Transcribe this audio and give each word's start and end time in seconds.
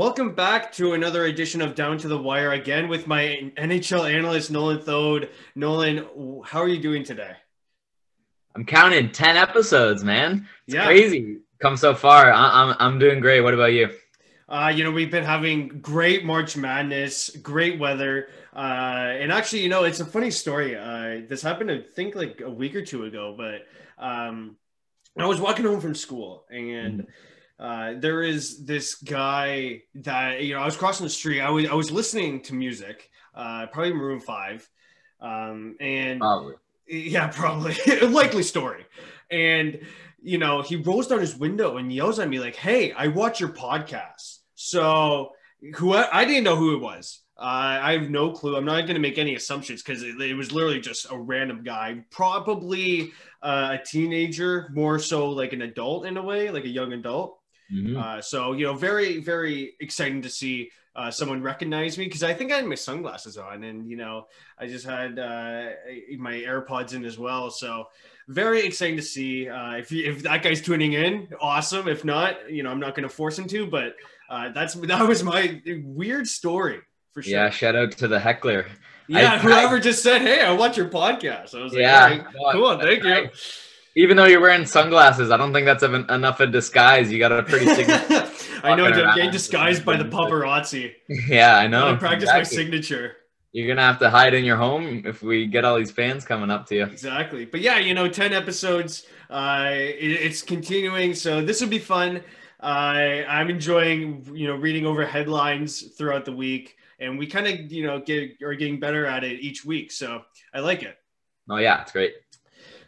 Welcome 0.00 0.34
back 0.34 0.72
to 0.76 0.94
another 0.94 1.26
edition 1.26 1.60
of 1.60 1.74
Down 1.74 1.98
to 1.98 2.08
the 2.08 2.16
Wire 2.16 2.52
again 2.52 2.88
with 2.88 3.06
my 3.06 3.52
NHL 3.58 4.10
analyst 4.10 4.50
Nolan 4.50 4.80
Thode. 4.80 5.28
Nolan, 5.54 6.06
how 6.42 6.62
are 6.62 6.68
you 6.68 6.80
doing 6.80 7.04
today? 7.04 7.32
I'm 8.56 8.64
counting 8.64 9.12
10 9.12 9.36
episodes, 9.36 10.02
man. 10.02 10.48
It's 10.66 10.74
Yeah. 10.74 10.86
crazy. 10.86 11.40
Come 11.60 11.76
so 11.76 11.94
far. 11.94 12.32
I- 12.32 12.62
I'm, 12.62 12.76
I'm 12.78 12.98
doing 12.98 13.20
great. 13.20 13.42
What 13.42 13.52
about 13.52 13.74
you? 13.74 13.90
Uh, 14.48 14.72
you 14.74 14.84
know, 14.84 14.90
we've 14.90 15.10
been 15.10 15.22
having 15.22 15.68
great 15.82 16.24
March 16.24 16.56
Madness, 16.56 17.36
great 17.36 17.78
weather. 17.78 18.28
Uh, 18.56 18.58
and 19.20 19.30
actually, 19.30 19.60
you 19.60 19.68
know, 19.68 19.84
it's 19.84 20.00
a 20.00 20.06
funny 20.06 20.30
story. 20.30 20.76
Uh, 20.76 21.26
this 21.28 21.42
happened, 21.42 21.70
I 21.70 21.82
think, 21.94 22.14
like 22.14 22.40
a 22.42 22.48
week 22.48 22.74
or 22.74 22.82
two 22.82 23.04
ago, 23.04 23.34
but 23.36 23.66
um, 24.02 24.56
I 25.18 25.26
was 25.26 25.42
walking 25.42 25.66
home 25.66 25.82
from 25.82 25.94
school 25.94 26.46
and 26.50 27.06
uh, 27.60 27.92
there 27.98 28.22
is 28.22 28.64
this 28.64 28.94
guy 28.94 29.82
that, 29.96 30.42
you 30.42 30.54
know, 30.54 30.60
I 30.60 30.64
was 30.64 30.78
crossing 30.78 31.04
the 31.04 31.10
street. 31.10 31.42
I 31.42 31.50
was, 31.50 31.68
I 31.68 31.74
was 31.74 31.90
listening 31.90 32.40
to 32.44 32.54
music, 32.54 33.10
uh, 33.34 33.66
probably 33.66 33.92
Maroon 33.92 34.20
5. 34.20 34.68
Um, 35.20 35.76
and 35.78 36.20
Probably. 36.20 36.54
yeah, 36.88 37.26
probably. 37.28 37.76
Likely 38.08 38.42
story. 38.42 38.86
And, 39.30 39.80
you 40.22 40.38
know, 40.38 40.62
he 40.62 40.76
rolls 40.76 41.08
down 41.08 41.20
his 41.20 41.36
window 41.36 41.76
and 41.76 41.92
yells 41.92 42.18
at 42.18 42.30
me 42.30 42.40
like, 42.40 42.56
Hey, 42.56 42.92
I 42.92 43.08
watch 43.08 43.40
your 43.40 43.50
podcast. 43.50 44.38
So 44.54 45.32
who 45.76 45.92
I 45.94 46.24
didn't 46.24 46.44
know 46.44 46.56
who 46.56 46.74
it 46.74 46.80
was. 46.80 47.20
Uh, 47.38 47.78
I 47.82 47.92
have 47.92 48.10
no 48.10 48.32
clue. 48.32 48.56
I'm 48.56 48.66
not 48.66 48.82
going 48.82 48.94
to 48.94 49.00
make 49.00 49.16
any 49.16 49.34
assumptions 49.34 49.82
because 49.82 50.02
it, 50.02 50.20
it 50.20 50.34
was 50.34 50.52
literally 50.52 50.80
just 50.80 51.10
a 51.10 51.16
random 51.18 51.62
guy, 51.62 52.04
probably 52.10 53.12
uh, 53.42 53.78
a 53.80 53.84
teenager, 53.84 54.68
more 54.74 54.98
so 54.98 55.30
like 55.30 55.54
an 55.54 55.62
adult 55.62 56.04
in 56.04 56.18
a 56.18 56.22
way, 56.22 56.50
like 56.50 56.64
a 56.64 56.68
young 56.68 56.92
adult. 56.92 57.39
Mhm. 57.72 57.96
Uh, 58.02 58.20
so 58.22 58.52
you 58.52 58.66
know, 58.66 58.74
very 58.74 59.18
very 59.20 59.74
exciting 59.80 60.22
to 60.22 60.28
see 60.28 60.70
uh, 60.96 61.10
someone 61.10 61.40
recognize 61.40 61.96
me 61.96 62.04
because 62.04 62.24
I 62.24 62.34
think 62.34 62.50
I 62.52 62.56
had 62.56 62.66
my 62.66 62.74
sunglasses 62.74 63.38
on, 63.38 63.62
and 63.62 63.88
you 63.88 63.96
know, 63.96 64.26
I 64.58 64.66
just 64.66 64.84
had 64.84 65.18
uh, 65.18 65.68
my 66.18 66.34
AirPods 66.34 66.94
in 66.94 67.04
as 67.04 67.16
well. 67.18 67.48
So 67.50 67.86
very 68.28 68.62
exciting 68.66 68.96
to 68.96 69.02
see. 69.02 69.48
Uh, 69.48 69.72
if 69.76 69.92
you, 69.92 70.10
if 70.10 70.22
that 70.24 70.42
guy's 70.42 70.60
tuning 70.60 70.94
in, 70.94 71.28
awesome. 71.40 71.86
If 71.88 72.04
not, 72.04 72.50
you 72.50 72.62
know, 72.64 72.70
I'm 72.70 72.80
not 72.80 72.94
going 72.96 73.08
to 73.08 73.14
force 73.14 73.38
him 73.38 73.46
to, 73.48 73.66
but 73.66 73.94
uh, 74.28 74.48
that's 74.50 74.74
that 74.92 75.06
was 75.06 75.22
my 75.22 75.62
weird 75.84 76.26
story 76.26 76.80
for 77.12 77.22
sure. 77.22 77.32
Yeah, 77.34 77.50
shout 77.50 77.76
out 77.76 77.92
to 77.92 78.08
the 78.08 78.18
heckler. 78.18 78.66
Yeah, 79.06 79.34
I- 79.34 79.38
whoever 79.38 79.78
just 79.80 80.02
said, 80.02 80.22
"Hey, 80.22 80.40
I 80.42 80.52
watch 80.52 80.76
your 80.76 80.88
podcast," 80.88 81.54
I 81.54 81.62
was 81.62 81.72
like, 81.72 81.82
Yeah, 81.82 82.02
"All 82.04 82.10
right, 82.10 82.24
no, 82.34 82.52
cool, 82.52 82.78
thank 82.78 83.04
you." 83.04 83.30
Even 84.00 84.16
though 84.16 84.24
you're 84.24 84.40
wearing 84.40 84.64
sunglasses, 84.64 85.30
I 85.30 85.36
don't 85.36 85.52
think 85.52 85.66
that's 85.66 85.82
enough 85.82 86.40
of 86.40 86.48
a 86.48 86.52
disguise. 86.52 87.12
You 87.12 87.18
got 87.18 87.32
a 87.32 87.42
pretty 87.42 87.66
I 88.62 88.74
know, 88.74 88.86
I'm 88.86 89.14
getting 89.14 89.30
disguised 89.30 89.84
by 89.84 89.98
the 89.98 90.04
paparazzi. 90.04 90.92
Yeah, 91.28 91.58
I 91.58 91.66
know. 91.66 91.86
I 91.92 91.96
practice 91.96 92.30
my 92.32 92.42
signature. 92.42 93.16
You're 93.52 93.68
gonna 93.68 93.86
have 93.86 93.98
to 93.98 94.08
hide 94.08 94.32
in 94.32 94.42
your 94.44 94.56
home 94.56 95.02
if 95.04 95.22
we 95.22 95.46
get 95.46 95.66
all 95.66 95.76
these 95.76 95.90
fans 95.90 96.24
coming 96.24 96.50
up 96.50 96.64
to 96.68 96.76
you. 96.76 96.84
Exactly. 96.84 97.44
But 97.44 97.60
yeah, 97.60 97.78
you 97.78 97.92
know, 97.92 98.08
10 98.08 98.32
episodes. 98.32 99.06
Uh, 99.28 99.68
it- 99.72 100.20
it's 100.26 100.40
continuing. 100.40 101.12
So 101.12 101.42
this 101.42 101.60
will 101.60 101.68
be 101.68 101.78
fun. 101.78 102.22
Uh, 102.62 103.24
I'm 103.28 103.50
enjoying, 103.50 104.26
you 104.34 104.46
know, 104.46 104.54
reading 104.54 104.86
over 104.86 105.04
headlines 105.04 105.82
throughout 105.98 106.24
the 106.24 106.32
week. 106.32 106.76
And 107.00 107.18
we 107.18 107.26
kind 107.26 107.46
of, 107.46 107.70
you 107.70 107.86
know, 107.86 108.00
get 108.00 108.40
are 108.42 108.54
getting 108.54 108.80
better 108.80 109.04
at 109.04 109.24
it 109.24 109.40
each 109.40 109.64
week. 109.64 109.90
So 109.92 110.22
I 110.54 110.60
like 110.60 110.82
it. 110.82 110.96
Oh 111.50 111.56
yeah, 111.56 111.82
it's 111.82 111.92
great. 111.92 112.12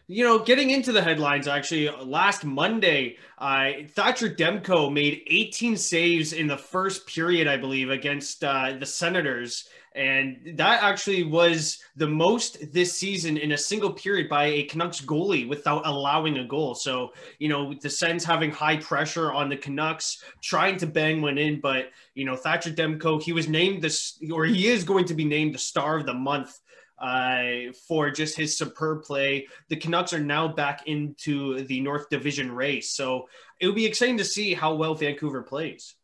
You 0.08 0.24
know, 0.24 0.40
getting 0.40 0.70
into 0.70 0.90
the 0.90 1.00
headlines, 1.00 1.46
actually, 1.46 1.88
last 1.88 2.44
Monday, 2.44 3.18
uh, 3.38 3.70
Thatcher 3.90 4.28
Demko 4.28 4.92
made 4.92 5.22
18 5.28 5.76
saves 5.76 6.32
in 6.32 6.48
the 6.48 6.56
first 6.56 7.06
period, 7.06 7.46
I 7.46 7.56
believe, 7.56 7.88
against 7.88 8.42
uh, 8.42 8.74
the 8.78 8.86
Senators. 8.86 9.68
And 9.94 10.54
that 10.56 10.82
actually 10.82 11.22
was 11.22 11.78
the 11.94 12.08
most 12.08 12.72
this 12.72 12.98
season 12.98 13.36
in 13.36 13.52
a 13.52 13.58
single 13.58 13.92
period 13.92 14.28
by 14.28 14.46
a 14.46 14.64
Canucks 14.64 15.00
goalie 15.00 15.48
without 15.48 15.86
allowing 15.86 16.38
a 16.38 16.46
goal. 16.46 16.74
So, 16.74 17.12
you 17.38 17.48
know, 17.48 17.72
the 17.74 17.90
Sens 17.90 18.24
having 18.24 18.50
high 18.50 18.78
pressure 18.78 19.32
on 19.32 19.48
the 19.48 19.56
Canucks, 19.56 20.24
trying 20.40 20.78
to 20.78 20.86
bang 20.86 21.22
one 21.22 21.38
in. 21.38 21.60
But, 21.60 21.90
you 22.14 22.24
know, 22.24 22.34
Thatcher 22.34 22.70
Demko, 22.70 23.22
he 23.22 23.32
was 23.32 23.48
named 23.48 23.82
this, 23.82 24.18
or 24.32 24.46
he 24.46 24.66
is 24.66 24.82
going 24.82 25.04
to 25.04 25.14
be 25.14 25.24
named 25.24 25.54
the 25.54 25.58
star 25.58 25.98
of 25.98 26.06
the 26.06 26.14
month 26.14 26.58
uh, 27.02 27.72
for 27.86 28.10
just 28.10 28.36
his 28.36 28.56
superb 28.56 29.02
play. 29.02 29.48
The 29.68 29.76
Canucks 29.76 30.12
are 30.12 30.20
now 30.20 30.48
back 30.48 30.86
into 30.86 31.64
the 31.64 31.80
North 31.80 32.08
Division 32.08 32.52
race. 32.52 32.94
So 32.94 33.28
it 33.60 33.66
would 33.66 33.74
be 33.74 33.84
exciting 33.84 34.18
to 34.18 34.24
see 34.24 34.54
how 34.54 34.74
well 34.74 34.94
Vancouver 34.94 35.42
plays. 35.42 35.96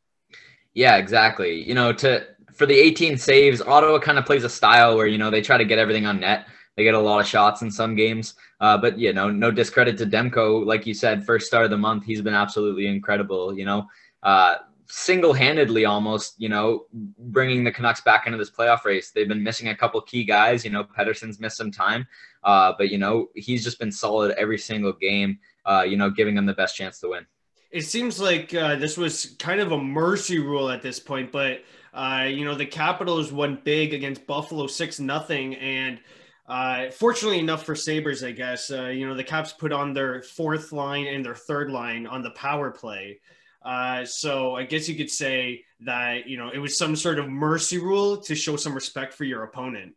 Yeah, 0.75 0.97
exactly. 0.97 1.66
You 1.66 1.75
know, 1.75 1.92
to 1.94 2.26
for 2.53 2.66
the 2.66 2.75
18 2.75 3.16
saves, 3.16 3.62
Ottawa 3.62 3.98
kind 3.98 4.19
of 4.19 4.26
plays 4.26 4.44
a 4.44 4.48
style 4.48 4.97
where 4.97 5.06
you 5.06 5.19
know 5.19 5.31
they 5.31 5.41
try 5.41 5.56
to 5.56 5.64
get 5.64 5.78
everything 5.78 6.06
on 6.06 6.20
net. 6.20 6.47
They 6.76 6.84
get 6.84 6.94
a 6.94 7.00
lot 7.00 7.20
of 7.20 7.26
shots 7.26 7.62
in 7.62 7.70
some 7.72 7.97
games, 7.97 8.34
uh, 8.60 8.78
but 8.78 8.98
you 8.98 9.12
know, 9.12 9.31
no 9.31 9.50
discredit 9.50 9.98
to 9.98 10.06
Demko. 10.06 10.64
Like 10.64 10.87
you 10.87 10.94
said, 10.94 11.25
first 11.25 11.47
start 11.47 11.64
of 11.64 11.70
the 11.70 11.78
month, 11.78 12.04
he's 12.04 12.22
been 12.22 12.34
absolutely 12.34 12.87
incredible. 12.87 13.56
You 13.56 13.64
know, 13.64 13.88
uh, 14.22 14.56
single-handedly 14.88 15.84
almost. 15.84 16.34
You 16.38 16.49
know, 16.49 16.87
bringing 16.93 17.65
the 17.65 17.72
Canucks 17.72 18.00
back 18.00 18.26
into 18.26 18.38
this 18.38 18.50
playoff 18.50 18.84
race. 18.84 19.10
They've 19.10 19.28
been 19.28 19.43
missing 19.43 19.69
a 19.69 19.76
couple 19.76 20.00
key 20.00 20.25
guys. 20.25 20.65
You 20.65 20.71
know, 20.71 20.84
Pedersen's 20.84 21.41
missed 21.41 21.56
some 21.56 21.71
time, 21.71 22.06
uh, 22.44 22.72
but 22.76 22.91
you 22.91 22.99
know 22.99 23.28
he's 23.34 23.65
just 23.65 23.78
been 23.78 23.93
solid 23.93 24.32
every 24.32 24.59
single 24.59 24.93
game. 24.93 25.38
Uh, 25.65 25.84
you 25.87 25.97
know, 25.97 26.10
giving 26.10 26.34
them 26.34 26.47
the 26.47 26.54
best 26.54 26.76
chance 26.76 26.99
to 27.00 27.10
win. 27.10 27.26
It 27.71 27.82
seems 27.82 28.19
like 28.19 28.54
uh, 28.54 28.76
this 28.76 28.97
was 28.97 29.37
kind 29.38 29.60
of 29.60 29.72
a 29.72 29.78
mercy 29.78 30.38
rule 30.38 30.71
at 30.71 30.81
this 30.81 30.99
point, 30.99 31.31
but 31.31 31.62
uh, 31.93 32.26
you 32.28 32.44
know 32.44 32.55
the 32.55 32.66
Capitals 32.66 33.31
won 33.31 33.60
big 33.62 33.93
against 33.93 34.26
Buffalo 34.26 34.66
six 34.66 34.99
nothing, 34.99 35.55
and 35.56 36.00
uh, 36.49 36.91
fortunately 36.91 37.38
enough 37.38 37.66
for 37.66 37.75
Sabres, 37.75 38.25
I 38.25 38.32
guess 38.32 38.70
uh, 38.70 38.87
you 38.87 39.06
know 39.06 39.15
the 39.15 39.25
Caps 39.25 39.53
put 39.53 39.72
on 39.72 39.93
their 39.93 40.22
fourth 40.22 40.72
line 40.72 41.06
and 41.06 41.22
their 41.22 41.34
third 41.34 41.70
line 41.70 42.06
on 42.06 42.22
the 42.22 42.31
power 42.31 42.70
play. 42.70 43.20
Uh, 43.69 44.03
so 44.03 44.56
I 44.56 44.65
guess 44.65 44.89
you 44.89 44.95
could 44.95 45.11
say 45.11 45.62
that 45.81 46.27
you 46.27 46.39
know 46.39 46.49
it 46.49 46.59
was 46.59 46.79
some 46.79 46.97
sort 46.97 47.19
of 47.19 47.29
mercy 47.29 47.77
rule 47.77 48.17
to 48.17 48.34
show 48.34 48.56
some 48.56 48.75
respect 48.75 49.12
for 49.12 49.25
your 49.25 49.43
opponent. 49.43 49.95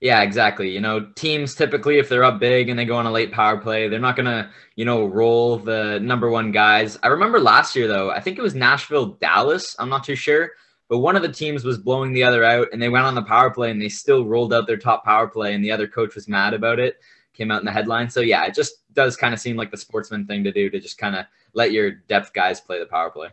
Yeah, 0.00 0.22
exactly. 0.22 0.70
You 0.70 0.80
know, 0.80 1.10
teams 1.14 1.54
typically, 1.54 1.98
if 1.98 2.08
they're 2.08 2.24
up 2.24 2.40
big 2.40 2.70
and 2.70 2.78
they 2.78 2.86
go 2.86 2.96
on 2.96 3.04
a 3.04 3.12
late 3.12 3.30
power 3.30 3.58
play, 3.58 3.88
they're 3.88 3.98
not 3.98 4.16
to, 4.16 4.48
you 4.76 4.86
know, 4.86 5.04
roll 5.04 5.58
the 5.58 6.00
number 6.00 6.30
one 6.30 6.50
guys. 6.50 6.98
I 7.02 7.08
remember 7.08 7.40
last 7.40 7.76
year, 7.76 7.88
though, 7.88 8.10
I 8.10 8.20
think 8.20 8.38
it 8.38 8.42
was 8.42 8.54
Nashville, 8.54 9.18
Dallas. 9.20 9.76
I'm 9.78 9.90
not 9.90 10.04
too 10.04 10.14
sure. 10.14 10.52
But 10.88 10.98
one 10.98 11.14
of 11.14 11.22
the 11.22 11.32
teams 11.32 11.62
was 11.62 11.76
blowing 11.76 12.14
the 12.14 12.22
other 12.22 12.42
out 12.42 12.68
and 12.72 12.80
they 12.80 12.88
went 12.88 13.04
on 13.04 13.14
the 13.14 13.22
power 13.22 13.50
play 13.50 13.70
and 13.70 13.82
they 13.82 13.90
still 13.90 14.24
rolled 14.24 14.54
out 14.54 14.66
their 14.66 14.78
top 14.78 15.04
power 15.04 15.28
play 15.28 15.54
and 15.54 15.62
the 15.62 15.72
other 15.72 15.88
coach 15.88 16.14
was 16.14 16.26
mad 16.26 16.54
about 16.54 16.78
it. 16.78 17.00
Came 17.34 17.50
out 17.50 17.60
in 17.60 17.66
the 17.66 17.72
headline. 17.72 18.08
So, 18.08 18.20
yeah, 18.20 18.46
it 18.46 18.54
just 18.54 18.76
does 18.94 19.14
kind 19.14 19.34
of 19.34 19.40
seem 19.40 19.56
like 19.56 19.70
the 19.70 19.76
sportsman 19.76 20.26
thing 20.26 20.42
to 20.44 20.52
do 20.52 20.70
to 20.70 20.80
just 20.80 20.96
kind 20.96 21.16
of 21.16 21.26
let 21.54 21.72
your 21.72 21.90
depth 21.90 22.32
guys 22.32 22.60
play 22.60 22.78
the 22.78 22.86
power 22.86 23.10
play. 23.10 23.28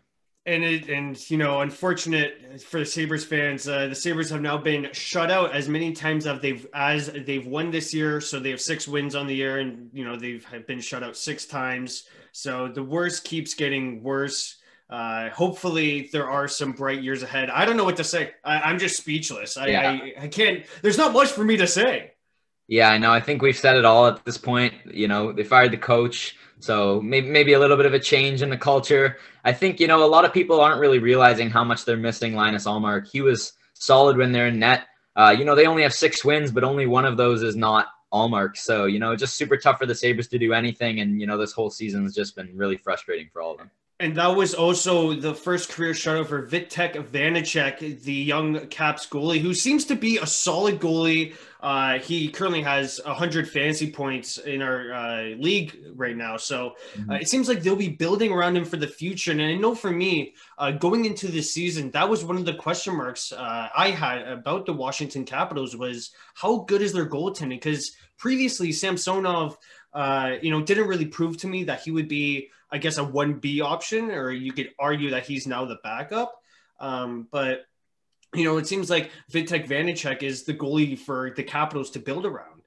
And 0.45 0.63
it, 0.63 0.89
and 0.89 1.29
you 1.29 1.37
know, 1.37 1.61
unfortunate 1.61 2.61
for 2.63 2.79
the 2.79 2.85
Sabres 2.85 3.23
fans, 3.23 3.67
uh, 3.67 3.87
the 3.87 3.95
Sabres 3.95 4.31
have 4.31 4.41
now 4.41 4.57
been 4.57 4.89
shut 4.91 5.29
out 5.29 5.53
as 5.53 5.69
many 5.69 5.93
times 5.93 6.25
as 6.25 6.39
they've 6.39 6.65
as 6.73 7.11
they've 7.11 7.45
won 7.45 7.69
this 7.69 7.93
year. 7.93 8.19
So 8.19 8.39
they 8.39 8.49
have 8.49 8.61
six 8.61 8.87
wins 8.87 9.13
on 9.13 9.27
the 9.27 9.35
year, 9.35 9.59
and 9.59 9.91
you 9.93 10.03
know 10.03 10.15
they've 10.15 10.43
have 10.45 10.65
been 10.65 10.81
shut 10.81 11.03
out 11.03 11.15
six 11.15 11.45
times. 11.45 12.05
So 12.31 12.67
the 12.67 12.81
worst 12.81 13.23
keeps 13.23 13.53
getting 13.53 14.01
worse. 14.01 14.57
Uh, 14.89 15.29
hopefully, 15.29 16.09
there 16.11 16.29
are 16.29 16.47
some 16.47 16.71
bright 16.71 17.03
years 17.03 17.21
ahead. 17.21 17.51
I 17.51 17.63
don't 17.63 17.77
know 17.77 17.85
what 17.85 17.97
to 17.97 18.03
say. 18.03 18.31
I, 18.43 18.61
I'm 18.61 18.79
just 18.79 18.97
speechless. 18.97 19.57
I, 19.57 19.67
Yeah. 19.67 19.91
I 19.91 20.23
I 20.23 20.27
can't. 20.27 20.65
There's 20.81 20.97
not 20.97 21.13
much 21.13 21.29
for 21.29 21.43
me 21.43 21.55
to 21.57 21.67
say. 21.67 22.10
Yeah, 22.71 22.89
I 22.89 22.97
know. 22.97 23.11
I 23.11 23.19
think 23.19 23.41
we've 23.41 23.57
said 23.57 23.75
it 23.75 23.83
all 23.83 24.07
at 24.07 24.23
this 24.23 24.37
point. 24.37 24.73
You 24.89 25.09
know, 25.09 25.33
they 25.33 25.43
fired 25.43 25.73
the 25.73 25.77
coach, 25.77 26.37
so 26.59 27.01
maybe 27.01 27.29
maybe 27.29 27.51
a 27.51 27.59
little 27.59 27.75
bit 27.75 27.85
of 27.85 27.93
a 27.93 27.99
change 27.99 28.41
in 28.41 28.49
the 28.49 28.57
culture. 28.57 29.17
I 29.43 29.51
think 29.51 29.81
you 29.81 29.87
know 29.87 30.05
a 30.05 30.07
lot 30.07 30.23
of 30.23 30.31
people 30.31 30.61
aren't 30.61 30.79
really 30.79 30.99
realizing 30.99 31.49
how 31.49 31.65
much 31.65 31.83
they're 31.83 31.97
missing 31.97 32.33
Linus 32.33 32.65
Ullmark. 32.65 33.09
He 33.11 33.19
was 33.19 33.51
solid 33.73 34.15
when 34.15 34.31
they're 34.31 34.47
in 34.47 34.57
net. 34.57 34.85
Uh, 35.17 35.35
you 35.37 35.43
know, 35.43 35.53
they 35.53 35.67
only 35.67 35.83
have 35.83 35.93
six 35.93 36.23
wins, 36.23 36.49
but 36.49 36.63
only 36.63 36.85
one 36.85 37.03
of 37.03 37.17
those 37.17 37.43
is 37.43 37.57
not 37.57 37.87
Allmark. 38.13 38.55
So 38.55 38.85
you 38.85 38.99
know, 38.99 39.17
just 39.17 39.35
super 39.35 39.57
tough 39.57 39.77
for 39.77 39.85
the 39.85 39.93
Sabres 39.93 40.29
to 40.29 40.39
do 40.39 40.53
anything. 40.53 41.01
And 41.01 41.19
you 41.19 41.27
know, 41.27 41.37
this 41.37 41.51
whole 41.51 41.71
season 41.71 42.03
has 42.03 42.15
just 42.15 42.37
been 42.37 42.55
really 42.55 42.77
frustrating 42.77 43.27
for 43.33 43.41
all 43.41 43.51
of 43.51 43.57
them. 43.57 43.69
And 44.01 44.15
that 44.17 44.35
was 44.35 44.55
also 44.55 45.13
the 45.13 45.35
first 45.35 45.69
career 45.69 45.93
shutout 45.93 46.25
for 46.25 46.47
Vitek 46.47 46.95
Vanecek, 47.09 48.01
the 48.01 48.11
young 48.11 48.65
Caps 48.69 49.05
goalie, 49.05 49.39
who 49.39 49.53
seems 49.53 49.85
to 49.85 49.95
be 49.95 50.17
a 50.17 50.25
solid 50.25 50.79
goalie. 50.79 51.35
Uh, 51.61 51.99
he 51.99 52.27
currently 52.27 52.63
has 52.63 52.99
100 53.05 53.47
fantasy 53.47 53.91
points 53.91 54.39
in 54.39 54.63
our 54.63 54.91
uh, 54.91 55.21
league 55.37 55.77
right 55.93 56.17
now. 56.17 56.35
So 56.35 56.73
uh, 57.11 57.13
it 57.13 57.29
seems 57.29 57.47
like 57.47 57.61
they'll 57.61 57.75
be 57.75 57.89
building 57.89 58.31
around 58.31 58.57
him 58.57 58.65
for 58.65 58.77
the 58.77 58.87
future. 58.87 59.33
And 59.33 59.39
I 59.39 59.53
know 59.53 59.75
for 59.75 59.91
me, 59.91 60.33
uh, 60.57 60.71
going 60.71 61.05
into 61.05 61.27
this 61.27 61.53
season, 61.53 61.91
that 61.91 62.09
was 62.09 62.25
one 62.25 62.37
of 62.37 62.45
the 62.45 62.55
question 62.55 62.97
marks 62.97 63.31
uh, 63.31 63.69
I 63.77 63.91
had 63.91 64.27
about 64.27 64.65
the 64.65 64.73
Washington 64.73 65.25
Capitals 65.25 65.75
was 65.77 66.09
how 66.33 66.61
good 66.61 66.81
is 66.81 66.91
their 66.91 67.07
goaltending? 67.07 67.49
Because 67.49 67.91
previously, 68.17 68.71
Samsonov, 68.71 69.59
uh, 69.93 70.37
you 70.41 70.49
know, 70.49 70.63
didn't 70.63 70.87
really 70.87 71.05
prove 71.05 71.37
to 71.37 71.47
me 71.47 71.65
that 71.65 71.81
he 71.81 71.91
would 71.91 72.07
be, 72.07 72.49
I 72.71 72.77
guess, 72.77 72.97
a 72.97 73.03
1B 73.03 73.61
option, 73.61 74.11
or 74.11 74.31
you 74.31 74.53
could 74.53 74.71
argue 74.79 75.11
that 75.11 75.25
he's 75.25 75.47
now 75.47 75.65
the 75.65 75.77
backup. 75.83 76.33
Um, 76.79 77.27
but 77.31 77.65
you 78.33 78.43
know, 78.45 78.57
it 78.57 78.67
seems 78.67 78.89
like 78.89 79.11
Vitek 79.31 79.67
Vanecek 79.67 80.23
is 80.23 80.43
the 80.43 80.53
goalie 80.53 80.97
for 80.97 81.31
the 81.35 81.43
Capitals 81.43 81.91
to 81.91 81.99
build 81.99 82.25
around. 82.25 82.61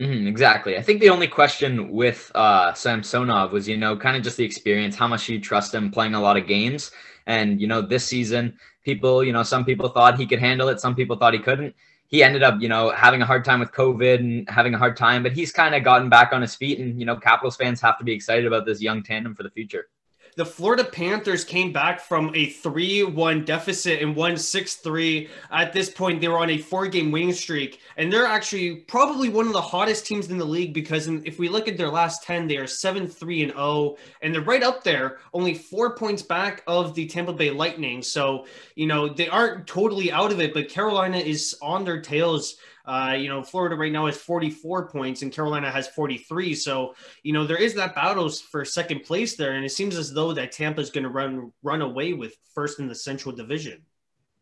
Mm-hmm, 0.00 0.26
exactly. 0.26 0.76
I 0.76 0.82
think 0.82 1.00
the 1.00 1.10
only 1.10 1.28
question 1.28 1.92
with 1.92 2.32
uh, 2.34 2.72
Samsonov 2.72 3.52
was, 3.52 3.68
you 3.68 3.76
know, 3.76 3.96
kind 3.96 4.16
of 4.16 4.24
just 4.24 4.36
the 4.36 4.44
experience, 4.44 4.96
how 4.96 5.06
much 5.06 5.28
you 5.28 5.40
trust 5.40 5.72
him 5.72 5.90
playing 5.90 6.14
a 6.14 6.20
lot 6.20 6.36
of 6.36 6.48
games. 6.48 6.90
And, 7.26 7.60
you 7.60 7.68
know, 7.68 7.80
this 7.80 8.04
season, 8.04 8.58
people, 8.84 9.22
you 9.22 9.32
know, 9.32 9.44
some 9.44 9.64
people 9.64 9.88
thought 9.88 10.18
he 10.18 10.26
could 10.26 10.40
handle 10.40 10.68
it, 10.68 10.80
some 10.80 10.96
people 10.96 11.16
thought 11.16 11.32
he 11.32 11.38
couldn't. 11.38 11.74
He 12.14 12.22
ended 12.22 12.44
up, 12.44 12.62
you 12.62 12.68
know, 12.68 12.90
having 12.90 13.22
a 13.22 13.26
hard 13.26 13.44
time 13.44 13.58
with 13.58 13.72
COVID 13.72 14.20
and 14.20 14.48
having 14.48 14.72
a 14.72 14.78
hard 14.78 14.96
time, 14.96 15.24
but 15.24 15.32
he's 15.32 15.50
kind 15.50 15.74
of 15.74 15.82
gotten 15.82 16.08
back 16.08 16.32
on 16.32 16.42
his 16.42 16.54
feet. 16.54 16.78
And, 16.78 17.00
you 17.00 17.04
know, 17.04 17.16
Capitals 17.16 17.56
fans 17.56 17.80
have 17.80 17.98
to 17.98 18.04
be 18.04 18.12
excited 18.12 18.46
about 18.46 18.66
this 18.66 18.80
young 18.80 19.02
tandem 19.02 19.34
for 19.34 19.42
the 19.42 19.50
future 19.50 19.88
the 20.36 20.44
Florida 20.44 20.84
Panthers 20.84 21.44
came 21.44 21.72
back 21.72 22.00
from 22.00 22.32
a 22.34 22.46
3 22.46 23.04
1 23.04 23.44
deficit 23.44 24.02
and 24.02 24.16
won 24.16 24.36
6 24.36 24.74
3. 24.76 25.28
At 25.52 25.72
this 25.72 25.90
point, 25.90 26.20
they 26.20 26.28
were 26.28 26.38
on 26.38 26.50
a 26.50 26.58
four 26.58 26.86
game 26.88 27.12
winning 27.12 27.32
streak, 27.32 27.80
and 27.96 28.12
they're 28.12 28.26
actually 28.26 28.76
probably 28.76 29.28
one 29.28 29.46
of 29.46 29.52
the 29.52 29.60
hottest 29.60 30.06
teams 30.06 30.30
in 30.30 30.38
the 30.38 30.44
league 30.44 30.74
because 30.74 31.06
if 31.06 31.38
we 31.38 31.48
look 31.48 31.68
at 31.68 31.76
their 31.76 31.90
last 31.90 32.24
10, 32.24 32.48
they 32.48 32.56
are 32.56 32.66
7 32.66 33.06
3 33.06 33.42
and 33.44 33.52
0, 33.52 33.96
and 34.22 34.34
they're 34.34 34.42
right 34.42 34.62
up 34.62 34.82
there, 34.82 35.18
only 35.32 35.54
four 35.54 35.94
points 35.94 36.22
back 36.22 36.62
of 36.66 36.94
the 36.94 37.06
Tampa 37.06 37.32
Bay 37.32 37.50
Lightning. 37.50 38.02
So, 38.02 38.46
you 38.74 38.86
know, 38.86 39.08
they 39.08 39.28
aren't 39.28 39.66
totally 39.66 40.10
out 40.10 40.32
of 40.32 40.40
it, 40.40 40.52
but 40.52 40.68
Carolina 40.68 41.18
is 41.18 41.56
on 41.62 41.84
their 41.84 42.00
tails. 42.00 42.56
Uh, 42.86 43.14
you 43.16 43.28
know, 43.28 43.42
Florida 43.42 43.76
right 43.76 43.92
now 43.92 44.06
has 44.06 44.16
44 44.16 44.88
points 44.88 45.22
and 45.22 45.32
Carolina 45.32 45.70
has 45.70 45.88
43. 45.88 46.54
So, 46.54 46.94
you 47.22 47.32
know, 47.32 47.46
there 47.46 47.56
is 47.56 47.74
that 47.74 47.94
battle 47.94 48.28
for 48.28 48.64
second 48.64 49.04
place 49.04 49.36
there. 49.36 49.52
And 49.52 49.64
it 49.64 49.70
seems 49.70 49.96
as 49.96 50.12
though 50.12 50.23
that 50.32 50.52
Tampa 50.52 50.80
is 50.80 50.90
going 50.90 51.04
to 51.04 51.10
run 51.10 51.52
run 51.62 51.82
away 51.82 52.14
with 52.14 52.34
first 52.54 52.78
in 52.78 52.88
the 52.88 52.94
Central 52.94 53.34
Division. 53.34 53.82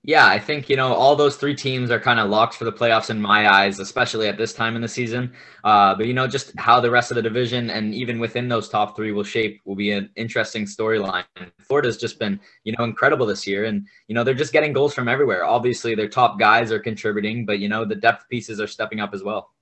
Yeah, 0.05 0.27
I 0.27 0.41
think, 0.41 0.69
you 0.69 0.75
know, 0.75 0.93
all 0.93 1.15
those 1.15 1.37
three 1.37 1.55
teams 1.55 1.93
are 1.93 2.01
kind 2.01 2.19
of 2.19 2.29
locked 2.29 2.55
for 2.55 2.65
the 2.65 2.73
playoffs 2.73 3.09
in 3.09 3.23
my 3.23 3.49
eyes, 3.49 3.79
especially 3.79 4.27
at 4.27 4.37
this 4.37 4.53
time 4.53 4.75
in 4.75 4.83
the 4.83 4.89
season. 4.89 5.33
Uh, 5.63 5.95
but, 5.95 6.07
you 6.07 6.13
know, 6.13 6.27
just 6.27 6.59
how 6.59 6.81
the 6.81 6.91
rest 6.91 7.13
of 7.13 7.15
the 7.15 7.23
division 7.23 7.71
and 7.71 7.95
even 7.95 8.19
within 8.19 8.49
those 8.49 8.69
top 8.69 8.97
three 8.97 9.13
will 9.13 9.23
shape 9.23 9.61
will 9.65 9.77
be 9.77 9.93
an 9.93 10.11
interesting 10.17 10.65
storyline. 10.65 11.23
Florida's 11.61 11.99
just 11.99 12.19
been, 12.19 12.41
you 12.65 12.75
know, 12.77 12.83
incredible 12.83 13.27
this 13.27 13.47
year. 13.47 13.67
And, 13.67 13.87
you 14.09 14.17
know, 14.17 14.25
they're 14.25 14.35
just 14.35 14.53
getting 14.53 14.73
goals 14.73 14.93
from 14.93 15.07
everywhere. 15.07 15.45
Obviously, 15.45 15.95
their 15.95 16.09
top 16.09 16.37
guys 16.37 16.73
are 16.73 16.81
contributing, 16.81 17.47
but, 17.47 17.61
you 17.61 17.69
know, 17.69 17.85
the 17.85 17.95
depth 17.95 18.29
pieces 18.29 18.61
are 18.61 18.67
stepping 18.67 18.99
up 18.99 19.15
as 19.15 19.23
well. 19.23 19.53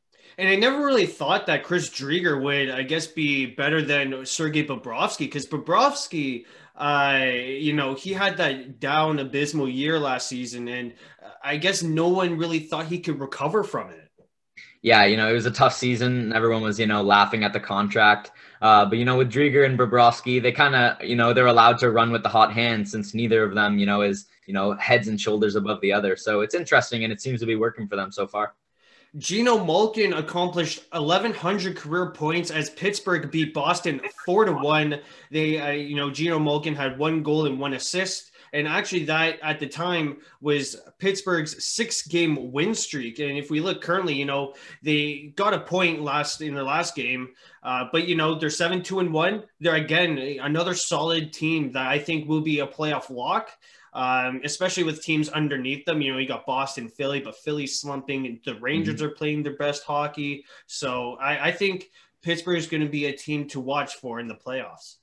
And 0.41 0.49
I 0.49 0.57
never 0.57 0.85
really 0.85 1.07
thought 1.07 1.47
that 1.47 1.65
Chris 1.65 1.91
Driedger 1.91 2.43
would, 2.43 2.71
I 2.71 2.83
guess, 2.83 3.07
be 3.07 3.47
better 3.47 3.83
than 3.83 4.25
Sergei 4.25 4.67
Bobrovsky 4.67 5.19
because 5.19 5.47
Bobrovsky– 5.47 6.47
uh, 6.81 7.27
you 7.35 7.75
know, 7.75 7.95
he 7.95 8.15
had 8.15 8.39
that 8.39 8.81
down 8.81 9.19
abysmal 9.19 9.69
year 9.69 9.99
last 9.99 10.29
season, 10.29 10.67
and 10.67 10.95
I 11.45 11.59
guess 11.59 11.83
no 11.83 12.09
one 12.09 12.39
really 12.39 12.59
thought 12.59 12.87
he 12.87 13.01
could 13.01 13.21
recover 13.21 13.63
from 13.63 13.91
it. 13.91 14.11
Yeah, 14.81 15.05
you 15.05 15.19
know, 15.19 15.29
it 15.29 15.35
was 15.35 15.45
a 15.45 15.51
tough 15.51 15.75
season. 15.75 16.33
Everyone 16.33 16.63
was, 16.63 16.81
you 16.81 16.87
know, 16.87 17.03
laughing 17.03 17.45
at 17.45 17.53
the 17.53 17.61
contract. 17.61 18.31
Uh, 18.63 18.87
but 18.87 18.97
you 18.97 19.05
know, 19.05 19.19
with 19.19 19.31
Driedger 19.31 19.67
and 19.67 19.79
Bobrovsky, 19.79 20.41
they 20.41 20.53
kind 20.53 20.75
of, 20.75 21.05
you 21.05 21.17
know, 21.17 21.35
they're 21.35 21.49
allowed 21.49 21.77
to 21.81 21.91
run 21.91 22.13
with 22.13 22.23
the 22.23 22.31
hot 22.31 22.51
hand 22.51 22.89
since 22.89 23.13
neither 23.13 23.45
of 23.45 23.55
them, 23.55 23.79
you 23.79 23.85
know, 23.85 24.01
is, 24.01 24.27
you 24.47 24.55
know, 24.55 24.73
heads 24.73 25.09
and 25.09 25.21
shoulders 25.21 25.57
above 25.57 25.83
the 25.83 25.93
other. 25.93 26.17
So 26.17 26.41
it's 26.41 26.55
interesting, 26.55 27.05
and 27.05 27.13
it 27.13 27.21
seems 27.21 27.41
to 27.41 27.47
be 27.47 27.57
working 27.57 27.89
for 27.89 27.97
them 27.97 28.11
so 28.11 28.27
far. 28.27 28.55
Geno 29.19 29.65
Malkin 29.65 30.12
accomplished 30.12 30.85
1,100 30.93 31.77
career 31.77 32.11
points 32.12 32.51
as 32.51 32.71
Pittsburgh 32.71 33.31
beat 33.31 33.53
Boston 33.53 34.01
four 34.25 34.45
to 34.45 34.53
one. 34.53 35.01
They, 35.31 35.59
uh, 35.59 35.71
you 35.71 35.97
know, 35.97 36.11
Geno 36.11 36.39
Malkin 36.39 36.77
had 36.77 36.97
one 36.97 37.23
goal 37.23 37.47
and 37.47 37.59
one 37.59 37.75
assist, 37.75 38.31
and 38.53 38.69
actually 38.69 39.05
that 39.07 39.41
at 39.43 39.59
the 39.59 39.67
time 39.67 40.19
was 40.41 40.77
Pittsburgh's 40.99 41.65
six-game 41.65 42.53
win 42.53 42.73
streak. 42.73 43.19
And 43.19 43.37
if 43.37 43.51
we 43.51 43.61
look 43.61 43.83
currently, 43.83 44.15
you 44.15 44.27
know, 44.27 44.55
they 44.83 45.33
got 45.35 45.55
a 45.55 45.61
point 45.61 46.03
last 46.03 46.41
in 46.41 46.55
their 46.55 46.62
last 46.62 46.95
game, 46.95 47.31
uh, 47.65 47.87
but 47.91 48.07
you 48.07 48.15
know 48.15 48.37
they're 48.37 48.49
seven 48.49 48.81
two 48.81 49.01
and 49.01 49.12
one. 49.12 49.43
They're 49.59 49.75
again 49.75 50.19
another 50.41 50.75
solid 50.75 51.33
team 51.33 51.73
that 51.73 51.89
I 51.89 51.99
think 51.99 52.29
will 52.29 52.43
be 52.43 52.61
a 52.61 52.67
playoff 52.67 53.11
lock 53.11 53.51
um, 53.93 54.41
especially 54.45 54.85
with 54.85 55.03
teams 55.03 55.29
underneath 55.29 55.85
them. 55.85 56.01
You 56.01 56.13
know, 56.13 56.19
you 56.19 56.29
got 56.29 56.47
Boston, 56.47 56.89
Philly, 56.89 57.21
but 57.21 57.37
Philly's 57.37 57.81
slumping. 57.81 58.41
The 58.45 58.55
Rangers 58.57 58.97
mm-hmm. 58.97 59.05
are 59.07 59.11
playing 59.11 59.43
their 59.43 59.57
best 59.57 59.85
hockey. 59.85 60.45
So 60.67 61.17
I, 61.21 61.49
I 61.49 61.53
think 61.53 61.91
Pittsburgh 62.23 62.59
is 62.59 62.67
going 62.67 62.83
to 62.83 62.89
be 62.89 63.07
a 63.07 63.13
team 63.13 63.49
to 63.49 63.61
watch 63.61 63.97
for 63.97 64.21
in 64.21 64.29
the 64.29 64.35
playoffs. 64.35 64.97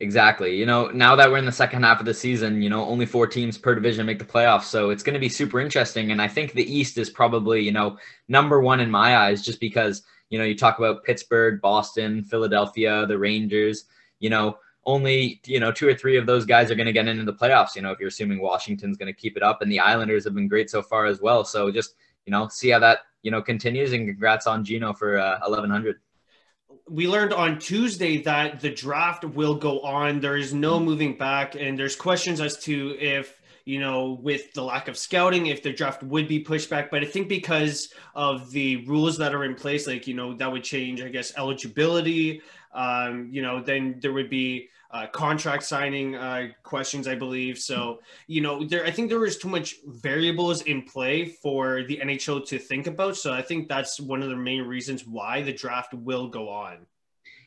Exactly. 0.00 0.56
You 0.56 0.66
know, 0.66 0.88
now 0.88 1.14
that 1.14 1.30
we're 1.30 1.38
in 1.38 1.46
the 1.46 1.52
second 1.52 1.84
half 1.84 2.00
of 2.00 2.06
the 2.06 2.14
season, 2.14 2.60
you 2.60 2.68
know, 2.68 2.84
only 2.84 3.06
four 3.06 3.28
teams 3.28 3.56
per 3.56 3.72
division 3.74 4.04
make 4.04 4.18
the 4.18 4.24
playoffs. 4.24 4.64
So 4.64 4.90
it's 4.90 5.04
going 5.04 5.14
to 5.14 5.20
be 5.20 5.28
super 5.28 5.60
interesting. 5.60 6.10
And 6.10 6.20
I 6.20 6.26
think 6.26 6.52
the 6.52 6.64
East 6.64 6.98
is 6.98 7.08
probably, 7.08 7.60
you 7.60 7.70
know, 7.70 7.98
number 8.26 8.60
one 8.60 8.80
in 8.80 8.90
my 8.90 9.16
eyes, 9.16 9.42
just 9.42 9.60
because, 9.60 10.02
you 10.28 10.38
know, 10.38 10.44
you 10.44 10.56
talk 10.56 10.78
about 10.78 11.04
Pittsburgh, 11.04 11.60
Boston, 11.60 12.24
Philadelphia, 12.24 13.06
the 13.06 13.16
Rangers, 13.16 13.84
you 14.18 14.28
know, 14.28 14.56
only 14.84 15.40
you 15.46 15.60
know 15.60 15.70
two 15.72 15.88
or 15.88 15.94
three 15.94 16.16
of 16.16 16.26
those 16.26 16.44
guys 16.44 16.70
are 16.70 16.74
going 16.74 16.86
to 16.86 16.92
get 16.92 17.08
into 17.08 17.24
the 17.24 17.32
playoffs. 17.32 17.74
You 17.76 17.82
know, 17.82 17.90
if 17.90 17.98
you're 17.98 18.08
assuming 18.08 18.40
Washington's 18.40 18.96
going 18.96 19.12
to 19.12 19.18
keep 19.18 19.36
it 19.36 19.42
up, 19.42 19.62
and 19.62 19.70
the 19.70 19.80
Islanders 19.80 20.24
have 20.24 20.34
been 20.34 20.48
great 20.48 20.70
so 20.70 20.82
far 20.82 21.06
as 21.06 21.20
well. 21.20 21.44
So 21.44 21.70
just 21.70 21.94
you 22.26 22.30
know, 22.30 22.48
see 22.48 22.70
how 22.70 22.78
that 22.80 23.00
you 23.22 23.30
know 23.30 23.42
continues, 23.42 23.92
and 23.92 24.06
congrats 24.06 24.46
on 24.46 24.64
Geno 24.64 24.92
for 24.92 25.18
uh, 25.18 25.38
1100 25.40 26.00
we 26.88 27.06
learned 27.06 27.32
on 27.32 27.58
Tuesday 27.58 28.20
that 28.22 28.60
the 28.60 28.68
draft 28.68 29.24
will 29.24 29.54
go 29.54 29.80
on. 29.80 30.20
There 30.20 30.36
is 30.36 30.52
no 30.52 30.80
moving 30.80 31.16
back, 31.16 31.54
and 31.54 31.78
there's 31.78 31.96
questions 31.96 32.40
as 32.40 32.58
to 32.64 32.96
if 32.98 33.40
you 33.64 33.78
know, 33.78 34.18
with 34.20 34.52
the 34.54 34.62
lack 34.62 34.88
of 34.88 34.96
scouting, 34.96 35.46
if 35.46 35.62
the 35.62 35.72
draft 35.72 36.02
would 36.02 36.26
be 36.26 36.40
pushed 36.40 36.68
back. 36.68 36.90
But 36.90 37.02
I 37.02 37.06
think 37.06 37.28
because 37.28 37.92
of 38.14 38.50
the 38.50 38.84
rules 38.86 39.18
that 39.18 39.34
are 39.34 39.44
in 39.44 39.54
place, 39.54 39.86
like 39.86 40.06
you 40.06 40.14
know, 40.14 40.34
that 40.34 40.50
would 40.50 40.64
change, 40.64 41.00
I 41.00 41.08
guess, 41.08 41.32
eligibility. 41.36 42.42
Um, 42.72 43.28
you 43.30 43.42
know, 43.42 43.60
then 43.60 43.98
there 44.00 44.12
would 44.12 44.30
be 44.30 44.68
uh, 44.92 45.06
contract 45.06 45.62
signing 45.64 46.14
uh, 46.14 46.48
questions, 46.62 47.08
I 47.08 47.14
believe. 47.14 47.58
So, 47.58 48.00
you 48.26 48.40
know, 48.40 48.64
there 48.64 48.84
I 48.84 48.90
think 48.90 49.08
there 49.08 49.18
was 49.18 49.38
too 49.38 49.48
much 49.48 49.76
variables 49.86 50.62
in 50.62 50.82
play 50.82 51.24
for 51.24 51.82
the 51.84 51.98
NHL 51.98 52.46
to 52.48 52.58
think 52.58 52.86
about. 52.86 53.16
So 53.16 53.32
I 53.32 53.42
think 53.42 53.68
that's 53.68 53.98
one 53.98 54.22
of 54.22 54.28
the 54.28 54.36
main 54.36 54.62
reasons 54.62 55.06
why 55.06 55.42
the 55.42 55.52
draft 55.52 55.94
will 55.94 56.28
go 56.28 56.48
on. 56.48 56.86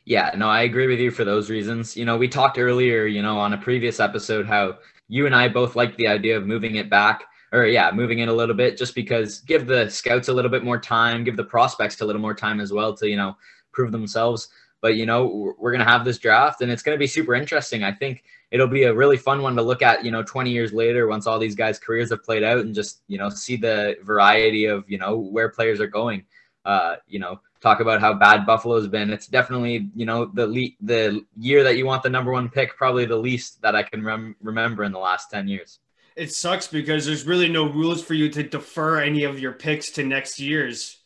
Yeah, 0.04 0.32
no, 0.36 0.48
I 0.48 0.62
agree 0.62 0.86
with 0.86 1.00
you 1.00 1.10
for 1.10 1.24
those 1.24 1.50
reasons. 1.50 1.96
You 1.96 2.04
know, 2.04 2.16
we 2.16 2.28
talked 2.28 2.58
earlier, 2.58 3.06
you 3.06 3.22
know, 3.22 3.38
on 3.38 3.52
a 3.52 3.58
previous 3.58 3.98
episode 3.98 4.46
how 4.46 4.78
you 5.08 5.26
and 5.26 5.34
I 5.34 5.48
both 5.48 5.76
like 5.76 5.96
the 5.96 6.08
idea 6.08 6.36
of 6.36 6.46
moving 6.46 6.76
it 6.76 6.90
back 6.90 7.24
or 7.52 7.66
yeah, 7.66 7.90
moving 7.92 8.20
it 8.20 8.28
a 8.28 8.32
little 8.32 8.54
bit 8.54 8.76
just 8.76 8.94
because 8.94 9.40
give 9.40 9.66
the 9.66 9.88
scouts 9.88 10.28
a 10.28 10.32
little 10.32 10.50
bit 10.50 10.64
more 10.64 10.80
time, 10.80 11.24
give 11.24 11.36
the 11.36 11.44
prospects 11.44 12.00
a 12.00 12.04
little 12.04 12.22
more 12.22 12.34
time 12.34 12.60
as 12.60 12.72
well 12.72 12.94
to, 12.94 13.08
you 13.08 13.16
know, 13.16 13.36
prove 13.72 13.92
themselves. 13.92 14.48
But 14.80 14.96
you 14.96 15.06
know, 15.06 15.54
we're 15.58 15.72
going 15.72 15.84
to 15.84 15.90
have 15.90 16.04
this 16.04 16.18
draft, 16.18 16.60
and 16.60 16.70
it's 16.70 16.82
going 16.82 16.94
to 16.94 16.98
be 17.00 17.06
super 17.06 17.34
interesting. 17.34 17.82
I 17.82 17.92
think 17.92 18.24
it'll 18.50 18.68
be 18.68 18.84
a 18.84 18.94
really 18.94 19.16
fun 19.16 19.42
one 19.42 19.56
to 19.56 19.62
look 19.62 19.82
at. 19.82 20.04
You 20.04 20.10
know, 20.10 20.22
20 20.22 20.50
years 20.50 20.72
later, 20.72 21.06
once 21.06 21.26
all 21.26 21.38
these 21.38 21.54
guys' 21.54 21.78
careers 21.78 22.10
have 22.10 22.22
played 22.22 22.44
out, 22.44 22.60
and 22.60 22.74
just 22.74 23.02
you 23.08 23.18
know 23.18 23.28
see 23.28 23.56
the 23.56 23.96
variety 24.02 24.66
of 24.66 24.88
you 24.88 24.98
know 24.98 25.16
where 25.16 25.48
players 25.48 25.80
are 25.80 25.86
going. 25.86 26.24
Uh, 26.64 26.96
you 27.06 27.18
know, 27.18 27.40
talk 27.60 27.80
about 27.80 28.00
how 28.00 28.12
bad 28.12 28.44
Buffalo's 28.44 28.88
been. 28.88 29.10
It's 29.10 29.26
definitely 29.26 29.88
you 29.94 30.06
know 30.06 30.26
the 30.26 30.46
le- 30.46 30.76
the 30.80 31.24
year 31.38 31.62
that 31.64 31.76
you 31.76 31.86
want 31.86 32.02
the 32.02 32.10
number 32.10 32.32
one 32.32 32.48
pick, 32.48 32.76
probably 32.76 33.06
the 33.06 33.16
least 33.16 33.62
that 33.62 33.74
I 33.74 33.82
can 33.82 34.04
rem- 34.04 34.36
remember 34.40 34.84
in 34.84 34.92
the 34.92 34.98
last 34.98 35.30
10 35.30 35.48
years. 35.48 35.80
It 36.16 36.32
sucks 36.32 36.66
because 36.66 37.04
there's 37.04 37.26
really 37.26 37.48
no 37.48 37.68
rules 37.68 38.02
for 38.02 38.14
you 38.14 38.30
to 38.30 38.42
defer 38.42 39.00
any 39.00 39.24
of 39.24 39.38
your 39.38 39.52
picks 39.52 39.90
to 39.92 40.02
next 40.02 40.40
year's. 40.40 40.98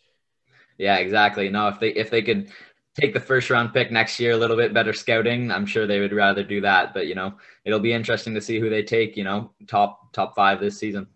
Yeah, 0.78 0.96
exactly. 0.96 1.50
No, 1.50 1.68
if 1.68 1.80
they 1.80 1.90
if 1.90 2.10
they 2.10 2.22
could 2.22 2.50
take 3.00 3.14
the 3.14 3.20
first 3.20 3.50
round 3.50 3.72
pick 3.72 3.90
next 3.90 4.20
year, 4.20 4.32
a 4.32 4.36
little 4.36 4.56
bit 4.56 4.74
better 4.74 4.92
scouting. 4.92 5.50
I'm 5.50 5.66
sure 5.66 5.86
they 5.86 6.00
would 6.00 6.12
rather 6.12 6.42
do 6.42 6.60
that. 6.60 6.94
But 6.94 7.06
you 7.06 7.14
know, 7.14 7.34
it'll 7.64 7.80
be 7.80 7.92
interesting 7.92 8.34
to 8.34 8.40
see 8.40 8.60
who 8.60 8.70
they 8.70 8.82
take. 8.82 9.16
You 9.16 9.24
know, 9.24 9.52
top 9.66 10.12
top 10.12 10.34
five 10.34 10.60
this 10.60 10.78
season. 10.78 11.06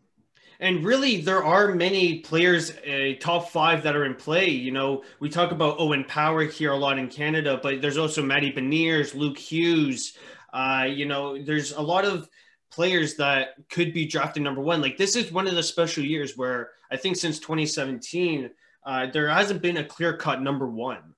And 0.61 0.85
really, 0.85 1.21
there 1.21 1.45
are 1.45 1.75
many 1.75 2.21
players, 2.21 2.71
uh, 2.71 3.15
top 3.21 3.51
five, 3.51 3.83
that 3.83 3.97
are 3.97 4.05
in 4.05 4.15
play. 4.15 4.49
You 4.49 4.71
know, 4.71 5.03
we 5.21 5.29
talk 5.29 5.51
about 5.51 5.77
Owen 5.79 6.05
Power 6.05 6.45
here 6.45 6.73
a 6.73 6.77
lot 6.77 6.99
in 6.99 7.09
Canada, 7.09 7.59
but 7.63 7.83
there's 7.83 7.99
also 7.99 8.23
Matty 8.23 8.53
Beniers, 8.53 9.15
Luke 9.15 9.37
Hughes. 9.37 10.17
Uh, 10.53 10.87
you 10.89 11.07
know, 11.07 11.43
there's 11.43 11.73
a 11.73 11.83
lot 11.83 12.05
of 12.05 12.29
players 12.71 13.17
that 13.17 13.55
could 13.69 13.93
be 13.93 14.07
drafted 14.07 14.43
number 14.43 14.61
one. 14.61 14.81
Like 14.81 14.97
this 14.97 15.17
is 15.17 15.33
one 15.33 15.47
of 15.47 15.55
the 15.55 15.63
special 15.63 16.05
years 16.05 16.37
where 16.37 16.71
I 16.91 16.97
think 16.97 17.17
since 17.17 17.39
2017, 17.39 18.51
uh, 18.85 19.07
there 19.13 19.29
hasn't 19.29 19.63
been 19.63 19.79
a 19.79 19.85
clear 19.85 20.17
cut 20.17 20.43
number 20.43 20.69
one. 20.69 21.14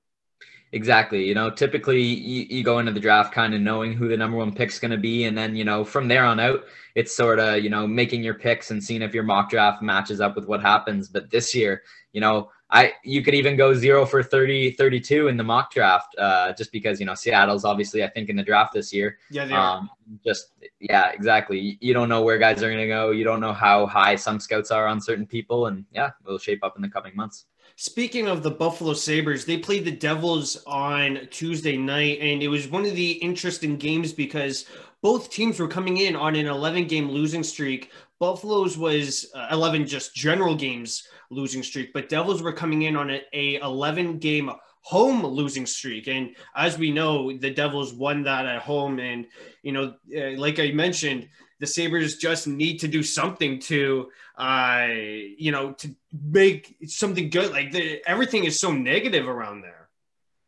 Exactly. 0.73 1.25
You 1.25 1.33
know, 1.33 1.49
typically 1.49 2.01
you, 2.01 2.45
you 2.49 2.63
go 2.63 2.79
into 2.79 2.91
the 2.91 2.99
draft 2.99 3.33
kind 3.33 3.53
of 3.53 3.61
knowing 3.61 3.93
who 3.93 4.07
the 4.09 4.17
number 4.17 4.37
one 4.37 4.53
pick's 4.53 4.79
going 4.79 4.91
to 4.91 4.97
be. 4.97 5.23
And 5.23 5.37
then, 5.37 5.55
you 5.55 5.63
know, 5.63 5.83
from 5.85 6.07
there 6.07 6.25
on 6.25 6.39
out, 6.39 6.65
it's 6.95 7.15
sort 7.15 7.39
of, 7.39 7.63
you 7.63 7.69
know, 7.69 7.87
making 7.87 8.23
your 8.23 8.33
picks 8.33 8.71
and 8.71 8.83
seeing 8.83 9.01
if 9.01 9.13
your 9.13 9.23
mock 9.23 9.49
draft 9.49 9.81
matches 9.81 10.19
up 10.19 10.35
with 10.35 10.45
what 10.45 10.61
happens. 10.61 11.07
But 11.07 11.29
this 11.29 11.55
year, 11.55 11.83
you 12.11 12.19
know, 12.19 12.49
I 12.69 12.93
you 13.03 13.23
could 13.23 13.33
even 13.33 13.55
go 13.55 13.73
zero 13.73 14.05
for 14.05 14.21
30, 14.21 14.71
32 14.71 15.29
in 15.29 15.37
the 15.37 15.43
mock 15.43 15.71
draft, 15.71 16.13
uh, 16.17 16.51
just 16.53 16.71
because 16.71 16.99
you 16.99 17.05
know 17.05 17.15
Seattle's 17.15 17.63
obviously 17.63 18.03
I 18.03 18.09
think 18.09 18.29
in 18.29 18.35
the 18.35 18.43
draft 18.43 18.73
this 18.73 18.91
year. 18.91 19.17
Yeah, 19.31 19.45
they 19.45 19.53
are. 19.53 19.77
Um, 19.77 19.89
just 20.25 20.51
yeah, 20.81 21.11
exactly. 21.11 21.77
You 21.79 21.93
don't 21.93 22.09
know 22.09 22.23
where 22.23 22.37
guys 22.37 22.61
are 22.61 22.69
going 22.69 22.81
to 22.81 22.87
go. 22.87 23.11
You 23.11 23.23
don't 23.23 23.39
know 23.39 23.53
how 23.53 23.85
high 23.85 24.17
some 24.17 24.39
scouts 24.39 24.71
are 24.71 24.85
on 24.85 24.99
certain 24.99 25.25
people, 25.25 25.67
and 25.67 25.85
yeah, 25.93 26.11
it'll 26.25 26.37
shape 26.37 26.61
up 26.61 26.75
in 26.75 26.81
the 26.81 26.89
coming 26.89 27.15
months. 27.15 27.45
Speaking 27.79 28.27
of 28.27 28.41
the 28.41 28.49
Buffalo 28.49 28.93
Sabres, 28.93 29.45
they 29.45 29.59
played 29.59 29.85
the 29.85 29.91
Devils 29.91 30.63
on 30.65 31.27
Tuesday 31.29 31.77
night, 31.77 32.17
and 32.19 32.41
it 32.41 32.47
was 32.47 32.67
one 32.67 32.85
of 32.85 32.95
the 32.95 33.11
interesting 33.11 33.77
games 33.77 34.11
because 34.11 34.65
both 35.03 35.29
teams 35.29 35.59
were 35.59 35.67
coming 35.67 35.97
in 35.97 36.15
on 36.15 36.35
an 36.35 36.47
11 36.47 36.87
game 36.87 37.07
losing 37.07 37.43
streak. 37.43 37.91
Buffalo's 38.19 38.79
was 38.79 39.27
uh, 39.35 39.49
11 39.51 39.85
just 39.85 40.15
general 40.15 40.55
games 40.55 41.07
losing 41.29 41.61
streak, 41.61 41.93
but 41.93 42.09
Devils 42.09 42.41
were 42.41 42.51
coming 42.51 42.81
in 42.81 42.95
on 42.95 43.11
a, 43.11 43.21
a 43.33 43.59
11 43.59 44.17
game 44.17 44.49
home 44.81 45.23
losing 45.23 45.67
streak. 45.67 46.07
And 46.07 46.35
as 46.55 46.79
we 46.79 46.89
know, 46.89 47.31
the 47.37 47.51
Devils 47.51 47.93
won 47.93 48.23
that 48.23 48.47
at 48.47 48.63
home. 48.63 48.97
And, 48.97 49.27
you 49.61 49.71
know, 49.71 49.93
uh, 50.17 50.35
like 50.39 50.57
I 50.57 50.71
mentioned, 50.71 51.29
the 51.59 51.67
Sabres 51.67 52.17
just 52.17 52.47
need 52.47 52.79
to 52.79 52.87
do 52.87 53.03
something 53.03 53.59
to, 53.61 54.09
uh, 54.37 54.87
you 54.89 55.51
know, 55.51 55.71
to 55.73 55.95
make 56.11 56.77
something 56.85 57.29
good. 57.29 57.51
Like 57.51 57.71
the, 57.71 58.01
everything 58.07 58.45
is 58.45 58.59
so 58.59 58.71
negative 58.71 59.27
around 59.27 59.61
there. 59.61 59.77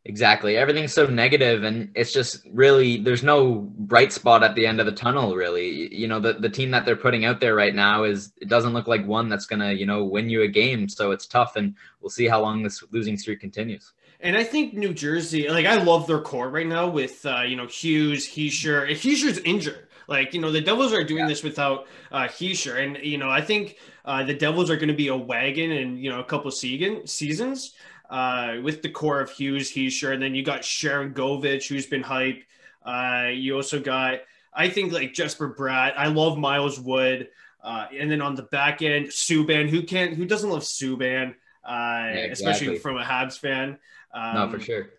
Exactly. 0.05 0.55
Everything's 0.55 0.93
so 0.93 1.05
negative 1.07 1.63
and 1.63 1.91
it's 1.93 2.13
just 2.13 2.47
really 2.51 2.97
there's 2.97 3.21
no 3.21 3.69
bright 3.77 4.13
spot 4.13 4.43
at 4.43 4.55
the 4.55 4.65
end 4.65 4.79
of 4.79 4.85
the 4.85 4.93
tunnel 4.93 5.35
really. 5.35 5.93
You 5.93 6.07
know, 6.07 6.19
the 6.19 6.33
the 6.33 6.49
team 6.49 6.71
that 6.71 6.85
they're 6.85 6.95
putting 6.95 7.25
out 7.25 7.39
there 7.39 7.53
right 7.53 7.75
now 7.75 8.05
is 8.05 8.31
it 8.41 8.47
doesn't 8.47 8.73
look 8.73 8.87
like 8.87 9.05
one 9.05 9.27
that's 9.27 9.45
going 9.45 9.59
to, 9.59 9.73
you 9.73 9.85
know, 9.85 10.05
win 10.05 10.29
you 10.29 10.43
a 10.43 10.47
game, 10.47 10.87
so 10.87 11.11
it's 11.11 11.27
tough 11.27 11.57
and 11.57 11.75
we'll 12.01 12.09
see 12.09 12.27
how 12.27 12.41
long 12.41 12.63
this 12.63 12.81
losing 12.91 13.17
streak 13.17 13.41
continues. 13.41 13.91
And 14.21 14.35
I 14.35 14.43
think 14.43 14.73
New 14.73 14.93
Jersey, 14.93 15.49
like 15.49 15.65
I 15.65 15.81
love 15.83 16.07
their 16.07 16.21
core 16.21 16.49
right 16.49 16.67
now 16.67 16.87
with 16.87 17.25
uh, 17.25 17.41
you 17.41 17.57
know, 17.57 17.67
Hughes, 17.67 18.27
Hischier. 18.27 18.89
Hischier's 18.89 19.39
injured. 19.39 19.88
Like, 20.09 20.33
you 20.33 20.41
know, 20.41 20.51
the 20.51 20.61
Devils 20.61 20.91
are 20.91 21.03
doing 21.03 21.21
yeah. 21.21 21.27
this 21.27 21.43
without 21.43 21.87
uh 22.11 22.27
Hischier. 22.27 22.83
And, 22.83 22.97
you 23.03 23.17
know, 23.17 23.29
I 23.29 23.41
think 23.41 23.77
uh, 24.03 24.23
the 24.23 24.33
Devils 24.33 24.69
are 24.69 24.75
going 24.75 24.89
to 24.89 24.95
be 24.95 25.09
a 25.09 25.15
wagon 25.15 25.71
in, 25.71 25.97
you 25.97 26.09
know, 26.09 26.19
a 26.19 26.23
couple 26.23 26.49
season, 26.51 27.05
seasons 27.05 27.75
uh, 28.09 28.55
with 28.63 28.81
the 28.81 28.89
core 28.89 29.21
of 29.21 29.29
Hughes, 29.29 29.71
Hischier, 29.71 30.13
and 30.13 30.21
then 30.21 30.33
you 30.33 30.43
got 30.43 30.61
Sharangovich, 30.61 31.67
who's 31.67 31.85
been 31.85 32.01
hype. 32.01 32.43
Uh, 32.83 33.29
you 33.31 33.55
also 33.55 33.79
got, 33.79 34.21
I 34.53 34.69
think, 34.69 34.91
like 34.91 35.13
Jesper 35.13 35.53
Bratt. 35.53 35.93
I 35.95 36.07
love 36.07 36.37
Miles 36.37 36.79
Wood. 36.79 37.29
Uh, 37.63 37.87
and 37.97 38.09
then 38.09 38.21
on 38.21 38.35
the 38.35 38.43
back 38.43 38.81
end, 38.81 39.07
Subban, 39.07 39.69
who 39.69 39.83
can't, 39.83 40.13
who 40.13 40.25
doesn't 40.25 40.49
love 40.49 40.63
Subban, 40.63 41.35
uh, 41.63 41.71
yeah, 41.71 42.13
exactly. 42.13 42.31
especially 42.31 42.79
from 42.79 42.97
a 42.97 43.03
Habs 43.03 43.37
fan. 43.37 43.77
Um, 44.13 44.35
no, 44.35 44.49
for 44.49 44.59
sure. 44.59 44.89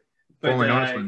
Former 0.41 0.69
but, 0.69 0.97
uh, 0.97 1.03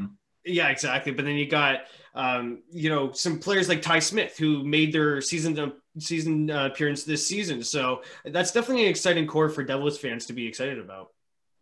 Yeah, 0.45 0.69
exactly. 0.69 1.13
But 1.13 1.25
then 1.25 1.37
you 1.37 1.47
got, 1.47 1.83
um, 2.15 2.63
you 2.71 2.91
know, 2.91 3.13
some 3.13 3.39
players 3.39 3.69
like 3.69 3.81
Ty 3.81 4.01
Smith 4.01 4.37
who 4.37 4.65
made 4.65 4.93
their 4.93 5.21
season 5.21 5.73
season 5.99 6.51
uh, 6.51 6.67
appearance 6.67 7.05
this 7.05 7.27
season. 7.27 7.63
So 7.63 8.03
that's 8.25 8.53
definitely 8.53 8.85
an 8.85 8.91
exciting 8.91 9.27
core 9.27 9.49
for 9.49 9.63
Devils 9.63 9.99
fans 9.99 10.27
to 10.27 10.33
be 10.33 10.47
excited 10.47 10.79
about. 10.79 11.12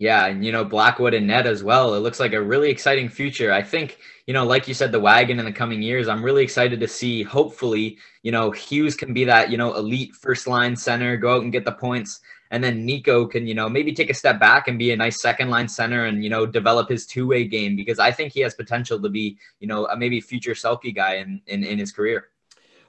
Yeah, 0.00 0.28
and 0.28 0.42
you 0.42 0.50
know 0.50 0.64
Blackwood 0.64 1.12
and 1.12 1.26
Ned 1.26 1.47
as 1.47 1.62
well. 1.62 1.95
It 1.95 1.99
looks 1.99 2.19
like 2.19 2.33
a 2.33 2.40
really 2.40 2.71
exciting 2.71 3.11
future. 3.11 3.52
I 3.52 3.62
think 3.62 3.99
you 4.26 4.33
know, 4.33 4.47
like 4.47 4.66
you 4.66 4.73
said, 4.73 4.92
the 4.92 4.99
wagon 4.99 5.38
in 5.38 5.45
the 5.45 5.52
coming 5.52 5.83
years. 5.83 6.09
I'm 6.09 6.25
really 6.25 6.42
excited 6.42 6.80
to 6.80 6.88
see. 6.88 7.23
Hopefully, 7.23 7.99
you 8.23 8.33
know, 8.33 8.50
Hughes 8.50 8.97
can 8.97 9.12
be 9.12 9.26
that 9.26 9.50
you 9.50 9.59
know 9.59 9.75
elite 9.75 10.14
first 10.14 10.47
line 10.47 10.75
center, 10.75 11.19
go 11.19 11.37
out 11.37 11.42
and 11.42 11.52
get 11.52 11.66
the 11.66 11.73
points, 11.73 12.21
and 12.50 12.64
then 12.64 12.87
Nico 12.87 13.26
can 13.26 13.47
you 13.47 13.54
know 13.54 13.69
maybe 13.69 13.92
take 13.92 14.09
a 14.09 14.14
step 14.14 14.40
back 14.40 14.69
and 14.69 14.78
be 14.78 14.92
a 14.92 14.97
nice 14.97 15.21
second 15.21 15.50
line 15.50 15.69
center 15.69 16.07
and 16.07 16.25
you 16.25 16.30
know 16.30 16.47
develop 16.47 16.88
his 16.88 17.04
two 17.04 17.26
way 17.26 17.45
game 17.45 17.76
because 17.76 17.99
I 17.99 18.11
think 18.11 18.33
he 18.33 18.40
has 18.40 18.54
potential 18.54 18.99
to 19.02 19.09
be 19.11 19.37
you 19.59 19.69
know 19.69 19.85
a 19.88 19.97
maybe 19.99 20.19
future 20.23 20.52
Selke 20.52 20.95
guy 20.95 21.16
in 21.16 21.42
in, 21.47 21.62
in 21.62 21.78
his 21.78 21.92
career. 21.92 22.30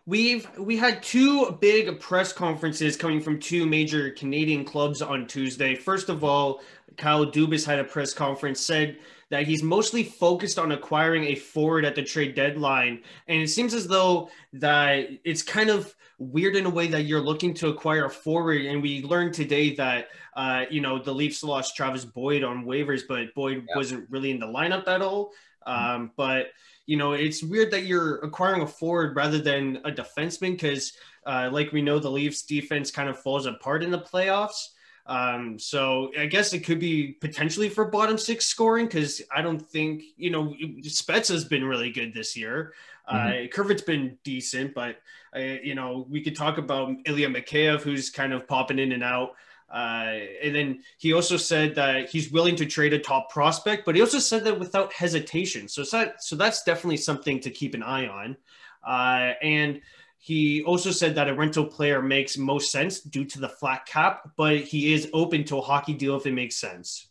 We've 0.08 0.48
we 0.58 0.78
had 0.78 1.04
two 1.04 1.52
big 1.62 2.00
press 2.00 2.34
conferences 2.34 2.98
coming 2.98 3.22
from 3.22 3.40
two 3.40 3.68
major 3.68 4.10
Canadian 4.12 4.66
clubs 4.66 5.02
on 5.02 5.28
Tuesday. 5.28 5.76
First 5.76 6.10
of 6.10 6.24
all, 6.24 6.62
Kyle 6.98 7.26
Dubas 7.26 7.66
had 7.66 7.80
a 7.80 7.84
press 7.84 8.14
conference, 8.14 8.60
said 8.60 8.98
that 9.30 9.48
he's 9.48 9.62
mostly 9.62 10.04
focused 10.04 10.58
on 10.58 10.72
acquiring 10.72 11.26
a 11.26 11.36
forward 11.36 11.86
at 11.86 11.96
the 11.96 12.04
trade 12.04 12.36
deadline. 12.36 13.04
And 13.28 13.42
it 13.42 13.48
seems 13.48 13.74
as 13.74 13.88
though 13.88 14.30
that 14.54 15.08
it's 15.24 15.44
kind 15.44 15.70
of 15.70 15.96
weird 16.18 16.56
in 16.56 16.66
a 16.66 16.70
way 16.70 16.88
that 16.88 17.04
you're 17.04 17.22
looking 17.22 17.54
to 17.56 17.70
acquire 17.70 18.06
a 18.06 18.10
forward. 18.10 18.66
And 18.66 18.82
we 18.82 19.04
learned 19.04 19.34
today 19.34 19.76
that, 19.76 20.10
uh, 20.36 20.66
you 20.70 20.82
know, 20.82 21.02
the 21.02 21.14
Leafs 21.14 21.44
lost 21.44 21.76
Travis 21.76 22.06
Boyd 22.06 22.44
on 22.44 22.66
waivers, 22.66 23.04
but 23.08 23.34
Boyd 23.34 23.66
yeah. 23.70 23.76
wasn't 23.76 24.10
really 24.10 24.32
in 24.32 24.40
the 24.40 24.48
lineup 24.48 24.88
at 24.88 25.02
all. 25.02 25.32
Um, 25.66 26.12
but, 26.18 26.48
you 26.92 26.98
know, 26.98 27.14
it's 27.14 27.42
weird 27.42 27.72
that 27.72 27.86
you're 27.86 28.18
acquiring 28.18 28.64
a 28.64 28.68
forward 28.68 29.16
rather 29.16 29.40
than 29.40 29.78
a 29.86 29.92
defenseman 29.92 30.52
because, 30.52 30.92
uh, 31.26 31.48
like 31.50 31.72
we 31.72 31.82
know, 31.82 32.00
the 32.00 32.12
Leafs 32.12 32.42
defense 32.42 32.92
kind 32.92 33.08
of 33.08 33.18
falls 33.18 33.46
apart 33.46 33.82
in 33.82 33.92
the 33.92 34.00
playoffs. 34.02 34.72
Um, 35.06 35.58
so 35.58 36.12
I 36.20 36.26
guess 36.26 36.52
it 36.52 36.66
could 36.66 36.82
be 36.82 37.14
potentially 37.14 37.70
for 37.70 37.86
bottom 37.86 38.18
six 38.18 38.46
scoring 38.46 38.88
because 38.88 39.22
I 39.34 39.42
don't 39.42 39.62
think 39.62 40.04
you 40.18 40.32
know 40.32 40.54
Spets 40.82 41.30
has 41.30 41.46
been 41.46 41.64
really 41.64 41.92
good 41.94 42.14
this 42.14 42.36
year. 42.36 42.74
Mm-hmm. 43.10 43.46
Uh, 43.46 43.48
Kerfoot's 43.48 43.84
been 43.84 44.18
decent, 44.26 44.74
but 44.74 44.98
uh, 45.34 45.40
you 45.40 45.76
know 45.76 46.06
we 46.10 46.22
could 46.22 46.36
talk 46.36 46.58
about 46.58 46.94
Ilya 47.06 47.30
Mikheyev, 47.30 47.84
who's 47.84 48.10
kind 48.10 48.34
of 48.34 48.50
popping 48.50 48.80
in 48.80 48.92
and 48.92 49.04
out. 49.04 49.36
Uh, 49.72 50.20
and 50.44 50.54
then 50.54 50.84
he 50.98 51.14
also 51.14 51.38
said 51.38 51.76
that 51.76 52.10
he's 52.10 52.32
willing 52.32 52.56
to 52.58 52.66
trade 52.66 52.94
a 52.94 53.00
top 53.00 53.30
prospect, 53.30 53.86
but 53.86 53.96
he 53.96 54.02
also 54.02 54.20
said 54.20 54.44
that 54.44 54.60
without 54.60 54.92
hesitation. 54.92 55.68
So 55.68 55.84
that 55.84 56.22
so 56.24 56.36
that's 56.36 56.64
definitely 56.64 56.98
something 56.98 57.40
to 57.40 57.50
keep 57.50 57.74
an 57.74 57.84
eye 57.84 58.08
on. 58.08 58.38
Uh, 58.86 59.34
and 59.42 59.82
he 60.18 60.64
also 60.64 60.92
said 60.92 61.16
that 61.16 61.30
a 61.30 61.34
rental 61.34 61.66
player 61.66 62.02
makes 62.02 62.38
most 62.38 62.72
sense 62.72 63.00
due 63.00 63.26
to 63.26 63.40
the 63.40 63.50
flat 63.50 63.86
cap, 63.86 64.32
but 64.36 64.58
he 64.58 64.94
is 64.94 65.10
open 65.14 65.46
to 65.46 65.58
a 65.58 65.62
hockey 65.62 65.94
deal 65.94 66.16
if 66.16 66.26
it 66.26 66.34
makes 66.34 66.58
sense. 66.58 67.08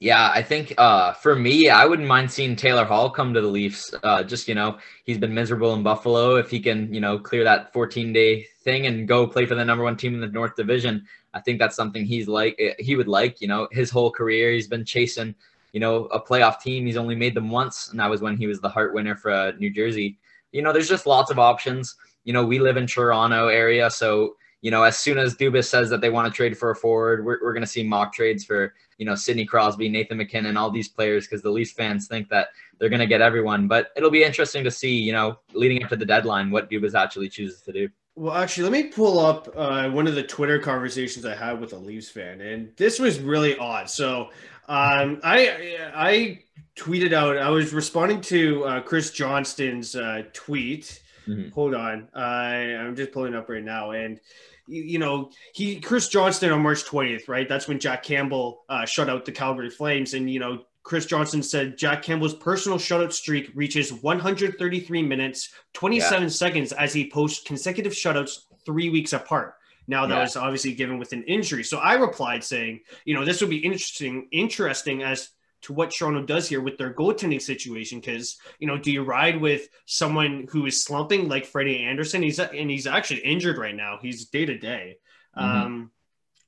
Yeah, 0.00 0.30
I 0.32 0.42
think 0.42 0.74
uh, 0.78 1.12
for 1.12 1.34
me, 1.34 1.70
I 1.70 1.84
wouldn't 1.84 2.06
mind 2.06 2.30
seeing 2.30 2.54
Taylor 2.54 2.84
Hall 2.84 3.10
come 3.10 3.34
to 3.34 3.40
the 3.40 3.48
Leafs. 3.48 3.92
Uh, 4.02 4.22
just 4.22 4.46
you 4.46 4.54
know, 4.54 4.78
he's 5.04 5.18
been 5.18 5.34
miserable 5.34 5.74
in 5.74 5.82
Buffalo. 5.82 6.36
If 6.36 6.50
he 6.50 6.60
can, 6.60 6.94
you 6.94 7.00
know, 7.00 7.18
clear 7.18 7.42
that 7.44 7.72
14 7.72 8.12
day 8.12 8.46
thing 8.62 8.86
and 8.86 9.08
go 9.08 9.26
play 9.26 9.44
for 9.44 9.56
the 9.56 9.64
number 9.64 9.82
one 9.82 9.96
team 9.96 10.14
in 10.14 10.20
the 10.20 10.28
North 10.28 10.54
Division, 10.54 11.06
I 11.34 11.40
think 11.40 11.58
that's 11.58 11.76
something 11.76 12.04
he's 12.04 12.28
like 12.28 12.56
eh, 12.58 12.74
he 12.78 12.96
would 12.96 13.08
like. 13.08 13.40
You 13.40 13.48
know, 13.48 13.68
his 13.70 13.90
whole 13.90 14.10
career 14.10 14.52
he's 14.52 14.68
been 14.68 14.84
chasing, 14.84 15.34
you 15.72 15.80
know, 15.80 16.06
a 16.06 16.20
playoff 16.20 16.60
team. 16.60 16.86
He's 16.86 16.96
only 16.96 17.14
made 17.14 17.34
them 17.34 17.50
once, 17.50 17.90
and 17.90 18.00
that 18.00 18.10
was 18.10 18.20
when 18.20 18.36
he 18.36 18.46
was 18.46 18.60
the 18.60 18.68
Hart 18.68 18.94
winner 18.94 19.16
for 19.16 19.30
uh, 19.30 19.52
New 19.58 19.70
Jersey. 19.70 20.18
You 20.52 20.62
know, 20.62 20.72
there's 20.72 20.88
just 20.88 21.06
lots 21.06 21.30
of 21.30 21.38
options 21.38 21.96
you 22.28 22.34
know, 22.34 22.44
we 22.44 22.58
live 22.58 22.76
in 22.76 22.86
Toronto 22.86 23.48
area, 23.48 23.90
so 23.90 24.36
you 24.60 24.70
know, 24.70 24.82
as 24.82 24.98
soon 24.98 25.16
as 25.16 25.34
Dubas 25.34 25.64
says 25.64 25.88
that 25.88 26.02
they 26.02 26.10
want 26.10 26.30
to 26.30 26.36
trade 26.36 26.58
for 26.58 26.70
a 26.70 26.76
forward, 26.76 27.24
we're, 27.24 27.38
we're 27.42 27.54
going 27.54 27.62
to 27.62 27.66
see 27.66 27.82
mock 27.82 28.12
trades 28.12 28.44
for, 28.44 28.74
you 28.98 29.06
know, 29.06 29.14
Sidney 29.14 29.46
Crosby, 29.46 29.88
Nathan 29.88 30.18
MacKinnon, 30.18 30.56
all 30.56 30.70
these 30.70 30.88
players 30.88 31.26
because 31.26 31.42
the 31.42 31.50
Leafs 31.50 31.70
fans 31.70 32.08
think 32.08 32.28
that 32.28 32.48
they're 32.78 32.88
going 32.88 33.00
to 33.00 33.06
get 33.06 33.20
everyone. 33.20 33.68
But 33.68 33.92
it'll 33.96 34.10
be 34.10 34.24
interesting 34.24 34.64
to 34.64 34.70
see, 34.70 34.94
you 34.94 35.12
know, 35.12 35.38
leading 35.54 35.82
up 35.84 35.88
to 35.90 35.96
the 35.96 36.04
deadline, 36.04 36.50
what 36.50 36.68
Dubas 36.68 36.94
actually 36.94 37.28
chooses 37.28 37.62
to 37.62 37.72
do. 37.72 37.88
Well, 38.18 38.34
actually, 38.34 38.64
let 38.64 38.72
me 38.72 38.84
pull 38.84 39.20
up 39.20 39.48
uh, 39.56 39.88
one 39.90 40.06
of 40.06 40.14
the 40.14 40.22
Twitter 40.22 40.58
conversations 40.58 41.24
I 41.24 41.34
had 41.34 41.60
with 41.60 41.72
a 41.72 41.78
Leafs 41.78 42.10
fan, 42.10 42.40
and 42.40 42.72
this 42.76 42.98
was 42.98 43.20
really 43.20 43.56
odd. 43.58 43.88
So, 43.88 44.30
um, 44.68 45.20
I 45.22 45.78
I 45.94 46.40
tweeted 46.76 47.12
out. 47.12 47.38
I 47.38 47.50
was 47.50 47.72
responding 47.72 48.20
to 48.22 48.64
uh, 48.64 48.80
Chris 48.80 49.10
Johnston's 49.12 49.94
uh, 49.94 50.22
tweet 50.32 51.00
Mm-hmm. 51.28 51.50
Hold 51.50 51.74
on, 51.74 52.08
I 52.14 52.74
I'm 52.76 52.96
just 52.96 53.12
pulling 53.12 53.34
up 53.34 53.48
right 53.48 53.62
now, 53.62 53.90
and 53.90 54.18
you 54.66 54.98
know 54.98 55.30
he 55.52 55.80
Chris 55.80 56.08
Johnston 56.08 56.50
on 56.50 56.62
March 56.62 56.84
20th, 56.84 57.28
right? 57.28 57.48
That's 57.48 57.68
when 57.68 57.78
Jack 57.78 58.02
Campbell 58.02 58.64
uh, 58.68 58.86
shut 58.86 59.10
out 59.10 59.24
the 59.24 59.32
Calgary 59.32 59.70
Flames, 59.70 60.14
and 60.14 60.30
you 60.30 60.40
know 60.40 60.64
Chris 60.82 61.06
Johnston 61.06 61.42
said 61.42 61.76
Jack 61.76 62.02
Campbell's 62.02 62.34
personal 62.34 62.78
shutout 62.78 63.12
streak 63.12 63.50
reaches 63.54 63.92
133 63.92 65.02
minutes 65.02 65.50
27 65.74 66.22
yeah. 66.22 66.28
seconds 66.28 66.72
as 66.72 66.92
he 66.92 67.10
posts 67.10 67.44
consecutive 67.44 67.92
shutouts 67.92 68.40
three 68.64 68.88
weeks 68.88 69.12
apart. 69.12 69.54
Now 69.86 70.06
that 70.06 70.14
yeah. 70.14 70.20
was 70.20 70.36
obviously 70.36 70.74
given 70.74 70.98
with 70.98 71.12
an 71.12 71.24
injury. 71.24 71.64
So 71.64 71.78
I 71.78 71.94
replied 71.94 72.44
saying, 72.44 72.80
you 73.04 73.14
know, 73.14 73.24
this 73.24 73.40
would 73.40 73.50
be 73.50 73.58
interesting, 73.58 74.28
interesting 74.32 75.02
as 75.02 75.30
to 75.62 75.72
what 75.72 75.90
Toronto 75.90 76.22
does 76.22 76.48
here 76.48 76.60
with 76.60 76.78
their 76.78 76.92
goaltending 76.92 77.40
situation. 77.40 77.98
Because 77.98 78.38
you 78.58 78.66
know, 78.66 78.78
do 78.78 78.92
you 78.92 79.02
ride 79.02 79.40
with 79.40 79.68
someone 79.86 80.46
who 80.50 80.66
is 80.66 80.84
slumping 80.84 81.28
like 81.28 81.46
Freddie 81.46 81.82
Andersen? 81.82 82.22
He's 82.22 82.38
and 82.38 82.70
he's 82.70 82.86
actually 82.86 83.20
injured 83.20 83.58
right 83.58 83.74
now. 83.74 83.98
He's 84.00 84.26
day 84.26 84.44
to 84.44 84.58
day. 84.58 84.98
Mm-hmm. 85.36 85.66
Um, 85.66 85.90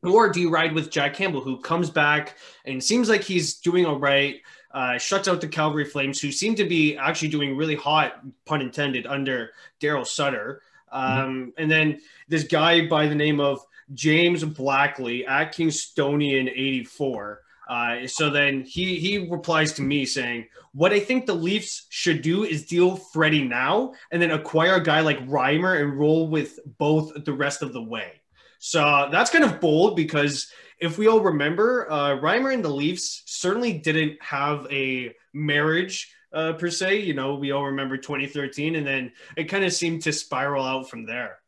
Or 0.03 0.31
do 0.31 0.41
you 0.41 0.51
ride 0.51 0.73
with 0.73 0.91
Jack 0.91 1.15
Campbell, 1.15 1.43
who 1.43 1.59
comes 1.59 1.91
back 1.91 2.37
and 2.65 2.83
seems 2.83 3.09
like 3.09 3.23
he's 3.23 3.55
doing 3.55 3.85
all 3.85 3.99
right? 3.99 4.41
Uh, 4.73 4.97
shuts 4.99 5.29
out 5.29 5.41
the 5.41 5.49
Calgary 5.49 5.85
Flames, 5.85 6.21
who 6.21 6.31
seem 6.33 6.55
to 6.55 6.65
be 6.65 6.97
actually 6.97 7.29
doing 7.29 7.57
really 7.57 7.75
hot, 7.75 8.21
pun 8.47 8.63
intended, 8.63 9.07
under 9.07 9.51
Daryl 9.81 10.07
Sutter. 10.07 10.63
Um. 10.93 11.53
And 11.59 11.71
then 11.71 12.01
this 12.29 12.45
guy 12.45 12.87
by 12.87 13.07
the 13.07 13.15
name 13.15 13.41
of 13.41 13.65
James 13.95 14.45
Blackley 14.45 15.27
at 15.27 15.55
Kingstonian 15.55 16.49
84. 16.49 17.43
Uh, 17.69 18.07
so 18.07 18.31
then 18.31 18.63
he 18.63 18.97
he 18.99 19.19
replies 19.31 19.73
to 19.75 19.83
me 19.83 20.05
saying, 20.05 20.47
"What 20.73 20.93
I 20.93 20.99
think 20.99 21.27
the 21.27 21.35
Leafs 21.35 21.87
should 21.89 22.21
do 22.21 22.43
is 22.43 22.67
deal 22.67 22.97
Freddie 22.97 23.45
now, 23.45 23.95
and 24.11 24.21
then 24.21 24.33
acquire 24.33 24.75
a 24.75 24.83
guy 24.83 25.01
like 25.01 25.25
Reimer 25.29 25.81
and 25.81 25.97
roll 25.97 26.27
with 26.29 26.59
both 26.79 27.25
the 27.25 27.33
rest 27.33 27.63
of 27.63 27.73
the 27.73 27.83
way." 27.83 28.20
So 28.61 29.09
that's 29.11 29.31
kind 29.31 29.43
of 29.43 29.61
bold 29.61 29.97
because 29.97 30.49
if 30.79 30.97
we 30.97 31.09
all 31.09 31.21
remember, 31.21 31.91
uh, 31.91 32.11
Reimer 32.11 32.55
and 32.55 32.65
the 32.65 32.69
Leafs 32.71 33.23
certainly 33.27 33.73
didn't 33.73 34.23
have 34.23 34.67
a 34.71 35.13
marriage 35.35 36.15
uh, 36.33 36.53
per 36.53 36.71
se. 36.71 37.01
You 37.01 37.15
know, 37.15 37.35
we 37.35 37.51
all 37.51 37.67
remember 37.67 37.97
2013, 37.97 38.77
and 38.77 38.87
then 38.87 39.13
it 39.37 39.45
kind 39.45 39.65
of 39.65 39.73
seemed 39.73 40.03
to 40.03 40.13
spiral 40.13 40.65
out 40.65 40.89
from 40.89 41.05
there. 41.05 41.41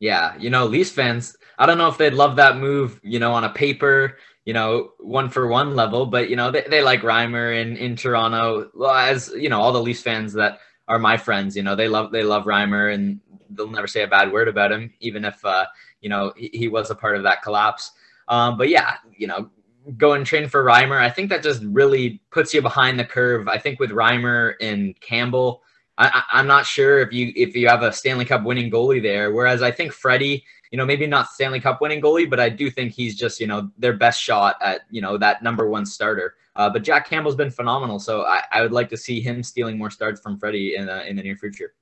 Yeah, 0.00 0.36
you 0.38 0.50
know, 0.50 0.66
Leafs 0.66 0.90
fans, 0.90 1.36
I 1.58 1.66
don't 1.66 1.78
know 1.78 1.88
if 1.88 1.96
they'd 1.96 2.12
love 2.12 2.36
that 2.36 2.58
move, 2.58 3.00
you 3.02 3.18
know, 3.18 3.32
on 3.32 3.44
a 3.44 3.50
paper 3.50 4.16
you 4.46 4.52
know, 4.52 4.92
one 5.00 5.28
for 5.28 5.48
one 5.48 5.74
level, 5.74 6.06
but 6.06 6.30
you 6.30 6.36
know, 6.36 6.52
they, 6.52 6.62
they 6.70 6.80
like 6.80 7.02
Reimer 7.02 7.60
in, 7.60 7.76
in 7.76 7.96
Toronto. 7.96 8.70
Well, 8.74 8.94
as 8.94 9.28
you 9.36 9.48
know, 9.48 9.60
all 9.60 9.72
the 9.72 9.82
Leafs 9.82 10.02
fans 10.02 10.32
that 10.34 10.60
are 10.88 11.00
my 11.00 11.16
friends, 11.16 11.56
you 11.56 11.64
know, 11.64 11.74
they 11.74 11.88
love 11.88 12.12
they 12.12 12.22
love 12.22 12.44
Reimer 12.44 12.94
and 12.94 13.20
they'll 13.50 13.68
never 13.68 13.88
say 13.88 14.04
a 14.04 14.08
bad 14.08 14.32
word 14.32 14.46
about 14.46 14.70
him, 14.70 14.94
even 15.00 15.24
if 15.24 15.44
uh, 15.44 15.66
you 16.06 16.10
know, 16.10 16.32
he, 16.36 16.50
he 16.54 16.68
was 16.68 16.90
a 16.92 16.94
part 16.94 17.16
of 17.16 17.24
that 17.24 17.42
collapse. 17.42 17.90
Um, 18.28 18.56
but 18.56 18.68
yeah, 18.68 18.94
you 19.16 19.26
know, 19.26 19.50
go 19.96 20.12
and 20.12 20.24
train 20.24 20.48
for 20.48 20.62
Reimer. 20.62 21.00
I 21.00 21.10
think 21.10 21.30
that 21.30 21.42
just 21.42 21.64
really 21.64 22.20
puts 22.30 22.54
you 22.54 22.62
behind 22.62 22.96
the 22.96 23.04
curve. 23.04 23.48
I 23.48 23.58
think 23.58 23.80
with 23.80 23.90
Reimer 23.90 24.54
and 24.60 24.94
Campbell, 25.00 25.64
I, 25.98 26.22
am 26.34 26.46
not 26.46 26.64
sure 26.64 27.00
if 27.00 27.12
you 27.12 27.32
if 27.34 27.56
you 27.56 27.66
have 27.66 27.82
a 27.82 27.90
Stanley 27.90 28.24
Cup 28.24 28.44
winning 28.44 28.70
goalie 28.70 29.02
there. 29.02 29.32
Whereas 29.32 29.62
I 29.62 29.72
think 29.72 29.92
Freddie 29.92 30.44
you 30.70 30.78
know, 30.78 30.86
maybe 30.86 31.06
not 31.06 31.30
Stanley 31.30 31.60
Cup 31.60 31.80
winning 31.80 32.00
goalie, 32.00 32.28
but 32.28 32.40
I 32.40 32.48
do 32.48 32.70
think 32.70 32.92
he's 32.92 33.16
just, 33.16 33.40
you 33.40 33.46
know, 33.46 33.70
their 33.78 33.94
best 33.94 34.20
shot 34.20 34.56
at, 34.60 34.82
you 34.90 35.00
know, 35.00 35.16
that 35.18 35.42
number 35.42 35.68
one 35.68 35.86
starter. 35.86 36.34
Uh, 36.56 36.70
but 36.70 36.82
Jack 36.82 37.08
Campbell's 37.08 37.36
been 37.36 37.50
phenomenal. 37.50 37.98
So 37.98 38.22
I, 38.22 38.42
I 38.50 38.62
would 38.62 38.72
like 38.72 38.88
to 38.90 38.96
see 38.96 39.20
him 39.20 39.42
stealing 39.42 39.78
more 39.78 39.90
starts 39.90 40.20
from 40.20 40.38
Freddie 40.38 40.76
in, 40.76 40.88
uh, 40.88 41.04
in 41.06 41.16
the 41.16 41.22
near 41.22 41.36
future. 41.36 41.74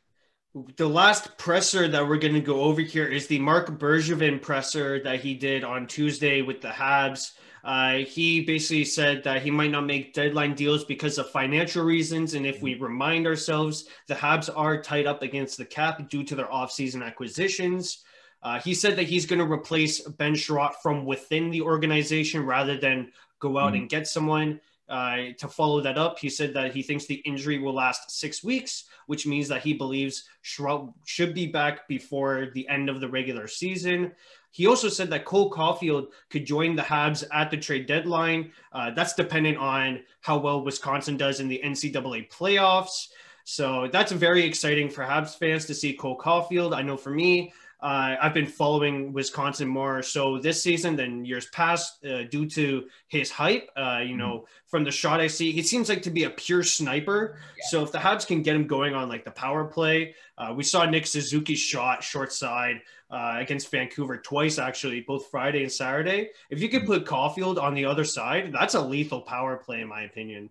The 0.55 0.89
last 0.89 1.37
presser 1.37 1.89
that 1.89 2.07
we're 2.07 2.19
going 2.19 2.35
to 2.35 2.41
go 2.41 2.61
over 2.61 2.81
here 2.81 3.09
is 3.09 3.27
the 3.27 3.41
Marc 3.41 3.77
Bergevin 3.77 4.41
presser 4.41 5.03
that 5.03 5.19
he 5.19 5.35
did 5.35 5.65
on 5.65 5.89
Tuesday 5.89 6.43
with 6.43 6.61
the 6.61 6.69
Habs. 6.69 7.33
Uh, 7.65 7.95
he 7.95 8.41
basically 8.43 8.85
said 8.85 9.25
that 9.25 9.43
he 9.43 9.51
might 9.51 9.73
not 9.73 9.85
make 9.85 10.15
deadline 10.15 10.55
deals 10.55 10.85
because 10.85 11.19
of 11.19 11.29
financial 11.31 11.83
reasons. 11.83 12.35
And 12.35 12.47
if 12.47 12.63
we 12.63 12.77
remind 12.77 13.27
ourselves, 13.27 13.87
the 14.07 14.15
Habs 14.15 14.49
are 14.55 14.81
tied 14.81 15.07
up 15.07 15.23
against 15.23 15.59
the 15.59 15.65
cap 15.65 16.09
due 16.09 16.23
to 16.23 16.37
their 16.37 16.47
offseason 16.47 17.05
acquisitions. 17.05 18.05
Uh, 18.41 18.61
he 18.61 18.75
said 18.75 18.95
that 18.95 19.09
he's 19.09 19.27
going 19.27 19.41
to 19.41 19.53
replace 19.53 20.03
Ben 20.03 20.35
Chiarot 20.35 20.75
from 20.81 21.05
within 21.05 21.51
the 21.51 21.63
organization 21.63 22.47
rather 22.47 22.77
than 22.77 23.11
go 23.41 23.59
out 23.59 23.73
mm-hmm. 23.73 23.77
and 23.83 23.89
get 23.91 24.07
someone 24.07 24.61
uh, 24.89 25.17
to 25.39 25.49
follow 25.49 25.81
that 25.81 25.99
up. 25.99 26.19
He 26.19 26.29
said 26.29 26.55
that 26.55 26.75
he 26.75 26.83
thinks 26.83 27.07
the 27.07 27.23
injury 27.27 27.59
will 27.59 27.75
last 27.75 28.11
six 28.11 28.45
weeks, 28.45 28.85
which 29.07 29.27
means 29.27 29.49
that 29.49 29.63
he 29.63 29.75
believes 29.75 30.29
Chiarot 30.43 30.93
should 31.05 31.35
be 31.35 31.47
back 31.47 31.89
before 31.89 32.49
the 32.55 32.69
end 32.69 32.89
of 32.89 33.01
the 33.01 33.09
regular 33.09 33.47
season. 33.47 34.13
He 34.51 34.67
also 34.67 34.89
said 34.89 35.11
that 35.11 35.25
Cole 35.25 35.51
Caufield 35.51 36.09
could 36.31 36.47
join 36.47 36.77
the 36.77 36.83
Habs 36.83 37.25
at 37.33 37.51
the 37.51 37.57
trade 37.57 37.87
deadline. 37.87 38.53
Uh, 38.73 38.93
that's 38.93 39.15
dependent 39.15 39.59
on 39.59 40.03
how 40.21 40.39
well 40.39 40.63
Wisconsin 40.63 41.17
does 41.17 41.41
in 41.41 41.49
the 41.49 41.61
NCAA 41.65 42.31
playoffs. 42.31 43.09
So 43.45 43.89
that's 43.93 44.13
very 44.13 44.45
exciting 44.45 44.89
for 44.89 45.05
Habs 45.05 45.37
fans 45.37 45.67
to 45.67 45.75
see 45.75 45.93
Cole 45.93 46.17
Caufield. 46.17 46.75
I 46.75 46.83
know 46.83 46.97
for 46.97 47.11
me, 47.11 47.53
uh, 47.85 48.17
I've 48.19 48.33
been 48.33 48.47
following 48.47 49.13
Wisconsin 49.13 49.69
more 49.69 50.03
so 50.03 50.39
this 50.39 50.63
season 50.63 50.97
than 50.97 51.27
years 51.27 51.49
past 51.51 52.03
uh, 52.07 52.23
due 52.23 52.49
to 52.49 52.87
his 53.09 53.31
hype. 53.31 53.69
Uh, 53.77 54.01
you 54.03 54.17
know, 54.17 54.39
mm-hmm. 54.39 54.45
from 54.69 54.85
the 54.85 54.91
shot 54.91 55.21
I 55.21 55.27
see, 55.27 55.53
he 55.53 55.63
seems 55.63 55.91
like 55.91 56.01
to 56.03 56.11
be 56.11 56.25
a 56.25 56.31
pure 56.31 56.63
sniper. 56.63 57.37
Yeah. 57.59 57.65
So 57.69 57.83
if 57.83 57.93
the 57.93 57.99
Habs 57.99 58.27
can 58.27 58.41
get 58.41 58.57
him 58.57 58.67
going 58.67 58.95
on 58.95 59.11
like 59.11 59.27
the 59.27 59.33
power 59.33 59.67
play, 59.67 60.15
uh, 60.39 60.55
we 60.57 60.65
saw 60.65 60.87
Nick 60.87 61.07
Suzuki's 61.07 61.59
shot 61.59 62.03
short 62.03 62.33
side 62.33 62.81
uh, 63.11 63.35
against 63.37 63.71
Vancouver 63.71 64.17
twice, 64.17 64.59
actually, 64.59 65.03
both 65.03 65.31
Friday 65.31 65.63
and 65.63 65.71
Saturday. 65.71 66.31
If 66.49 66.63
you 66.63 66.71
could 66.71 66.85
mm-hmm. 66.85 66.93
put 66.93 67.05
Caufield 67.05 67.63
on 67.63 67.75
the 67.75 67.85
other 67.85 68.05
side, 68.05 68.51
that's 68.51 68.73
a 68.73 68.81
lethal 68.81 69.21
power 69.21 69.59
play, 69.59 69.83
in 69.83 69.89
my 69.89 70.05
opinion. 70.05 70.49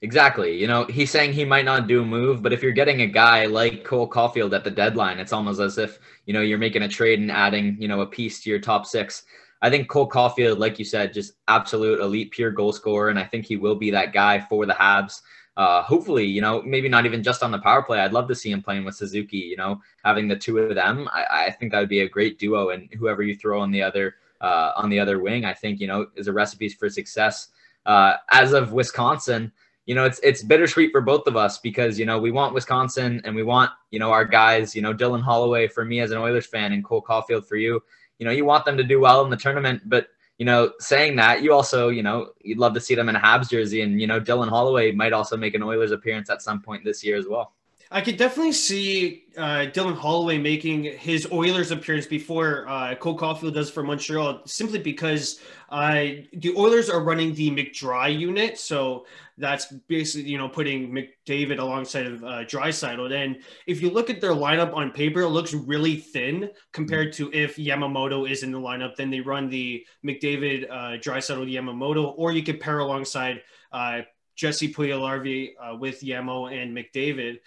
Exactly. 0.00 0.56
You 0.56 0.68
know, 0.68 0.84
he's 0.84 1.10
saying 1.10 1.32
he 1.32 1.44
might 1.44 1.64
not 1.64 1.88
do 1.88 2.02
a 2.02 2.06
move, 2.06 2.40
but 2.40 2.52
if 2.52 2.62
you're 2.62 2.72
getting 2.72 3.02
a 3.02 3.06
guy 3.06 3.46
like 3.46 3.84
Cole 3.84 4.08
Caufield 4.08 4.54
at 4.54 4.62
the 4.62 4.70
deadline, 4.70 5.18
it's 5.18 5.32
almost 5.32 5.60
as 5.60 5.76
if, 5.76 5.98
you 6.24 6.32
know, 6.32 6.40
you're 6.40 6.58
making 6.58 6.82
a 6.82 6.88
trade 6.88 7.18
and 7.18 7.32
adding, 7.32 7.76
you 7.80 7.88
know, 7.88 8.00
a 8.02 8.06
piece 8.06 8.40
to 8.42 8.50
your 8.50 8.60
top 8.60 8.86
six. 8.86 9.24
I 9.60 9.70
think 9.70 9.88
Cole 9.88 10.08
Caufield, 10.08 10.58
like 10.58 10.78
you 10.78 10.84
said, 10.84 11.12
just 11.12 11.32
absolute 11.48 12.00
elite 12.00 12.30
pure 12.30 12.52
goal 12.52 12.72
scorer. 12.72 13.08
And 13.08 13.18
I 13.18 13.24
think 13.24 13.44
he 13.44 13.56
will 13.56 13.74
be 13.74 13.90
that 13.90 14.12
guy 14.12 14.38
for 14.38 14.66
the 14.66 14.74
Habs. 14.74 15.20
Uh, 15.56 15.82
hopefully, 15.82 16.24
you 16.24 16.40
know, 16.40 16.62
maybe 16.62 16.88
not 16.88 17.04
even 17.04 17.20
just 17.20 17.42
on 17.42 17.50
the 17.50 17.58
power 17.58 17.82
play. 17.82 17.98
I'd 17.98 18.12
love 18.12 18.28
to 18.28 18.34
see 18.36 18.52
him 18.52 18.62
playing 18.62 18.84
with 18.84 18.94
Suzuki, 18.94 19.38
you 19.38 19.56
know, 19.56 19.80
having 20.04 20.28
the 20.28 20.36
two 20.36 20.58
of 20.58 20.76
them. 20.76 21.08
I, 21.12 21.46
I 21.46 21.50
think 21.50 21.72
that 21.72 21.80
would 21.80 21.88
be 21.88 22.02
a 22.02 22.08
great 22.08 22.38
duo. 22.38 22.68
And 22.68 22.88
whoever 22.96 23.24
you 23.24 23.34
throw 23.34 23.60
on 23.60 23.72
the 23.72 23.82
other, 23.82 24.14
uh, 24.40 24.70
on 24.76 24.90
the 24.90 25.00
other 25.00 25.18
wing, 25.18 25.44
I 25.44 25.54
think, 25.54 25.80
you 25.80 25.88
know, 25.88 26.06
is 26.14 26.28
a 26.28 26.32
recipe 26.32 26.68
for 26.68 26.88
success. 26.88 27.48
Uh, 27.84 28.14
as 28.30 28.52
of 28.52 28.72
Wisconsin, 28.72 29.50
you 29.88 29.94
know, 29.94 30.04
it's 30.04 30.20
it's 30.22 30.42
bittersweet 30.42 30.92
for 30.92 31.00
both 31.00 31.26
of 31.26 31.34
us 31.34 31.56
because 31.56 31.98
you 31.98 32.04
know 32.04 32.18
we 32.18 32.30
want 32.30 32.52
Wisconsin 32.52 33.22
and 33.24 33.34
we 33.34 33.42
want 33.42 33.70
you 33.90 33.98
know 33.98 34.10
our 34.12 34.26
guys. 34.26 34.76
You 34.76 34.82
know, 34.82 34.92
Dylan 34.92 35.22
Holloway 35.22 35.66
for 35.66 35.82
me 35.82 36.00
as 36.00 36.10
an 36.10 36.18
Oilers 36.18 36.44
fan 36.44 36.74
and 36.74 36.84
Cole 36.84 37.02
Caufield 37.02 37.46
for 37.46 37.56
you. 37.56 37.82
You 38.18 38.26
know, 38.26 38.30
you 38.30 38.44
want 38.44 38.66
them 38.66 38.76
to 38.76 38.84
do 38.84 39.00
well 39.00 39.24
in 39.24 39.30
the 39.30 39.36
tournament, 39.36 39.80
but 39.86 40.08
you 40.36 40.44
know, 40.44 40.72
saying 40.78 41.16
that, 41.16 41.42
you 41.42 41.54
also, 41.54 41.88
you 41.88 42.02
know, 42.02 42.32
you'd 42.42 42.58
love 42.58 42.74
to 42.74 42.80
see 42.80 42.94
them 42.94 43.08
in 43.08 43.16
a 43.16 43.18
Habs 43.18 43.48
jersey, 43.48 43.80
and 43.80 43.98
you 43.98 44.06
know, 44.06 44.20
Dylan 44.20 44.50
Holloway 44.50 44.92
might 44.92 45.14
also 45.14 45.38
make 45.38 45.54
an 45.54 45.62
Oilers 45.62 45.90
appearance 45.90 46.28
at 46.28 46.42
some 46.42 46.60
point 46.60 46.84
this 46.84 47.02
year 47.02 47.16
as 47.16 47.26
well. 47.26 47.54
I 47.90 48.02
could 48.02 48.18
definitely 48.18 48.52
see 48.52 49.24
uh, 49.38 49.66
Dylan 49.72 49.96
Holloway 49.96 50.36
making 50.36 50.84
his 50.84 51.26
Oilers 51.32 51.70
appearance 51.70 52.06
before 52.06 52.68
uh, 52.68 52.94
Cole 52.96 53.16
Caufield 53.18 53.54
does 53.54 53.70
for 53.70 53.82
Montreal, 53.82 54.42
simply 54.44 54.78
because 54.78 55.40
uh, 55.70 55.92
the 56.34 56.54
Oilers 56.54 56.90
are 56.90 57.02
running 57.02 57.32
the 57.34 57.50
McDrai 57.50 58.18
unit, 58.18 58.58
so 58.58 59.06
that's 59.38 59.72
basically 59.88 60.30
you 60.30 60.36
know 60.36 60.50
putting 60.50 60.90
McDavid 60.90 61.60
alongside 61.60 62.06
of 62.06 62.22
uh, 62.24 62.44
Draisaitl. 62.44 63.10
And 63.10 63.38
if 63.66 63.80
you 63.80 63.88
look 63.88 64.10
at 64.10 64.20
their 64.20 64.32
lineup 64.32 64.74
on 64.74 64.90
paper, 64.90 65.22
it 65.22 65.28
looks 65.28 65.54
really 65.54 65.96
thin 65.96 66.50
compared 66.72 67.14
to 67.14 67.32
if 67.32 67.56
Yamamoto 67.56 68.30
is 68.30 68.42
in 68.42 68.52
the 68.52 68.60
lineup. 68.60 68.96
Then 68.96 69.08
they 69.08 69.20
run 69.20 69.48
the 69.48 69.86
McDavid, 70.04 70.70
uh, 70.70 70.98
Draisaitl, 70.98 71.50
Yamamoto, 71.50 72.12
or 72.18 72.32
you 72.32 72.42
could 72.42 72.60
pair 72.60 72.80
alongside 72.80 73.40
uh, 73.72 74.00
Jesse 74.38 74.72
Puljujarvi 74.72 75.50
uh, 75.60 75.76
with 75.76 76.02
Yamo 76.02 76.52
and 76.52 76.76
McDavid. 76.76 77.38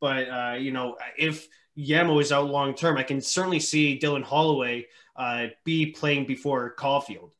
But 0.00 0.28
uh, 0.28 0.56
you 0.58 0.72
know, 0.72 0.96
if 1.18 1.48
Yamo 1.78 2.20
is 2.20 2.32
out 2.32 2.48
long 2.48 2.74
term, 2.74 2.96
I 2.96 3.02
can 3.02 3.20
certainly 3.20 3.60
see 3.60 3.98
Dylan 3.98 4.24
Holloway 4.24 4.86
uh, 5.16 5.48
be 5.64 5.86
playing 5.86 6.26
before 6.26 6.74
Caufield. 6.76 7.32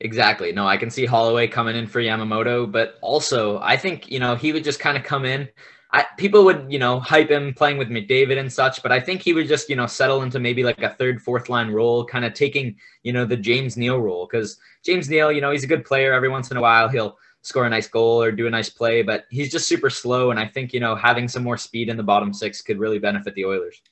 Exactly. 0.00 0.52
No, 0.52 0.66
I 0.66 0.76
can 0.76 0.90
see 0.90 1.06
Holloway 1.06 1.46
coming 1.46 1.76
in 1.76 1.86
for 1.86 2.00
Yamamoto, 2.00 2.70
but 2.70 2.98
also 3.02 3.58
I 3.60 3.76
think 3.76 4.10
you 4.10 4.18
know 4.18 4.34
he 4.34 4.52
would 4.52 4.64
just 4.64 4.80
kind 4.80 4.96
of 4.96 5.04
come 5.04 5.24
in. 5.24 5.48
I, 5.94 6.06
people 6.16 6.44
would 6.44 6.72
you 6.72 6.78
know 6.78 6.98
hype 7.00 7.30
him 7.30 7.54
playing 7.54 7.78
with 7.78 7.88
McDavid 7.88 8.38
and 8.38 8.52
such, 8.52 8.82
but 8.82 8.90
I 8.90 8.98
think 8.98 9.22
he 9.22 9.32
would 9.32 9.46
just 9.46 9.68
you 9.68 9.76
know 9.76 9.86
settle 9.86 10.22
into 10.22 10.40
maybe 10.40 10.64
like 10.64 10.82
a 10.82 10.90
third, 10.90 11.22
fourth 11.22 11.48
line 11.48 11.70
role, 11.70 12.04
kind 12.04 12.24
of 12.24 12.34
taking 12.34 12.76
you 13.04 13.12
know 13.12 13.24
the 13.24 13.36
James 13.36 13.76
Neal 13.76 14.00
role 14.00 14.26
because 14.26 14.58
James 14.84 15.08
Neal, 15.08 15.30
you 15.30 15.40
know, 15.40 15.52
he's 15.52 15.64
a 15.64 15.68
good 15.68 15.84
player. 15.84 16.12
Every 16.12 16.28
once 16.28 16.50
in 16.50 16.56
a 16.56 16.60
while, 16.60 16.88
he'll 16.88 17.16
score 17.42 17.66
a 17.66 17.70
nice 17.70 17.88
goal 17.88 18.22
or 18.22 18.32
do 18.32 18.46
a 18.46 18.50
nice 18.50 18.70
play, 18.70 19.02
but 19.02 19.26
he's 19.30 19.50
just 19.50 19.68
super 19.68 19.90
slow. 19.90 20.30
And 20.30 20.40
I 20.40 20.46
think, 20.46 20.72
you 20.72 20.80
know, 20.80 20.94
having 20.94 21.28
some 21.28 21.42
more 21.42 21.58
speed 21.58 21.88
in 21.88 21.96
the 21.96 22.02
bottom 22.02 22.32
six 22.32 22.62
could 22.62 22.78
really 22.78 22.98
benefit 22.98 23.34
the 23.34 23.44
Oilers. 23.44 23.82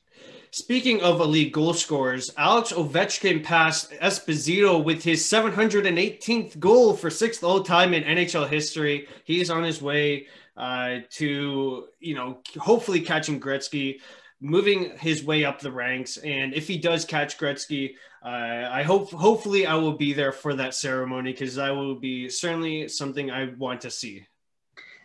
Speaking 0.53 1.01
of 1.03 1.21
elite 1.21 1.53
goal 1.53 1.75
scorers, 1.75 2.33
Alex 2.37 2.73
Ovechkin 2.73 3.45
passed 3.45 3.93
Esposito 3.93 4.83
with 4.83 5.05
his 5.05 5.23
718th 5.23 6.59
goal 6.59 6.95
for 6.95 7.09
sixth 7.09 7.45
all 7.45 7.63
time 7.63 7.95
in 7.95 8.03
NHL 8.03 8.49
history. 8.49 9.07
He's 9.25 9.49
on 9.49 9.63
his 9.63 9.81
way 9.81 10.27
uh, 10.57 10.99
to, 11.11 11.87
you 12.01 12.15
know, 12.15 12.39
hopefully 12.59 13.01
catching 13.01 13.41
Gretzky 13.41 14.01
moving 14.41 14.97
his 14.99 15.23
way 15.23 15.45
up 15.45 15.61
the 15.61 15.71
ranks. 15.73 16.17
And 16.19 16.55
if 16.55 16.67
he 16.67 16.79
does 16.79 17.05
catch 17.05 17.39
Gretzky, 17.39 17.95
uh, 18.25 18.69
I 18.71 18.83
hope 18.83 19.11
hopefully 19.11 19.67
I 19.67 19.75
will 19.75 19.93
be 19.93 20.13
there 20.13 20.33
for 20.33 20.55
that 20.55 20.75
ceremony 20.75 21.33
because 21.33 21.55
that 21.57 21.71
will 21.71 21.95
be 21.95 22.29
certainly 22.29 22.89
something 22.89 23.31
I 23.31 23.51
want 23.59 23.83
to 23.83 23.91
see. 23.91 24.27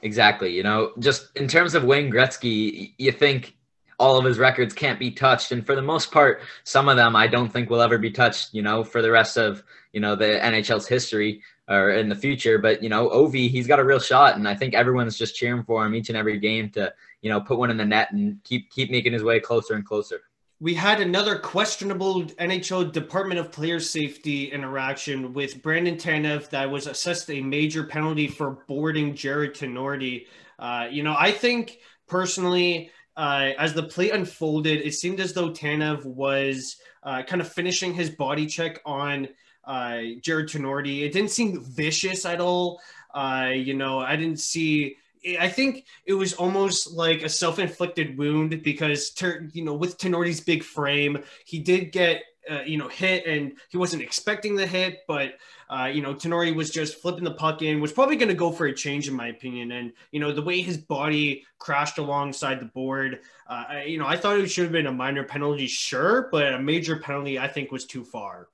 Exactly. 0.02 0.54
You 0.54 0.64
know, 0.64 0.94
just 1.00 1.36
in 1.36 1.48
terms 1.48 1.74
of 1.76 1.84
Wayne 1.84 2.12
Gretzky, 2.12 2.94
you 2.98 3.12
think 3.12 3.56
all 3.98 4.18
of 4.18 4.26
his 4.26 4.38
records 4.38 4.74
can't 4.74 5.00
be 5.00 5.10
touched, 5.12 5.52
and 5.52 5.66
for 5.66 5.76
the 5.76 5.82
most 5.82 6.12
part, 6.12 6.42
some 6.64 6.90
of 6.90 6.98
them 6.98 7.16
I 7.16 7.28
don't 7.28 7.52
think 7.52 7.70
will 7.70 7.82
ever 7.82 7.98
be 7.98 8.12
touched. 8.12 8.54
You 8.54 8.62
know, 8.62 8.84
for 8.84 9.02
the 9.02 9.12
rest 9.12 9.38
of 9.38 9.64
you 9.94 10.02
know 10.02 10.16
the 10.16 10.26
NHL's 10.26 10.88
history 10.88 11.42
or 11.68 11.92
in 11.92 12.10
the 12.10 12.16
future. 12.16 12.58
But 12.58 12.84
you 12.84 12.90
know, 12.90 13.10
Ovi, 13.10 13.50
he's 13.50 13.68
got 13.68 13.80
a 13.80 13.84
real 13.84 14.00
shot, 14.00 14.36
and 14.36 14.48
I 14.48 14.56
think 14.56 14.74
everyone's 14.74 15.18
just 15.18 15.36
cheering 15.36 15.64
for 15.64 15.86
him 15.86 15.96
each 15.96 16.10
and 16.10 16.18
every 16.18 16.40
game 16.40 16.70
to 16.72 16.94
you 17.26 17.32
know 17.32 17.42
put 17.42 17.58
one 17.58 17.72
in 17.72 17.78
the 17.78 17.84
net 17.84 18.12
and 18.12 18.42
keep 18.44 18.70
keep 18.70 18.92
making 18.92 19.12
his 19.12 19.24
way 19.24 19.40
closer 19.40 19.74
and 19.74 19.84
closer. 19.84 20.22
we 20.60 20.76
had 20.76 21.02
another 21.02 21.40
questionable 21.40 22.24
NHL 22.24 22.92
Department 22.92 23.40
of 23.40 23.52
Player 23.52 23.80
Safety 23.80 24.52
interaction 24.52 25.34
with 25.34 25.64
Brandon 25.64 25.96
Tanev 25.96 26.52
that 26.52 26.70
was 26.70 26.86
assessed 26.86 27.32
a 27.32 27.42
major 27.42 27.84
penalty 27.84 28.28
for 28.28 28.60
boarding 28.68 29.16
Jarred 29.16 29.56
Tinordi. 29.56 30.28
Uh, 30.60 30.88
you 30.90 31.02
know, 31.02 31.16
I 31.18 31.32
think 31.32 31.80
personally, 32.08 32.92
uh, 33.18 33.50
as 33.58 33.74
the 33.74 33.84
play 33.84 34.12
unfolded, 34.12 34.86
it 34.86 34.94
seemed 34.94 35.20
as 35.20 35.34
though 35.34 35.50
Tanev 35.50 36.06
was 36.06 36.78
uh, 37.02 37.24
kind 37.24 37.42
of 37.42 37.52
finishing 37.52 37.96
his 37.96 38.12
body 38.12 38.46
check 38.46 38.82
on 38.86 39.28
uh, 39.66 40.02
Jarred 40.22 40.50
Tinordi. 40.50 41.02
It 41.02 41.12
didn't 41.12 41.32
seem 41.32 41.64
vicious 41.64 42.24
at 42.24 42.40
all. 42.40 42.80
Uh, 43.16 43.50
you 43.52 43.74
know, 43.74 43.98
I 44.00 44.16
didn't 44.16 44.40
see 44.40 44.98
I 45.40 45.50
think 45.50 45.86
it 46.06 46.14
was 46.14 46.34
almost 46.34 46.92
like 46.92 47.24
a 47.24 47.30
self-inflicted 47.30 48.18
wound 48.18 48.62
because, 48.64 49.14
you 49.54 49.64
know, 49.64 49.74
with 49.74 49.98
Tinordi's 49.98 50.40
big 50.40 50.64
frame, 50.64 51.24
he 51.46 51.60
did 51.60 51.92
get, 51.92 52.24
uh, 52.50 52.62
you 52.62 52.78
know, 52.78 52.88
hit 52.88 53.26
and 53.26 53.54
he 53.70 53.78
wasn't 53.78 54.04
expecting 54.04 54.56
the 54.56 54.68
hit, 54.68 55.00
but, 55.08 55.34
uh, 55.70 55.86
you 55.86 56.02
know, 56.04 56.14
Tinordi 56.14 56.54
was 56.54 56.70
just 56.70 57.02
flipping 57.02 57.24
the 57.24 57.34
puck 57.34 57.64
in, 57.64 57.82
was 57.82 57.92
probably 57.92 58.18
going 58.18 58.30
to 58.30 58.36
go 58.36 58.52
for 58.52 58.68
a 58.68 58.74
change, 58.74 59.08
in 59.08 59.16
my 59.16 59.30
opinion. 59.30 59.72
And, 59.72 59.94
you 60.12 60.20
know, 60.20 60.32
the 60.32 60.44
way 60.44 60.62
his 60.62 60.78
body 60.78 61.44
crashed 61.58 61.98
alongside 61.98 62.60
the 62.60 62.66
board, 62.66 63.22
uh, 63.50 63.64
I, 63.70 63.84
you 63.86 63.98
know, 63.98 64.06
I 64.06 64.18
thought 64.18 64.38
it 64.38 64.48
should 64.48 64.66
have 64.66 64.72
been 64.72 64.86
a 64.86 64.92
minor 64.92 65.24
penalty, 65.24 65.66
sure, 65.66 66.30
but 66.32 66.54
a 66.54 66.60
major 66.60 66.98
penalty, 67.00 67.40
I 67.40 67.48
think, 67.48 67.72
was 67.72 67.86
too 67.86 68.04
far. 68.04 68.50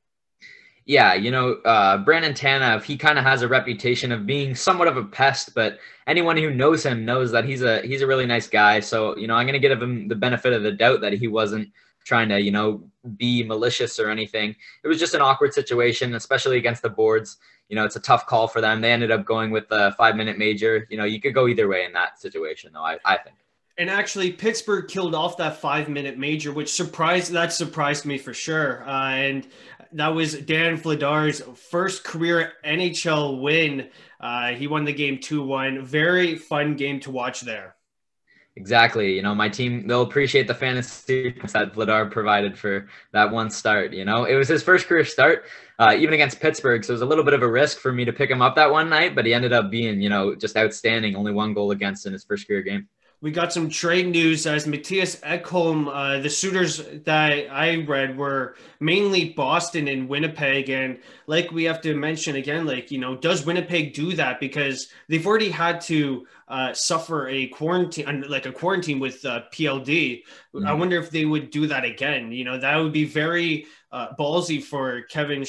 Yeah, 0.86 1.14
you 1.14 1.30
know, 1.30 1.54
uh, 1.64 1.98
Brandon 2.00 2.34
Tanev, 2.34 2.84
he 2.84 2.98
kind 2.98 3.20
of 3.20 3.24
has 3.24 3.44
a 3.44 3.48
reputation 3.48 4.12
of 4.12 4.26
being 4.26 4.56
somewhat 4.56 4.88
of 4.88 4.98
a 4.98 5.04
pest, 5.04 5.54
but 5.54 5.78
anyone 6.08 6.38
who 6.38 6.50
knows 6.50 6.84
him 6.84 7.06
knows 7.06 7.32
that 7.32 7.46
he's 7.46 7.62
a 7.62 7.82
he's 7.82 8.02
a 8.02 8.08
really 8.08 8.26
nice 8.26 8.48
guy. 8.48 8.80
So, 8.80 9.16
you 9.16 9.28
know, 9.28 9.36
I'm 9.36 9.48
to 9.48 9.60
give 9.60 9.82
him 9.82 10.08
the 10.08 10.16
benefit 10.16 10.54
of 10.54 10.64
the 10.64 10.72
doubt 10.72 11.02
that 11.02 11.14
he 11.14 11.28
wasn't 11.28 11.70
trying 12.04 12.30
to, 12.30 12.42
you 12.42 12.52
know, 12.52 12.84
be 13.18 13.44
malicious 13.44 14.00
or 14.00 14.10
anything. 14.10 14.56
It 14.84 14.88
was 14.88 15.00
just 15.00 15.14
an 15.14 15.22
awkward 15.22 15.54
situation, 15.54 16.16
especially 16.16 16.58
against 16.58 16.82
the 16.82 16.90
boards. 16.90 17.38
You 17.70 17.76
know, 17.76 17.86
it's 17.86 17.96
a 17.96 18.02
tough 18.02 18.26
call 18.26 18.48
for 18.48 18.60
them. 18.60 18.82
They 18.82 18.92
ended 18.92 19.12
up 19.12 19.24
going 19.24 19.52
with 19.52 19.70
the 19.70 19.94
five 19.98 20.16
minute 20.16 20.38
major. 20.38 20.88
You 20.90 20.98
know, 20.98 21.06
you 21.06 21.22
could 21.22 21.34
go 21.34 21.48
either 21.48 21.68
way 21.68 21.86
in 21.86 21.94
that 21.94 22.20
situation, 22.20 22.72
though, 22.74 22.84
I, 22.84 22.98
I 23.06 23.18
think. 23.18 23.38
And 23.78 23.90
actually, 23.90 24.32
Pittsburgh 24.34 24.88
killed 24.88 25.16
off 25.16 25.38
that 25.38 25.58
five 25.58 25.88
minute 25.88 26.18
major, 26.18 26.52
which 26.52 26.74
surprised 26.74 27.32
that 27.32 27.54
surprised 27.54 28.06
me 28.06 28.18
for 28.18 28.34
sure. 28.34 28.88
Uh, 28.88 29.12
and 29.12 29.48
that 29.94 30.10
was 30.10 30.34
Dan 30.34 30.78
Vladar's 30.78 31.42
first 31.70 32.04
career 32.04 32.54
NHL 32.66 33.42
win. 33.42 33.90
Uh, 34.20 34.50
he 34.50 34.68
won 34.68 34.86
the 34.86 34.94
game 34.94 35.20
2 35.20 35.44
1. 35.44 35.86
Very 35.86 36.36
fun 36.36 36.76
game 36.76 37.00
to 37.02 37.12
watch 37.12 37.42
there. 37.42 37.76
Exactly. 38.58 39.16
You 39.16 39.22
know, 39.22 39.34
my 39.34 39.48
team, 39.48 39.88
they'll 39.88 40.02
appreciate 40.02 40.46
the 40.46 40.54
fantasy 40.54 41.32
that 41.54 41.74
Vladar 41.74 42.12
provided 42.12 42.58
for 42.58 42.90
that 43.14 43.32
one 43.32 43.50
start. 43.50 43.94
You 43.94 44.04
know, 44.04 44.26
it 44.26 44.36
was 44.36 44.50
his 44.50 44.62
first 44.62 44.88
career 44.88 45.06
start, 45.06 45.46
uh, 45.80 45.96
even 45.98 46.14
against 46.14 46.42
Pittsburgh. 46.42 46.84
So 46.84 46.92
it 46.92 46.96
was 46.96 47.02
a 47.02 47.06
little 47.06 47.24
bit 47.24 47.34
of 47.34 47.44
a 47.44 47.48
risk 47.50 47.80
for 47.80 47.94
me 47.94 48.04
to 48.04 48.12
pick 48.12 48.30
him 48.30 48.42
up 48.42 48.56
that 48.56 48.70
one 48.70 48.90
night, 48.90 49.16
but 49.16 49.26
he 49.26 49.34
ended 49.34 49.54
up 49.54 49.72
being, 49.72 50.02
you 50.02 50.10
know, 50.10 50.36
just 50.36 50.58
outstanding. 50.58 51.16
Only 51.16 51.32
one 51.32 51.54
goal 51.54 51.72
against 51.72 52.06
in 52.06 52.12
his 52.12 52.26
first 52.26 52.46
career 52.46 52.62
game 52.62 52.90
we 53.22 53.30
got 53.30 53.54
some 53.54 53.70
trade 53.70 54.08
news 54.08 54.48
as 54.48 54.66
Mattias 54.66 55.22
Ekholm. 55.22 55.88
Uh, 55.88 56.22
the 56.22 56.30
suitors 56.30 56.84
that 57.06 57.32
I 57.52 57.84
read 57.84 58.18
were 58.18 58.56
mainly 58.80 59.30
Boston 59.30 59.88
and 59.88 60.10
Winnipeg. 60.10 60.72
And 60.72 60.98
like 61.28 61.52
we 61.52 61.64
have 61.66 61.82
to 61.82 61.96
mention 61.96 62.38
again, 62.38 62.66
like, 62.66 62.90
you 62.90 62.98
know, 62.98 63.16
does 63.16 63.46
Winnipeg 63.46 63.94
do 63.94 64.14
that? 64.14 64.40
Because 64.40 64.88
they've 65.08 65.26
already 65.26 65.50
had 65.50 65.82
to 65.82 66.26
uh, 66.48 66.74
suffer 66.74 67.28
a 67.30 67.48
quarantine, 67.48 68.26
like 68.28 68.48
a 68.48 68.52
quarantine 68.52 69.00
with 69.00 69.24
uh, 69.24 69.42
PLD. 69.54 70.24
Mm-hmm. 70.54 70.68
I 70.68 70.74
wonder 70.74 71.00
if 71.00 71.10
they 71.10 71.24
would 71.24 71.50
do 71.50 71.68
that 71.68 71.86
again. 71.86 72.32
You 72.32 72.44
know, 72.44 72.60
that 72.60 72.76
would 72.76 72.92
be 72.92 73.06
very 73.06 73.68
uh, 73.92 74.10
ballsy 74.20 74.62
for 74.62 75.04
Kevin 75.04 75.44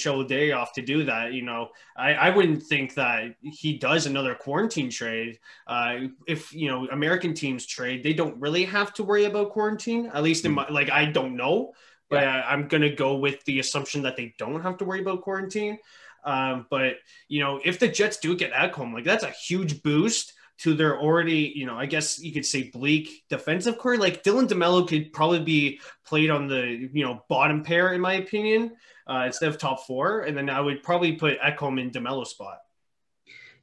off 0.53 0.73
to 0.75 0.83
do 0.83 1.05
that. 1.05 1.33
You 1.33 1.43
know, 1.43 1.71
I, 1.97 2.15
I 2.15 2.31
wouldn't 2.31 2.63
think 2.63 2.95
that 2.95 3.35
he 3.43 3.79
does 3.79 4.07
another 4.07 4.35
quarantine 4.35 4.91
trade. 4.91 5.41
Uh, 5.67 6.07
if 6.29 6.53
you 6.53 6.69
know 6.69 6.87
American 6.89 7.35
teams 7.35 7.67
trade, 7.67 8.05
they 8.05 8.13
don't 8.13 8.41
really 8.41 8.65
have 8.65 8.95
to 8.95 9.03
worry 9.03 9.25
about 9.25 9.51
quarantine. 9.51 10.07
At 10.15 10.23
least 10.23 10.45
in 10.45 10.53
my 10.53 10.69
like, 10.69 10.91
I 10.91 11.07
don't 11.07 11.37
know, 11.37 11.73
but 12.09 12.23
yeah. 12.23 12.45
I'm 12.47 12.69
gonna 12.69 12.95
go 12.95 13.17
with 13.17 13.45
the 13.45 13.59
assumption 13.59 14.03
that 14.03 14.17
they 14.17 14.35
don't 14.39 14.63
have 14.63 14.77
to 14.79 14.85
worry 14.85 15.01
about 15.01 15.23
quarantine. 15.23 15.79
Um, 16.25 16.67
but 16.71 16.99
you 17.27 17.41
know, 17.41 17.61
if 17.65 17.81
the 17.81 17.89
Jets 17.89 18.19
do 18.19 18.37
get 18.37 18.53
Ekholm, 18.53 18.95
like 18.95 19.05
that's 19.05 19.25
a 19.25 19.31
huge 19.31 19.83
boost 19.83 20.35
to 20.63 20.75
their 20.75 21.01
already, 21.01 21.53
you 21.55 21.67
know, 21.67 21.77
I 21.77 21.87
guess 21.87 22.21
you 22.21 22.33
could 22.33 22.47
say 22.47 22.71
bleak 22.71 23.25
defensive 23.29 23.79
core. 23.79 23.97
Like 23.97 24.23
Dylan 24.23 24.49
DeMelo 24.49 24.87
could 24.87 25.13
probably 25.13 25.41
be 25.41 25.81
played 26.07 26.31
on 26.31 26.47
the, 26.47 26.89
you 26.93 27.05
know, 27.05 27.25
bottom 27.29 27.65
pair 27.65 27.93
in 27.93 28.01
my 28.01 28.15
opinion, 28.15 28.73
uh, 29.09 29.25
instead 29.27 29.49
of 29.49 29.59
top 29.59 29.87
four. 29.87 30.21
And 30.21 30.37
then 30.37 30.49
I 30.49 30.61
would 30.61 30.83
probably 30.83 31.13
put 31.13 31.41
Ekholm 31.41 31.81
in 31.81 31.91
DeMelo 31.91 32.27
spot. 32.27 32.59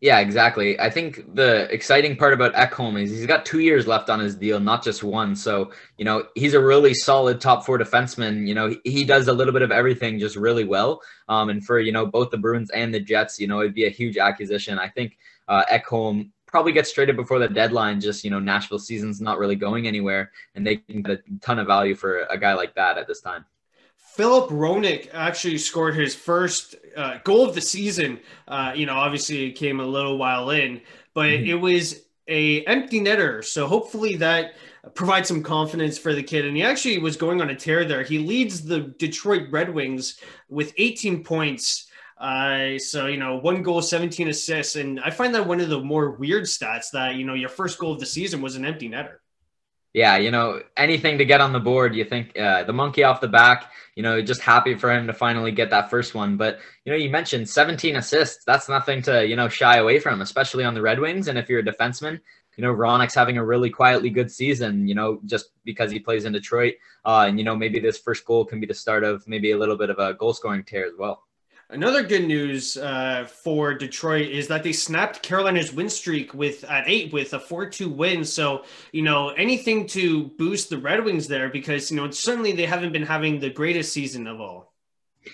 Yeah, 0.01 0.19
exactly. 0.19 0.79
I 0.79 0.89
think 0.89 1.35
the 1.35 1.69
exciting 1.73 2.15
part 2.15 2.33
about 2.33 2.53
Ekholm 2.53 3.01
is 3.01 3.11
he's 3.11 3.25
got 3.25 3.45
two 3.45 3.59
years 3.59 3.85
left 3.85 4.09
on 4.09 4.19
his 4.19 4.33
deal, 4.33 4.57
not 4.57 4.81
just 4.81 5.03
one. 5.03 5.35
So, 5.35 5.73
you 5.97 6.05
know, 6.05 6.23
he's 6.35 6.53
a 6.53 6.61
really 6.61 6.93
solid 6.93 7.41
top 7.41 7.65
four 7.65 7.77
defenseman. 7.77 8.47
You 8.47 8.55
know, 8.55 8.67
he, 8.69 8.79
he 8.85 9.03
does 9.03 9.27
a 9.27 9.33
little 9.33 9.51
bit 9.51 9.61
of 9.61 9.71
everything 9.71 10.17
just 10.17 10.37
really 10.37 10.63
well. 10.63 11.01
Um, 11.27 11.49
and 11.49 11.65
for, 11.65 11.79
you 11.79 11.91
know, 11.91 12.05
both 12.05 12.29
the 12.29 12.37
Bruins 12.37 12.71
and 12.71 12.93
the 12.93 12.99
Jets, 13.01 13.41
you 13.41 13.47
know, 13.47 13.59
it'd 13.59 13.73
be 13.73 13.87
a 13.87 13.89
huge 13.89 14.17
acquisition. 14.17 14.79
I 14.79 14.87
think 14.87 15.17
uh, 15.49 15.65
Ekholm 15.65 16.29
probably 16.51 16.71
gets 16.71 16.91
traded 16.91 17.15
before 17.15 17.39
the 17.39 17.47
deadline. 17.47 17.99
Just 17.99 18.23
you 18.23 18.31
know, 18.31 18.39
Nashville 18.39 18.79
season's 18.79 19.21
not 19.21 19.37
really 19.39 19.55
going 19.55 19.87
anywhere, 19.87 20.31
and 20.55 20.65
they 20.65 20.77
can 20.77 21.01
get 21.01 21.19
a 21.19 21.39
ton 21.41 21.59
of 21.59 21.67
value 21.67 21.95
for 21.95 22.21
a 22.23 22.37
guy 22.37 22.53
like 22.53 22.75
that 22.75 22.97
at 22.97 23.07
this 23.07 23.21
time. 23.21 23.45
Filip 23.97 24.49
Hronek 24.49 25.09
actually 25.13 25.57
scored 25.57 25.95
his 25.95 26.13
first 26.13 26.75
uh, 26.97 27.19
goal 27.23 27.47
of 27.47 27.55
the 27.55 27.61
season. 27.61 28.19
Uh, 28.47 28.73
you 28.75 28.85
know, 28.85 28.95
obviously 28.95 29.47
it 29.47 29.51
came 29.53 29.79
a 29.79 29.85
little 29.85 30.17
while 30.17 30.49
in, 30.49 30.81
but 31.13 31.27
mm-hmm. 31.27 31.49
it 31.49 31.53
was 31.53 32.01
a 32.27 32.65
empty 32.65 32.99
netter. 32.99 33.43
So 33.43 33.67
hopefully 33.67 34.15
that 34.17 34.55
provides 34.93 35.27
some 35.27 35.43
confidence 35.43 35.97
for 35.97 36.13
the 36.13 36.23
kid. 36.23 36.45
And 36.45 36.55
he 36.55 36.63
actually 36.63 36.97
was 36.97 37.15
going 37.15 37.41
on 37.41 37.49
a 37.49 37.55
tear 37.55 37.85
there. 37.85 38.03
He 38.03 38.19
leads 38.19 38.61
the 38.61 38.93
Detroit 38.97 39.47
Red 39.51 39.73
Wings 39.73 40.19
with 40.49 40.73
18 40.77 41.23
points 41.23 41.88
uh, 42.19 42.77
so 42.77 43.07
you 43.07 43.17
know, 43.17 43.37
one 43.37 43.63
goal, 43.63 43.81
17 43.81 44.27
assists, 44.27 44.75
and 44.75 44.99
I 44.99 45.09
find 45.09 45.33
that 45.35 45.47
one 45.47 45.61
of 45.61 45.69
the 45.69 45.79
more 45.79 46.11
weird 46.11 46.43
stats 46.43 46.91
that 46.91 47.15
you 47.15 47.25
know 47.25 47.33
your 47.33 47.49
first 47.49 47.79
goal 47.79 47.93
of 47.93 47.99
the 47.99 48.05
season 48.05 48.41
was 48.41 48.55
an 48.55 48.65
empty 48.65 48.89
netter. 48.89 49.15
Yeah, 49.93 50.17
you 50.17 50.29
know, 50.29 50.61
anything 50.77 51.17
to 51.17 51.25
get 51.25 51.41
on 51.41 51.51
the 51.51 51.59
board. 51.59 51.95
You 51.95 52.05
think 52.05 52.37
uh, 52.37 52.63
the 52.63 52.73
monkey 52.73 53.03
off 53.03 53.21
the 53.21 53.27
back. 53.27 53.71
You 53.95 54.03
know, 54.03 54.21
just 54.21 54.41
happy 54.41 54.75
for 54.75 54.91
him 54.91 55.07
to 55.07 55.13
finally 55.13 55.51
get 55.51 55.71
that 55.71 55.89
first 55.89 56.13
one. 56.13 56.37
But 56.37 56.59
you 56.85 56.91
know, 56.91 56.97
you 56.97 57.09
mentioned 57.09 57.49
17 57.49 57.95
assists. 57.95 58.43
That's 58.45 58.69
nothing 58.69 59.01
to 59.03 59.25
you 59.25 59.35
know 59.35 59.47
shy 59.47 59.77
away 59.77 59.99
from, 59.99 60.21
especially 60.21 60.63
on 60.63 60.73
the 60.73 60.81
Red 60.81 60.99
Wings. 60.99 61.27
And 61.27 61.39
if 61.39 61.49
you're 61.49 61.61
a 61.61 61.63
defenseman, 61.63 62.19
you 62.59 62.65
know, 62.65 62.75
Hronek's 62.75 63.15
having 63.15 63.37
a 63.37 63.45
really 63.45 63.69
quietly 63.69 64.09
good 64.09 64.29
season, 64.29 64.85
you 64.85 64.93
know, 64.93 65.21
just 65.25 65.51
because 65.63 65.89
he 65.89 65.99
plays 65.99 66.25
in 66.25 66.33
Detroit. 66.33 66.73
Uh, 67.05 67.23
and, 67.25 67.39
you 67.39 67.45
know, 67.45 67.55
maybe 67.55 67.79
this 67.79 67.97
first 67.97 68.25
goal 68.25 68.43
can 68.43 68.59
be 68.59 68.67
the 68.67 68.73
start 68.73 69.05
of 69.05 69.25
maybe 69.29 69.51
a 69.51 69.57
little 69.57 69.77
bit 69.77 69.89
of 69.89 69.97
a 69.97 70.13
goal 70.15 70.33
scoring 70.33 70.65
tear 70.65 70.85
as 70.85 70.91
well. 70.99 71.23
Another 71.71 72.01
good 72.01 72.25
news 72.25 72.77
uh, 72.77 73.25
for 73.25 73.75
Detroit 73.75 74.27
is 74.29 74.47
that 74.47 74.63
they 74.63 74.73
snapped 74.73 75.21
Carolina's 75.21 75.71
win 75.71 75.87
streak 75.87 76.33
with 76.33 76.63
at 76.63 76.85
eight 76.87 77.13
with 77.13 77.33
a 77.33 77.39
four-two 77.39 77.89
win. 77.89 78.25
So 78.25 78.63
you 78.91 79.03
know 79.03 79.29
anything 79.29 79.85
to 79.87 80.25
boost 80.39 80.71
the 80.71 80.79
Red 80.79 81.03
Wings 81.03 81.27
there 81.27 81.47
because 81.47 81.91
you 81.91 81.97
know 81.97 82.09
certainly 82.09 82.53
they 82.53 82.65
haven't 82.65 82.91
been 82.91 83.03
having 83.03 83.39
the 83.39 83.51
greatest 83.51 83.93
season 83.93 84.25
of 84.25 84.41
all. 84.41 84.73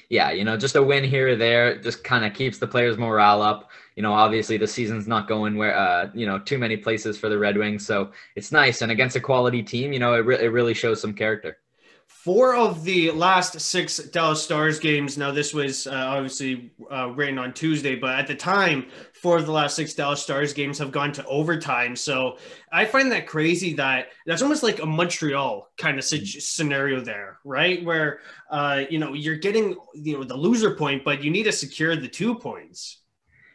Yeah, 0.10 0.32
you 0.32 0.44
know, 0.44 0.58
just 0.58 0.76
a 0.76 0.84
win 0.84 1.06
here 1.06 1.30
or 1.30 1.36
there 1.38 1.80
just 1.80 2.04
kind 2.04 2.26
of 2.26 2.34
keeps 2.34 2.58
the 2.58 2.68
players' 2.68 2.98
morale 2.98 3.42
up. 3.42 3.70
You 3.96 4.04
know, 4.04 4.12
obviously 4.12 4.58
the 4.58 4.68
season's 4.68 5.08
not 5.08 5.30
going 5.30 5.56
where 5.56 5.74
uh, 5.74 6.10
you 6.14 6.26
know 6.26 6.38
too 6.40 6.58
many 6.58 6.76
places 6.76 7.18
for 7.18 7.30
the 7.30 7.40
Red 7.40 7.58
Wings, 7.58 7.86
so 7.88 8.12
it's 8.36 8.52
nice. 8.52 8.82
And 8.82 8.92
against 8.92 9.16
a 9.16 9.22
quality 9.22 9.64
team, 9.64 9.94
you 9.94 10.00
know, 10.00 10.16
it, 10.16 10.26
re- 10.26 10.44
it 10.44 10.50
really 10.50 10.74
shows 10.74 11.00
some 11.00 11.14
character 11.14 11.60
four 12.08 12.56
of 12.56 12.84
the 12.84 13.12
last 13.12 13.60
six 13.60 13.98
Dallas 13.98 14.42
Stars 14.42 14.80
games. 14.80 15.16
Now, 15.16 15.30
this 15.30 15.54
was 15.54 15.86
uh, 15.86 15.92
obviously 15.94 16.72
uh, 16.92 17.10
written 17.12 17.38
on 17.38 17.54
Tuesday, 17.54 17.96
but 17.96 18.18
at 18.18 18.26
the 18.26 18.34
time, 18.34 18.88
four 19.14 19.38
of 19.38 19.46
the 19.46 19.52
last 19.52 19.76
six 19.76 19.94
Dallas 19.94 20.24
Stars 20.24 20.52
games 20.52 20.80
have 20.80 20.92
gone 20.92 21.12
to 21.14 21.26
overtime. 21.26 21.96
So 21.96 22.38
I 22.72 22.86
find 22.86 23.12
that 23.12 23.28
crazy 23.28 23.74
that 23.76 24.08
that's 24.26 24.42
almost 24.42 24.64
like 24.64 24.82
a 24.82 24.88
Montreal 24.88 25.70
kind 25.78 26.00
of 26.00 26.04
scenario 26.04 27.00
there, 27.00 27.38
right? 27.46 27.86
Where, 27.86 28.22
uh, 28.50 28.86
you 28.90 28.98
know, 28.98 29.14
you're 29.14 29.38
getting, 29.38 29.78
you 29.94 30.18
know, 30.18 30.24
the 30.24 30.36
loser 30.36 30.74
point, 30.76 31.04
but 31.04 31.24
you 31.24 31.30
need 31.30 31.44
to 31.44 31.52
secure 31.52 31.96
the 31.96 32.08
two 32.08 32.34
points. 32.34 33.02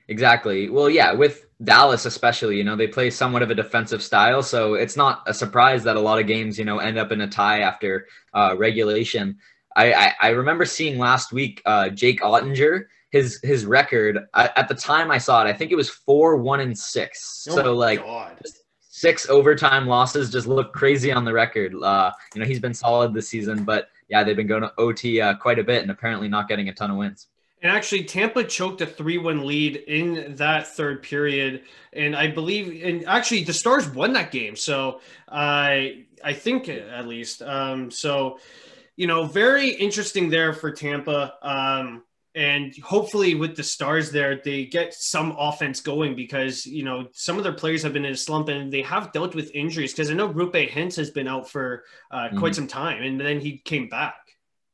Exactly. 0.06 0.70
Well, 0.70 0.88
yeah, 0.88 1.12
with 1.12 1.46
Dallas 1.62 2.06
especially, 2.06 2.56
you 2.56 2.64
know, 2.64 2.76
they 2.76 2.86
play 2.86 3.10
somewhat 3.10 3.42
of 3.42 3.50
a 3.50 3.54
defensive 3.54 4.02
style, 4.02 4.42
so 4.42 4.74
it's 4.74 4.96
not 4.96 5.22
a 5.26 5.34
surprise 5.34 5.84
that 5.84 5.96
a 5.96 6.00
lot 6.00 6.18
of 6.18 6.26
games, 6.26 6.58
you 6.58 6.64
know, 6.64 6.78
end 6.78 6.98
up 6.98 7.12
in 7.12 7.20
a 7.20 7.28
tie 7.28 7.60
after 7.60 8.06
uh, 8.32 8.54
regulation. 8.56 9.36
I, 9.76 9.92
I, 9.92 10.14
I 10.22 10.28
remember 10.30 10.64
seeing 10.64 10.98
last 10.98 11.32
week 11.32 11.62
uh, 11.66 11.90
Jake 11.90 12.20
Oettinger 12.20 12.86
his 13.10 13.40
his 13.42 13.66
record 13.66 14.20
I, 14.34 14.50
at 14.56 14.68
the 14.68 14.74
time 14.74 15.10
I 15.10 15.18
saw 15.18 15.44
it. 15.44 15.48
I 15.48 15.52
think 15.52 15.72
it 15.72 15.76
was 15.76 15.90
four 15.90 16.36
one 16.36 16.60
and 16.60 16.76
six. 16.76 17.46
Oh 17.50 17.56
so 17.56 17.74
like 17.74 18.00
six 18.80 19.28
overtime 19.28 19.86
losses 19.86 20.30
just 20.30 20.46
look 20.46 20.72
crazy 20.72 21.10
on 21.12 21.24
the 21.24 21.32
record. 21.32 21.74
Uh, 21.74 22.12
you 22.34 22.40
know, 22.40 22.46
he's 22.46 22.60
been 22.60 22.74
solid 22.74 23.14
this 23.14 23.28
season, 23.28 23.64
but 23.64 23.88
yeah, 24.08 24.22
they've 24.22 24.36
been 24.36 24.46
going 24.46 24.62
to 24.62 24.72
OT 24.78 25.20
uh, 25.20 25.34
quite 25.36 25.58
a 25.58 25.64
bit 25.64 25.82
and 25.82 25.90
apparently 25.90 26.28
not 26.28 26.48
getting 26.48 26.68
a 26.68 26.74
ton 26.74 26.90
of 26.90 26.96
wins. 26.96 27.28
And 27.62 27.70
actually, 27.70 28.04
Tampa 28.04 28.44
choked 28.44 28.80
a 28.80 28.86
3 28.86 29.18
1 29.18 29.46
lead 29.46 29.76
in 29.76 30.34
that 30.36 30.68
third 30.68 31.02
period. 31.02 31.62
And 31.92 32.16
I 32.16 32.28
believe, 32.28 32.82
and 32.84 33.06
actually, 33.06 33.44
the 33.44 33.52
Stars 33.52 33.88
won 33.88 34.12
that 34.14 34.32
game. 34.32 34.56
So 34.56 35.00
I, 35.28 36.04
I 36.24 36.32
think 36.32 36.68
at 36.68 37.06
least. 37.06 37.42
Um, 37.42 37.90
so, 37.90 38.38
you 38.96 39.06
know, 39.06 39.24
very 39.24 39.70
interesting 39.70 40.30
there 40.30 40.52
for 40.52 40.70
Tampa. 40.70 41.34
Um, 41.42 42.02
and 42.34 42.76
hopefully 42.78 43.34
with 43.34 43.56
the 43.56 43.62
stars 43.62 44.12
there 44.12 44.40
they 44.44 44.64
get 44.64 44.94
some 44.94 45.34
offense 45.36 45.80
going 45.80 46.14
because 46.14 46.64
you 46.64 46.84
know 46.84 47.08
some 47.12 47.36
of 47.36 47.42
their 47.42 47.52
players 47.52 47.82
have 47.82 47.92
been 47.92 48.04
in 48.04 48.12
a 48.12 48.16
slump 48.16 48.48
and 48.48 48.72
they 48.72 48.82
have 48.82 49.10
dealt 49.12 49.34
with 49.34 49.50
injuries 49.52 49.92
because 49.92 50.10
i 50.10 50.14
know 50.14 50.28
Roope 50.28 50.70
Hintz 50.70 50.94
has 50.96 51.10
been 51.10 51.26
out 51.26 51.50
for 51.50 51.84
uh, 52.12 52.28
quite 52.38 52.52
mm-hmm. 52.52 52.52
some 52.52 52.68
time 52.68 53.02
and 53.02 53.20
then 53.20 53.40
he 53.40 53.58
came 53.58 53.88
back 53.88 54.29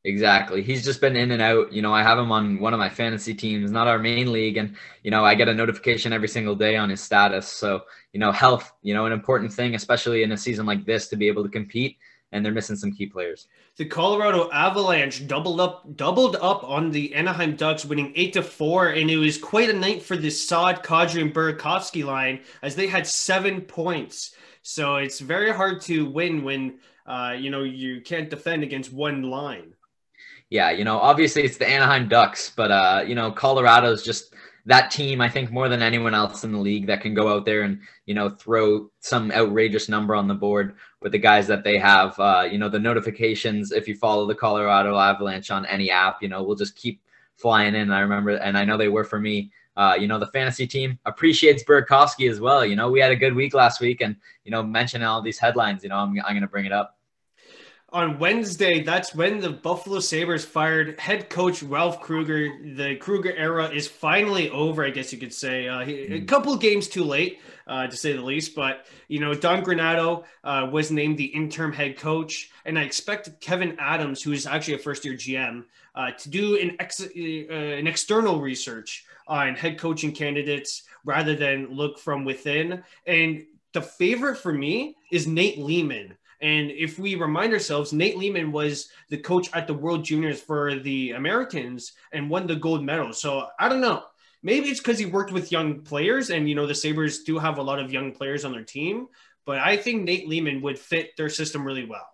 Exactly. 0.07 0.63
He's 0.63 0.85
just 0.85 1.01
been 1.01 1.17
in 1.17 1.33
and 1.33 1.43
out. 1.43 1.73
You 1.73 1.83
know, 1.83 1.93
I 1.93 2.01
have 2.05 2.17
him 2.17 2.31
on 2.31 2.61
one 2.61 2.73
of 2.73 2.79
my 2.79 2.89
fantasy 2.89 3.35
teams, 3.35 3.73
not 3.73 3.89
our 3.89 3.99
main 3.99 4.31
league. 4.31 4.57
And, 4.57 4.77
you 5.03 5.11
know, 5.11 5.25
I 5.25 5.35
get 5.35 5.49
a 5.49 5.55
notification 5.55 6.13
every 6.13 6.29
single 6.29 6.55
day 6.55 6.77
on 6.77 6.89
his 6.89 7.01
status. 7.01 7.49
So, 7.49 7.83
you 8.13 8.21
know, 8.21 8.31
health, 8.31 8.73
you 8.83 8.95
know, 8.95 9.07
an 9.07 9.13
important 9.13 9.53
thing, 9.53 9.75
especially 9.75 10.23
in 10.23 10.31
a 10.31 10.37
season 10.37 10.65
like 10.65 10.87
this 10.87 11.09
to 11.09 11.17
be 11.17 11.27
able 11.27 11.43
to 11.43 11.49
compete. 11.49 11.97
And 12.31 12.45
they're 12.45 12.53
missing 12.53 12.77
some 12.77 12.93
key 12.93 13.07
players. 13.07 13.49
The 13.79 13.85
Colorado 13.85 14.49
Avalanche 14.53 15.27
doubled 15.27 15.61
up 15.61 15.97
doubled 15.97 16.37
up 16.37 16.63
on 16.63 16.93
the 16.93 17.13
Anaheim 17.13 17.57
Ducks, 17.57 17.85
winning 17.85 18.13
eight 18.15 18.33
to 18.35 18.43
four, 18.43 18.91
and 18.91 19.11
it 19.11 19.17
was 19.17 19.39
quite 19.39 19.71
a 19.71 19.73
night 19.73 20.03
for 20.03 20.17
the 20.17 20.31
Saad, 20.31 20.85
Kadri, 20.85 21.23
and 21.23 21.35
Burakovsky 21.35 22.05
line 22.05 22.41
as 22.63 22.77
they 22.77 22.87
had 22.87 23.09
seven 23.09 23.61
points. 23.61 24.37
So 24.63 24.97
it's 24.97 25.19
very 25.19 25.53
hard 25.53 25.81
to 25.83 26.09
win 26.09 26.45
when 26.45 26.79
uh, 27.07 27.35
you 27.39 27.51
know 27.51 27.63
you 27.65 28.01
can't 28.03 28.31
defend 28.31 28.63
against 28.63 28.93
one 28.93 29.23
line 29.23 29.73
yeah, 30.51 30.71
you 30.71 30.85
know, 30.85 30.99
obviously 30.99 31.43
it's 31.43 31.57
the 31.57 31.69
Anaheim 31.69 32.09
Ducks, 32.09 32.53
but 32.55 32.71
uh, 32.71 33.05
you 33.07 33.15
know, 33.15 33.33
Colorado's 33.33 34.03
just 34.03 34.35
that 34.67 34.91
team, 34.91 35.21
I 35.21 35.29
think, 35.29 35.53
more 35.53 35.69
than 35.69 35.81
anyone 35.81 36.13
else 36.13 36.43
in 36.43 36.51
the 36.51 36.59
league 36.59 36.87
that 36.89 37.01
can 37.01 37.15
go 37.15 37.29
out 37.29 37.45
there 37.45 37.63
and, 37.63 37.81
you 38.05 38.15
know, 38.15 38.31
throw 38.31 38.91
some 38.99 39.31
outrageous 39.31 39.89
number 39.89 40.15
on 40.17 40.27
the 40.27 40.35
board 40.35 40.75
with 41.01 41.13
the 41.13 41.19
guys 41.19 41.47
that 41.47 41.63
they 41.63 41.79
have. 41.79 42.19
Uh, 42.19 42.49
you 42.51 42.59
know, 42.59 42.69
the 42.69 42.79
notifications, 42.79 43.71
if 43.71 43.87
you 43.87 43.95
follow 43.95 44.27
the 44.27 44.35
Colorado 44.35 44.99
Avalanche 44.99 45.53
on 45.53 45.67
any 45.67 45.89
app, 45.89 46.21
you 46.21 46.29
know, 46.29 46.43
will 46.43 46.57
just 46.57 46.75
keep 46.75 47.01
flying 47.37 47.77
in. 47.77 47.93
I 47.93 48.01
remember, 48.01 48.31
and 48.31 48.59
I 48.59 48.65
know 48.65 48.77
they 48.77 48.89
were 48.89 49.05
for 49.05 49.21
me. 49.21 49.53
Uh, 49.77 49.95
you 49.99 50.09
know, 50.09 50.19
the 50.19 50.27
fantasy 50.29 50.67
team 50.67 50.99
appreciates 51.05 51.63
Burakovsky 51.63 52.29
as 52.29 52.41
well. 52.41 52.65
You 52.65 52.75
know, 52.75 52.91
we 52.91 52.99
had 52.99 53.13
a 53.13 53.17
good 53.17 53.35
week 53.35 53.55
last 53.55 53.81
week 53.81 54.01
and, 54.01 54.17
you 54.45 54.51
know, 54.51 54.63
mentioning 54.63 55.07
all 55.07 55.23
these 55.23 55.39
headlines, 55.39 55.83
you 55.85 55.91
know, 55.91 55.97
I'm, 55.97 56.19
I'm 56.21 56.33
going 56.33 56.41
to 56.41 56.49
bring 56.49 56.65
it 56.65 56.73
up 56.73 56.96
on 57.91 58.19
Wednesday, 58.19 58.83
that's 58.83 59.15
when 59.15 59.39
the 59.39 59.51
Buffalo 59.51 60.01
Sabres 60.01 60.45
fired 60.45 60.99
head 60.99 61.31
coach 61.31 61.63
Ralph 61.63 62.01
Krueger. 62.01 62.49
The 62.75 62.97
Krueger 62.97 63.33
era 63.37 63.69
is 63.69 63.87
finally 63.87 64.51
over, 64.51 64.85
I 64.85 64.91
guess 64.91 65.13
you 65.13 65.19
could 65.19 65.33
say. 65.33 65.69
Uh, 65.69 65.85
he, 65.85 66.03
a 66.03 66.19
hmm. 66.19 66.27
couple 66.27 66.53
of 66.53 66.61
games 66.61 66.89
too 66.89 67.05
late, 67.05 67.41
uh, 67.67 67.87
to 67.87 67.97
say 67.97 68.13
the 68.13 68.23
least. 68.23 68.57
But, 68.57 68.87
you 69.07 69.21
know, 69.21 69.35
Don 69.35 69.65
Granato 69.65 70.25
uh, 70.43 70.69
was 70.71 70.91
named 70.91 71.17
the 71.17 71.27
interim 71.27 71.73
head 71.73 71.97
coach. 71.97 72.51
And 72.65 72.77
I 72.79 72.83
expect 72.83 73.41
Kevyn 73.41 73.77
Adams, 73.79 74.21
who 74.21 74.33
is 74.33 74.47
actually 74.47 74.75
a 74.75 74.79
first 74.79 75.05
year 75.05 75.15
GM, 75.15 75.65
uh, 75.95 76.11
to 76.11 76.29
do 76.29 76.59
an, 76.59 76.77
ex- 76.81 77.01
uh, 77.01 77.05
an 77.55 77.87
external 77.87 78.41
research 78.41 79.07
on 79.29 79.55
head 79.55 79.79
coaching 79.79 80.13
candidates 80.13 80.83
rather 81.05 81.37
than 81.37 81.75
look 81.75 81.99
from 82.01 82.25
within. 82.25 82.83
And 83.07 83.47
the 83.73 83.83
favorite 83.83 84.37
for 84.37 84.53
me 84.53 84.97
is 85.13 85.27
Nate 85.29 85.59
Leaman 85.59 86.17
and 86.41 86.71
if 86.71 86.99
we 86.99 87.15
remind 87.15 87.53
ourselves, 87.53 87.93
Nate 87.93 88.19
Leaman 88.19 88.53
was 88.53 88.89
the 89.09 89.17
coach 89.17 89.49
at 89.55 89.67
the 89.67 89.75
World 89.75 90.05
Juniors 90.05 90.41
for 90.41 90.75
the 90.75 91.13
Americans 91.13 91.93
and 92.13 92.29
won 92.29 92.47
the 92.47 92.57
gold 92.57 92.85
medal. 92.85 93.13
So 93.13 93.47
I 93.59 93.69
don't 93.69 93.81
know. 93.81 94.05
Maybe 94.43 94.69
it's 94.69 94.81
because 94.81 94.99
he 94.99 95.07
worked 95.07 95.33
with 95.33 95.51
young 95.51 95.81
players, 95.81 96.31
and 96.31 96.49
you 96.49 96.55
know 96.55 96.67
the 96.67 96.75
Sabres 96.75 97.25
do 97.25 97.39
have 97.39 97.59
a 97.59 97.63
lot 97.63 97.81
of 97.81 97.93
young 97.93 98.13
players 98.13 98.45
on 98.45 98.53
their 98.53 98.65
team. 98.65 99.09
But 99.45 99.59
I 99.59 99.77
think 99.77 100.05
Nate 100.05 100.29
Leaman 100.29 100.61
would 100.63 100.79
fit 100.79 101.17
their 101.17 101.29
system 101.29 101.65
really 101.65 101.87
well. 101.87 102.07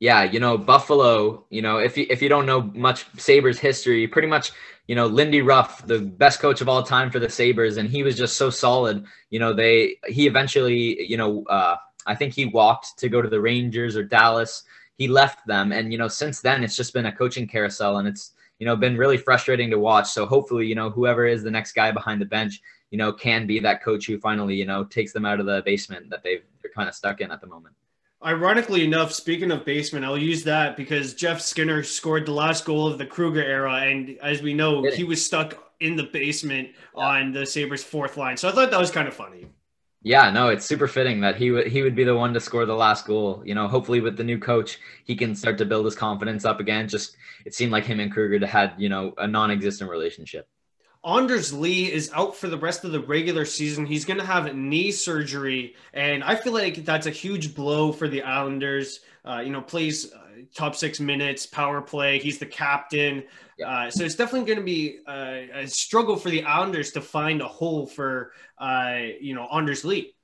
Yeah, 0.00 0.24
you 0.24 0.40
know 0.40 0.58
Buffalo. 0.58 1.46
You 1.50 1.62
know 1.62 1.78
if 1.78 1.96
you 1.96 2.06
if 2.10 2.20
you 2.22 2.28
don't 2.28 2.46
know 2.46 2.62
much 2.62 3.06
Sabres 3.18 3.58
history, 3.58 4.06
pretty 4.08 4.28
much 4.28 4.52
you 4.88 4.94
know 4.94 5.06
Lindy 5.06 5.42
Ruff, 5.42 5.86
the 5.86 6.00
best 6.00 6.40
coach 6.40 6.60
of 6.60 6.68
all 6.68 6.82
time 6.82 7.10
for 7.10 7.18
the 7.18 7.30
Sabres, 7.30 7.76
and 7.76 7.88
he 7.88 8.02
was 8.02 8.16
just 8.16 8.36
so 8.36 8.50
solid. 8.50 9.04
You 9.30 9.38
know 9.38 9.54
they 9.54 9.96
he 10.06 10.26
eventually 10.26 11.02
you 11.08 11.16
know. 11.16 11.44
Uh, 11.44 11.76
I 12.08 12.14
think 12.14 12.34
he 12.34 12.46
walked 12.46 12.98
to 12.98 13.08
go 13.08 13.20
to 13.20 13.28
the 13.28 13.40
Rangers 13.40 13.96
or 13.96 14.02
Dallas. 14.02 14.64
He 14.96 15.06
left 15.06 15.46
them, 15.46 15.70
and 15.70 15.92
you 15.92 15.98
know, 15.98 16.08
since 16.08 16.40
then 16.40 16.64
it's 16.64 16.74
just 16.74 16.94
been 16.94 17.06
a 17.06 17.12
coaching 17.12 17.46
carousel, 17.46 17.98
and 17.98 18.08
it's 18.08 18.32
you 18.58 18.66
know 18.66 18.74
been 18.74 18.96
really 18.96 19.18
frustrating 19.18 19.70
to 19.70 19.78
watch. 19.78 20.08
So 20.10 20.26
hopefully, 20.26 20.66
you 20.66 20.74
know, 20.74 20.90
whoever 20.90 21.26
is 21.26 21.42
the 21.42 21.50
next 21.50 21.72
guy 21.72 21.92
behind 21.92 22.20
the 22.20 22.26
bench, 22.26 22.60
you 22.90 22.98
know, 22.98 23.12
can 23.12 23.46
be 23.46 23.60
that 23.60 23.82
coach 23.82 24.06
who 24.06 24.18
finally 24.18 24.56
you 24.56 24.64
know 24.64 24.84
takes 24.84 25.12
them 25.12 25.26
out 25.26 25.38
of 25.38 25.46
the 25.46 25.62
basement 25.64 26.08
that 26.10 26.22
they've 26.24 26.42
they're 26.62 26.72
kind 26.72 26.88
of 26.88 26.94
stuck 26.94 27.20
in 27.20 27.30
at 27.30 27.40
the 27.40 27.46
moment. 27.46 27.74
Ironically 28.24 28.84
enough, 28.84 29.12
speaking 29.12 29.52
of 29.52 29.64
basement, 29.64 30.04
I'll 30.04 30.18
use 30.18 30.42
that 30.42 30.76
because 30.76 31.14
Jeff 31.14 31.40
Skinner 31.40 31.84
scored 31.84 32.26
the 32.26 32.32
last 32.32 32.64
goal 32.64 32.88
of 32.88 32.98
the 32.98 33.06
Krueger 33.06 33.44
era, 33.44 33.74
and 33.74 34.18
as 34.20 34.42
we 34.42 34.54
know, 34.54 34.82
he 34.90 35.04
was 35.04 35.24
stuck 35.24 35.72
in 35.78 35.94
the 35.94 36.04
basement 36.04 36.70
yeah. 36.96 37.04
on 37.04 37.32
the 37.32 37.46
Sabres' 37.46 37.84
fourth 37.84 38.16
line. 38.16 38.36
So 38.36 38.48
I 38.48 38.52
thought 38.52 38.72
that 38.72 38.80
was 38.80 38.90
kind 38.90 39.06
of 39.06 39.14
funny. 39.14 39.46
Yeah, 40.02 40.30
no, 40.30 40.48
it's 40.48 40.64
super 40.64 40.86
fitting 40.86 41.20
that 41.22 41.36
he 41.36 41.50
would 41.50 41.66
he 41.66 41.82
would 41.82 41.96
be 41.96 42.04
the 42.04 42.14
one 42.14 42.32
to 42.34 42.40
score 42.40 42.64
the 42.64 42.74
last 42.74 43.06
goal. 43.06 43.42
You 43.44 43.54
know, 43.54 43.66
hopefully 43.66 44.00
with 44.00 44.16
the 44.16 44.24
new 44.24 44.38
coach, 44.38 44.78
he 45.04 45.16
can 45.16 45.34
start 45.34 45.58
to 45.58 45.64
build 45.64 45.84
his 45.86 45.96
confidence 45.96 46.44
up 46.44 46.60
again. 46.60 46.88
Just 46.88 47.16
it 47.44 47.54
seemed 47.54 47.72
like 47.72 47.84
him 47.84 47.98
and 47.98 48.12
Krueger 48.12 48.44
had 48.46 48.74
you 48.78 48.88
know 48.88 49.12
a 49.18 49.26
non-existent 49.26 49.90
relationship. 49.90 50.48
Anders 51.04 51.52
Lee 51.52 51.90
is 51.92 52.10
out 52.12 52.36
for 52.36 52.48
the 52.48 52.58
rest 52.58 52.84
of 52.84 52.92
the 52.92 53.00
regular 53.00 53.44
season. 53.44 53.86
He's 53.86 54.04
going 54.04 54.18
to 54.18 54.26
have 54.26 54.54
knee 54.54 54.90
surgery, 54.92 55.74
and 55.92 56.22
I 56.24 56.34
feel 56.34 56.52
like 56.52 56.84
that's 56.84 57.06
a 57.06 57.10
huge 57.10 57.54
blow 57.54 57.92
for 57.92 58.08
the 58.08 58.22
Islanders. 58.22 59.00
Uh, 59.24 59.40
you 59.44 59.50
know, 59.50 59.60
plays 59.60 60.12
top 60.54 60.74
six 60.74 61.00
minutes, 61.00 61.46
power 61.46 61.80
play. 61.80 62.18
He's 62.18 62.38
the 62.38 62.46
captain. 62.46 63.24
Uh, 63.64 63.90
so 63.90 64.04
it's 64.04 64.14
definitely 64.14 64.46
going 64.46 64.58
to 64.58 64.64
be 64.64 64.98
a, 65.08 65.62
a, 65.62 65.66
struggle 65.66 66.16
for 66.16 66.30
the 66.30 66.44
Islanders 66.44 66.92
to 66.92 67.00
find 67.00 67.42
a 67.42 67.48
hole 67.48 67.86
for, 67.86 68.32
uh, 68.58 68.98
you 69.20 69.34
know, 69.34 69.48
Anders 69.52 69.84
Lee. 69.84 70.14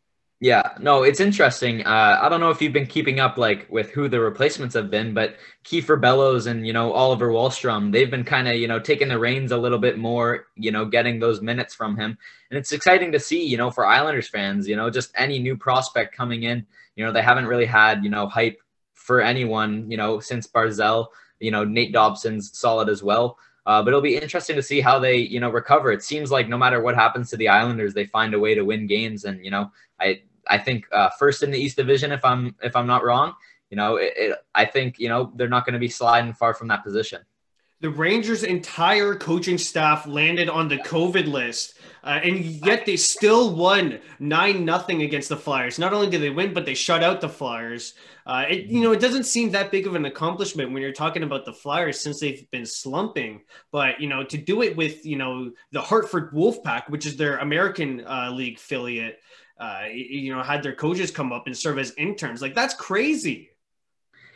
Yeah, 0.40 0.74
no, 0.78 1.04
it's 1.04 1.20
interesting. 1.20 1.86
Uh, 1.86 2.18
I 2.20 2.28
don't 2.28 2.40
know 2.40 2.50
if 2.50 2.60
you've 2.60 2.72
been 2.72 2.86
keeping 2.86 3.18
up 3.18 3.38
like 3.38 3.66
with 3.70 3.90
who 3.90 4.08
the 4.08 4.20
replacements 4.20 4.74
have 4.74 4.90
been, 4.90 5.14
but 5.14 5.36
Kiefer 5.64 5.98
Bellows 5.98 6.46
and 6.46 6.66
you 6.66 6.74
know 6.74 6.92
Oliver 6.92 7.28
Wahlstrom, 7.30 7.90
they've 7.90 8.10
been 8.10 8.24
kind 8.24 8.46
of 8.46 8.56
you 8.56 8.68
know 8.68 8.78
taking 8.78 9.08
the 9.08 9.18
reins 9.18 9.52
a 9.52 9.56
little 9.56 9.78
bit 9.78 9.96
more, 9.96 10.48
you 10.56 10.70
know, 10.70 10.84
getting 10.84 11.18
those 11.18 11.40
minutes 11.40 11.74
from 11.74 11.96
him, 11.96 12.18
and 12.50 12.58
it's 12.58 12.72
exciting 12.72 13.10
to 13.12 13.20
see, 13.20 13.42
you 13.42 13.56
know, 13.56 13.70
for 13.70 13.86
Islanders 13.86 14.28
fans, 14.28 14.68
you 14.68 14.76
know, 14.76 14.90
just 14.90 15.12
any 15.16 15.38
new 15.38 15.56
prospect 15.56 16.14
coming 16.14 16.42
in, 16.42 16.66
you 16.94 17.06
know, 17.06 17.12
they 17.12 17.22
haven't 17.22 17.46
really 17.46 17.64
had 17.64 18.04
you 18.04 18.10
know 18.10 18.26
hype 18.26 18.60
for 19.04 19.20
anyone, 19.20 19.90
you 19.90 19.98
know, 19.98 20.18
since 20.18 20.46
Barzal, 20.46 21.08
you 21.38 21.50
know, 21.50 21.62
Nate 21.62 21.92
Dobson's 21.92 22.58
solid 22.58 22.88
as 22.88 23.02
well. 23.02 23.38
Uh, 23.66 23.82
but 23.82 23.88
it'll 23.88 24.00
be 24.00 24.16
interesting 24.16 24.56
to 24.56 24.62
see 24.62 24.80
how 24.80 24.98
they, 24.98 25.16
you 25.16 25.40
know, 25.40 25.50
recover. 25.50 25.92
It 25.92 26.02
seems 26.02 26.30
like 26.30 26.48
no 26.48 26.56
matter 26.56 26.80
what 26.80 26.94
happens 26.94 27.28
to 27.30 27.36
the 27.36 27.48
Islanders, 27.48 27.92
they 27.92 28.06
find 28.06 28.32
a 28.32 28.38
way 28.38 28.54
to 28.54 28.64
win 28.64 28.86
games. 28.86 29.26
And 29.26 29.44
you 29.44 29.50
know, 29.50 29.70
I 30.00 30.22
I 30.48 30.56
think 30.56 30.86
uh, 30.90 31.10
first 31.18 31.42
in 31.42 31.50
the 31.50 31.58
East 31.58 31.76
Division, 31.76 32.12
if 32.12 32.24
I'm 32.24 32.54
if 32.62 32.74
I'm 32.76 32.86
not 32.86 33.04
wrong, 33.04 33.34
you 33.70 33.76
know, 33.76 33.96
it, 33.96 34.14
it, 34.16 34.38
I 34.54 34.64
think 34.64 34.98
you 34.98 35.10
know 35.10 35.32
they're 35.36 35.48
not 35.48 35.66
going 35.66 35.74
to 35.74 35.78
be 35.78 35.88
sliding 35.88 36.32
far 36.32 36.54
from 36.54 36.68
that 36.68 36.82
position. 36.82 37.20
The 37.80 37.90
Rangers' 37.90 38.44
entire 38.44 39.14
coaching 39.14 39.58
staff 39.58 40.06
landed 40.06 40.48
on 40.48 40.68
the 40.68 40.78
COVID 40.78 41.26
list, 41.26 41.74
uh, 42.02 42.20
and 42.22 42.38
yet 42.42 42.86
they 42.86 42.96
still 42.96 43.54
won 43.54 43.98
nine 44.18 44.64
nothing 44.64 45.02
against 45.02 45.28
the 45.28 45.36
Flyers. 45.36 45.78
Not 45.78 45.92
only 45.92 46.08
did 46.08 46.22
they 46.22 46.30
win, 46.30 46.54
but 46.54 46.64
they 46.64 46.72
shut 46.72 47.02
out 47.02 47.20
the 47.20 47.28
Flyers. 47.28 47.92
Uh, 48.26 48.44
it, 48.48 48.66
you 48.66 48.80
know, 48.80 48.92
it 48.92 49.00
doesn't 49.00 49.24
seem 49.24 49.50
that 49.50 49.70
big 49.70 49.86
of 49.86 49.94
an 49.94 50.06
accomplishment 50.06 50.72
when 50.72 50.80
you're 50.80 50.92
talking 50.92 51.22
about 51.22 51.44
the 51.44 51.52
Flyers 51.52 52.00
since 52.00 52.20
they've 52.20 52.50
been 52.50 52.64
slumping. 52.64 53.42
But 53.70 54.00
you 54.00 54.08
know, 54.08 54.24
to 54.24 54.38
do 54.38 54.62
it 54.62 54.76
with 54.76 55.04
you 55.04 55.16
know 55.16 55.52
the 55.72 55.82
Hartford 55.82 56.32
Wolfpack, 56.32 56.88
which 56.88 57.04
is 57.04 57.16
their 57.16 57.38
American 57.38 58.04
uh, 58.06 58.30
League 58.32 58.56
affiliate, 58.56 59.20
uh, 59.58 59.82
you 59.92 60.34
know, 60.34 60.42
had 60.42 60.62
their 60.62 60.74
coaches 60.74 61.10
come 61.10 61.32
up 61.32 61.46
and 61.46 61.56
serve 61.56 61.78
as 61.78 61.92
interns. 61.98 62.40
Like 62.40 62.54
that's 62.54 62.74
crazy. 62.74 63.50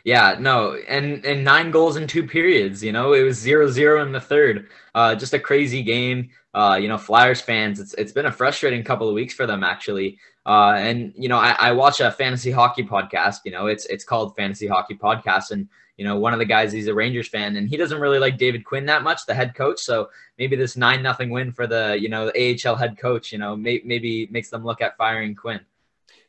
Yeah, 0.03 0.37
no, 0.39 0.75
and 0.87 1.25
and 1.25 1.43
nine 1.43 1.71
goals 1.71 1.97
in 1.97 2.07
two 2.07 2.25
periods. 2.25 2.83
You 2.83 2.91
know, 2.91 3.13
it 3.13 3.23
was 3.23 3.37
zero 3.37 3.69
zero 3.69 4.03
in 4.03 4.11
the 4.11 4.21
third. 4.21 4.69
Uh, 4.95 5.15
just 5.15 5.33
a 5.33 5.39
crazy 5.39 5.83
game. 5.83 6.29
Uh, 6.53 6.79
you 6.81 6.87
know, 6.87 6.97
Flyers 6.97 7.41
fans, 7.41 7.79
it's 7.79 7.93
it's 7.95 8.11
been 8.11 8.25
a 8.25 8.31
frustrating 8.31 8.83
couple 8.83 9.07
of 9.09 9.13
weeks 9.13 9.33
for 9.33 9.45
them 9.45 9.63
actually. 9.63 10.19
Uh, 10.45 10.73
and 10.77 11.13
you 11.15 11.29
know, 11.29 11.37
I, 11.37 11.51
I 11.59 11.71
watch 11.73 11.99
a 11.99 12.11
fantasy 12.11 12.51
hockey 12.51 12.83
podcast. 12.83 13.39
You 13.45 13.51
know, 13.51 13.67
it's 13.67 13.85
it's 13.85 14.03
called 14.03 14.35
Fantasy 14.35 14.67
Hockey 14.67 14.95
Podcast, 14.95 15.51
and 15.51 15.67
you 15.97 16.05
know, 16.05 16.17
one 16.17 16.31
of 16.31 16.39
the 16.39 16.45
guys 16.45 16.71
he's 16.71 16.87
a 16.87 16.93
Rangers 16.93 17.27
fan, 17.27 17.57
and 17.57 17.69
he 17.69 17.75
doesn't 17.75 17.99
really 17.99 18.19
like 18.19 18.37
David 18.37 18.63
Quinn 18.63 18.85
that 18.85 19.03
much, 19.03 19.25
the 19.25 19.33
head 19.33 19.53
coach. 19.53 19.79
So 19.79 20.09
maybe 20.37 20.55
this 20.55 20.77
nine 20.77 21.03
nothing 21.03 21.29
win 21.29 21.51
for 21.51 21.67
the 21.67 21.97
you 21.99 22.09
know 22.09 22.31
the 22.31 22.57
AHL 22.65 22.75
head 22.75 22.97
coach, 22.97 23.31
you 23.33 23.37
know, 23.37 23.55
may, 23.55 23.81
maybe 23.83 24.27
makes 24.31 24.49
them 24.49 24.63
look 24.63 24.81
at 24.81 24.97
firing 24.97 25.35
Quinn. 25.35 25.59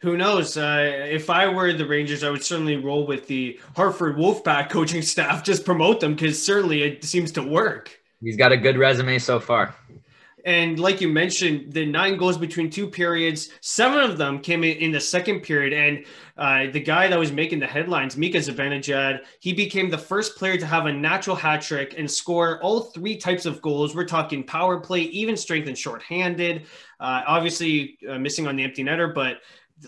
who 0.00 0.16
knows? 0.16 0.56
Uh, 0.56 1.06
if 1.08 1.30
I 1.30 1.46
were 1.46 1.72
the 1.72 1.86
Rangers, 1.86 2.24
I 2.24 2.30
would 2.30 2.42
certainly 2.42 2.76
roll 2.76 3.06
with 3.06 3.26
the 3.28 3.60
Hartford 3.76 4.16
Wolfpack 4.16 4.70
coaching 4.70 5.02
staff, 5.02 5.44
just 5.44 5.64
promote 5.64 6.00
them 6.00 6.14
because 6.14 6.44
certainly 6.44 6.82
it 6.82 7.04
seems 7.04 7.30
to 7.32 7.42
work. 7.42 8.00
He's 8.20 8.36
got 8.36 8.52
a 8.52 8.56
good 8.56 8.76
resume 8.76 9.18
so 9.18 9.40
far. 9.40 9.74
And 10.44 10.78
like 10.78 11.00
you 11.00 11.08
mentioned, 11.08 11.72
the 11.72 11.86
nine 11.86 12.16
goals 12.16 12.38
between 12.38 12.70
two 12.70 12.88
periods, 12.88 13.50
seven 13.60 14.00
of 14.00 14.18
them 14.18 14.40
came 14.40 14.64
in, 14.64 14.76
in 14.78 14.92
the 14.92 15.00
second 15.00 15.40
period. 15.40 15.72
And 15.72 16.06
uh, 16.36 16.72
the 16.72 16.80
guy 16.80 17.08
that 17.08 17.18
was 17.18 17.32
making 17.32 17.60
the 17.60 17.66
headlines, 17.66 18.16
Mika 18.16 18.38
Zibanejad, 18.38 19.20
he 19.40 19.52
became 19.52 19.90
the 19.90 19.98
first 19.98 20.36
player 20.36 20.56
to 20.56 20.66
have 20.66 20.86
a 20.86 20.92
natural 20.92 21.36
hat 21.36 21.62
trick 21.62 21.94
and 21.98 22.10
score 22.10 22.60
all 22.62 22.80
three 22.80 23.16
types 23.16 23.46
of 23.46 23.60
goals. 23.62 23.94
We're 23.94 24.04
talking 24.04 24.44
power 24.44 24.80
play, 24.80 25.02
even 25.02 25.36
strength 25.36 25.68
and 25.68 25.76
shorthanded. 25.76 26.66
Uh, 26.98 27.22
obviously, 27.26 27.98
uh, 28.08 28.18
missing 28.18 28.46
on 28.46 28.56
the 28.56 28.64
empty 28.64 28.84
netter, 28.84 29.14
but 29.14 29.38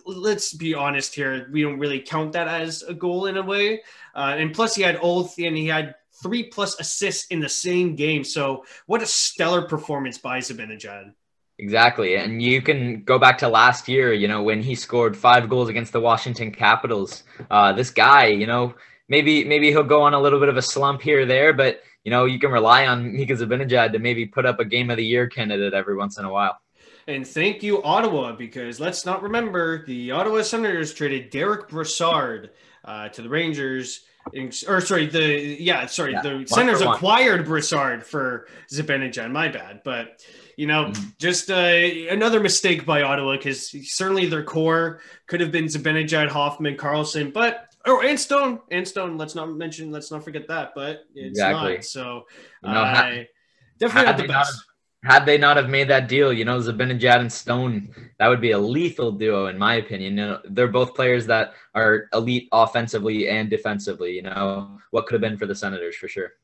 let's 0.06 0.54
be 0.54 0.74
honest 0.74 1.14
here, 1.14 1.48
we 1.52 1.62
don't 1.62 1.78
really 1.78 2.00
count 2.00 2.32
that 2.32 2.48
as 2.48 2.82
a 2.82 2.94
goal 2.94 3.26
in 3.26 3.36
a 3.36 3.42
way. 3.42 3.82
Uh, 4.14 4.34
and 4.36 4.54
plus, 4.54 4.74
he 4.74 4.82
had 4.82 4.98
Oath 5.02 5.38
and 5.38 5.56
he 5.56 5.66
had 5.66 5.94
three 6.22 6.44
plus 6.44 6.78
assists 6.78 7.26
in 7.26 7.40
the 7.40 7.48
same 7.48 7.96
game. 7.96 8.24
So, 8.24 8.64
what 8.86 9.02
a 9.02 9.06
stellar 9.06 9.62
performance 9.62 10.18
by 10.18 10.38
Zibanejad. 10.38 11.12
Exactly. 11.58 12.16
And 12.16 12.42
you 12.42 12.62
can 12.62 13.04
go 13.04 13.18
back 13.18 13.38
to 13.38 13.48
last 13.48 13.86
year, 13.88 14.12
you 14.12 14.26
know, 14.26 14.42
when 14.42 14.62
he 14.62 14.74
scored 14.74 15.16
five 15.16 15.48
goals 15.48 15.68
against 15.68 15.92
the 15.92 16.00
Washington 16.00 16.50
Capitals. 16.50 17.24
Uh, 17.50 17.72
this 17.72 17.90
guy, 17.90 18.26
you 18.26 18.46
know, 18.46 18.74
maybe 19.08 19.44
maybe 19.44 19.68
he'll 19.68 19.82
go 19.82 20.02
on 20.02 20.14
a 20.14 20.20
little 20.20 20.40
bit 20.40 20.48
of 20.48 20.56
a 20.56 20.62
slump 20.62 21.02
here 21.02 21.22
or 21.22 21.26
there, 21.26 21.52
but 21.52 21.82
you 22.04 22.10
know, 22.10 22.24
you 22.24 22.38
can 22.38 22.50
rely 22.50 22.86
on 22.86 23.12
Mika 23.12 23.34
Zibanejad 23.34 23.92
to 23.92 23.98
maybe 23.98 24.26
put 24.26 24.44
up 24.44 24.58
a 24.58 24.64
game 24.64 24.90
of 24.90 24.96
the 24.96 25.04
year 25.04 25.28
candidate 25.28 25.72
every 25.72 25.96
once 25.96 26.18
in 26.18 26.24
a 26.24 26.32
while. 26.32 26.58
And 27.06 27.26
thank 27.26 27.62
you, 27.62 27.82
Ottawa, 27.82 28.32
because 28.32 28.80
let's 28.80 29.04
not 29.04 29.22
remember 29.22 29.84
the 29.86 30.12
Ottawa 30.12 30.42
Senators 30.42 30.94
traded 30.94 31.30
Derek 31.30 31.68
Brassard 31.68 32.50
uh, 32.84 33.08
to 33.10 33.22
the 33.22 33.28
Rangers. 33.28 34.04
Or 34.68 34.80
sorry, 34.80 35.06
the 35.06 35.56
yeah, 35.60 35.86
sorry, 35.86 36.12
yeah, 36.12 36.22
the 36.22 36.44
Senators 36.46 36.80
acquired 36.80 37.44
Brassard 37.44 38.06
for 38.06 38.46
Zibanejad. 38.72 39.30
My 39.30 39.48
bad, 39.48 39.82
but 39.84 40.22
you 40.56 40.66
know, 40.66 40.86
mm-hmm. 40.86 41.08
just 41.18 41.50
uh, 41.50 42.12
another 42.12 42.40
mistake 42.40 42.86
by 42.86 43.02
Ottawa 43.02 43.36
because 43.36 43.74
certainly 43.92 44.26
their 44.26 44.44
core 44.44 45.00
could 45.26 45.40
have 45.40 45.50
been 45.50 45.64
Zibanejad, 45.64 46.28
Hoffman, 46.28 46.76
Karlsson, 46.76 47.32
but 47.32 47.74
oh, 47.84 48.00
and 48.00 48.18
Stone, 48.18 48.60
and 48.70 48.86
Stone. 48.86 49.18
Let's 49.18 49.34
not 49.34 49.50
mention, 49.50 49.90
let's 49.90 50.12
not 50.12 50.24
forget 50.24 50.46
that, 50.48 50.72
but 50.74 51.04
it's 51.14 51.38
exactly. 51.38 51.74
not. 51.74 51.84
So, 51.84 52.22
you 52.62 52.70
know, 52.70 52.80
uh, 52.80 53.24
definitely 53.78 54.12
not 54.12 54.16
the 54.18 54.28
best 54.28 54.64
had 55.04 55.26
they 55.26 55.36
not 55.36 55.56
have 55.56 55.68
made 55.68 55.88
that 55.88 56.08
deal, 56.08 56.32
you 56.32 56.44
know, 56.44 56.58
Zibanejad 56.58 57.20
and 57.20 57.32
Stone, 57.32 57.92
that 58.18 58.28
would 58.28 58.40
be 58.40 58.52
a 58.52 58.58
lethal 58.58 59.10
duo, 59.10 59.46
in 59.46 59.58
my 59.58 59.74
opinion. 59.74 60.16
You 60.16 60.24
know, 60.24 60.40
they're 60.44 60.68
both 60.68 60.94
players 60.94 61.26
that 61.26 61.54
are 61.74 62.08
elite 62.12 62.48
offensively 62.52 63.28
and 63.28 63.50
defensively. 63.50 64.12
You 64.12 64.22
know, 64.22 64.78
what 64.90 65.06
could 65.06 65.14
have 65.14 65.20
been 65.20 65.38
for 65.38 65.46
the 65.46 65.54
Senators 65.54 65.96
for 65.96 66.06
sure. 66.06 66.34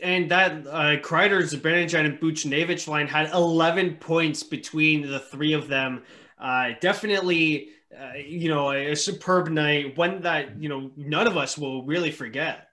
And 0.00 0.30
that 0.30 0.66
uh, 0.66 1.00
Kreider, 1.00 1.42
Zibanejad, 1.42 2.04
and 2.04 2.20
Buchnevich 2.20 2.88
line 2.88 3.06
had 3.06 3.30
11 3.32 3.96
points 3.96 4.42
between 4.42 5.08
the 5.08 5.20
three 5.20 5.52
of 5.52 5.68
them. 5.68 6.02
Uh, 6.38 6.70
definitely, 6.80 7.70
uh, 7.96 8.14
you 8.16 8.48
know, 8.48 8.72
a, 8.72 8.92
a 8.92 8.96
superb 8.96 9.48
night, 9.48 9.96
one 9.96 10.22
that 10.22 10.60
you 10.60 10.68
know 10.68 10.90
none 10.96 11.26
of 11.26 11.36
us 11.36 11.58
will 11.58 11.84
really 11.84 12.10
forget. 12.10 12.69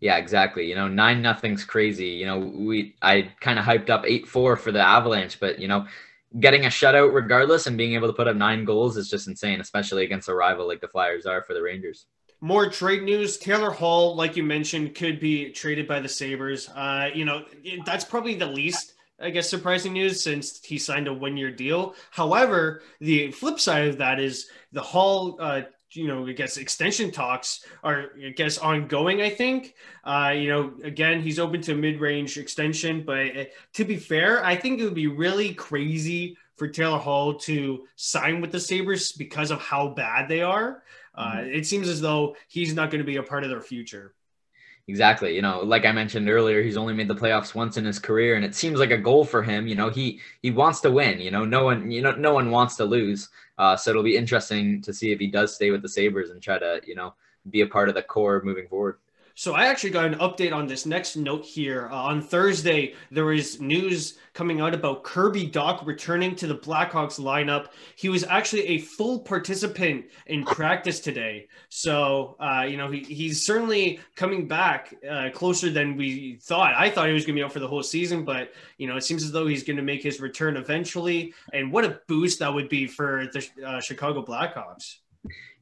Yeah, 0.00 0.16
exactly. 0.16 0.66
You 0.66 0.74
know, 0.74 0.88
nine 0.88 1.22
nothing's 1.22 1.64
crazy. 1.64 2.08
You 2.08 2.26
know, 2.26 2.38
we 2.38 2.94
I 3.00 3.32
kind 3.40 3.58
of 3.58 3.64
hyped 3.64 3.90
up 3.90 4.04
eight 4.06 4.28
four 4.28 4.56
for 4.56 4.70
the 4.72 4.80
Avalanche, 4.80 5.40
but 5.40 5.58
you 5.58 5.68
know, 5.68 5.86
getting 6.38 6.66
a 6.66 6.68
shutout 6.68 7.14
regardless 7.14 7.66
and 7.66 7.78
being 7.78 7.94
able 7.94 8.08
to 8.08 8.12
put 8.12 8.28
up 8.28 8.36
nine 8.36 8.64
goals 8.64 8.96
is 8.96 9.08
just 9.08 9.26
insane, 9.26 9.60
especially 9.60 10.04
against 10.04 10.28
a 10.28 10.34
rival 10.34 10.66
like 10.66 10.80
the 10.80 10.88
Flyers 10.88 11.24
are 11.24 11.42
for 11.42 11.54
the 11.54 11.62
Rangers. 11.62 12.06
More 12.42 12.68
trade 12.68 13.02
news. 13.02 13.38
Taylor 13.38 13.70
Hall, 13.70 14.14
like 14.14 14.36
you 14.36 14.42
mentioned, 14.42 14.94
could 14.94 15.18
be 15.18 15.50
traded 15.50 15.88
by 15.88 16.00
the 16.00 16.08
Sabres. 16.08 16.68
Uh, 16.68 17.08
you 17.14 17.24
know, 17.24 17.44
that's 17.86 18.04
probably 18.04 18.34
the 18.34 18.46
least, 18.46 18.92
I 19.18 19.30
guess, 19.30 19.48
surprising 19.48 19.94
news 19.94 20.22
since 20.22 20.62
he 20.62 20.76
signed 20.76 21.08
a 21.08 21.14
one 21.14 21.38
year 21.38 21.50
deal. 21.50 21.94
However, 22.10 22.82
the 23.00 23.30
flip 23.32 23.58
side 23.58 23.88
of 23.88 23.98
that 23.98 24.20
is 24.20 24.50
the 24.72 24.82
Hall 24.82 25.38
uh, 25.40 25.62
you 25.92 26.08
know, 26.08 26.26
I 26.26 26.32
guess 26.32 26.56
extension 26.56 27.10
talks 27.10 27.64
are, 27.82 28.10
I 28.24 28.30
guess, 28.30 28.58
ongoing. 28.58 29.22
I 29.22 29.30
think, 29.30 29.74
uh, 30.04 30.32
you 30.34 30.48
know, 30.48 30.72
again, 30.82 31.20
he's 31.20 31.38
open 31.38 31.60
to 31.62 31.74
mid-range 31.74 32.38
extension, 32.38 33.04
but 33.04 33.36
uh, 33.36 33.44
to 33.74 33.84
be 33.84 33.96
fair, 33.96 34.44
I 34.44 34.56
think 34.56 34.80
it 34.80 34.84
would 34.84 34.94
be 34.94 35.06
really 35.06 35.54
crazy 35.54 36.36
for 36.56 36.68
Taylor 36.68 36.98
Hall 36.98 37.34
to 37.34 37.86
sign 37.96 38.40
with 38.40 38.50
the 38.50 38.60
Sabres 38.60 39.12
because 39.12 39.50
of 39.50 39.60
how 39.60 39.88
bad 39.88 40.28
they 40.28 40.42
are. 40.42 40.82
Uh, 41.14 41.36
mm-hmm. 41.36 41.54
It 41.54 41.66
seems 41.66 41.88
as 41.88 42.00
though 42.00 42.36
he's 42.48 42.74
not 42.74 42.90
going 42.90 43.00
to 43.00 43.06
be 43.06 43.16
a 43.16 43.22
part 43.22 43.44
of 43.44 43.50
their 43.50 43.60
future. 43.60 44.14
Exactly. 44.88 45.34
You 45.34 45.42
know, 45.42 45.60
like 45.62 45.84
I 45.84 45.90
mentioned 45.90 46.28
earlier, 46.28 46.62
he's 46.62 46.76
only 46.76 46.94
made 46.94 47.08
the 47.08 47.14
playoffs 47.14 47.56
once 47.56 47.76
in 47.76 47.84
his 47.84 47.98
career, 47.98 48.36
and 48.36 48.44
it 48.44 48.54
seems 48.54 48.78
like 48.78 48.92
a 48.92 48.96
goal 48.98 49.24
for 49.24 49.42
him. 49.42 49.66
You 49.66 49.74
know, 49.74 49.90
he 49.90 50.20
he 50.42 50.52
wants 50.52 50.80
to 50.82 50.92
win. 50.92 51.18
You 51.20 51.32
know, 51.32 51.44
no 51.44 51.64
one 51.64 51.90
you 51.90 52.02
know 52.02 52.12
no 52.12 52.32
one 52.32 52.52
wants 52.52 52.76
to 52.76 52.84
lose. 52.84 53.28
Uh, 53.58 53.76
so 53.76 53.90
it'll 53.90 54.04
be 54.04 54.16
interesting 54.16 54.80
to 54.82 54.92
see 54.94 55.10
if 55.10 55.18
he 55.18 55.26
does 55.26 55.52
stay 55.54 55.72
with 55.72 55.82
the 55.82 55.88
Sabres 55.88 56.30
and 56.30 56.40
try 56.40 56.58
to 56.60 56.80
you 56.86 56.94
know 56.94 57.14
be 57.50 57.62
a 57.62 57.66
part 57.66 57.88
of 57.88 57.96
the 57.96 58.02
core 58.02 58.40
moving 58.44 58.68
forward. 58.68 58.98
So 59.38 59.52
I 59.52 59.66
actually 59.66 59.90
got 59.90 60.06
an 60.06 60.14
update 60.14 60.54
on 60.54 60.66
this 60.66 60.86
next 60.86 61.14
note 61.14 61.44
here. 61.44 61.90
Uh, 61.92 61.94
on 61.94 62.22
Thursday, 62.22 62.94
there 63.10 63.26
was 63.26 63.60
news 63.60 64.16
coming 64.32 64.62
out 64.62 64.72
about 64.72 65.04
Kirby 65.04 65.50
Dach 65.50 65.84
returning 65.84 66.34
to 66.36 66.46
the 66.46 66.56
Blackhawks 66.56 67.20
lineup. 67.20 67.66
He 67.96 68.08
was 68.08 68.24
actually 68.24 68.66
a 68.66 68.78
full 68.78 69.18
participant 69.20 70.06
in 70.24 70.42
practice 70.42 71.00
today. 71.00 71.48
So, 71.68 72.36
uh, 72.40 72.62
you 72.62 72.78
know, 72.78 72.90
he, 72.90 73.00
he's 73.00 73.44
certainly 73.44 74.00
coming 74.14 74.48
back 74.48 74.94
uh, 75.06 75.28
closer 75.34 75.68
than 75.68 75.98
we 75.98 76.38
thought. 76.40 76.72
I 76.74 76.88
thought 76.88 77.08
he 77.08 77.12
was 77.12 77.26
going 77.26 77.36
to 77.36 77.40
be 77.40 77.44
out 77.44 77.52
for 77.52 77.60
the 77.60 77.68
whole 77.68 77.82
season, 77.82 78.24
but, 78.24 78.54
you 78.78 78.86
know, 78.86 78.96
it 78.96 79.04
seems 79.04 79.22
as 79.22 79.32
though 79.32 79.46
he's 79.46 79.64
going 79.64 79.76
to 79.76 79.82
make 79.82 80.02
his 80.02 80.18
return 80.18 80.56
eventually. 80.56 81.34
And 81.52 81.70
what 81.70 81.84
a 81.84 82.00
boost 82.08 82.38
that 82.38 82.54
would 82.54 82.70
be 82.70 82.86
for 82.86 83.26
the 83.34 83.46
uh, 83.62 83.80
Chicago 83.82 84.24
Blackhawks. 84.24 84.96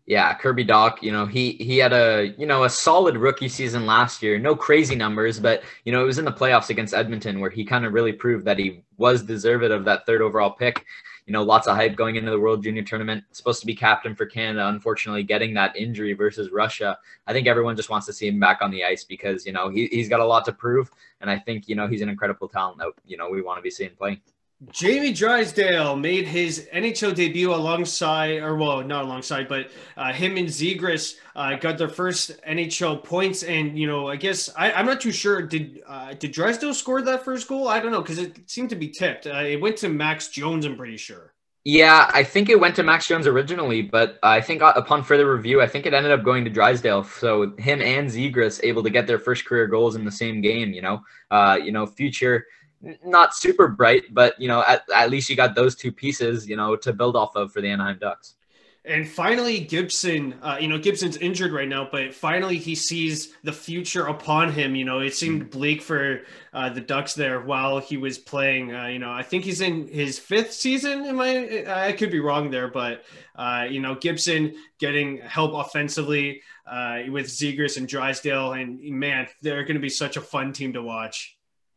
Yeah, 0.06 0.34
Kirby 0.34 0.66
Dach, 0.66 1.00
you 1.00 1.12
know, 1.12 1.24
he 1.24 1.52
he 1.52 1.78
had 1.78 1.94
a, 1.94 2.34
you 2.36 2.44
know, 2.46 2.64
a 2.64 2.70
solid 2.70 3.16
rookie 3.16 3.48
season 3.48 3.86
last 3.86 4.22
year. 4.22 4.38
No 4.38 4.54
crazy 4.54 4.94
numbers, 4.94 5.40
but 5.40 5.62
you 5.84 5.92
know, 5.92 6.02
it 6.02 6.06
was 6.06 6.18
in 6.18 6.26
the 6.26 6.32
playoffs 6.32 6.68
against 6.68 6.92
Edmonton 6.92 7.40
where 7.40 7.48
he 7.48 7.64
kind 7.64 7.86
of 7.86 7.94
really 7.94 8.12
proved 8.12 8.44
that 8.44 8.58
he 8.58 8.82
was 8.98 9.22
deserved 9.22 9.64
of 9.64 9.84
that 9.86 10.04
third 10.04 10.20
overall 10.20 10.50
pick. 10.50 10.84
You 11.26 11.32
know, 11.32 11.42
lots 11.42 11.66
of 11.66 11.76
hype 11.76 11.96
going 11.96 12.16
into 12.16 12.30
the 12.30 12.38
World 12.38 12.62
Junior 12.62 12.82
Tournament. 12.82 13.24
Supposed 13.32 13.60
to 13.60 13.66
be 13.66 13.74
captain 13.74 14.14
for 14.14 14.26
Canada, 14.26 14.68
unfortunately 14.68 15.22
getting 15.22 15.54
that 15.54 15.74
injury 15.74 16.12
versus 16.12 16.50
Russia. 16.52 16.98
I 17.26 17.32
think 17.32 17.46
everyone 17.46 17.74
just 17.74 17.88
wants 17.88 18.06
to 18.08 18.12
see 18.12 18.28
him 18.28 18.38
back 18.38 18.58
on 18.60 18.70
the 18.70 18.84
ice 18.84 19.04
because, 19.04 19.46
you 19.46 19.52
know, 19.52 19.70
he, 19.70 19.86
he's 19.86 20.10
got 20.10 20.20
a 20.20 20.26
lot 20.26 20.44
to 20.44 20.52
prove. 20.52 20.90
And 21.22 21.30
I 21.30 21.38
think, 21.38 21.66
you 21.66 21.76
know, 21.76 21.86
he's 21.86 22.02
an 22.02 22.10
incredible 22.10 22.46
talent 22.46 22.76
that, 22.76 22.92
you 23.06 23.16
know, 23.16 23.30
we 23.30 23.40
want 23.40 23.56
to 23.56 23.62
be 23.62 23.70
seeing 23.70 23.92
playing. 23.96 24.20
Jamie 24.70 25.12
Drysdale 25.12 25.96
made 25.96 26.26
his 26.26 26.68
NHL 26.72 27.14
debut 27.14 27.52
alongside, 27.52 28.42
or 28.42 28.56
well, 28.56 28.82
not 28.82 29.04
alongside, 29.04 29.48
but 29.48 29.70
uh, 29.96 30.12
him 30.12 30.36
and 30.36 30.48
Zegras 30.48 31.16
uh, 31.36 31.56
got 31.56 31.78
their 31.78 31.88
first 31.88 32.40
NHL 32.48 33.02
points. 33.02 33.42
And 33.42 33.78
you 33.78 33.86
know, 33.86 34.08
I 34.08 34.16
guess 34.16 34.50
I, 34.56 34.70
am 34.72 34.86
not 34.86 35.00
too 35.00 35.12
sure. 35.12 35.42
Did 35.42 35.82
uh, 35.86 36.14
did 36.14 36.32
Drysdale 36.32 36.74
score 36.74 37.02
that 37.02 37.24
first 37.24 37.48
goal? 37.48 37.68
I 37.68 37.80
don't 37.80 37.92
know 37.92 38.02
because 38.02 38.18
it 38.18 38.48
seemed 38.50 38.70
to 38.70 38.76
be 38.76 38.88
tipped. 38.88 39.26
Uh, 39.26 39.38
it 39.38 39.60
went 39.60 39.76
to 39.78 39.88
Max 39.88 40.28
Jones. 40.28 40.64
I'm 40.64 40.76
pretty 40.76 40.96
sure. 40.96 41.34
Yeah, 41.66 42.10
I 42.12 42.24
think 42.24 42.50
it 42.50 42.60
went 42.60 42.76
to 42.76 42.82
Max 42.82 43.08
Jones 43.08 43.26
originally, 43.26 43.80
but 43.80 44.18
I 44.22 44.42
think 44.42 44.60
uh, 44.60 44.74
upon 44.76 45.02
further 45.02 45.34
review, 45.34 45.62
I 45.62 45.66
think 45.66 45.86
it 45.86 45.94
ended 45.94 46.12
up 46.12 46.22
going 46.22 46.44
to 46.44 46.50
Drysdale. 46.50 47.04
So 47.04 47.54
him 47.56 47.80
and 47.80 48.06
Zegras 48.06 48.60
able 48.62 48.82
to 48.82 48.90
get 48.90 49.06
their 49.06 49.18
first 49.18 49.46
career 49.46 49.66
goals 49.66 49.96
in 49.96 50.04
the 50.04 50.12
same 50.12 50.42
game. 50.42 50.74
You 50.74 50.82
know, 50.82 51.00
uh, 51.30 51.58
you 51.62 51.72
know, 51.72 51.86
future 51.86 52.44
not 53.04 53.34
super 53.34 53.68
bright, 53.68 54.12
but 54.12 54.40
you 54.40 54.48
know, 54.48 54.62
at, 54.66 54.84
at 54.94 55.10
least 55.10 55.28
you 55.28 55.36
got 55.36 55.54
those 55.54 55.74
two 55.74 55.92
pieces, 55.92 56.48
you 56.48 56.56
know, 56.56 56.76
to 56.76 56.92
build 56.92 57.16
off 57.16 57.36
of 57.36 57.52
for 57.52 57.60
the 57.60 57.68
Anaheim 57.68 57.98
Ducks. 57.98 58.34
And 58.86 59.08
finally, 59.08 59.60
Gibson, 59.60 60.34
uh, 60.42 60.58
you 60.60 60.68
know, 60.68 60.76
Gibson's 60.78 61.16
injured 61.16 61.52
right 61.52 61.68
now, 61.68 61.88
but 61.90 62.14
finally 62.14 62.58
he 62.58 62.74
sees 62.74 63.32
the 63.42 63.52
future 63.52 64.08
upon 64.08 64.52
him. 64.52 64.74
You 64.74 64.84
know, 64.84 64.98
it 64.98 65.14
seemed 65.14 65.40
mm-hmm. 65.40 65.58
bleak 65.58 65.80
for 65.80 66.20
uh, 66.52 66.68
the 66.68 66.82
Ducks 66.82 67.14
there 67.14 67.40
while 67.40 67.78
he 67.78 67.96
was 67.96 68.18
playing. 68.18 68.74
Uh, 68.74 68.88
you 68.88 68.98
know, 68.98 69.10
I 69.10 69.22
think 69.22 69.44
he's 69.44 69.62
in 69.62 69.88
his 69.88 70.18
fifth 70.18 70.52
season. 70.52 71.06
Am 71.06 71.18
I? 71.18 71.64
I 71.66 71.92
could 71.92 72.10
be 72.10 72.20
wrong 72.20 72.50
there, 72.50 72.68
but 72.68 73.04
uh, 73.36 73.66
you 73.70 73.80
know, 73.80 73.94
Gibson 73.94 74.54
getting 74.78 75.16
help 75.16 75.54
offensively 75.54 76.42
uh, 76.66 77.04
with 77.08 77.28
Zegras 77.28 77.78
and 77.78 77.88
Drysdale, 77.88 78.52
and 78.52 78.78
man, 78.82 79.28
they're 79.40 79.64
going 79.64 79.76
to 79.76 79.80
be 79.80 79.88
such 79.88 80.18
a 80.18 80.20
fun 80.20 80.52
team 80.52 80.74
to 80.74 80.82
watch. 80.82 81.33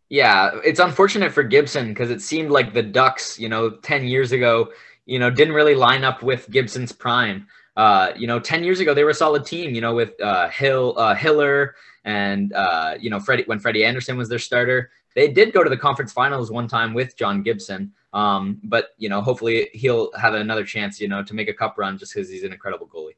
Yeah, 0.10 0.52
it's 0.64 0.80
unfortunate 0.80 1.34
for 1.34 1.44
Gibson 1.44 1.90
because 1.90 2.12
it 2.12 2.22
seemed 2.22 2.50
like 2.50 2.74
the 2.74 2.84
Ducks, 2.84 3.38
you 3.38 3.50
know, 3.50 3.70
10 3.70 4.08
years 4.08 4.32
ago, 4.32 4.72
you 5.06 5.20
know, 5.20 5.30
didn't 5.30 5.54
really 5.54 5.76
line 5.76 6.04
up 6.04 6.24
with 6.24 6.50
Gibson's 6.50 6.92
prime. 6.92 7.48
Uh, 7.76 8.12
you 8.16 8.26
know, 8.26 8.40
10 8.40 8.64
years 8.64 8.80
ago, 8.80 8.94
they 8.94 9.04
were 9.04 9.12
a 9.12 9.14
solid 9.16 9.46
team, 9.46 9.76
you 9.76 9.82
know, 9.82 9.94
with 9.94 10.20
uh, 10.22 10.50
Hill, 10.50 10.96
uh, 10.98 11.14
Hiller 11.14 11.76
and, 12.06 12.54
uh, 12.54 12.96
you 13.00 13.10
know, 13.10 13.20
Freddie, 13.20 13.44
when 13.48 13.60
Freddie 13.60 13.84
Andersen 13.84 14.18
was 14.18 14.30
their 14.30 14.40
starter, 14.40 14.90
they 15.14 15.28
did 15.28 15.52
go 15.52 15.64
to 15.64 15.70
the 15.70 15.78
conference 15.78 16.14
finals 16.14 16.52
one 16.52 16.68
time 16.68 16.94
with 16.94 17.18
John 17.18 17.44
Gibson. 17.44 17.92
Um, 18.14 18.60
but 18.64 18.90
you 18.98 19.10
know, 19.10 19.22
hopefully 19.22 19.70
he'll 19.74 20.12
have 20.14 20.34
another 20.34 20.64
chance, 20.64 21.00
you 21.02 21.08
know, 21.08 21.24
to 21.24 21.34
make 21.34 21.50
a 21.50 21.54
cup 21.54 21.76
run 21.78 21.98
just 21.98 22.14
because 22.14 22.30
he's 22.30 22.44
an 22.44 22.54
incredible 22.54 22.88
goalie. 22.88 23.16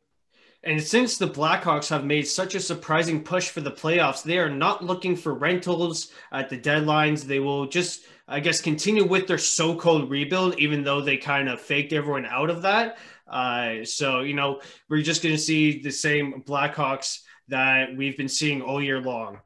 And 0.63 0.81
since 0.81 1.17
the 1.17 1.27
Blackhawks 1.27 1.89
have 1.89 2.03
made 2.03 2.27
such 2.27 2.53
a 2.53 2.59
surprising 2.59 3.23
push 3.23 3.49
for 3.49 3.61
the 3.61 3.71
playoffs, 3.71 4.23
they 4.23 4.37
are 4.39 4.49
not 4.49 4.83
looking 4.83 5.15
for 5.15 5.33
rentals 5.33 6.11
at 6.33 6.49
the 6.49 6.57
deadlines. 6.57 7.23
They 7.23 7.39
will 7.39 7.65
just, 7.65 8.01
I 8.27 8.41
guess, 8.41 8.59
continue 8.59 9.05
with 9.05 9.25
their 9.25 9.37
so 9.37 9.73
called 9.73 10.09
rebuild, 10.09 10.59
even 10.59 10.83
though 10.83 10.99
they 10.99 11.15
kind 11.15 11.47
of 11.47 11.61
faked 11.61 11.93
everyone 11.93 12.25
out 12.25 12.49
of 12.49 12.63
that. 12.63 12.97
Uh, 13.25 13.85
so, 13.85 14.19
you 14.19 14.33
know, 14.33 14.59
we're 14.89 15.01
just 15.01 15.23
going 15.23 15.35
to 15.35 15.41
see 15.41 15.81
the 15.81 15.91
same 15.91 16.43
Blackhawks 16.45 17.19
that 17.47 17.95
we've 17.95 18.17
been 18.17 18.27
seeing 18.27 18.61
all 18.61 18.83
year 18.83 18.99
long. 18.99 19.39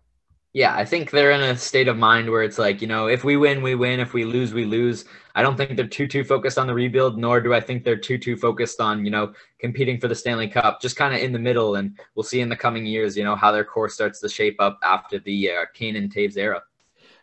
Yeah, 0.53 0.75
I 0.75 0.85
think 0.85 1.11
they're 1.11 1.31
in 1.31 1.41
a 1.41 1.57
state 1.57 1.87
of 1.87 1.97
mind 1.97 2.29
where 2.29 2.43
it's 2.43 2.59
like, 2.59 2.81
you 2.81 2.87
know, 2.87 3.07
if 3.07 3.23
we 3.23 3.37
win, 3.37 3.61
we 3.61 3.75
win. 3.75 3.99
If 3.99 4.13
we 4.13 4.23
lose, 4.23 4.53
we 4.53 4.65
lose. 4.65 5.05
I 5.35 5.41
don't 5.41 5.57
think 5.57 5.75
they're 5.75 5.87
too 5.87 6.07
too 6.07 6.23
focused 6.23 6.57
on 6.57 6.67
the 6.67 6.73
rebuild, 6.73 7.17
nor 7.17 7.41
do 7.41 7.53
I 7.53 7.59
think 7.59 7.83
they're 7.83 7.97
too 7.97 8.17
too 8.17 8.37
focused 8.37 8.79
on, 8.79 9.03
you 9.03 9.11
know, 9.11 9.33
competing 9.59 9.99
for 9.99 10.07
the 10.07 10.15
Stanley 10.15 10.47
Cup. 10.47 10.81
Just 10.81 10.95
kind 10.95 11.13
of 11.13 11.21
in 11.21 11.31
the 11.31 11.39
middle, 11.39 11.75
and 11.75 11.97
we'll 12.15 12.23
see 12.23 12.41
in 12.41 12.49
the 12.49 12.55
coming 12.55 12.85
years, 12.85 13.17
you 13.17 13.23
know, 13.23 13.35
how 13.35 13.51
their 13.51 13.65
core 13.65 13.89
starts 13.89 14.19
to 14.19 14.29
shape 14.29 14.57
up 14.59 14.79
after 14.83 15.19
the 15.19 15.51
uh, 15.51 15.65
Kane 15.73 15.95
and 15.95 16.13
Toews 16.13 16.37
era. 16.37 16.61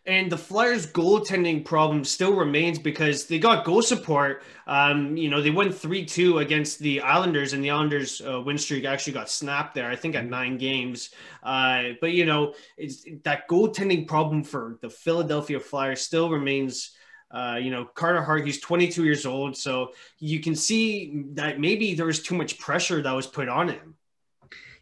And 0.07 0.33
the 0.33 0.39
Flyers' 0.39 0.87
goaltending 0.87 1.63
problem 1.63 2.05
still 2.05 2.35
remains 2.35 2.79
because 2.79 3.27
they 3.27 3.39
got 3.39 3.67
goal 3.67 3.83
support. 3.83 4.43
Um, 4.67 5.15
you 5.15 5.29
know, 5.29 5.43
they 5.43 5.51
won 5.51 5.71
3 5.71 6.07
2 6.07 6.39
against 6.39 6.79
the 6.79 7.03
Islanders, 7.03 7.53
and 7.53 7.63
the 7.63 7.71
Islanders' 7.71 8.21
uh, 8.21 8.41
win 8.41 8.57
streak 8.57 8.87
actually 8.87 9.13
got 9.13 9.29
snapped 9.29 9.75
there, 9.75 9.91
I 9.91 9.97
think, 9.97 10.15
at 10.15 10.25
nine 10.25 10.57
games. 10.57 11.11
Uh, 11.43 11.91
but, 12.01 12.13
you 12.13 12.25
know, 12.25 12.55
it's, 12.79 13.05
that 13.25 13.47
goaltending 13.47 14.09
problem 14.09 14.43
for 14.43 14.79
the 14.81 14.89
Philadelphia 14.89 15.61
Flyers 15.61 16.01
still 16.01 16.31
remains. 16.31 16.93
Uh, 17.31 17.59
you 17.61 17.71
know, 17.71 17.85
Carter 17.85 18.23
Hart, 18.23 18.45
he's 18.45 18.61
22 18.61 19.05
years 19.05 19.25
old. 19.25 19.57
So 19.57 19.93
you 20.19 20.41
can 20.41 20.57
see 20.57 21.25
that 21.35 21.61
maybe 21.61 21.95
there 21.95 22.07
was 22.07 22.23
too 22.23 22.35
much 22.35 22.59
pressure 22.59 23.03
that 23.03 23.13
was 23.13 23.27
put 23.27 23.49
on 23.49 23.69
him 23.69 23.95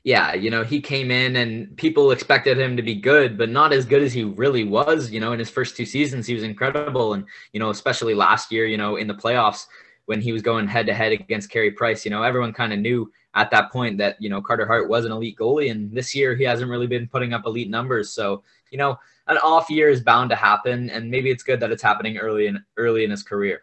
yeah, 0.05 0.33
you 0.33 0.51
know, 0.51 0.65
he 0.65 0.81
came 0.81 1.11
in 1.11 1.37
and 1.37 1.77
people 1.77 2.13
expected 2.13 2.59
him 2.59 2.77
to 2.77 2.83
be 2.83 2.95
good, 2.95 3.37
but 3.37 3.51
not 3.51 3.73
as 3.73 3.85
good 3.85 4.03
as 4.03 4.13
he 4.13 4.25
really 4.25 4.65
was. 4.65 5.11
You 5.11 5.21
know, 5.21 5.33
in 5.33 5.39
his 5.39 5.51
first 5.51 5.77
two 5.77 5.85
seasons, 5.85 6.27
he 6.27 6.35
was 6.35 6.45
incredible. 6.45 7.15
And, 7.15 7.27
you 7.53 7.61
know, 7.61 7.71
especially 7.71 8.15
last 8.15 8.53
year, 8.53 8.65
you 8.65 8.79
know, 8.79 8.97
in 8.97 9.07
the 9.07 9.15
playoffs 9.15 9.67
when 10.07 10.21
he 10.21 10.33
was 10.33 10.41
going 10.41 10.67
head 10.67 10.87
to 10.87 10.95
head 10.95 11.13
against 11.13 11.51
Carey 11.51 11.73
Price, 11.73 12.05
you 12.05 12.11
know, 12.11 12.23
everyone 12.23 12.53
kind 12.53 12.73
of 12.73 12.79
knew 12.79 13.13
at 13.35 13.51
that 13.51 13.71
point 13.71 13.99
that, 13.99 14.17
you 14.19 14.31
know, 14.31 14.41
Carter 14.41 14.67
Hart 14.67 14.89
was 14.89 15.05
an 15.05 15.13
elite 15.13 15.37
goalie. 15.37 15.71
And 15.71 15.93
this 15.93 16.15
year 16.15 16.35
he 16.35 16.45
hasn't 16.45 16.71
really 16.71 16.87
been 16.87 17.07
putting 17.07 17.35
up 17.35 17.45
elite 17.45 17.69
numbers. 17.69 18.11
So, 18.11 18.43
you 18.71 18.79
know, 18.79 18.99
an 19.29 19.39
off 19.39 19.71
year 19.71 19.89
is 19.89 20.01
bound 20.01 20.31
to 20.31 20.37
happen. 20.37 20.91
And 20.91 21.11
maybe 21.11 21.31
it's 21.31 21.43
good 21.43 21.61
that 21.61 21.71
it's 21.71 21.83
happening 21.83 22.19
early 22.19 22.47
in 22.47 22.65
early 22.77 23.05
in 23.05 23.11
his 23.11 23.23
career 23.23 23.63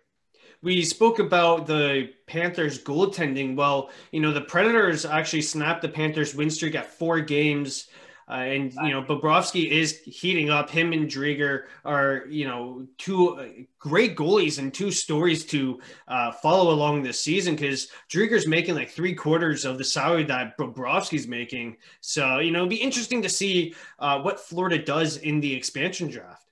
we 0.66 0.84
spoke 0.84 1.20
about 1.20 1.68
the 1.68 2.09
Panthers 2.26 2.84
goaltending. 2.84 3.55
Well, 3.55 3.91
you 4.11 4.20
know, 4.20 4.34
the 4.34 4.41
Predators 4.41 5.05
actually 5.05 5.43
snapped 5.43 5.84
the 5.84 5.89
Panthers 5.89 6.34
win 6.34 6.49
streak 6.49 6.74
at 6.74 6.91
four 6.91 7.20
games. 7.22 7.88
Uh, 8.28 8.34
and 8.34 8.73
you 8.73 8.89
know 8.89 9.03
Bobrovsky 9.03 9.69
is 9.69 9.99
heating 9.99 10.49
up. 10.49 10.69
Him 10.69 10.93
and 10.93 11.07
Driedger 11.07 11.65
are 11.84 12.23
you 12.28 12.47
know 12.47 12.88
two 12.97 13.38
uh, 13.38 13.47
great 13.78 14.15
goalies 14.15 14.57
and 14.57 14.73
two 14.73 14.91
stories 14.91 15.45
to 15.45 15.80
uh, 16.07 16.32
follow 16.32 16.73
along 16.73 17.03
this 17.03 17.21
season 17.21 17.55
because 17.55 17.88
Driedger's 18.09 18.47
making 18.47 18.73
like 18.73 18.89
three 18.89 19.13
quarters 19.13 19.63
of 19.63 19.78
the 19.78 19.84
salary 19.84 20.23
that 20.23 20.57
Bobrovsky's 20.57 21.28
making. 21.28 21.78
So 22.01 22.39
you 22.39 22.51
know 22.51 22.59
it'd 22.59 22.69
be 22.69 22.78
interesting 22.78 23.21
to 23.21 23.30
see 23.30 23.76
uh, 23.99 24.19
what 24.21 24.39
Florida 24.39 24.84
does 24.84 25.17
in 25.17 25.39
the 25.39 25.53
expansion 25.53 26.09
draft. 26.09 26.43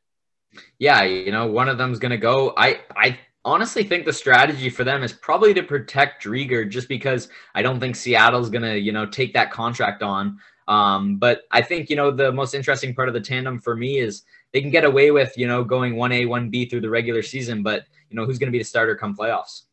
Yeah, 0.78 1.02
you 1.02 1.32
know 1.32 1.48
one 1.48 1.70
of 1.70 1.80
them's 1.80 1.98
gonna 1.98 2.18
go. 2.18 2.54
I 2.56 2.82
I 2.96 3.18
honestly 3.46 3.84
think 3.84 4.06
the 4.06 4.14
strategy 4.14 4.70
for 4.70 4.84
them 4.84 5.04
is 5.04 5.12
probably 5.12 5.54
to 5.54 5.64
protect 5.64 6.24
Driedger 6.24 6.70
just 6.70 6.88
because 6.88 7.30
I 7.54 7.62
don't 7.62 7.80
think 7.80 7.96
Seattle's 7.96 8.50
going 8.50 8.62
to, 8.62 8.80
you 8.80 8.92
know, 8.92 9.06
take 9.06 9.34
that 9.34 9.52
contract 9.52 10.02
on. 10.02 10.40
Um, 10.68 11.18
but 11.18 11.44
I 11.52 11.62
think, 11.62 11.90
you 11.90 11.96
know, 11.96 12.12
the 12.12 12.32
most 12.32 12.54
interesting 12.54 12.94
part 12.94 13.08
of 13.08 13.14
the 13.14 13.22
tandem 13.22 13.60
for 13.60 13.76
me 13.76 14.00
is 14.00 14.24
they 14.52 14.62
can 14.62 14.70
get 14.70 14.86
away 14.86 15.12
with, 15.12 15.38
you 15.38 15.48
know, 15.48 15.64
going 15.64 15.96
1A, 15.96 16.28
1B 16.28 16.70
through 16.70 16.82
the 16.82 16.90
regular 16.90 17.22
season, 17.22 17.64
but, 17.64 17.86
you 18.10 18.16
know, 18.16 18.26
who's 18.26 18.40
going 18.40 18.48
to 18.48 18.52
be 18.52 18.60
the 18.60 18.66
starter 18.66 18.96
come 18.96 19.16
playoffs? 19.16 19.64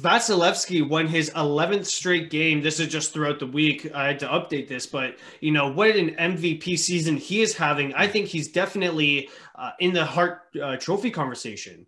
Vasilevskiy 0.00 0.88
won 0.88 1.06
his 1.06 1.30
11th 1.30 1.84
straight 1.84 2.30
game. 2.30 2.62
This 2.62 2.80
is 2.80 2.88
just 2.88 3.12
throughout 3.12 3.38
the 3.38 3.46
week. 3.46 3.94
I 3.94 4.06
had 4.06 4.18
to 4.20 4.26
update 4.26 4.66
this, 4.66 4.86
but 4.86 5.18
you 5.40 5.52
know 5.52 5.70
what 5.70 5.94
an 5.96 6.16
MVP 6.16 6.78
season 6.78 7.16
he 7.16 7.42
is 7.42 7.54
having. 7.54 7.92
I 7.94 8.08
think 8.08 8.26
he's 8.26 8.48
definitely 8.48 9.28
uh, 9.54 9.72
in 9.80 9.92
the 9.92 10.04
Hart 10.04 10.42
uh, 10.60 10.76
Trophy 10.76 11.10
conversation. 11.10 11.86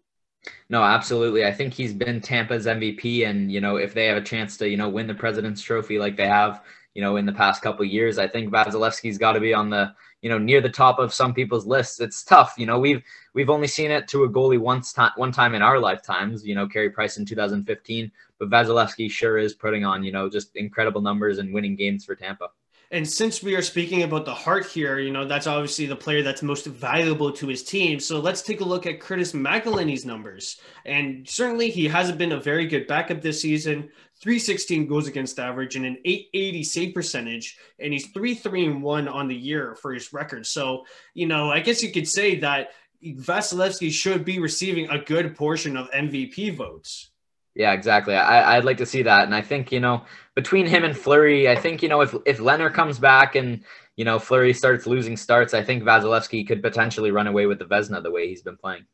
No, 0.69 0.83
absolutely. 0.83 1.47
I 1.47 1.53
think 1.53 1.73
he's 1.73 1.95
been 1.95 2.21
Tampa's 2.21 2.67
MVP, 2.67 3.27
and 3.27 3.51
you 3.51 3.63
know, 3.63 3.77
if 3.77 3.95
they 3.95 4.05
have 4.07 4.19
a 4.19 4.23
chance 4.23 4.59
to, 4.59 4.69
you 4.69 4.77
know, 4.77 4.91
win 4.91 5.07
the 5.07 5.15
President's 5.15 5.63
Trophy 5.63 5.99
like 5.99 6.17
they 6.17 6.27
have, 6.27 6.63
you 6.95 7.03
know, 7.03 7.17
in 7.17 7.27
the 7.27 7.33
past 7.33 7.61
couple 7.61 7.85
years, 7.85 8.19
I 8.19 8.29
think 8.29 8.53
Vasilevskiy's 8.53 9.19
got 9.19 9.33
to 9.33 9.41
be 9.41 9.53
on 9.53 9.69
the, 9.69 9.93
you 10.23 10.31
know, 10.31 10.39
near 10.39 10.61
the 10.61 10.71
top 10.71 10.99
of 10.99 11.13
some 11.13 11.35
people's 11.35 11.67
lists. 11.67 12.01
It's 12.01 12.23
tough, 12.23 12.55
you 12.57 12.67
know. 12.67 12.79
We've 12.79 13.03
we've 13.35 13.51
only 13.51 13.67
seen 13.67 13.91
it 13.91 14.09
to 14.09 14.25
a 14.25 14.31
goalie 14.31 14.61
once 14.61 14.93
time, 14.93 15.13
one 15.17 15.33
time 15.33 15.55
in 15.55 15.63
our 15.63 15.79
lifetimes, 15.79 16.47
you 16.47 16.55
know, 16.55 16.69
Carey 16.69 16.91
Price 16.91 17.19
in 17.19 17.27
2015, 17.27 18.11
but 18.39 18.49
Vasilevskiy 18.49 19.11
sure 19.11 19.39
is 19.39 19.55
putting 19.55 19.85
on, 19.85 20.05
you 20.05 20.13
know, 20.13 20.31
just 20.31 20.55
incredible 20.57 21.01
numbers 21.01 21.39
and 21.39 21.53
winning 21.53 21.77
games 21.77 22.05
for 22.05 22.15
Tampa. 22.15 22.49
And 22.95 23.09
since 23.09 23.43
we 23.43 23.57
are 23.57 23.61
speaking 23.61 24.05
about 24.05 24.25
the 24.25 24.33
Hart 24.33 24.67
here, 24.67 25.01
you 25.01 25.11
know, 25.11 25.25
that's 25.25 25.49
obviously 25.49 25.85
the 25.87 25.97
player 25.97 26.23
that's 26.23 26.45
most 26.45 26.67
valuable 26.67 27.33
to 27.33 27.49
his 27.49 27.65
team. 27.65 27.99
So 27.99 28.21
let's 28.21 28.41
take 28.41 28.61
a 28.61 28.65
look 28.65 28.87
at 28.87 29.01
Curtis 29.01 29.33
McElhinney's 29.33 30.07
numbers. 30.07 30.61
And 30.85 31.29
certainly 31.29 31.71
he 31.71 31.89
hasn't 31.89 32.19
been 32.19 32.31
a 32.31 32.39
very 32.39 32.69
good 32.69 32.87
backup 32.87 33.21
this 33.21 33.41
season. 33.41 33.91
316 34.21 34.87
goals 34.87 35.09
against 35.09 35.41
average 35.41 35.75
and 35.75 35.85
an 35.85 35.99
880 36.05 36.63
save 36.63 36.95
percentage. 36.95 37.59
And 37.81 37.93
he's 37.93 38.13
3 38.13 38.33
3 38.33 38.67
and 38.67 38.81
1 38.81 39.09
on 39.09 39.27
the 39.27 39.35
year 39.35 39.75
for 39.75 39.93
his 39.93 40.13
record. 40.13 40.47
So, 40.47 40.85
you 41.15 41.27
know, 41.27 41.51
I 41.51 41.59
guess 41.59 41.83
you 41.83 41.91
could 41.91 42.07
say 42.07 42.39
that 42.39 42.69
Vasilevskiy 43.05 43.91
should 43.91 44.25
be 44.25 44.39
receiving 44.39 44.89
a 44.89 45.01
good 45.01 45.35
portion 45.35 45.77
of 45.77 45.91
MVP 45.91 46.55
votes. 46.55 47.11
Yeah, 47.55 47.73
exactly. 47.73 48.15
I, 48.15 48.57
I'd 48.57 48.65
like 48.65 48.79
to 48.79 48.87
see 48.87 49.03
that. 49.03 49.25
And 49.25 49.35
I 49.35 49.41
think, 49.41 49.71
you 49.71 49.79
know, 49.81 50.05
between 50.35 50.67
him 50.67 50.83
and 50.85 50.97
Fleury, 50.97 51.49
I 51.49 51.55
think, 51.55 51.83
you 51.83 51.89
know, 51.89 52.01
if, 52.01 52.15
if 52.27 52.39
Lehner 52.39 52.73
comes 52.73 52.99
back 52.99 53.37
and, 53.37 53.63
you 53.97 54.05
know, 54.05 54.19
Fleury 54.19 54.53
starts 54.53 54.87
losing 54.87 55.17
starts, 55.17 55.55
I 55.55 55.63
think 55.63 55.85
Vasilevskiy 55.85 56.47
could 56.49 56.63
potentially 56.63 57.13
run 57.13 57.29
away 57.29 57.47
with 57.47 57.61
the 57.61 57.65
Vezina 57.67 58.03
the 58.03 58.11
way 58.11 58.29
he's 58.29 58.43
been 58.43 58.57
playing. 58.57 58.87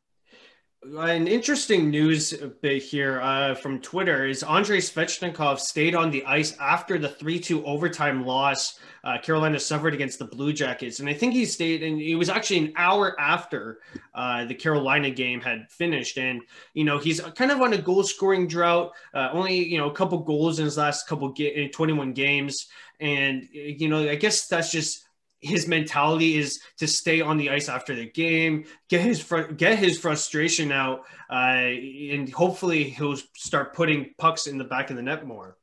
An 0.83 1.29
interesting 1.29 1.91
news 1.91 2.33
bit 2.63 2.83
here 2.83 3.21
uh, 3.21 3.55
from 3.55 3.83
Twitter 3.83 4.27
is 4.27 4.43
Andrei 4.43 4.79
Svechnikov 4.79 5.59
stayed 5.59 5.95
on 5.95 6.11
the 6.11 6.25
ice 6.25 6.57
after 6.59 6.99
the 6.99 7.09
3 7.09 7.39
2 7.39 7.67
overtime 7.67 8.25
loss 8.25 8.79
uh, 9.05 9.19
Carolina 9.19 9.59
suffered 9.61 9.93
against 9.93 10.19
the 10.19 10.25
Blue 10.25 10.55
Jackets. 10.55 11.01
And 11.01 11.09
I 11.09 11.13
think 11.13 11.35
he 11.35 11.45
stayed, 11.45 11.83
and 11.83 12.01
it 12.01 12.17
was 12.17 12.31
actually 12.31 12.59
an 12.59 12.73
hour 12.77 13.19
after 13.21 13.81
uh, 14.15 14.47
the 14.47 14.55
Carolina 14.55 15.11
game 15.11 15.43
had 15.43 15.71
finished. 15.71 16.17
And, 16.17 16.41
you 16.73 16.85
know, 16.85 16.97
he's 16.97 17.21
kind 17.21 17.51
of 17.51 17.61
on 17.61 17.75
a 17.75 17.79
goal 17.79 18.03
scoring 18.03 18.47
drought, 18.47 18.93
uh, 19.15 19.29
only, 19.33 19.57
you 19.57 19.77
know, 19.77 19.91
a 19.91 19.95
couple 19.95 20.19
goals 20.19 20.59
in 20.59 20.65
his 20.65 20.79
last 20.79 21.07
couple, 21.07 21.29
ga- 21.31 21.69
21 21.69 22.15
games. 22.15 22.69
And, 23.01 23.47
you 23.53 23.89
know, 23.89 24.09
I 24.09 24.17
guess 24.17 24.47
that's 24.47 24.71
just 24.73 25.05
his 25.41 25.67
mentality 25.67 26.37
is 26.37 26.61
to 26.79 26.87
stay 26.87 27.21
on 27.21 27.37
the 27.37 27.51
ice 27.51 27.69
after 27.69 27.95
the 27.95 28.07
game, 28.07 28.65
get 28.89 29.01
his 29.01 29.21
fr- 29.21 29.53
get 29.53 29.79
his 29.79 29.99
frustration 29.99 30.71
out, 30.71 31.05
uh, 31.31 31.35
and 31.35 32.31
hopefully 32.33 32.85
he'll 32.85 33.17
start 33.37 33.75
putting 33.75 34.15
pucks 34.19 34.47
in 34.47 34.59
the 34.59 34.65
back 34.65 34.91
of 34.91 34.97
the 34.97 35.03
net 35.03 35.27
more. 35.27 35.57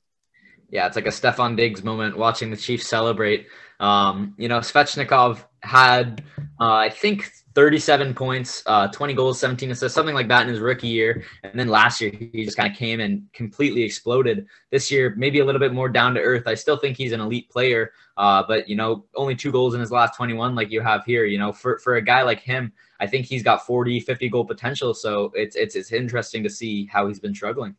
Yeah, 0.70 0.88
it's 0.88 0.96
like 0.96 1.06
a 1.06 1.10
Stefon 1.10 1.56
Diggs 1.56 1.84
moment 1.84 2.18
watching 2.18 2.52
the 2.52 2.58
Chiefs 2.58 2.88
celebrate. 2.88 3.48
Um, 3.80 4.34
you 4.38 4.50
know, 4.50 4.60
Svechnikov 4.60 5.46
had, 5.62 6.24
uh, 6.60 6.74
I 6.74 6.90
think, 6.90 7.32
37 7.58 8.14
points, 8.14 8.62
uh, 8.68 8.88
20 8.90 9.16
goals, 9.16 9.40
17 9.40 9.72
assists, 9.72 9.96
something 9.96 10.14
like 10.14 10.28
that 10.28 10.44
in 10.44 10.48
his 10.48 10.60
rookie 10.60 10.90
year. 10.90 11.24
And 11.42 11.60
then 11.60 11.70
last 11.70 12.00
year, 12.00 12.12
he 12.12 12.46
just 12.46 12.56
kind 12.56 12.72
of 12.72 12.78
came 12.78 13.00
and 13.00 13.24
completely 13.34 13.82
exploded. 13.82 14.46
This 14.70 14.92
year, 14.92 15.16
maybe 15.18 15.40
a 15.40 15.46
little 15.46 15.58
bit 15.58 15.74
more 15.74 15.90
down 15.90 16.14
to 16.14 16.22
earth. 16.22 16.44
I 16.46 16.54
still 16.54 16.78
think 16.78 16.98
he's 16.98 17.14
an 17.14 17.20
elite 17.20 17.50
player, 17.50 17.94
uh, 18.16 18.44
but, 18.48 18.70
you 18.70 18.76
know, 18.76 19.06
only 19.16 19.36
two 19.36 19.52
goals 19.52 19.74
in 19.74 19.80
his 19.80 19.90
last 19.90 20.16
21, 20.16 20.54
like 20.54 20.70
you 20.70 20.82
have 20.82 21.04
here. 21.04 21.26
You 21.26 21.40
know, 21.40 21.52
for, 21.52 21.80
for 21.80 21.96
a 21.96 22.02
guy 22.02 22.22
like 22.22 22.42
him, 22.42 22.72
I 23.00 23.08
think 23.08 23.26
he's 23.26 23.42
got 23.42 23.66
40, 23.66 24.02
50 24.02 24.30
goal 24.30 24.46
potential. 24.46 24.94
So 24.94 25.32
it's, 25.34 25.56
it's, 25.56 25.76
it's 25.76 25.92
interesting 25.92 26.44
to 26.44 26.52
see 26.52 26.86
how 26.86 27.08
he's 27.08 27.20
been 27.20 27.34
struggling. 27.34 27.76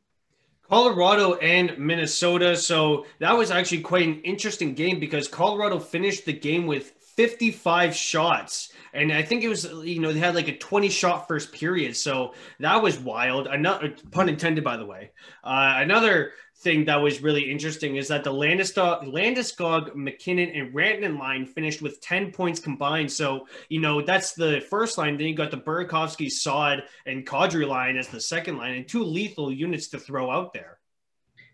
Colorado 0.68 1.34
and 1.34 1.78
Minnesota. 1.78 2.56
So 2.56 3.06
that 3.20 3.36
was 3.38 3.52
actually 3.52 3.82
quite 3.82 4.08
an 4.08 4.22
interesting 4.22 4.74
game 4.74 4.98
because 4.98 5.28
Colorado 5.28 5.78
finished 5.78 6.24
the 6.24 6.32
game 6.32 6.66
with 6.66 6.90
55 6.98 7.94
shots. 7.94 8.72
And 8.92 9.12
I 9.12 9.22
think 9.22 9.42
it 9.42 9.48
was, 9.48 9.64
you 9.64 10.00
know, 10.00 10.12
they 10.12 10.18
had 10.18 10.34
like 10.34 10.48
a 10.48 10.56
20 10.56 10.88
shot 10.88 11.28
first 11.28 11.52
period. 11.52 11.96
So 11.96 12.34
that 12.60 12.82
was 12.82 12.98
wild. 12.98 13.46
Another 13.46 13.94
pun 14.10 14.28
intended, 14.28 14.64
by 14.64 14.76
the 14.76 14.86
way. 14.86 15.10
Uh, 15.44 15.74
another 15.78 16.32
thing 16.60 16.84
that 16.86 16.96
was 16.96 17.22
really 17.22 17.50
interesting 17.50 17.96
is 17.96 18.08
that 18.08 18.24
the 18.24 18.32
Landeskog, 18.32 19.94
MacKinnon, 19.94 20.50
and 20.50 20.74
Rantanen 20.74 21.18
line 21.18 21.46
finished 21.46 21.80
with 21.80 22.00
10 22.00 22.32
points 22.32 22.58
combined. 22.58 23.10
So, 23.12 23.46
you 23.68 23.80
know, 23.80 24.02
that's 24.02 24.32
the 24.32 24.60
first 24.68 24.98
line. 24.98 25.16
Then 25.16 25.28
you 25.28 25.34
got 25.34 25.52
the 25.52 25.58
Burakovsky, 25.58 26.30
Saad, 26.30 26.82
and 27.06 27.26
Kadri 27.26 27.66
line 27.66 27.96
as 27.96 28.08
the 28.08 28.20
second 28.20 28.58
line, 28.58 28.74
and 28.74 28.88
two 28.88 29.04
lethal 29.04 29.52
units 29.52 29.88
to 29.88 29.98
throw 29.98 30.30
out 30.30 30.52
there. 30.52 30.78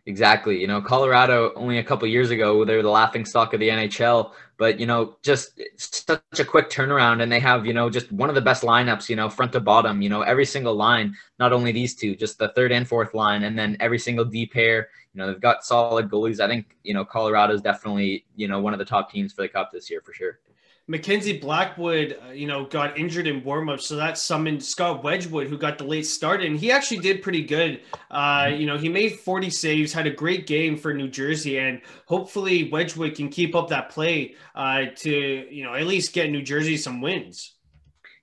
Exactly. 0.07 0.61
You 0.61 0.67
know, 0.67 0.83
Colorado 0.83 1.53
only 1.57 1.79
a 1.79 1.83
couple 1.85 2.07
years 2.07 2.31
ago, 2.31 2.63
they 2.67 2.77
were 2.77 2.83
the 2.83 2.91
laughing 2.91 3.25
stock 3.25 3.55
of 3.55 3.61
the 3.61 3.71
NHL, 3.71 4.33
but, 4.59 4.79
you 4.79 4.85
know, 4.85 5.17
just 5.23 5.59
such 5.79 6.21
a 6.39 6.45
quick 6.45 6.69
turnaround. 6.69 7.23
And 7.23 7.33
they 7.33 7.41
have, 7.41 7.65
you 7.65 7.73
know, 7.73 7.89
just 7.89 8.13
one 8.13 8.29
of 8.29 8.35
the 8.35 8.43
best 8.43 8.63
lineups, 8.65 9.09
you 9.09 9.17
know, 9.17 9.31
front 9.31 9.53
to 9.53 9.61
bottom, 9.61 10.03
you 10.03 10.11
know, 10.11 10.21
every 10.21 10.45
single 10.45 10.75
line, 10.75 11.15
not 11.39 11.55
only 11.55 11.73
these 11.73 11.95
two, 11.95 12.15
just 12.17 12.39
the 12.39 12.49
third 12.49 12.71
and 12.71 12.87
fourth 12.87 13.15
line, 13.15 13.45
and 13.45 13.59
then 13.59 13.79
every 13.81 13.99
single 13.99 14.27
D 14.27 14.45
pair. 14.47 14.89
You 15.15 15.21
know, 15.21 15.27
they've 15.29 15.41
got 15.41 15.65
solid 15.65 16.11
goalies. 16.11 16.39
I 16.41 16.49
think, 16.49 16.77
you 16.83 16.93
know, 16.93 17.05
Colorado 17.05 17.55
is 17.55 17.63
definitely, 17.63 18.27
you 18.37 18.47
know, 18.49 18.61
one 18.61 18.75
of 18.75 18.79
the 18.79 18.85
top 18.85 19.11
teams 19.11 19.33
for 19.33 19.41
the 19.43 19.49
Cup 19.49 19.71
this 19.73 19.89
year 19.91 20.03
for 20.05 20.13
sure. 20.13 20.39
Mackenzie 20.87 21.39
Blackwood, 21.39 22.19
uh, 22.27 22.33
you 22.33 22.47
know, 22.47 22.67
got 22.67 22.99
injured 22.99 23.27
in 23.27 23.41
warmup, 23.41 23.81
so 23.81 23.97
that 23.97 24.19
summoned 24.19 24.63
Scott 24.63 25.03
Wedgewood, 25.03 25.47
who 25.47 25.57
got 25.57 25.79
the 25.79 25.85
late 25.85 26.07
start, 26.07 26.43
and 26.43 26.59
he 26.59 26.71
actually 26.71 27.01
did 27.01 27.23
pretty 27.23 27.43
good. 27.43 27.81
Uh, 28.11 28.51
you 28.55 28.67
know, 28.67 28.77
he 28.77 28.91
made 28.91 29.19
40 29.21 29.49
saves, 29.49 29.95
had 29.95 30.07
a 30.07 30.11
great 30.11 30.47
game 30.47 30.77
for 30.77 30.93
New 30.93 31.09
Jersey, 31.09 31.59
and 31.59 31.81
hopefully 32.05 32.69
Wedgewood 32.71 33.15
can 33.15 33.31
keep 33.31 33.55
up 33.55 33.69
that 33.71 33.89
play 33.89 34.35
uh, 34.55 34.83
to, 34.97 35.11
you 35.11 35.65
know, 35.65 35.75
at 35.75 35.87
least 35.87 36.13
get 36.13 36.31
New 36.31 36.43
Jersey 36.43 36.77
some 36.77 37.01
wins. 37.01 37.55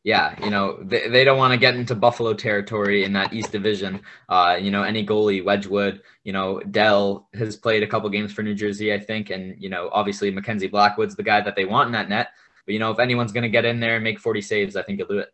Yeah, 0.03 0.35
you 0.43 0.49
know, 0.49 0.79
they, 0.81 1.09
they 1.09 1.23
don't 1.23 1.37
want 1.37 1.53
to 1.53 1.59
get 1.59 1.75
into 1.75 1.93
Buffalo 1.93 2.33
territory 2.33 3.03
in 3.03 3.13
that 3.13 3.33
East 3.33 3.51
Division. 3.51 4.01
Uh, 4.29 4.57
you 4.59 4.71
know, 4.71 4.81
any 4.81 5.05
goalie, 5.05 5.43
Wedgewood, 5.43 6.01
you 6.23 6.33
know, 6.33 6.59
Dell 6.59 7.27
has 7.35 7.55
played 7.55 7.83
a 7.83 7.87
couple 7.87 8.09
games 8.09 8.33
for 8.33 8.41
New 8.41 8.55
Jersey, 8.55 8.93
I 8.93 8.99
think, 8.99 9.29
and 9.31 9.55
you 9.59 9.69
know, 9.69 9.89
obviously 9.91 10.31
Mackenzie 10.31 10.67
Blackwood's 10.67 11.15
the 11.15 11.23
guy 11.23 11.41
that 11.41 11.55
they 11.55 11.65
want 11.65 11.87
in 11.87 11.93
that 11.93 12.09
net. 12.09 12.29
But 12.65 12.73
you 12.73 12.79
know, 12.79 12.91
if 12.91 12.99
anyone's 12.99 13.31
going 13.31 13.43
to 13.43 13.49
get 13.49 13.65
in 13.65 13.79
there 13.79 13.95
and 13.95 14.03
make 14.03 14.19
40 14.19 14.41
saves, 14.41 14.75
I 14.75 14.83
think 14.83 14.97
he'll 14.99 15.07
do 15.07 15.19
it. 15.19 15.29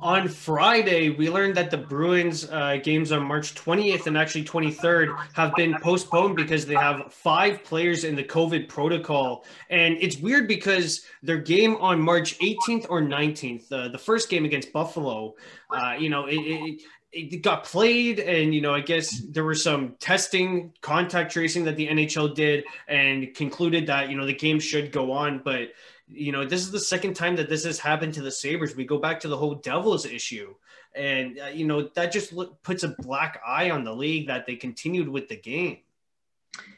On 0.00 0.28
Friday, 0.28 1.10
we 1.10 1.30
learned 1.30 1.54
that 1.54 1.70
the 1.70 1.78
Bruins 1.78 2.50
uh, 2.50 2.78
games 2.82 3.12
on 3.12 3.24
March 3.24 3.54
20th 3.54 4.06
and 4.06 4.18
actually 4.18 4.44
23rd 4.44 5.16
have 5.34 5.54
been 5.54 5.74
postponed 5.80 6.36
because 6.36 6.66
they 6.66 6.74
have 6.74 7.12
five 7.12 7.62
players 7.64 8.04
in 8.04 8.16
the 8.16 8.24
COVID 8.24 8.68
protocol. 8.68 9.44
And 9.70 9.96
it's 10.00 10.18
weird 10.18 10.48
because 10.48 11.06
their 11.22 11.38
game 11.38 11.76
on 11.76 12.02
March 12.02 12.38
18th 12.40 12.86
or 12.90 13.00
19th, 13.00 13.72
uh, 13.72 13.88
the 13.88 13.98
first 13.98 14.28
game 14.28 14.44
against 14.44 14.72
Buffalo, 14.72 15.36
uh, 15.70 15.94
you 15.98 16.10
know, 16.10 16.26
it, 16.26 16.34
it, 16.34 16.82
it 17.14 17.42
got 17.42 17.62
played 17.62 18.18
and 18.18 18.52
you 18.52 18.60
know 18.60 18.74
i 18.74 18.80
guess 18.80 19.20
there 19.30 19.44
was 19.44 19.62
some 19.62 19.94
testing 20.00 20.72
contact 20.80 21.32
tracing 21.32 21.62
that 21.64 21.76
the 21.76 21.86
nhl 21.86 22.34
did 22.34 22.64
and 22.88 23.32
concluded 23.34 23.86
that 23.86 24.10
you 24.10 24.16
know 24.16 24.26
the 24.26 24.34
game 24.34 24.58
should 24.58 24.90
go 24.90 25.12
on 25.12 25.40
but 25.44 25.68
you 26.08 26.32
know, 26.32 26.44
this 26.44 26.60
is 26.60 26.70
the 26.70 26.80
second 26.80 27.14
time 27.14 27.36
that 27.36 27.48
this 27.48 27.64
has 27.64 27.78
happened 27.78 28.14
to 28.14 28.22
the 28.22 28.30
Sabres. 28.30 28.76
We 28.76 28.84
go 28.84 28.98
back 28.98 29.20
to 29.20 29.28
the 29.28 29.36
whole 29.36 29.54
Devils 29.54 30.06
issue. 30.06 30.54
And, 30.94 31.40
uh, 31.40 31.46
you 31.48 31.66
know, 31.66 31.88
that 31.94 32.12
just 32.12 32.32
look, 32.32 32.62
puts 32.62 32.82
a 32.82 32.94
black 32.98 33.40
eye 33.46 33.70
on 33.70 33.84
the 33.84 33.94
league 33.94 34.28
that 34.28 34.46
they 34.46 34.56
continued 34.56 35.08
with 35.08 35.28
the 35.28 35.36
game. 35.36 35.78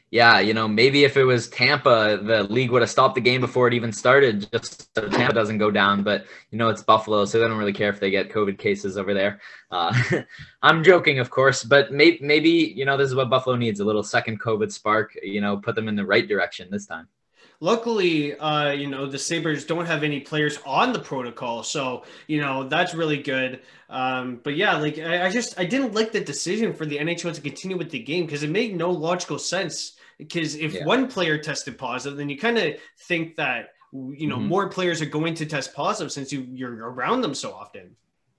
Yeah, 0.09 0.39
you 0.39 0.53
know, 0.53 0.69
maybe 0.69 1.03
if 1.03 1.17
it 1.17 1.25
was 1.25 1.49
Tampa, 1.49 2.17
the 2.23 2.43
league 2.43 2.71
would 2.71 2.81
have 2.81 2.89
stopped 2.89 3.15
the 3.15 3.21
game 3.21 3.41
before 3.41 3.67
it 3.67 3.73
even 3.73 3.91
started, 3.91 4.49
just 4.53 4.95
so 4.95 5.09
Tampa 5.09 5.33
doesn't 5.33 5.57
go 5.57 5.69
down. 5.69 6.01
But 6.01 6.25
you 6.49 6.57
know, 6.57 6.69
it's 6.69 6.81
Buffalo, 6.81 7.25
so 7.25 7.39
they 7.39 7.47
don't 7.47 7.57
really 7.57 7.73
care 7.73 7.89
if 7.89 7.99
they 7.99 8.09
get 8.09 8.29
COVID 8.29 8.57
cases 8.57 8.97
over 8.97 9.13
there. 9.13 9.41
Uh, 9.69 9.93
I'm 10.61 10.81
joking, 10.81 11.19
of 11.19 11.29
course, 11.29 11.65
but 11.65 11.91
maybe, 11.91 12.19
maybe 12.21 12.49
you 12.49 12.85
know, 12.85 12.95
this 12.95 13.09
is 13.09 13.15
what 13.15 13.29
Buffalo 13.29 13.57
needs—a 13.57 13.83
little 13.83 14.01
second 14.01 14.39
COVID 14.39 14.71
spark. 14.71 15.11
You 15.21 15.41
know, 15.41 15.57
put 15.57 15.75
them 15.75 15.89
in 15.89 15.97
the 15.97 16.05
right 16.05 16.25
direction 16.25 16.69
this 16.71 16.85
time. 16.85 17.09
Luckily, 17.59 18.37
uh, 18.37 18.71
you 18.71 18.87
know, 18.87 19.07
the 19.07 19.17
Sabres 19.17 19.65
don't 19.65 19.87
have 19.87 20.03
any 20.03 20.19
players 20.19 20.59
on 20.65 20.93
the 20.93 20.99
protocol. 20.99 21.63
So, 21.63 22.03
you 22.27 22.39
know, 22.39 22.67
that's 22.67 22.93
really 22.93 23.21
good. 23.21 23.61
Um, 23.89 24.41
but 24.43 24.55
yeah, 24.55 24.77
like 24.77 24.99
I, 24.99 25.25
I 25.25 25.31
just 25.31 25.59
I 25.59 25.65
didn't 25.65 25.93
like 25.93 26.11
the 26.11 26.21
decision 26.21 26.73
for 26.73 26.85
the 26.85 26.97
NHL 26.97 27.33
to 27.33 27.41
continue 27.41 27.77
with 27.77 27.89
the 27.89 27.99
game 27.99 28.25
because 28.25 28.43
it 28.43 28.51
made 28.51 28.75
no 28.75 28.91
logical 28.91 29.39
sense. 29.39 29.93
Because 30.17 30.55
if 30.55 30.73
yeah. 30.73 30.85
one 30.85 31.07
player 31.07 31.37
tested 31.37 31.77
positive, 31.77 32.17
then 32.17 32.29
you 32.29 32.37
kind 32.37 32.57
of 32.57 32.75
think 32.99 33.35
that 33.37 33.69
you 33.93 34.27
know 34.27 34.37
mm-hmm. 34.37 34.47
more 34.47 34.69
players 34.69 35.01
are 35.01 35.05
going 35.05 35.33
to 35.35 35.45
test 35.45 35.73
positive 35.73 36.11
since 36.11 36.31
you 36.31 36.41
you're 36.51 36.89
around 36.89 37.21
them 37.21 37.33
so 37.33 37.53
often. 37.53 37.95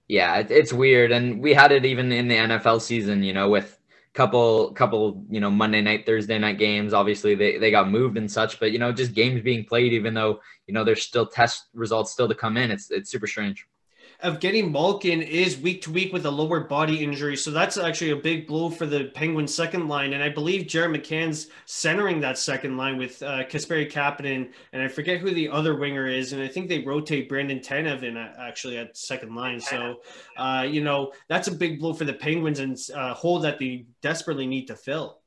Yeah, 0.06 0.38
it's 0.48 0.72
weird, 0.72 1.12
and 1.12 1.42
we 1.42 1.54
had 1.54 1.70
it 1.72 1.84
even 1.84 2.10
in 2.12 2.28
the 2.28 2.36
NFL 2.36 2.80
season. 2.80 3.22
You 3.22 3.32
know, 3.32 3.48
with 3.48 3.77
couple 4.14 4.72
couple 4.72 5.24
you 5.30 5.40
know 5.40 5.50
Monday 5.50 5.80
night 5.80 6.06
Thursday 6.06 6.38
night 6.38 6.58
games. 6.58 6.92
Obviously 6.92 7.34
they, 7.34 7.58
they 7.58 7.70
got 7.70 7.90
moved 7.90 8.16
and 8.16 8.30
such 8.30 8.58
but 8.58 8.72
you 8.72 8.78
know 8.78 8.92
just 8.92 9.14
games 9.14 9.42
being 9.42 9.64
played 9.64 9.92
even 9.92 10.14
though 10.14 10.40
you 10.66 10.74
know 10.74 10.84
there's 10.84 11.02
still 11.02 11.26
test 11.26 11.64
results 11.74 12.12
still 12.12 12.28
to 12.28 12.34
come 12.34 12.56
in 12.56 12.70
it's 12.70 12.90
it's 12.90 13.10
super 13.10 13.26
strange 13.26 13.66
Evgeny 14.24 14.68
Malkin 14.68 15.22
is 15.22 15.58
week 15.58 15.80
to 15.82 15.92
week 15.92 16.12
with 16.12 16.26
a 16.26 16.30
lower 16.30 16.58
body 16.58 17.04
injury. 17.04 17.36
So 17.36 17.52
that's 17.52 17.76
actually 17.76 18.10
a 18.10 18.16
big 18.16 18.48
blow 18.48 18.68
for 18.68 18.84
the 18.84 19.12
Penguins 19.14 19.54
second 19.54 19.86
line. 19.86 20.12
And 20.12 20.24
I 20.24 20.28
believe 20.28 20.66
Jared 20.66 20.90
McCann's 20.90 21.46
centering 21.66 22.18
that 22.20 22.36
second 22.36 22.76
line 22.76 22.98
with 22.98 23.22
uh, 23.22 23.44
Kasperi 23.44 23.88
Kapanen. 23.88 24.50
And 24.72 24.82
I 24.82 24.88
forget 24.88 25.20
who 25.20 25.30
the 25.30 25.48
other 25.48 25.76
winger 25.76 26.08
is. 26.08 26.32
And 26.32 26.42
I 26.42 26.48
think 26.48 26.68
they 26.68 26.80
rotate 26.80 27.28
Brandon 27.28 27.60
Tanev 27.60 28.02
in 28.02 28.16
uh, 28.16 28.34
actually 28.40 28.76
at 28.76 28.96
second 28.96 29.36
line. 29.36 29.60
So, 29.60 30.00
uh, 30.36 30.66
you 30.68 30.82
know, 30.82 31.12
that's 31.28 31.46
a 31.46 31.52
big 31.52 31.78
blow 31.78 31.92
for 31.92 32.04
the 32.04 32.14
Penguins 32.14 32.58
and 32.58 32.76
uh, 32.96 33.14
hole 33.14 33.38
that 33.38 33.60
they 33.60 33.86
desperately 34.02 34.48
need 34.48 34.66
to 34.66 34.74
fill 34.74 35.17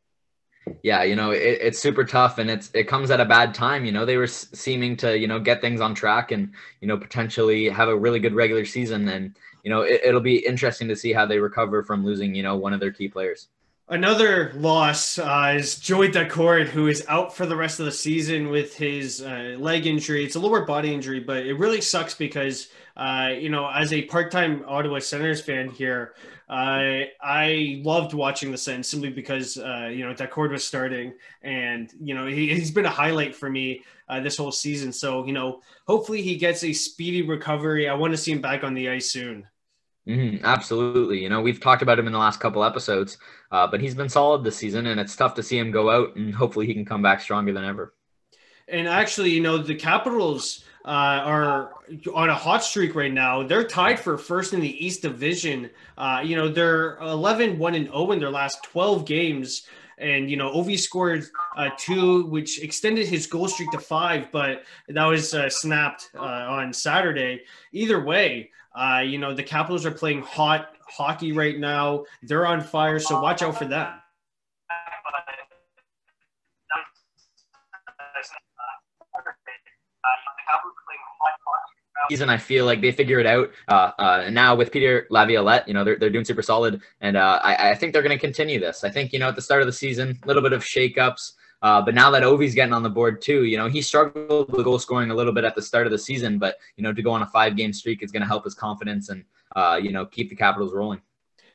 yeah, 0.83 1.03
you 1.03 1.15
know, 1.15 1.31
it, 1.31 1.59
it's 1.61 1.79
super 1.79 2.03
tough 2.03 2.37
and 2.37 2.49
it's 2.49 2.69
it 2.73 2.87
comes 2.87 3.11
at 3.11 3.19
a 3.19 3.25
bad 3.25 3.53
time. 3.53 3.85
You 3.85 3.91
know, 3.91 4.05
they 4.05 4.17
were 4.17 4.27
seeming 4.27 4.97
to, 4.97 5.17
you 5.17 5.27
know, 5.27 5.39
get 5.39 5.61
things 5.61 5.81
on 5.81 5.95
track 5.95 6.31
and, 6.31 6.51
you 6.81 6.87
know, 6.87 6.97
potentially 6.97 7.69
have 7.69 7.89
a 7.89 7.95
really 7.95 8.19
good 8.19 8.33
regular 8.33 8.65
season. 8.65 9.07
And, 9.07 9.35
you 9.63 9.69
know, 9.69 9.81
it, 9.81 10.01
it'll 10.03 10.21
be 10.21 10.45
interesting 10.45 10.87
to 10.87 10.95
see 10.95 11.13
how 11.13 11.25
they 11.25 11.39
recover 11.39 11.83
from 11.83 12.05
losing, 12.05 12.35
you 12.35 12.43
know, 12.43 12.55
one 12.55 12.73
of 12.73 12.79
their 12.79 12.91
key 12.91 13.07
players. 13.07 13.47
Another 13.89 14.53
loss 14.55 15.19
uh, 15.19 15.53
is 15.57 15.75
Joey 15.77 16.07
Daccord, 16.07 16.67
who 16.67 16.87
is 16.87 17.03
out 17.09 17.35
for 17.35 17.45
the 17.45 17.57
rest 17.57 17.81
of 17.81 17.85
the 17.85 17.91
season 17.91 18.49
with 18.49 18.73
his 18.77 19.21
uh, 19.21 19.57
leg 19.59 19.85
injury. 19.85 20.23
It's 20.23 20.35
a 20.35 20.39
lower 20.39 20.63
body 20.65 20.93
injury, 20.93 21.19
but 21.19 21.45
it 21.45 21.55
really 21.55 21.81
sucks 21.81 22.13
because, 22.13 22.69
uh, 22.95 23.31
you 23.37 23.49
know, 23.49 23.69
as 23.69 23.91
a 23.91 24.03
part 24.03 24.31
time 24.31 24.63
Ottawa 24.65 24.99
Senators 24.99 25.41
fan 25.41 25.69
here, 25.69 26.13
I 26.51 27.11
I 27.21 27.81
loved 27.85 28.13
watching 28.13 28.51
the 28.51 28.57
Sens 28.57 28.89
simply 28.89 29.09
because 29.09 29.57
uh, 29.57 29.89
you 29.89 30.05
know 30.05 30.13
Daccord 30.13 30.51
was 30.51 30.65
starting, 30.65 31.13
and 31.41 31.89
you 31.99 32.13
know 32.13 32.27
he, 32.27 32.49
has 32.59 32.71
been 32.71 32.85
a 32.85 32.89
highlight 32.89 33.33
for 33.33 33.49
me 33.49 33.83
uh, 34.09 34.19
this 34.19 34.35
whole 34.35 34.51
season. 34.51 34.91
So 34.91 35.25
you 35.25 35.31
know, 35.31 35.61
hopefully 35.87 36.21
he 36.21 36.35
gets 36.35 36.65
a 36.65 36.73
speedy 36.73 37.21
recovery. 37.21 37.87
I 37.87 37.93
want 37.93 38.11
to 38.11 38.17
see 38.17 38.33
him 38.33 38.41
back 38.41 38.65
on 38.65 38.73
the 38.73 38.89
ice 38.89 39.11
soon. 39.11 39.47
Mm-hmm, 40.05 40.43
absolutely. 40.43 41.19
You 41.19 41.29
know, 41.29 41.41
we've 41.41 41.61
talked 41.61 41.83
about 41.83 41.97
him 41.97 42.07
in 42.07 42.13
the 42.13 42.19
last 42.19 42.39
couple 42.41 42.65
episodes, 42.65 43.17
uh, 43.51 43.67
but 43.67 43.79
he's 43.79 43.95
been 43.95 44.09
solid 44.09 44.43
this 44.43 44.57
season, 44.57 44.87
and 44.87 44.99
it's 44.99 45.15
tough 45.15 45.35
to 45.35 45.43
see 45.43 45.57
him 45.57 45.71
go 45.71 45.89
out. 45.89 46.17
And 46.17 46.35
hopefully, 46.35 46.67
he 46.67 46.73
can 46.73 46.85
come 46.85 47.01
back 47.01 47.21
stronger 47.21 47.53
than 47.53 47.63
ever. 47.63 47.93
And 48.71 48.87
actually, 48.87 49.31
you 49.31 49.41
know, 49.41 49.57
the 49.57 49.75
Capitals 49.75 50.63
uh, 50.85 50.87
are 50.87 51.73
on 52.13 52.29
a 52.29 52.35
hot 52.35 52.63
streak 52.63 52.95
right 52.95 53.11
now. 53.11 53.43
They're 53.43 53.67
tied 53.67 53.99
for 53.99 54.17
first 54.17 54.53
in 54.53 54.61
the 54.61 54.85
East 54.85 55.01
Division. 55.01 55.69
Uh, 55.97 56.21
you 56.23 56.35
know, 56.35 56.47
they're 56.47 56.97
11 56.99 57.59
1 57.59 57.75
and 57.75 57.87
0 57.87 58.11
in 58.11 58.19
their 58.19 58.29
last 58.29 58.63
12 58.63 59.05
games. 59.05 59.67
And, 59.97 60.31
you 60.31 60.37
know, 60.37 60.51
Ovi 60.51 60.79
scored 60.79 61.25
uh, 61.55 61.69
two, 61.77 62.25
which 62.25 62.63
extended 62.63 63.07
his 63.07 63.27
goal 63.27 63.47
streak 63.47 63.69
to 63.71 63.77
five, 63.77 64.31
but 64.31 64.63
that 64.87 65.05
was 65.05 65.35
uh, 65.35 65.47
snapped 65.47 66.09
uh, 66.15 66.21
on 66.21 66.73
Saturday. 66.73 67.41
Either 67.71 68.03
way, 68.03 68.49
uh, 68.73 69.03
you 69.05 69.19
know, 69.19 69.35
the 69.35 69.43
Capitals 69.43 69.85
are 69.85 69.91
playing 69.91 70.23
hot 70.23 70.73
hockey 70.87 71.33
right 71.33 71.59
now. 71.59 72.05
They're 72.23 72.47
on 72.47 72.61
fire, 72.61 72.97
so 72.99 73.21
watch 73.21 73.43
out 73.43 73.57
for 73.59 73.65
them. 73.65 74.00
Season, 82.11 82.29
I 82.29 82.37
feel 82.37 82.65
like 82.65 82.81
they 82.81 82.91
figure 82.91 83.19
it 83.19 83.25
out. 83.25 83.51
Uh, 83.69 83.91
uh, 83.97 84.23
and 84.25 84.35
now 84.35 84.53
with 84.53 84.71
Peter 84.71 85.07
Laviolette, 85.09 85.65
you 85.67 85.73
know, 85.73 85.85
they're, 85.85 85.97
they're 85.97 86.09
doing 86.09 86.25
super 86.25 86.41
solid. 86.41 86.81
And 86.99 87.15
uh, 87.15 87.39
I, 87.41 87.71
I 87.71 87.75
think 87.75 87.93
they're 87.93 88.01
going 88.01 88.17
to 88.17 88.19
continue 88.19 88.59
this. 88.59 88.83
I 88.83 88.89
think, 88.89 89.13
you 89.13 89.19
know, 89.19 89.29
at 89.29 89.35
the 89.35 89.41
start 89.41 89.61
of 89.61 89.67
the 89.67 89.73
season, 89.73 90.19
a 90.21 90.27
little 90.27 90.41
bit 90.41 90.51
of 90.51 90.61
shakeups. 90.61 91.33
Uh, 91.61 91.81
but 91.81 91.93
now 91.93 92.09
that 92.11 92.23
Ovi's 92.23 92.55
getting 92.55 92.73
on 92.73 92.83
the 92.83 92.89
board 92.89 93.21
too, 93.21 93.45
you 93.45 93.55
know, 93.55 93.69
he 93.69 93.81
struggled 93.81 94.51
with 94.51 94.65
goal 94.65 94.79
scoring 94.79 95.11
a 95.11 95.15
little 95.15 95.31
bit 95.31 95.45
at 95.45 95.55
the 95.55 95.61
start 95.61 95.85
of 95.87 95.91
the 95.91 95.97
season, 95.97 96.37
but, 96.37 96.57
you 96.75 96.83
know, 96.83 96.91
to 96.91 97.01
go 97.01 97.11
on 97.11 97.21
a 97.21 97.27
five 97.27 97.55
game 97.55 97.71
streak 97.71 98.03
is 98.03 98.11
going 98.11 98.21
to 98.21 98.27
help 98.27 98.43
his 98.43 98.55
confidence 98.55 99.09
and, 99.09 99.23
uh, 99.55 99.79
you 99.81 99.91
know, 99.91 100.05
keep 100.05 100.29
the 100.29 100.35
Capitals 100.35 100.73
rolling 100.73 100.99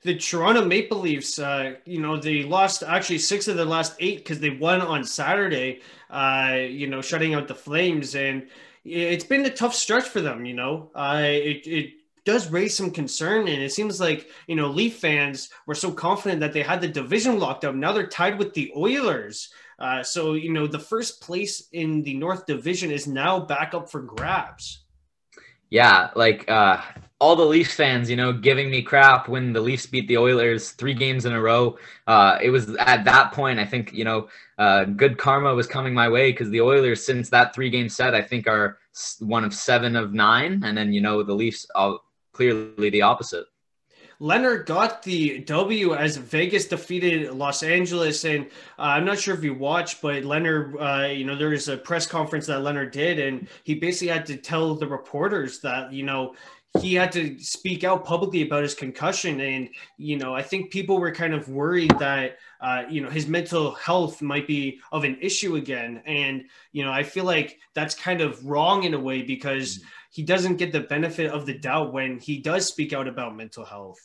the 0.02 0.14
Toronto 0.14 0.64
Maple 0.64 1.00
Leafs, 1.00 1.36
uh, 1.40 1.74
you 1.84 2.00
know, 2.00 2.16
they 2.16 2.44
lost 2.44 2.84
actually 2.84 3.18
six 3.18 3.48
of 3.48 3.56
their 3.56 3.66
last 3.66 3.96
eight 3.98 4.18
because 4.18 4.38
they 4.38 4.50
won 4.50 4.80
on 4.80 5.04
Saturday, 5.04 5.80
uh, 6.10 6.58
you 6.60 6.86
know, 6.86 7.02
shutting 7.02 7.34
out 7.34 7.48
the 7.48 7.54
Flames. 7.56 8.14
And 8.14 8.46
it's 8.86 9.24
been 9.24 9.44
a 9.44 9.50
tough 9.50 9.74
stretch 9.74 10.08
for 10.08 10.20
them. 10.20 10.44
You 10.44 10.54
know, 10.54 10.90
uh, 10.94 11.22
it 11.22 11.66
it 11.66 11.90
does 12.24 12.50
raise 12.50 12.76
some 12.76 12.90
concern, 12.90 13.48
and 13.48 13.62
it 13.62 13.72
seems 13.72 14.00
like 14.00 14.28
you 14.46 14.56
know 14.56 14.68
Leaf 14.68 14.96
fans 14.96 15.50
were 15.66 15.74
so 15.74 15.90
confident 15.92 16.40
that 16.40 16.52
they 16.52 16.62
had 16.62 16.80
the 16.80 16.88
division 16.88 17.38
locked 17.38 17.64
up. 17.64 17.74
Now 17.74 17.92
they're 17.92 18.06
tied 18.06 18.38
with 18.38 18.54
the 18.54 18.72
Oilers. 18.76 19.50
Uh, 19.78 20.02
so 20.02 20.34
you 20.34 20.52
know 20.52 20.66
the 20.66 20.78
first 20.78 21.20
place 21.20 21.68
in 21.72 22.02
the 22.02 22.14
North 22.14 22.46
Division 22.46 22.90
is 22.90 23.06
now 23.06 23.40
back 23.40 23.74
up 23.74 23.90
for 23.90 24.00
grabs. 24.00 24.84
Yeah, 25.70 26.10
like 26.14 26.48
uh, 26.48 26.80
all 27.18 27.34
the 27.34 27.44
Leafs 27.44 27.74
fans, 27.74 28.10
you 28.10 28.16
know, 28.16 28.32
giving 28.32 28.70
me 28.70 28.82
crap 28.82 29.28
when 29.28 29.52
the 29.52 29.60
Leafs 29.60 29.86
beat 29.86 30.06
the 30.06 30.18
Oilers 30.18 30.72
three 30.72 30.92
games 30.92 31.24
in 31.24 31.32
a 31.32 31.40
row. 31.40 31.78
Uh, 32.06 32.38
it 32.42 32.50
was 32.50 32.76
at 32.76 33.04
that 33.04 33.32
point, 33.32 33.58
I 33.58 33.64
think, 33.64 33.92
you 33.92 34.04
know, 34.04 34.28
uh, 34.58 34.84
good 34.84 35.16
karma 35.16 35.54
was 35.54 35.66
coming 35.66 35.94
my 35.94 36.08
way 36.08 36.30
because 36.30 36.50
the 36.50 36.60
Oilers, 36.60 37.04
since 37.04 37.30
that 37.30 37.54
three 37.54 37.70
game 37.70 37.88
set, 37.88 38.14
I 38.14 38.20
think 38.20 38.46
are 38.46 38.78
one 39.20 39.44
of 39.44 39.54
seven 39.54 39.96
of 39.96 40.12
nine. 40.12 40.62
And 40.64 40.76
then, 40.76 40.92
you 40.92 41.00
know, 41.00 41.22
the 41.22 41.34
Leafs 41.34 41.66
are 41.74 41.98
clearly 42.32 42.90
the 42.90 43.02
opposite. 43.02 43.46
Lehner 44.20 44.64
got 44.64 45.02
the 45.02 45.40
W 45.40 45.94
as 45.94 46.16
Vegas 46.16 46.66
defeated 46.66 47.30
Los 47.32 47.62
Angeles, 47.62 48.24
and 48.24 48.46
uh, 48.78 48.82
I'm 48.96 49.04
not 49.04 49.18
sure 49.18 49.34
if 49.34 49.44
you 49.44 49.52
watched, 49.52 50.00
but 50.00 50.22
Lehner, 50.22 50.74
uh, 50.80 51.08
you 51.08 51.24
know, 51.26 51.36
there 51.36 51.50
was 51.50 51.68
a 51.68 51.76
press 51.76 52.06
conference 52.06 52.46
that 52.46 52.60
Lehner 52.60 52.90
did, 52.90 53.18
and 53.18 53.46
he 53.64 53.74
basically 53.74 54.08
had 54.08 54.24
to 54.26 54.36
tell 54.38 54.74
the 54.74 54.86
reporters 54.86 55.60
that 55.60 55.92
you 55.92 56.02
know 56.02 56.34
he 56.80 56.94
had 56.94 57.12
to 57.12 57.38
speak 57.38 57.84
out 57.84 58.04
publicly 58.04 58.42
about 58.42 58.62
his 58.62 58.74
concussion 58.74 59.40
and 59.40 59.68
you 59.96 60.16
know 60.16 60.34
i 60.34 60.42
think 60.42 60.70
people 60.70 60.98
were 60.98 61.12
kind 61.12 61.34
of 61.34 61.48
worried 61.48 61.92
that 61.98 62.38
uh, 62.60 62.84
you 62.88 63.00
know 63.00 63.10
his 63.10 63.26
mental 63.26 63.74
health 63.74 64.22
might 64.22 64.46
be 64.46 64.80
of 64.92 65.04
an 65.04 65.16
issue 65.20 65.56
again 65.56 66.02
and 66.06 66.44
you 66.72 66.84
know 66.84 66.92
i 66.92 67.02
feel 67.02 67.24
like 67.24 67.58
that's 67.74 67.94
kind 67.94 68.20
of 68.20 68.44
wrong 68.44 68.84
in 68.84 68.94
a 68.94 69.00
way 69.00 69.22
because 69.22 69.80
he 70.10 70.22
doesn't 70.22 70.56
get 70.56 70.72
the 70.72 70.80
benefit 70.80 71.30
of 71.30 71.46
the 71.46 71.58
doubt 71.58 71.92
when 71.92 72.18
he 72.18 72.38
does 72.38 72.66
speak 72.66 72.92
out 72.92 73.06
about 73.06 73.36
mental 73.36 73.64
health 73.64 73.98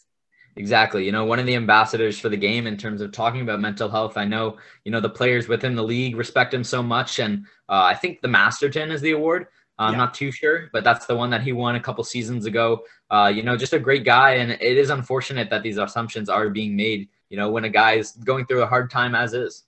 Exactly. 0.58 1.06
You 1.06 1.12
know, 1.12 1.24
one 1.24 1.40
of 1.40 1.46
the 1.46 1.56
ambassadors 1.56 2.20
for 2.20 2.28
the 2.28 2.38
game 2.38 2.68
in 2.68 2.76
terms 2.76 3.02
of 3.02 3.12
talking 3.12 3.42
about 3.42 3.62
mental 3.62 3.90
health. 3.90 4.18
I 4.18 4.26
know, 4.26 4.58
you 4.84 4.92
know, 4.92 5.00
the 5.00 5.10
players 5.10 5.48
within 5.48 5.76
the 5.76 5.84
league 5.84 6.18
respect 6.18 6.54
him 6.54 6.64
so 6.64 6.84
much. 6.84 7.20
And 7.20 7.46
uh, 7.70 7.84
I 7.84 7.96
think 7.96 8.22
the 8.22 8.28
Masterton 8.28 8.92
is 8.92 9.02
the 9.02 9.12
award. 9.12 9.48
I'm 9.82 9.94
yeah. 9.94 9.98
not 9.98 10.14
too 10.14 10.32
sure, 10.32 10.70
but 10.72 10.84
that's 10.84 11.08
the 11.08 11.16
one 11.16 11.32
that 11.32 11.42
he 11.42 11.54
won 11.54 11.76
a 11.76 11.80
couple 11.80 12.04
seasons 12.04 12.46
ago. 12.46 12.84
Uh, 13.10 13.32
you 13.34 13.42
know, 13.42 13.58
just 13.58 13.74
a 13.74 13.80
great 13.80 14.06
guy. 14.06 14.36
And 14.36 14.52
it 14.52 14.78
is 14.78 14.90
unfortunate 14.90 15.50
that 15.50 15.64
these 15.64 15.78
assumptions 15.78 16.30
are 16.30 16.50
being 16.50 16.76
made, 16.76 17.10
you 17.30 17.38
know, 17.38 17.50
when 17.50 17.66
a 17.66 17.70
guy 17.70 17.94
is 17.94 18.12
going 18.12 18.46
through 18.46 18.62
a 18.62 18.68
hard 18.68 18.92
time 18.92 19.16
as 19.16 19.34
is. 19.34 19.64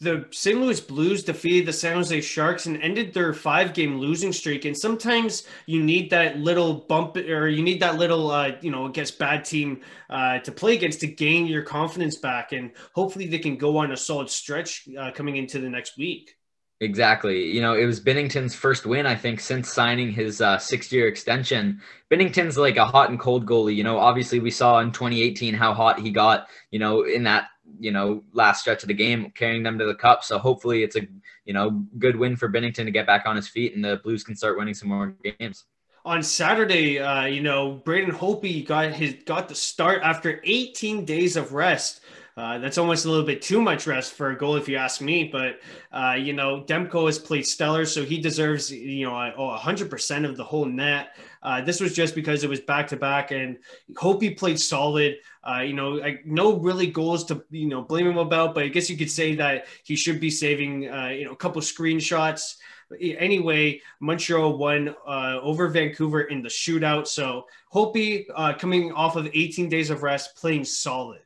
The 0.00 0.24
St. 0.30 0.58
Louis 0.58 0.80
Blues 0.80 1.24
defeated 1.24 1.66
the 1.66 1.74
San 1.74 1.96
Jose 1.96 2.22
Sharks 2.22 2.64
and 2.64 2.82
ended 2.82 3.12
their 3.12 3.34
five 3.34 3.74
game 3.74 3.98
losing 3.98 4.32
streak. 4.32 4.64
And 4.64 4.76
sometimes 4.76 5.46
you 5.66 5.82
need 5.82 6.08
that 6.08 6.38
little 6.38 6.72
bump 6.72 7.18
or 7.18 7.48
you 7.48 7.62
need 7.62 7.80
that 7.80 7.96
little, 7.96 8.30
uh, 8.30 8.52
you 8.62 8.70
know, 8.70 8.86
against 8.86 9.18
bad 9.18 9.44
team 9.44 9.82
uh, 10.08 10.38
to 10.38 10.52
play 10.52 10.74
against 10.74 11.00
to 11.00 11.06
gain 11.06 11.46
your 11.46 11.62
confidence 11.62 12.16
back. 12.16 12.52
And 12.52 12.70
hopefully 12.94 13.26
they 13.26 13.38
can 13.38 13.58
go 13.58 13.76
on 13.76 13.92
a 13.92 13.96
solid 13.96 14.30
stretch 14.30 14.88
uh, 14.98 15.10
coming 15.10 15.36
into 15.36 15.58
the 15.58 15.68
next 15.68 15.98
week. 15.98 16.34
Exactly. 16.82 17.44
You 17.50 17.60
know, 17.60 17.74
it 17.74 17.84
was 17.84 18.00
Binnington's 18.00 18.54
first 18.54 18.86
win, 18.86 19.04
I 19.04 19.14
think, 19.14 19.38
since 19.38 19.70
signing 19.70 20.10
his 20.10 20.40
uh, 20.40 20.56
six 20.56 20.90
year 20.90 21.08
extension. 21.08 21.82
Binnington's 22.10 22.56
like 22.56 22.78
a 22.78 22.86
hot 22.86 23.10
and 23.10 23.20
cold 23.20 23.44
goalie. 23.44 23.76
You 23.76 23.84
know, 23.84 23.98
obviously, 23.98 24.40
we 24.40 24.50
saw 24.50 24.80
in 24.80 24.90
2018 24.90 25.52
how 25.52 25.74
hot 25.74 26.00
he 26.00 26.10
got, 26.10 26.48
you 26.70 26.78
know, 26.78 27.02
in 27.02 27.24
that, 27.24 27.48
you 27.78 27.90
know, 27.90 28.24
last 28.32 28.62
stretch 28.62 28.82
of 28.82 28.88
the 28.88 28.94
game, 28.94 29.30
carrying 29.34 29.62
them 29.62 29.78
to 29.78 29.84
the 29.84 29.94
cup. 29.94 30.24
So 30.24 30.38
hopefully 30.38 30.82
it's 30.82 30.96
a, 30.96 31.02
you 31.44 31.52
know, 31.52 31.84
good 31.98 32.16
win 32.16 32.34
for 32.34 32.48
Binnington 32.48 32.86
to 32.86 32.90
get 32.90 33.06
back 33.06 33.26
on 33.26 33.36
his 33.36 33.46
feet 33.46 33.74
and 33.74 33.84
the 33.84 34.00
Blues 34.02 34.24
can 34.24 34.34
start 34.34 34.56
winning 34.56 34.74
some 34.74 34.88
more 34.88 35.14
games 35.22 35.66
on 36.04 36.22
Saturday, 36.22 36.98
uh, 36.98 37.24
you 37.26 37.42
know, 37.42 37.72
Braden 37.84 38.12
Holtby 38.12 38.66
got 38.66 38.92
his 38.92 39.16
got 39.26 39.48
the 39.48 39.54
start 39.54 40.00
after 40.02 40.40
18 40.44 41.04
days 41.04 41.36
of 41.36 41.52
rest. 41.52 42.00
Uh, 42.40 42.56
that's 42.56 42.78
almost 42.78 43.04
a 43.04 43.10
little 43.10 43.26
bit 43.26 43.42
too 43.42 43.60
much 43.60 43.86
rest 43.86 44.14
for 44.14 44.30
a 44.30 44.38
goal, 44.38 44.56
if 44.56 44.66
you 44.66 44.74
ask 44.74 45.02
me. 45.02 45.24
But 45.24 45.60
uh, 45.92 46.16
you 46.18 46.32
know, 46.32 46.64
Demko 46.66 47.04
has 47.04 47.18
played 47.18 47.46
stellar, 47.46 47.84
so 47.84 48.02
he 48.02 48.18
deserves 48.18 48.72
you 48.72 49.04
know 49.04 49.56
hundred 49.58 49.90
percent 49.90 50.24
of 50.24 50.38
the 50.38 50.44
whole 50.44 50.64
net. 50.64 51.16
Uh, 51.42 51.60
this 51.60 51.80
was 51.80 51.94
just 51.94 52.14
because 52.14 52.42
it 52.42 52.48
was 52.48 52.60
back 52.60 52.88
to 52.88 52.96
back, 52.96 53.30
and 53.30 53.58
hope 53.98 54.22
he 54.22 54.30
played 54.30 54.58
solid. 54.58 55.18
Uh, 55.46 55.60
you 55.60 55.74
know, 55.74 56.02
I, 56.02 56.20
no 56.24 56.56
really 56.56 56.86
goals 56.86 57.24
to 57.26 57.44
you 57.50 57.68
know 57.68 57.82
blame 57.82 58.06
him 58.06 58.16
about, 58.16 58.54
but 58.54 58.64
I 58.64 58.68
guess 58.68 58.88
you 58.88 58.96
could 58.96 59.10
say 59.10 59.34
that 59.34 59.66
he 59.84 59.94
should 59.94 60.18
be 60.18 60.30
saving 60.30 60.88
uh, 60.88 61.08
you 61.08 61.26
know 61.26 61.32
a 61.32 61.36
couple 61.36 61.60
screenshots 61.60 62.56
anyway, 63.00 63.80
Montreal 64.00 64.58
won 64.58 64.94
uh, 65.06 65.38
over 65.42 65.68
Vancouver 65.68 66.22
in 66.22 66.42
the 66.42 66.48
shootout. 66.48 67.06
So 67.06 67.46
Holtby 67.72 68.24
uh, 68.34 68.54
coming 68.54 68.92
off 68.92 69.14
of 69.14 69.28
18 69.32 69.68
days 69.68 69.90
of 69.90 70.02
rest, 70.02 70.36
playing 70.36 70.64
solid. 70.64 71.20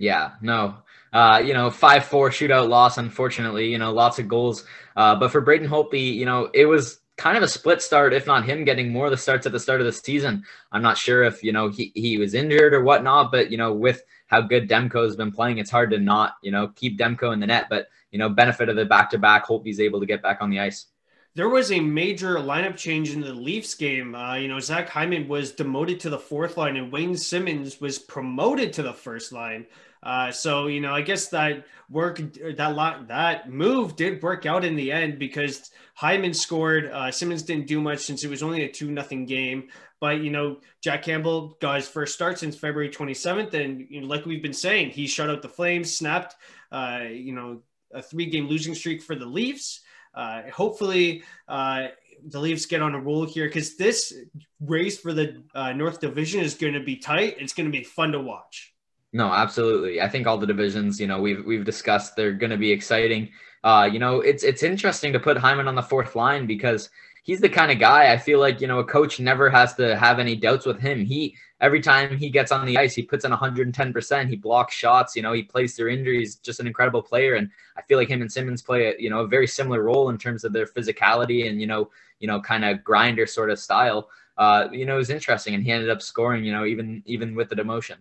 Yeah, 0.00 0.30
no. 0.40 0.76
Uh, 1.12 1.42
you 1.44 1.52
know, 1.52 1.70
5 1.70 2.04
4 2.06 2.30
shootout 2.30 2.68
loss, 2.68 2.96
unfortunately, 2.96 3.70
you 3.70 3.76
know, 3.76 3.92
lots 3.92 4.18
of 4.18 4.28
goals. 4.28 4.64
Uh, 4.96 5.14
but 5.14 5.30
for 5.30 5.42
Braden 5.42 5.68
Holtby, 5.68 6.14
you 6.14 6.24
know, 6.24 6.48
it 6.54 6.64
was 6.64 7.00
kind 7.18 7.36
of 7.36 7.42
a 7.42 7.48
split 7.48 7.82
start, 7.82 8.14
if 8.14 8.26
not 8.26 8.46
him 8.46 8.64
getting 8.64 8.90
more 8.90 9.04
of 9.04 9.10
the 9.10 9.18
starts 9.18 9.44
at 9.44 9.52
the 9.52 9.60
start 9.60 9.80
of 9.80 9.86
the 9.86 9.92
season. 9.92 10.44
I'm 10.72 10.80
not 10.80 10.96
sure 10.96 11.22
if, 11.22 11.44
you 11.44 11.52
know, 11.52 11.68
he, 11.68 11.92
he 11.94 12.16
was 12.16 12.32
injured 12.32 12.72
or 12.72 12.82
whatnot, 12.82 13.30
but, 13.30 13.50
you 13.50 13.58
know, 13.58 13.74
with 13.74 14.02
how 14.26 14.40
good 14.40 14.70
Demko 14.70 15.04
has 15.04 15.16
been 15.16 15.32
playing, 15.32 15.58
it's 15.58 15.70
hard 15.70 15.90
to 15.90 15.98
not, 15.98 16.36
you 16.42 16.50
know, 16.50 16.68
keep 16.68 16.98
Demko 16.98 17.34
in 17.34 17.40
the 17.40 17.46
net. 17.46 17.66
But, 17.68 17.88
you 18.10 18.18
know, 18.18 18.30
benefit 18.30 18.70
of 18.70 18.76
the 18.76 18.86
back 18.86 19.10
to 19.10 19.18
back, 19.18 19.46
Holtby's 19.46 19.80
able 19.80 20.00
to 20.00 20.06
get 20.06 20.22
back 20.22 20.38
on 20.40 20.48
the 20.48 20.60
ice 20.60 20.86
there 21.34 21.48
was 21.48 21.70
a 21.70 21.80
major 21.80 22.36
lineup 22.36 22.76
change 22.76 23.12
in 23.12 23.20
the 23.20 23.32
Leafs 23.32 23.74
game. 23.74 24.14
Uh, 24.14 24.34
you 24.34 24.48
know, 24.48 24.58
Zach 24.58 24.88
Hyman 24.88 25.28
was 25.28 25.52
demoted 25.52 26.00
to 26.00 26.10
the 26.10 26.18
fourth 26.18 26.56
line, 26.56 26.76
and 26.76 26.92
Wayne 26.92 27.16
Simmonds 27.16 27.80
was 27.80 27.98
promoted 27.98 28.72
to 28.74 28.82
the 28.82 28.92
first 28.92 29.32
line. 29.32 29.66
Uh, 30.02 30.30
so 30.30 30.66
you 30.66 30.80
know, 30.80 30.94
I 30.94 31.02
guess 31.02 31.28
that 31.28 31.64
work 31.88 32.20
that 32.56 32.74
lot 32.74 33.08
that 33.08 33.50
move 33.50 33.96
did 33.96 34.22
work 34.22 34.46
out 34.46 34.64
in 34.64 34.76
the 34.76 34.92
end 34.92 35.18
because 35.18 35.70
Hyman 35.94 36.32
scored. 36.32 36.86
Uh, 36.86 37.10
Simmonds 37.10 37.42
didn't 37.42 37.66
do 37.66 37.80
much 37.80 38.00
since 38.00 38.24
it 38.24 38.30
was 38.30 38.42
only 38.42 38.64
a 38.64 38.70
two 38.70 38.90
nothing 38.90 39.26
game. 39.26 39.68
But 40.00 40.22
you 40.22 40.30
know, 40.30 40.58
Jack 40.82 41.02
Campbell 41.02 41.58
got 41.60 41.76
his 41.76 41.88
first 41.88 42.14
start 42.14 42.38
since 42.38 42.56
February 42.56 42.88
27th, 42.88 43.52
and 43.52 43.86
you 43.90 44.00
know, 44.00 44.06
like 44.06 44.24
we've 44.24 44.42
been 44.42 44.54
saying, 44.54 44.90
he 44.90 45.06
shut 45.06 45.28
out 45.28 45.42
the 45.42 45.48
Flames, 45.48 45.94
snapped, 45.94 46.36
uh, 46.72 47.00
you 47.10 47.34
know, 47.34 47.60
a 47.92 48.00
three 48.00 48.26
game 48.26 48.48
losing 48.48 48.74
streak 48.74 49.02
for 49.02 49.14
the 49.14 49.26
Leafs. 49.26 49.80
Uh, 50.14 50.42
hopefully, 50.50 51.22
uh, 51.48 51.88
the 52.26 52.40
Leafs 52.40 52.64
get 52.66 52.80
on 52.80 52.94
a 52.94 53.00
roll 53.00 53.26
here 53.26 53.46
because 53.46 53.76
this 53.76 54.14
race 54.60 54.98
for 54.98 55.12
the 55.12 55.42
uh, 55.54 55.72
North 55.72 56.00
Division 56.00 56.40
is 56.40 56.54
going 56.54 56.74
to 56.74 56.80
be 56.80 56.96
tight. 56.96 57.36
It's 57.38 57.52
going 57.52 57.70
to 57.70 57.78
be 57.78 57.84
fun 57.84 58.12
to 58.12 58.20
watch. 58.20 58.69
No, 59.12 59.32
absolutely. 59.32 60.00
I 60.00 60.08
think 60.08 60.26
all 60.26 60.38
the 60.38 60.46
divisions, 60.46 61.00
you 61.00 61.06
know, 61.08 61.20
we've 61.20 61.44
we've 61.44 61.64
discussed 61.64 62.14
they're 62.14 62.32
going 62.32 62.50
to 62.50 62.56
be 62.56 62.70
exciting. 62.70 63.30
Uh, 63.64 63.88
you 63.92 63.98
know, 63.98 64.20
it's 64.20 64.44
it's 64.44 64.62
interesting 64.62 65.12
to 65.12 65.20
put 65.20 65.36
Hyman 65.36 65.66
on 65.66 65.74
the 65.74 65.82
fourth 65.82 66.14
line 66.14 66.46
because 66.46 66.90
he's 67.24 67.40
the 67.40 67.48
kind 67.48 67.70
of 67.72 67.78
guy 67.80 68.12
I 68.12 68.16
feel 68.18 68.38
like 68.38 68.60
you 68.60 68.68
know 68.68 68.78
a 68.78 68.84
coach 68.84 69.18
never 69.18 69.50
has 69.50 69.74
to 69.74 69.96
have 69.96 70.20
any 70.20 70.36
doubts 70.36 70.64
with 70.64 70.80
him. 70.80 71.04
He 71.04 71.36
every 71.60 71.80
time 71.80 72.16
he 72.16 72.30
gets 72.30 72.52
on 72.52 72.64
the 72.66 72.78
ice, 72.78 72.94
he 72.94 73.02
puts 73.02 73.24
in 73.24 73.32
110 73.32 73.92
percent. 73.92 74.30
He 74.30 74.36
blocks 74.36 74.74
shots. 74.74 75.16
You 75.16 75.22
know, 75.22 75.32
he 75.32 75.42
plays 75.42 75.74
through 75.74 75.90
injuries. 75.90 76.36
Just 76.36 76.60
an 76.60 76.68
incredible 76.68 77.02
player, 77.02 77.34
and 77.34 77.50
I 77.76 77.82
feel 77.82 77.98
like 77.98 78.08
him 78.08 78.20
and 78.22 78.30
Simmonds 78.30 78.62
play 78.62 78.94
a 78.94 78.94
you 78.96 79.10
know 79.10 79.20
a 79.20 79.26
very 79.26 79.48
similar 79.48 79.82
role 79.82 80.10
in 80.10 80.18
terms 80.18 80.44
of 80.44 80.52
their 80.52 80.66
physicality 80.66 81.48
and 81.48 81.60
you 81.60 81.66
know 81.66 81.90
you 82.20 82.28
know 82.28 82.40
kind 82.40 82.64
of 82.64 82.84
grinder 82.84 83.26
sort 83.26 83.50
of 83.50 83.58
style. 83.58 84.08
Uh, 84.38 84.68
you 84.72 84.86
know, 84.86 84.94
it 84.94 84.98
was 84.98 85.10
interesting, 85.10 85.54
and 85.54 85.64
he 85.64 85.72
ended 85.72 85.90
up 85.90 86.00
scoring. 86.00 86.44
You 86.44 86.52
know, 86.52 86.64
even 86.64 87.02
even 87.06 87.34
with 87.34 87.48
the 87.48 87.56
demotion. 87.56 87.96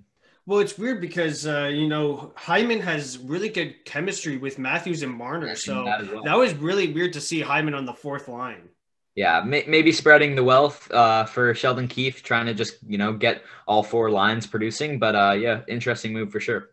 Well, 0.50 0.62
it's 0.62 0.80
weird 0.80 1.00
because 1.00 1.45
uh, 1.45 1.70
you 1.72 1.88
know 1.88 2.34
Hyman 2.36 2.80
has 2.80 3.20
really 3.20 3.50
good 3.50 3.86
chemistry 3.86 4.38
with 4.38 4.58
Matthews 4.58 5.04
and 5.04 5.14
Marner, 5.14 5.56
so 5.56 5.86
that, 5.86 6.12
well. 6.12 6.24
that, 6.24 6.36
was 6.36 6.56
really 6.56 6.91
weird 6.91 7.14
to 7.14 7.22
see 7.22 7.39
Hyman 7.39 7.76
on 7.76 7.86
the 7.86 7.93
fourth 7.93 8.28
line. 8.28 8.68
Yeah, 9.14 9.43
may, 9.45 9.64
maybe 9.68 9.91
spreading 9.91 10.34
the 10.34 10.43
wealth 10.43 10.89
uh, 10.91 11.26
for 11.26 11.54
Sheldon 11.54 11.88
Keefe, 11.88 12.24
trying 12.24 12.47
to 12.47 12.56
just 12.56 12.78
you 12.88 12.97
know 12.97 13.14
get 13.14 13.43
all 13.68 13.84
four 13.84 14.10
lines 14.10 14.47
producing. 14.47 14.97
But 14.97 15.16
uh, 15.16 15.36
yeah, 15.39 15.62
interesting 15.68 16.14
move 16.14 16.32
for 16.32 16.39
sure. 16.39 16.72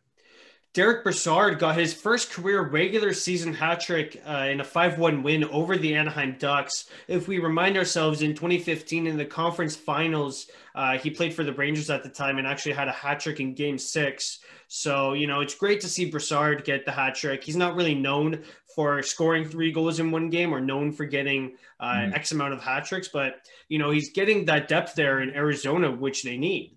Derek 0.77 1.05
Brassard 1.05 1.59
got 1.59 1.79
his 1.79 1.95
first 1.95 2.31
career 2.31 2.61
regular 2.61 3.15
season 3.15 3.55
hat 3.55 3.81
trick 3.81 4.23
uh, 4.29 4.49
in 4.51 4.61
a 4.61 4.65
5 4.65 4.99
1 4.99 5.23
win 5.23 5.45
over 5.45 5.79
the 5.79 5.95
Anaheim 5.95 6.37
Ducks. 6.39 6.91
If 7.09 7.27
we 7.29 7.39
remind 7.39 7.79
ourselves, 7.79 8.21
in 8.21 8.35
2015 8.35 9.07
in 9.07 9.17
the 9.17 9.25
conference 9.25 9.75
finals, 9.75 10.49
uh, 10.75 10.99
he 10.99 11.09
played 11.09 11.33
for 11.33 11.45
the 11.45 11.55
Rangers 11.55 11.89
at 11.89 12.03
the 12.03 12.11
time 12.11 12.37
and 12.37 12.47
actually 12.47 12.75
had 12.75 12.89
a 12.89 12.93
hat 12.93 13.21
trick 13.21 13.41
in 13.41 13.55
game 13.55 13.79
six. 13.79 14.41
So, 14.69 15.15
you 15.15 15.27
know, 15.27 15.41
it's 15.41 15.55
great 15.55 15.81
to 15.81 15.89
see 15.89 16.11
Brassard 16.11 16.63
get 16.65 16.85
the 16.85 16.93
hat 16.93 17.15
trick. 17.15 17.43
He's 17.43 17.57
not 17.57 17.75
really 17.75 17.95
known 17.95 18.45
for 18.75 19.03
scoring 19.03 19.47
three 19.47 19.73
goals 19.73 19.99
in 19.99 20.11
one 20.11 20.29
game 20.29 20.53
or 20.53 20.61
known 20.61 20.93
for 20.93 21.07
getting 21.07 21.57
uh, 21.81 21.95
mm. 21.95 22.15
X 22.15 22.33
amount 22.33 22.53
of 22.53 22.63
hat 22.63 22.85
tricks, 22.85 23.09
but, 23.09 23.37
you 23.71 23.79
know, 23.79 23.93
he's 23.93 24.13
getting 24.13 24.45
that 24.45 24.69
depth 24.69 24.95
there 24.95 25.23
in 25.23 25.31
Arizona, 25.31 25.91
which 25.91 26.23
they 26.23 26.37
need 26.37 26.76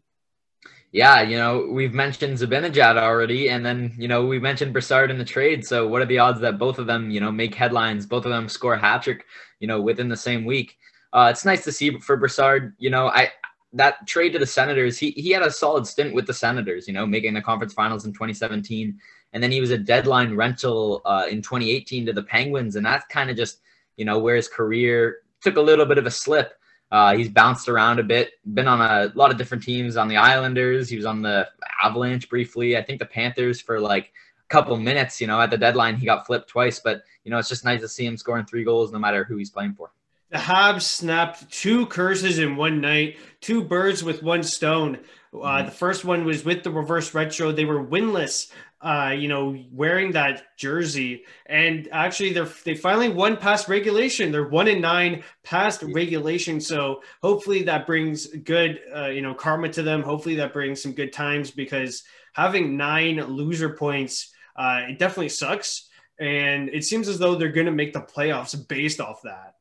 yeah, 0.91 1.21
you 1.21 1.37
know, 1.37 1.67
we've 1.71 1.93
mentioned 1.93 2.37
Zibanejad 2.37 2.97
already, 2.97 3.49
and 3.49 3.65
then, 3.65 3.93
you 3.97 4.07
know, 4.07 4.25
we 4.25 4.39
mentioned 4.39 4.73
Brassard 4.73 5.11
in 5.11 5.17
the 5.17 5.25
trade. 5.25 5.65
So 5.65 5.87
what 5.87 6.01
are 6.01 6.05
the 6.05 6.19
odds 6.19 6.41
that 6.41 6.57
both 6.57 6.79
of 6.79 6.87
them, 6.87 7.11
you 7.11 7.19
know, 7.19 7.31
make 7.31 7.53
headlines, 7.55 8.05
both 8.05 8.25
of 8.25 8.31
them 8.31 8.49
score 8.49 8.73
a 8.73 8.79
hat 8.79 9.03
trick, 9.03 9.25
you 9.59 9.67
know, 9.67 9.81
within 9.81 10.09
the 10.09 10.17
same 10.17 10.45
week? 10.45 10.77
uh, 11.13 11.27
it's 11.31 11.45
nice 11.45 11.63
to 11.63 11.71
see 11.71 11.97
for 11.99 12.17
Brassard. 12.17 12.73
You 12.77 12.89
know, 12.89 13.07
I 13.07 13.31
that 13.73 14.07
trade 14.07 14.33
to 14.33 14.39
the 14.39 14.45
Senators, 14.45 14.97
he 14.97 15.11
he 15.11 15.31
had 15.31 15.41
a 15.41 15.51
solid 15.51 15.87
stint 15.87 16.13
with 16.13 16.27
the 16.27 16.33
Senators. 16.33 16.87
You 16.87 16.93
know, 16.93 17.05
making 17.05 17.33
the 17.33 17.41
conference 17.41 17.73
finals 17.73 18.05
in 18.05 18.13
2017, 18.13 18.97
and 19.33 19.43
then 19.43 19.51
he 19.51 19.61
was 19.61 19.71
a 19.71 19.77
deadline 19.77 20.35
rental 20.35 21.01
uh, 21.05 21.25
in 21.29 21.41
2018 21.41 22.05
to 22.05 22.13
the 22.13 22.23
Penguins, 22.23 22.75
and 22.75 22.85
that's 22.85 23.05
kind 23.07 23.29
of 23.29 23.37
just 23.37 23.61
you 23.97 24.05
know 24.05 24.19
where 24.19 24.35
his 24.35 24.47
career 24.47 25.17
took 25.41 25.57
a 25.57 25.61
little 25.61 25.85
bit 25.85 25.97
of 25.97 26.05
a 26.05 26.11
slip. 26.11 26.53
Uh, 26.91 27.15
he's 27.15 27.29
bounced 27.29 27.69
around 27.69 27.99
a 27.99 28.03
bit, 28.03 28.31
been 28.53 28.67
on 28.67 28.81
a 28.81 29.11
lot 29.15 29.29
of 29.31 29.37
different 29.37 29.63
teams 29.63 29.95
on 29.95 30.07
the 30.07 30.17
Islanders. 30.17 30.89
He 30.89 30.95
was 30.95 31.05
on 31.05 31.21
the 31.21 31.47
Avalanche 31.83 32.27
briefly. 32.29 32.77
I 32.77 32.81
think 32.81 32.99
the 32.99 33.05
Panthers 33.05 33.61
for 33.61 33.79
like 33.79 34.11
a 34.43 34.47
couple 34.47 34.75
minutes. 34.77 35.21
You 35.21 35.27
know, 35.27 35.39
at 35.39 35.51
the 35.51 35.57
deadline, 35.57 35.97
he 35.97 36.05
got 36.05 36.25
flipped 36.25 36.49
twice, 36.49 36.79
but 36.79 37.03
you 37.23 37.31
know, 37.31 37.37
it's 37.37 37.49
just 37.49 37.63
nice 37.63 37.81
to 37.81 37.87
see 37.87 38.05
him 38.05 38.17
scoring 38.17 38.45
three 38.45 38.63
goals 38.63 38.91
no 38.91 38.99
matter 38.99 39.23
who 39.23 39.37
he's 39.37 39.51
playing 39.51 39.73
for. 39.73 39.91
The 40.31 40.37
Habs 40.37 40.83
snapped 40.83 41.51
two 41.51 41.87
curses 41.87 42.37
in 42.37 42.55
one 42.55 42.81
night, 42.81 43.17
two 43.41 43.63
birds 43.63 44.03
with 44.03 44.21
one 44.21 44.43
stone. 44.43 44.99
Uh, 45.33 45.37
mm-hmm. 45.37 45.65
the 45.65 45.71
first 45.71 46.05
one 46.05 46.23
was 46.23 46.45
with 46.45 46.63
the 46.63 46.71
reverse 46.71 47.13
retro. 47.13 47.51
They 47.51 47.65
were 47.65 47.83
winless, 47.83 48.51
uh, 48.81 49.13
you 49.17 49.27
know, 49.27 49.57
wearing 49.71 50.11
that 50.13 50.55
jersey. 50.57 51.23
And 51.45 51.89
actually, 51.91 52.33
they 52.33 52.45
they 52.63 52.75
finally 52.75 53.09
won 53.09 53.35
past 53.35 53.67
regulation. 53.67 54.31
They're 54.31 54.47
one 54.47 54.67
in 54.67 54.79
nine 54.79 55.23
past 55.43 55.83
regulation. 55.83 56.61
So 56.61 57.01
hopefully 57.21 57.63
that 57.63 57.85
brings 57.85 58.27
good, 58.27 58.79
uh, 58.95 59.07
you 59.07 59.21
know, 59.21 59.33
karma 59.33 59.69
to 59.69 59.83
them. 59.83 60.01
Hopefully 60.01 60.35
that 60.35 60.53
brings 60.53 60.81
some 60.81 60.93
good 60.93 61.11
times 61.11 61.51
because 61.51 62.03
having 62.33 62.77
nine 62.77 63.17
loser 63.17 63.69
points, 63.69 64.31
uh, 64.55 64.81
it 64.87 64.97
definitely 64.97 65.29
sucks. 65.29 65.89
And 66.19 66.69
it 66.69 66.83
seems 66.83 67.07
as 67.07 67.19
though 67.19 67.35
they're 67.35 67.51
going 67.51 67.65
to 67.65 67.71
make 67.71 67.93
the 67.93 68.01
playoffs 68.01 68.67
based 68.67 68.99
off 68.99 69.21
that. 69.23 69.55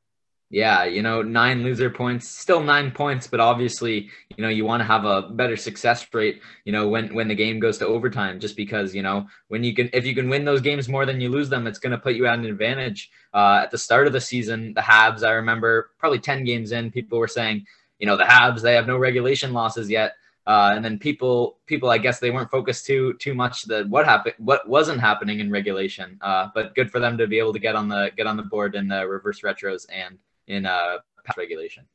Yeah, 0.50 0.84
you 0.84 1.02
know, 1.02 1.20
nine 1.20 1.62
loser 1.62 1.90
points, 1.90 2.26
still 2.26 2.62
nine 2.62 2.90
points, 2.90 3.26
but 3.26 3.38
obviously, 3.38 4.08
you 4.34 4.42
know, 4.42 4.48
you 4.48 4.64
want 4.64 4.80
to 4.80 4.84
have 4.86 5.04
a 5.04 5.28
better 5.28 5.56
success 5.58 6.06
rate, 6.14 6.40
you 6.64 6.72
know, 6.72 6.88
when 6.88 7.14
when 7.14 7.28
the 7.28 7.34
game 7.34 7.60
goes 7.60 7.76
to 7.78 7.86
overtime, 7.86 8.40
just 8.40 8.56
because, 8.56 8.94
you 8.94 9.02
know, 9.02 9.26
when 9.48 9.62
you 9.62 9.74
can 9.74 9.90
if 9.92 10.06
you 10.06 10.14
can 10.14 10.30
win 10.30 10.46
those 10.46 10.62
games 10.62 10.88
more 10.88 11.04
than 11.04 11.20
you 11.20 11.28
lose 11.28 11.50
them, 11.50 11.66
it's 11.66 11.78
going 11.78 11.90
to 11.90 11.98
put 11.98 12.14
you 12.14 12.26
at 12.26 12.38
an 12.38 12.46
advantage. 12.46 13.10
Uh, 13.34 13.60
at 13.62 13.70
the 13.70 13.76
start 13.76 14.06
of 14.06 14.14
the 14.14 14.20
season, 14.22 14.72
the 14.72 14.80
Habs, 14.80 15.22
I 15.22 15.32
remember 15.32 15.90
probably 15.98 16.18
10 16.18 16.44
games 16.44 16.72
in, 16.72 16.90
people 16.90 17.18
were 17.18 17.28
saying, 17.28 17.66
you 17.98 18.06
know, 18.06 18.16
the 18.16 18.24
Habs, 18.24 18.62
they 18.62 18.74
have 18.74 18.86
no 18.86 18.96
regulation 18.96 19.52
losses 19.52 19.90
yet. 19.90 20.14
Uh, 20.46 20.72
and 20.74 20.82
then 20.82 20.98
people, 20.98 21.58
people, 21.66 21.90
I 21.90 21.98
guess 21.98 22.20
they 22.20 22.30
weren't 22.30 22.50
focused 22.50 22.86
too 22.86 23.12
too 23.20 23.34
much 23.34 23.64
that 23.64 23.86
what 23.90 24.06
happened, 24.06 24.36
what 24.38 24.66
wasn't 24.66 25.00
happening 25.02 25.40
in 25.40 25.50
regulation. 25.50 26.18
Uh, 26.22 26.48
but 26.54 26.74
good 26.74 26.90
for 26.90 27.00
them 27.00 27.18
to 27.18 27.26
be 27.26 27.38
able 27.38 27.52
to 27.52 27.58
get 27.58 27.76
on 27.76 27.88
the 27.88 28.10
get 28.16 28.26
on 28.26 28.38
the 28.38 28.44
board 28.44 28.74
in 28.74 28.88
the 28.88 29.06
reverse 29.06 29.42
retros 29.42 29.84
and 29.92 30.18
in 30.48 30.66
uh, 30.66 30.98
regulation. 31.36 31.86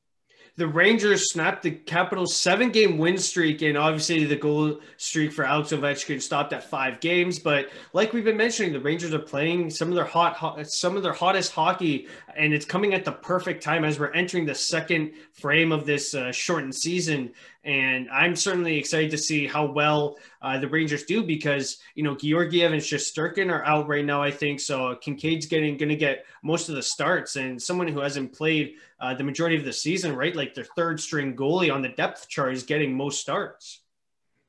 The 0.56 0.68
Rangers 0.68 1.32
snapped 1.32 1.64
the 1.64 1.72
Capitals' 1.72 2.36
seven-game 2.36 3.00
win 3.00 3.18
streak, 3.18 3.64
and 3.64 3.76
obviously 3.76 4.24
the 4.26 4.36
goal 4.36 4.80
streak 4.98 5.32
for 5.34 5.46
Alex 5.46 5.72
Ovechkin 5.72 6.22
stopped 6.22 6.54
at 6.54 6.64
five 6.64 7.00
games. 7.00 7.40
But 7.40 7.70
like 7.94 8.14
we've 8.14 8.24
been 8.24 8.38
mentioning, 8.38 8.72
the 8.72 8.80
Rangers 8.80 9.16
are 9.16 9.20
playing 9.20 9.72
some 9.72 9.90
of 9.90 9.96
their 9.96 10.06
hot, 10.06 10.36
hot 10.36 10.68
some 10.68 10.96
of 10.96 11.02
their 11.02 11.12
hottest 11.12 11.54
hockey, 11.54 12.08
and 12.36 12.54
it's 12.54 12.66
coming 12.66 12.94
at 12.94 13.04
the 13.04 13.14
perfect 13.14 13.64
time 13.64 13.84
as 13.84 14.00
we're 14.00 14.12
entering 14.12 14.46
the 14.46 14.54
second 14.54 15.14
frame 15.32 15.72
of 15.72 15.88
this 15.88 16.14
uh, 16.14 16.32
shortened 16.32 16.76
season. 16.76 17.32
And 17.66 18.10
I'm 18.12 18.36
certainly 18.36 18.78
excited 18.78 19.12
to 19.12 19.18
see 19.18 19.48
how 19.48 19.66
well 19.66 20.18
uh, 20.42 20.58
the 20.60 20.68
Rangers 20.68 21.04
do 21.04 21.24
because, 21.24 21.78
you 21.96 22.04
know, 22.04 22.16
Georgiev 22.16 22.74
and 22.74 22.82
Shesterkin 22.82 23.50
are 23.50 23.64
out 23.66 23.88
right 23.88 24.04
now, 24.04 24.22
I 24.22 24.32
think. 24.32 24.60
So 24.60 24.96
Kinkaid's 24.96 25.46
getting 25.46 25.78
going 25.78 25.90
to 25.90 25.96
get 25.96 26.26
most 26.44 26.68
of 26.68 26.76
the 26.76 26.82
starts. 26.82 27.38
And 27.38 27.62
someone 27.62 27.88
who 27.88 28.02
hasn't 28.02 28.34
played 28.34 28.76
uh, 29.00 29.14
the 29.14 29.24
majority 29.24 29.56
of 29.56 29.64
the 29.64 29.72
season, 29.72 30.16
right? 30.16 30.36
Like 30.36 30.54
their 30.54 30.68
third 30.76 31.00
string 31.00 31.36
goalie 31.36 31.74
on 31.74 31.82
the 31.82 31.90
depth 31.90 32.28
chart 32.28 32.54
is 32.54 32.64
getting 32.64 32.96
most 32.96 33.22
starts. 33.22 33.83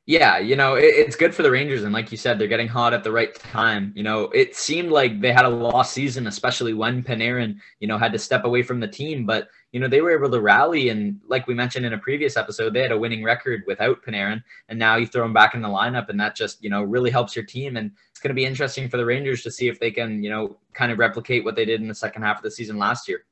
Yeah, 0.07 0.37
you 0.37 0.55
know, 0.55 0.75
it, 0.75 0.85
it's 0.85 1.17
good 1.17 1.35
for 1.35 1.43
the 1.43 1.51
Rangers. 1.51 1.83
And 1.83 1.95
like 1.95 2.13
you 2.13 2.19
said, 2.19 2.39
they're 2.39 2.47
getting 2.47 2.69
hot 2.69 2.93
at 2.93 3.03
the 3.03 3.11
right 3.11 3.35
time. 3.35 3.91
You 3.97 4.03
know, 4.03 4.25
it 4.35 4.55
seemed 4.55 4.91
like 4.91 5.19
they 5.23 5.33
had 5.33 5.47
a 5.47 5.49
lost 5.49 5.95
season, 5.95 6.27
especially 6.27 6.75
when 6.75 7.03
Panarin, 7.03 7.57
you 7.81 7.89
know, 7.89 7.97
had 7.97 8.13
to 8.13 8.19
step 8.19 8.45
away 8.45 8.63
from 8.63 8.81
the 8.81 8.89
team. 8.89 9.25
But, 9.25 9.49
you 9.73 9.81
know, 9.81 9.89
they 9.89 10.03
were 10.03 10.15
able 10.15 10.31
to 10.31 10.43
rally. 10.43 10.91
And 10.91 11.19
like 11.27 11.47
we 11.47 11.55
mentioned 11.55 11.87
in 11.87 11.95
a 11.95 11.99
previous 11.99 12.37
episode, 12.37 12.75
they 12.75 12.83
had 12.83 12.93
a 12.93 12.99
winning 12.99 13.25
record 13.25 13.63
without 13.67 14.03
Panarin. 14.03 14.43
And 14.69 14.79
now 14.79 14.97
you 14.97 15.07
throw 15.07 15.23
them 15.23 15.33
back 15.33 15.55
in 15.55 15.63
the 15.63 15.69
lineup, 15.69 16.11
and 16.11 16.21
that 16.21 16.37
just, 16.37 16.63
you 16.63 16.69
know, 16.69 16.83
really 16.83 17.11
helps 17.11 17.35
your 17.35 17.47
team. 17.47 17.79
And 17.79 17.91
it's 18.11 18.21
going 18.21 18.29
to 18.29 18.35
be 18.35 18.45
interesting 18.45 18.91
for 18.91 18.99
the 18.99 19.07
Rangers 19.07 19.43
to 19.45 19.51
see 19.51 19.69
if 19.69 19.81
they 19.81 19.91
can, 19.91 20.23
you 20.23 20.29
know, 20.29 20.59
kind 20.75 20.93
of 20.93 20.99
replicate 20.99 21.45
what 21.45 21.57
they 21.57 21.65
did 21.65 21.81
in 21.81 21.89
the 21.89 21.95
second 21.95 22.23
half 22.23 22.37
of 22.37 22.43
the 22.43 22.51
season 22.51 22.77
last 22.77 23.09
year 23.09 23.25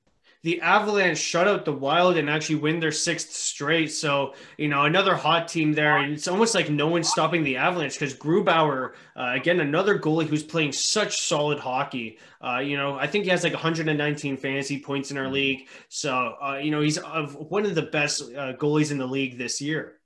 the 0.43 0.61
Avalanche 0.61 1.19
shut 1.19 1.47
out 1.47 1.65
the 1.65 1.73
Wild 1.73 2.17
and 2.17 2.29
actually 2.29 2.57
win 2.57 2.81
their 2.81 2.91
sixth 2.91 3.33
straight. 3.33 3.93
So, 3.93 4.35
you 4.57 4.69
know, 4.69 4.85
another 4.85 5.15
hot 5.15 5.47
team 5.47 5.73
there. 5.73 5.99
And 5.99 6.13
it's 6.13 6.27
almost 6.27 6.55
like 6.55 6.69
no 6.69 6.89
one's 6.89 7.09
stopping 7.09 7.45
the 7.45 7.57
Avalanche 7.57 7.95
because 7.95 8.15
Grubauer, 8.15 8.93
uh, 9.17 9.33
again, 9.35 9.61
another 9.61 9.99
goalie 9.99 10.27
who's 10.27 10.43
playing 10.43 10.73
such 10.73 11.21
solid 11.21 11.61
hockey. 11.61 12.19
Uh, 12.45 12.59
you 12.59 12.77
know, 12.77 12.95
I 12.95 13.07
think 13.07 13.25
he 13.25 13.31
has 13.31 13.45
like 13.45 13.53
119 13.53 14.37
fantasy 14.37 14.81
points 14.81 15.13
in 15.13 15.19
our 15.19 15.29
league. 15.29 15.69
So, 15.89 16.35
uh, 16.43 16.59
you 16.61 16.73
know, 16.73 16.81
he's 16.81 16.99
one 16.99 17.65
of 17.65 17.77
the 17.77 17.83
best 17.83 18.23
uh, 18.23 18.55
goalies 18.55 18.91
in 18.91 18.99
the 18.99 19.07
league 19.07 19.39
this 19.39 19.61
year. 19.61 19.99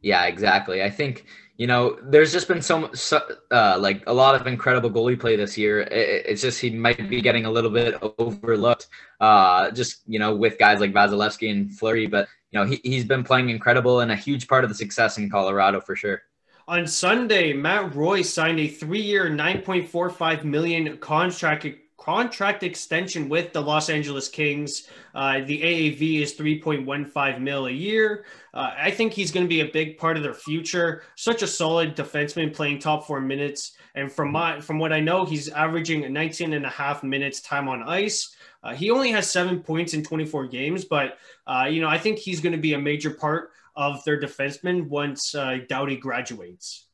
Yeah, 0.00 0.24
exactly. 0.24 0.82
I 0.82 0.90
think 0.90 1.26
you 1.56 1.66
know, 1.66 1.98
there's 2.02 2.32
just 2.32 2.48
been 2.48 2.60
so, 2.60 2.92
so 2.92 3.20
uh, 3.50 3.78
like 3.80 4.02
a 4.06 4.12
lot 4.12 4.38
of 4.38 4.46
incredible 4.46 4.90
goalie 4.90 5.18
play 5.18 5.36
this 5.36 5.56
year. 5.56 5.80
It, 5.80 6.26
it's 6.26 6.42
just 6.42 6.60
he 6.60 6.70
might 6.70 7.08
be 7.08 7.22
getting 7.22 7.46
a 7.46 7.50
little 7.50 7.70
bit 7.70 7.96
overlooked, 8.18 8.88
uh, 9.20 9.70
just 9.70 10.02
you 10.06 10.18
know, 10.18 10.34
with 10.34 10.58
guys 10.58 10.80
like 10.80 10.92
Vasilevskiy 10.92 11.50
and 11.50 11.72
Fleury. 11.72 12.06
But 12.06 12.28
you 12.50 12.60
know, 12.60 12.66
he 12.66 12.80
he's 12.82 13.04
been 13.04 13.24
playing 13.24 13.48
incredible 13.48 14.00
and 14.00 14.12
a 14.12 14.16
huge 14.16 14.48
part 14.48 14.64
of 14.64 14.70
the 14.70 14.76
success 14.76 15.16
in 15.16 15.30
Colorado 15.30 15.80
for 15.80 15.96
sure. 15.96 16.22
On 16.68 16.86
Sunday, 16.86 17.52
Matt 17.52 17.94
Roy 17.94 18.22
signed 18.22 18.58
a 18.58 18.66
three-year, 18.66 19.30
9.45 19.30 20.42
million 20.42 20.98
contract 20.98 21.64
contract 22.06 22.62
extension 22.62 23.28
with 23.28 23.52
the 23.52 23.60
Los 23.60 23.90
Angeles 23.90 24.28
Kings. 24.28 24.88
Uh, 25.12 25.40
the 25.40 25.60
AAV 25.60 26.22
is 26.22 26.34
3.15 26.36 27.40
mil 27.40 27.66
a 27.66 27.70
year. 27.70 28.24
Uh, 28.54 28.70
I 28.78 28.92
think 28.92 29.12
he's 29.12 29.32
going 29.32 29.44
to 29.44 29.48
be 29.48 29.62
a 29.62 29.72
big 29.72 29.98
part 29.98 30.16
of 30.16 30.22
their 30.22 30.32
future. 30.32 31.02
Such 31.16 31.42
a 31.42 31.48
solid 31.48 31.96
defenseman 31.96 32.54
playing 32.54 32.78
top 32.78 33.08
four 33.08 33.20
minutes. 33.20 33.72
And 33.96 34.10
from 34.10 34.30
my 34.30 34.60
from 34.60 34.78
what 34.78 34.92
I 34.92 35.00
know, 35.00 35.24
he's 35.24 35.48
averaging 35.48 36.12
19 36.12 36.52
and 36.52 36.64
a 36.64 36.70
half 36.70 37.02
minutes 37.02 37.40
time 37.40 37.68
on 37.68 37.82
ice. 37.82 38.36
Uh, 38.62 38.72
he 38.72 38.92
only 38.92 39.10
has 39.10 39.28
seven 39.28 39.60
points 39.60 39.92
in 39.92 40.04
24 40.04 40.46
games, 40.46 40.84
but 40.84 41.18
uh, 41.48 41.66
you 41.68 41.80
know 41.80 41.88
I 41.88 41.98
think 41.98 42.20
he's 42.20 42.40
going 42.40 42.54
to 42.54 42.60
be 42.60 42.74
a 42.74 42.78
major 42.78 43.10
part 43.10 43.50
of 43.74 44.04
their 44.04 44.20
defenseman 44.20 44.86
once 44.86 45.34
uh, 45.34 45.58
Doughty 45.68 45.96
graduates 45.96 46.85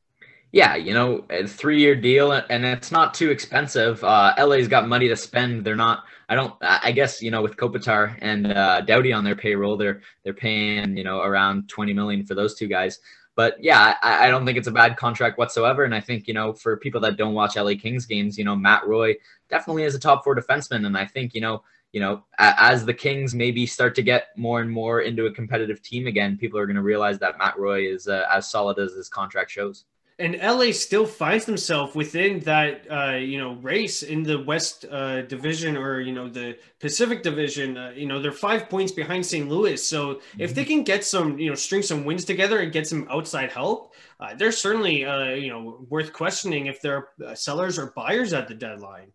yeah, 0.53 0.77
you 0.77 0.93
know, 0.93 1.25
a 1.31 1.47
three 1.47 1.81
year 1.81 1.97
deal 1.97 2.33
and 2.33 2.65
it's 2.65 2.93
not 2.93 3.15
too 3.15 3.31
expensive. 3.31 4.05
Uh, 4.05 4.35
LA's 4.39 4.69
got 4.69 4.87
money 4.87 5.09
to 5.09 5.17
spend. 5.17 5.65
They're 5.65 5.75
not, 5.75 6.05
I 6.29 6.35
don't, 6.35 6.55
I 6.61 6.93
guess, 6.93 7.23
you 7.23 7.31
know, 7.31 7.41
with 7.41 7.57
Kopitar 7.57 8.19
and 8.21 8.53
uh, 8.53 8.83
Doughty 8.83 9.15
on 9.15 9.25
their 9.25 9.35
payroll, 9.35 9.79
they're, 9.79 10.03
they're 10.25 10.35
paying, 10.35 10.97
you 10.97 11.05
know, 11.05 11.23
around 11.23 11.71
20 11.71 11.95
million 11.95 12.27
for 12.27 12.35
those 12.35 12.55
two 12.55 12.69
guys. 12.69 12.99
But 13.35 13.57
yeah, 13.65 13.97
I, 14.03 14.27
I 14.27 14.31
don't 14.31 14.45
think 14.45 14.59
it's 14.59 14.69
a 14.69 14.73
bad 14.73 14.99
contract 14.99 15.39
whatsoever. 15.39 15.85
And 15.85 15.95
I 15.95 16.01
think, 16.01 16.29
you 16.29 16.35
know, 16.35 16.53
for 16.53 16.77
people 16.77 17.01
that 17.01 17.17
don't 17.17 17.33
watch 17.33 17.57
LA 17.57 17.73
Kings 17.81 18.05
games, 18.05 18.37
you 18.37 18.45
know, 18.45 18.55
Matt 18.55 18.87
Roy 18.87 19.15
definitely 19.49 19.85
is 19.85 19.95
a 19.95 19.99
top 19.99 20.23
four 20.23 20.37
defenseman. 20.37 20.85
And 20.85 20.99
I 20.99 21.07
think, 21.07 21.35
you 21.35 21.41
know, 21.41 21.63
you 21.93 22.01
know, 22.01 22.25
as 22.39 22.85
the 22.85 22.95
Kings 22.95 23.35
maybe 23.35 23.65
start 23.65 23.95
to 23.95 24.03
get 24.03 24.29
more 24.37 24.61
and 24.61 24.71
more 24.71 25.01
into 25.01 25.27
a 25.27 25.33
competitive 25.33 25.83
team 25.83 26.07
again, 26.07 26.37
people 26.37 26.59
are 26.59 26.67
going 26.67 26.77
to 26.77 26.83
realize 26.83 27.19
that 27.21 27.39
Matt 27.39 27.59
Roy 27.59 27.87
is 27.87 28.07
uh, 28.07 28.25
as 28.31 28.51
solid 28.51 28.79
as 28.79 28.93
his 28.93 29.09
contract 29.09 29.51
shows 29.51 29.85
and 30.23 30.39
LA 30.41 30.71
still 30.71 31.05
finds 31.05 31.47
themselves 31.47 31.97
within 31.97 32.39
that 32.41 32.87
uh, 32.89 33.17
you 33.17 33.39
know 33.39 33.55
race 33.55 34.05
in 34.05 34.23
the 34.23 34.39
West 34.39 34.85
uh, 34.91 35.23
Division 35.23 35.77
or 35.77 36.01
you 36.01 36.13
know 36.13 36.29
the 36.29 36.57
Pacific 36.79 37.25
Division. 37.25 37.77
Uh, 37.77 37.93
you 37.97 38.07
know 38.07 38.23
they're 38.23 38.31
five 38.31 38.71
points 38.71 38.93
behind 38.93 39.27
St. 39.27 39.49
Louis. 39.49 39.77
So 39.85 40.15
mm-hmm. 40.15 40.41
if 40.41 40.55
they 40.55 40.65
can 40.65 40.85
get 40.85 41.05
some 41.05 41.39
you 41.39 41.49
know 41.49 41.57
string 41.57 41.83
some 41.83 42.05
wins 42.05 42.25
together 42.25 42.61
and 42.61 42.73
get 42.73 42.87
some 42.87 43.09
outside 43.11 43.51
help, 43.51 43.95
uh, 44.21 44.35
they're 44.35 44.53
certainly 44.53 45.05
uh, 45.05 45.31
you 45.31 45.51
know 45.51 45.85
worth 45.91 46.13
questioning 46.13 46.67
if 46.67 46.81
they're 46.81 47.09
uh, 47.27 47.35
sellers 47.35 47.77
or 47.77 47.93
buyers 47.97 48.33
at 48.33 48.47
the 48.47 48.55
deadline. 48.55 49.13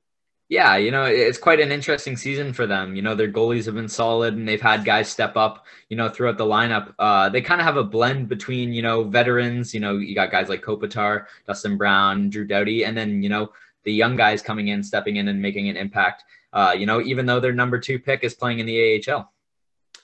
Yeah, 0.50 0.78
you 0.78 0.91
know, 0.91 1.04
it's 1.04 1.38
quite 1.38 1.60
an 1.60 1.74
interesting 1.74 2.16
season 2.16 2.54
for 2.54 2.66
them. 2.66 2.95
You 2.95 3.02
know, 3.02 3.16
their 3.16 3.30
goalies 3.30 3.66
have 3.66 3.76
been 3.76 3.89
solid 3.89 4.36
and 4.36 4.48
they've 4.48 4.62
had 4.62 4.86
guys 4.86 5.10
step 5.10 5.36
up, 5.36 5.66
you 5.89 5.98
know, 5.98 6.08
throughout 6.08 6.38
the 6.38 6.45
lineup. 6.45 6.93
Uh, 6.98 7.28
they 7.28 7.41
kind 7.41 7.60
of 7.60 7.66
have 7.66 7.76
a 7.76 7.84
blend 7.84 8.30
between, 8.30 8.72
you 8.72 8.82
know, 8.82 9.04
veterans, 9.04 9.74
you 9.74 9.82
know, 9.82 9.98
you 9.98 10.16
got 10.16 10.32
guys 10.32 10.48
like 10.48 10.62
Kopitar, 10.64 11.26
Dustin 11.45 11.76
Brown, 11.76 12.30
Drew 12.30 12.48
Doughty, 12.48 12.86
and 12.86 12.98
then, 12.98 13.22
you 13.22 13.28
know, 13.28 13.52
the 13.84 13.91
young 13.91 14.16
guys 14.16 14.41
coming 14.41 14.70
in, 14.70 14.84
stepping 14.84 15.18
in 15.18 15.28
and 15.28 15.41
making 15.41 15.68
an 15.68 15.76
impact, 15.76 16.24
uh, 16.54 16.74
you 16.78 16.86
know, 16.86 17.02
even 17.02 17.26
though 17.26 17.41
their 17.41 17.54
number 17.54 17.78
two 17.78 18.00
pick 18.00 18.24
is 18.24 18.34
playing 18.34 18.60
in 18.60 18.66
the 18.66 19.04
AHL. 19.06 19.30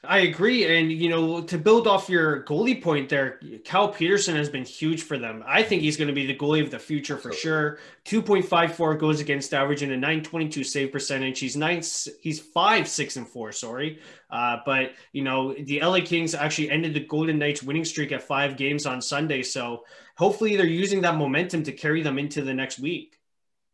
I 0.06 0.20
agree. 0.20 0.78
And, 0.78 0.92
you 0.92 1.08
know, 1.08 1.40
to 1.42 1.58
build 1.58 1.88
off 1.88 2.10
your 2.10 2.44
goalie 2.44 2.82
point 2.82 3.08
there, 3.08 3.40
Cal 3.64 3.88
Petersen 3.88 4.36
has 4.36 4.50
been 4.50 4.66
huge 4.66 5.04
for 5.04 5.18
them. 5.18 5.42
I 5.48 5.64
think 5.64 5.82
he's 5.82 5.96
going 5.96 6.10
to 6.10 6.14
be 6.14 6.26
the 6.26 6.36
goalie 6.36 6.62
of 6.62 6.72
the 6.72 6.80
future 6.80 7.16
for 7.16 7.32
sure. 7.32 7.80
2.54 8.04 9.00
goes 9.00 9.22
against 9.22 9.54
average 9.54 9.82
and 9.82 9.94
a 9.94 9.96
922 9.96 10.66
save 10.66 10.92
percentage. 10.92 11.40
He's 11.40 11.56
nice. 11.56 12.10
He's 12.20 12.42
five, 12.42 12.90
six, 12.90 13.16
and 13.16 13.26
four. 13.26 13.54
Sorry. 13.54 14.00
Uh, 14.30 14.58
but, 14.66 14.92
you 15.14 15.24
know, 15.24 15.54
the 15.54 15.80
LA 15.80 16.00
Kings 16.02 16.36
actually 16.36 16.70
ended 16.70 16.94
the 16.94 17.06
Golden 17.06 17.40
Knights 17.40 17.64
winning 17.64 17.86
streak 17.86 18.12
at 18.12 18.24
five 18.24 18.58
games 18.58 18.86
on 18.86 19.02
Sunday. 19.02 19.42
So 19.42 19.86
hopefully 20.18 20.58
they're 20.58 20.66
using 20.66 21.00
that 21.02 21.16
momentum 21.16 21.64
to 21.64 21.72
carry 21.72 22.02
them 22.02 22.20
into 22.20 22.42
the 22.42 22.54
next 22.54 22.78
week. 22.78 23.20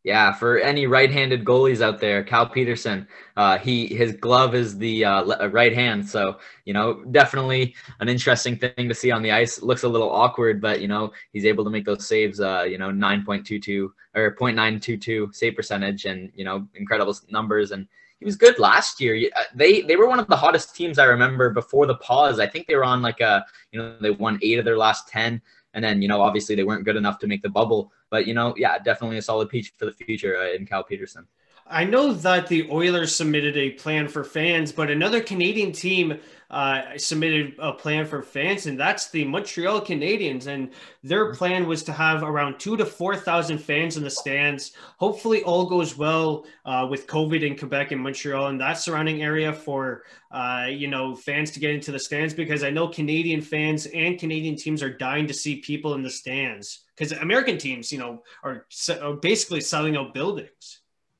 Yeah, 0.04 0.32
for 0.32 0.58
any 0.60 0.88
right-handed 0.88 1.44
goalies 1.44 1.82
out 1.82 2.00
there, 2.00 2.24
Cal 2.24 2.48
Petersen, 2.48 3.06
uh, 3.36 3.58
he 3.58 3.86
his 3.88 4.14
glove 4.14 4.56
is 4.56 4.78
the 4.78 5.04
uh, 5.04 5.26
uh, 5.42 5.50
right 5.50 5.74
hand, 5.74 6.08
so 6.08 6.38
you 6.64 6.74
know 6.74 7.04
definitely 7.12 7.76
an 8.00 8.08
interesting 8.08 8.56
thing 8.58 8.88
to 8.88 8.96
see 8.96 9.12
on 9.12 9.22
the 9.22 9.32
ice. 9.34 9.62
Looks 9.62 9.84
a 9.84 9.90
little 9.90 10.10
awkward, 10.10 10.62
but 10.62 10.80
you 10.80 10.88
know 10.88 11.12
he's 11.34 11.46
able 11.46 11.66
to 11.66 11.70
make 11.70 11.84
those 11.84 12.08
saves. 12.08 12.40
Uh, 12.40 12.64
you 12.64 12.78
know, 12.78 12.92
nine 12.92 13.26
point 13.26 13.46
two 13.46 13.60
two 13.60 13.94
or 14.16 14.36
0.922 14.36 15.36
save 15.36 15.56
percentage, 15.56 16.06
and 16.06 16.32
you 16.34 16.46
know 16.46 16.66
incredible 16.76 17.16
numbers. 17.30 17.72
And 17.72 17.86
he 18.20 18.26
was 18.26 18.38
good 18.38 18.58
last 18.58 19.02
year. 19.02 19.30
Uh, 19.36 19.44
they 19.54 19.82
they 19.82 19.98
were 19.98 20.08
one 20.08 20.20
of 20.20 20.28
the 20.28 20.38
hottest 20.38 20.76
teams 20.76 20.98
I 20.98 21.06
remember 21.06 21.50
before 21.50 21.86
the 21.86 21.96
pause. 21.96 22.40
I 22.40 22.48
think 22.48 22.68
they 22.68 22.76
were 22.76 22.86
on 22.86 23.02
like 23.02 23.20
a 23.20 23.46
you 23.74 23.82
know 23.82 23.98
they 24.00 24.12
won 24.12 24.40
eight 24.42 24.60
of 24.60 24.66
their 24.66 24.78
last 24.78 25.10
ten. 25.10 25.42
And 25.74 25.84
then, 25.84 26.02
you 26.02 26.08
know, 26.08 26.22
obviously 26.22 26.56
they 26.56 26.64
weren't 26.64 26.86
good 26.86 26.96
enough 26.96 27.20
to 27.20 27.28
make 27.28 27.42
the 27.42 27.50
bubble. 27.50 27.92
But, 28.10 28.26
you 28.26 28.34
know, 28.34 28.54
yeah, 28.58 28.80
definitely 28.80 29.18
a 29.18 29.22
solid 29.22 29.50
piece 29.50 29.72
for 29.78 29.86
the 29.86 29.92
future 29.92 30.38
uh, 30.38 30.52
in 30.52 30.66
Cal 30.66 30.84
Petersen. 30.84 31.28
I 31.68 31.84
know 31.84 32.12
that 32.12 32.48
the 32.48 32.68
Oilers 32.72 33.16
submitted 33.16 33.56
a 33.56 33.72
plan 33.72 34.08
for 34.08 34.24
fans, 34.24 34.72
but 34.72 34.90
another 34.90 35.22
Canadian 35.22 35.72
team 35.72 36.20
uh, 36.50 36.98
submitted 36.98 37.56
a 37.60 37.74
plan 37.74 38.06
for 38.06 38.24
fans, 38.24 38.66
and 38.66 38.80
that's 38.80 39.12
the 39.12 39.24
Montreal 39.24 39.82
Canadiens. 39.82 40.48
And 40.48 40.72
their 41.04 41.26
mm-hmm. 41.26 41.38
plan 41.38 41.68
was 41.68 41.84
to 41.84 41.92
have 41.92 42.24
around 42.24 42.60
two 42.60 42.76
to 42.78 42.86
4,000 42.86 43.60
fans 43.60 43.98
in 43.98 44.04
the 44.04 44.10
stands. 44.10 44.72
Hopefully, 44.98 45.44
all 45.44 45.66
goes 45.66 45.98
well 45.98 46.46
uh, 46.66 46.88
with 46.90 47.08
COVID 47.08 47.46
in 47.46 47.58
Quebec 47.58 47.92
and 47.92 48.02
Montreal 48.02 48.48
and 48.48 48.60
that 48.62 48.80
surrounding 48.80 49.22
area 49.22 49.54
for, 49.54 50.04
uh, 50.32 50.68
you 50.70 50.88
know, 50.88 51.16
fans 51.16 51.52
to 51.52 51.60
get 51.60 51.72
into 51.72 51.92
the 51.92 52.00
stands 52.00 52.34
because 52.34 52.64
I 52.64 52.72
know 52.72 52.88
Canadian 52.88 53.42
fans 53.42 53.86
and 53.88 54.20
Canadian 54.20 54.56
teams 54.56 54.82
are 54.82 54.94
dying 54.94 55.28
to 55.28 55.34
see 55.34 55.58
people 55.58 55.94
in 55.94 56.02
the 56.02 56.10
stands 56.10 56.86
because 56.96 57.12
American 57.12 57.58
teams, 57.58 57.92
you 57.92 58.00
know, 58.00 58.24
are, 58.44 58.66
are 59.02 59.14
basically 59.14 59.62
selling 59.62 59.96
out 59.96 60.14
buildings. 60.14 60.79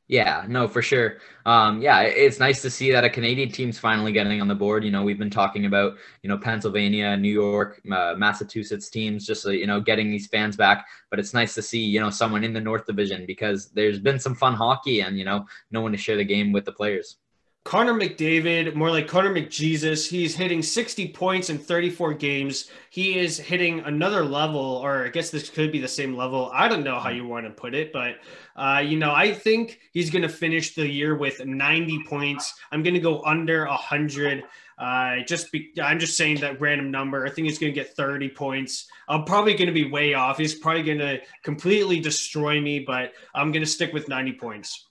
Yeah, 0.10 0.44
no, 0.48 0.68
for 0.68 0.82
sure. 0.82 1.18
Um, 1.46 1.84
yeah, 1.84 2.02
it's 2.02 2.40
nice 2.40 2.64
to 2.64 2.70
see 2.72 2.92
that 2.92 3.04
a 3.04 3.10
Canadian 3.12 3.52
team's 3.52 3.78
finally 3.78 4.12
getting 4.12 4.42
on 4.42 4.48
the 4.48 4.56
board. 4.56 4.84
You 4.84 4.90
know, 4.90 5.04
we've 5.04 5.20
been 5.20 5.30
talking 5.30 5.68
about, 5.68 5.98
you 6.24 6.30
know, 6.30 6.38
Pennsylvania, 6.38 7.16
New 7.16 7.32
York, 7.32 7.80
uh, 7.92 8.16
Massachusetts 8.18 8.90
teams, 8.90 9.24
just, 9.24 9.46
uh, 9.46 9.52
you 9.52 9.68
know, 9.68 9.80
getting 9.80 10.10
these 10.10 10.26
fans 10.26 10.56
back. 10.58 10.88
But 11.12 11.20
it's 11.20 11.36
nice 11.36 11.54
to 11.54 11.62
see, 11.62 11.82
you 11.82 12.00
know, 12.00 12.10
someone 12.10 12.44
in 12.44 12.54
the 12.54 12.60
North 12.62 12.88
Division 12.88 13.28
because 13.28 13.70
there's 13.70 14.00
been 14.00 14.20
some 14.20 14.34
fun 14.34 14.56
hockey 14.56 15.02
and, 15.02 15.18
you 15.20 15.26
know, 15.26 15.46
no 15.70 15.82
one 15.82 15.92
to 15.92 15.98
share 15.98 16.18
the 16.18 16.26
game 16.26 16.52
with 16.52 16.66
the 16.66 16.72
players. 16.72 17.18
Connor 17.66 17.94
McDavid, 17.94 18.74
more 18.74 18.90
like 18.90 19.08
Connor 19.08 19.34
McJesus, 19.34 20.08
he's 20.08 20.34
hitting 20.36 20.64
60 20.64 21.10
points 21.10 21.50
in 21.50 21.58
34 21.58 22.14
games. 22.14 22.72
He 22.90 23.20
is 23.20 23.38
hitting 23.38 23.82
another 23.82 24.24
level, 24.24 24.60
or 24.60 25.06
I 25.06 25.10
guess 25.10 25.30
this 25.30 25.50
could 25.50 25.72
be 25.72 25.80
the 25.80 25.88
same 25.88 26.16
level. 26.16 26.50
I 26.54 26.68
don't 26.68 26.86
know 26.86 27.00
how 27.00 27.10
you 27.10 27.28
want 27.28 27.46
to 27.46 27.52
put 27.52 27.76
it, 27.76 27.92
but 27.92 28.16
uh, 28.56 28.80
you 28.80 28.98
know, 28.98 29.14
I 29.14 29.34
think 29.34 29.80
he's 29.92 30.10
going 30.10 30.22
to 30.22 30.30
finish 30.30 30.74
the 30.74 30.88
year 30.88 31.16
with 31.16 31.46
90 31.46 32.04
points. 32.08 32.56
I'm 32.72 32.82
going 32.82 32.94
to 32.94 33.00
go 33.00 33.22
under 33.24 33.68
100. 33.68 34.44
Uh, 34.78 35.18
just 35.28 35.52
be, 35.52 35.74
I'm 35.84 36.00
just 36.00 36.16
saying 36.16 36.40
that 36.40 36.62
random 36.62 36.90
number. 36.90 37.26
I 37.26 37.30
think 37.30 37.50
he's 37.50 37.60
going 37.60 37.74
to 37.74 37.80
get 37.80 37.96
30 37.96 38.30
points. 38.30 38.88
I'm 39.10 39.26
probably 39.26 39.54
going 39.54 39.68
to 39.68 39.74
be 39.74 39.92
way 39.92 40.14
off. 40.14 40.38
He's 40.38 40.56
probably 40.56 40.84
going 40.84 41.00
to 41.00 41.20
completely 41.44 42.00
destroy 42.00 42.62
me, 42.62 42.80
but 42.80 43.12
I'm 43.36 43.52
going 43.52 43.64
to 43.64 43.70
stick 43.70 43.92
with 43.92 44.08
90 44.08 44.34
points 44.34 44.89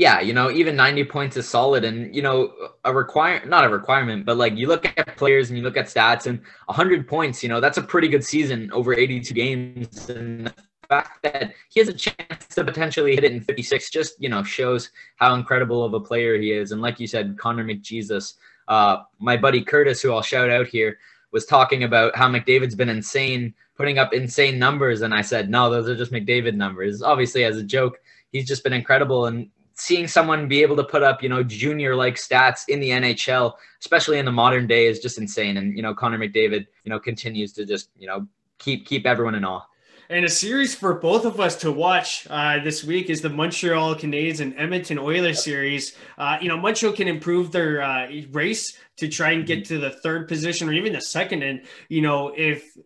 yeah, 0.00 0.18
you 0.18 0.32
know, 0.32 0.50
even 0.50 0.76
90 0.76 1.04
points 1.04 1.36
is 1.36 1.46
solid. 1.46 1.84
And, 1.84 2.16
you 2.16 2.22
know, 2.22 2.54
a 2.86 2.94
require 2.94 3.44
not 3.44 3.66
a 3.66 3.68
requirement, 3.68 4.24
but 4.24 4.38
like 4.38 4.56
you 4.56 4.66
look 4.66 4.86
at 4.86 5.14
players 5.18 5.50
and 5.50 5.58
you 5.58 5.62
look 5.62 5.76
at 5.76 5.88
stats 5.88 6.24
and 6.24 6.40
100 6.66 7.06
points, 7.06 7.42
you 7.42 7.50
know, 7.50 7.60
that's 7.60 7.76
a 7.76 7.82
pretty 7.82 8.08
good 8.08 8.24
season 8.24 8.72
over 8.72 8.94
82 8.94 9.34
games. 9.34 10.08
And 10.08 10.46
the 10.46 10.54
fact 10.88 11.22
that 11.24 11.52
he 11.68 11.80
has 11.80 11.90
a 11.90 11.92
chance 11.92 12.46
to 12.54 12.64
potentially 12.64 13.14
hit 13.14 13.24
it 13.24 13.32
in 13.32 13.42
56 13.42 13.90
just, 13.90 14.14
you 14.18 14.30
know, 14.30 14.42
shows 14.42 14.90
how 15.16 15.34
incredible 15.34 15.84
of 15.84 15.92
a 15.92 16.00
player 16.00 16.40
he 16.40 16.50
is. 16.50 16.72
And 16.72 16.80
like 16.80 16.98
you 16.98 17.06
said, 17.06 17.36
Connor 17.36 17.66
McJesus, 17.66 18.36
uh, 18.68 19.02
my 19.18 19.36
buddy 19.36 19.62
Curtis, 19.62 20.00
who 20.00 20.14
I'll 20.14 20.22
shout 20.22 20.48
out 20.48 20.66
here, 20.66 20.96
was 21.30 21.44
talking 21.44 21.84
about 21.84 22.16
how 22.16 22.26
McDavid's 22.26 22.74
been 22.74 22.88
insane, 22.88 23.52
putting 23.76 23.98
up 23.98 24.14
insane 24.14 24.58
numbers. 24.58 25.02
And 25.02 25.12
I 25.12 25.20
said, 25.20 25.50
no, 25.50 25.68
those 25.68 25.90
are 25.90 25.94
just 25.94 26.10
McDavid 26.10 26.54
numbers. 26.54 27.02
Obviously, 27.02 27.44
as 27.44 27.58
a 27.58 27.62
joke, 27.62 27.98
he's 28.32 28.48
just 28.48 28.64
been 28.64 28.72
incredible. 28.72 29.26
And 29.26 29.50
seeing 29.80 30.06
someone 30.06 30.46
be 30.46 30.62
able 30.62 30.76
to 30.76 30.84
put 30.84 31.02
up, 31.02 31.22
you 31.22 31.28
know, 31.28 31.42
junior 31.42 31.96
like 31.96 32.16
stats 32.16 32.68
in 32.68 32.80
the 32.80 32.90
NHL, 32.90 33.54
especially 33.80 34.18
in 34.18 34.26
the 34.26 34.32
modern 34.32 34.66
day, 34.66 34.86
is 34.86 35.00
just 35.00 35.18
insane. 35.18 35.56
And 35.56 35.74
you 35.74 35.82
know, 35.82 35.94
Connor 35.94 36.18
McDavid, 36.18 36.66
you 36.84 36.90
know, 36.90 37.00
continues 37.00 37.52
to 37.54 37.64
just 37.64 37.88
you 37.98 38.06
know 38.06 38.26
keep 38.58 38.86
keep 38.86 39.06
everyone 39.06 39.34
in 39.34 39.44
awe. 39.44 39.62
And 40.10 40.24
a 40.24 40.28
series 40.28 40.74
for 40.74 40.94
both 40.94 41.24
of 41.24 41.38
us 41.38 41.54
to 41.58 41.70
watch 41.70 42.26
uh, 42.28 42.58
this 42.64 42.82
week 42.82 43.10
is 43.10 43.20
the 43.20 43.28
Montreal 43.28 43.94
Canadiens 43.94 44.40
and 44.40 44.52
Edmonton 44.58 44.98
Oilers 44.98 45.44
series. 45.44 45.96
Uh, 46.18 46.36
you 46.42 46.48
know, 46.48 46.56
Montreal 46.56 46.94
can 46.94 47.06
improve 47.06 47.52
their 47.52 47.80
uh, 47.80 48.08
race 48.32 48.76
to 48.96 49.06
try 49.06 49.30
and 49.30 49.46
get 49.46 49.64
to 49.66 49.78
the 49.78 49.90
third 49.90 50.26
position 50.26 50.68
or 50.68 50.72
even 50.72 50.94
the 50.94 51.00
second. 51.00 51.44
And, 51.44 51.62
you 51.88 52.02
know, 52.02 52.34
if 52.36 52.76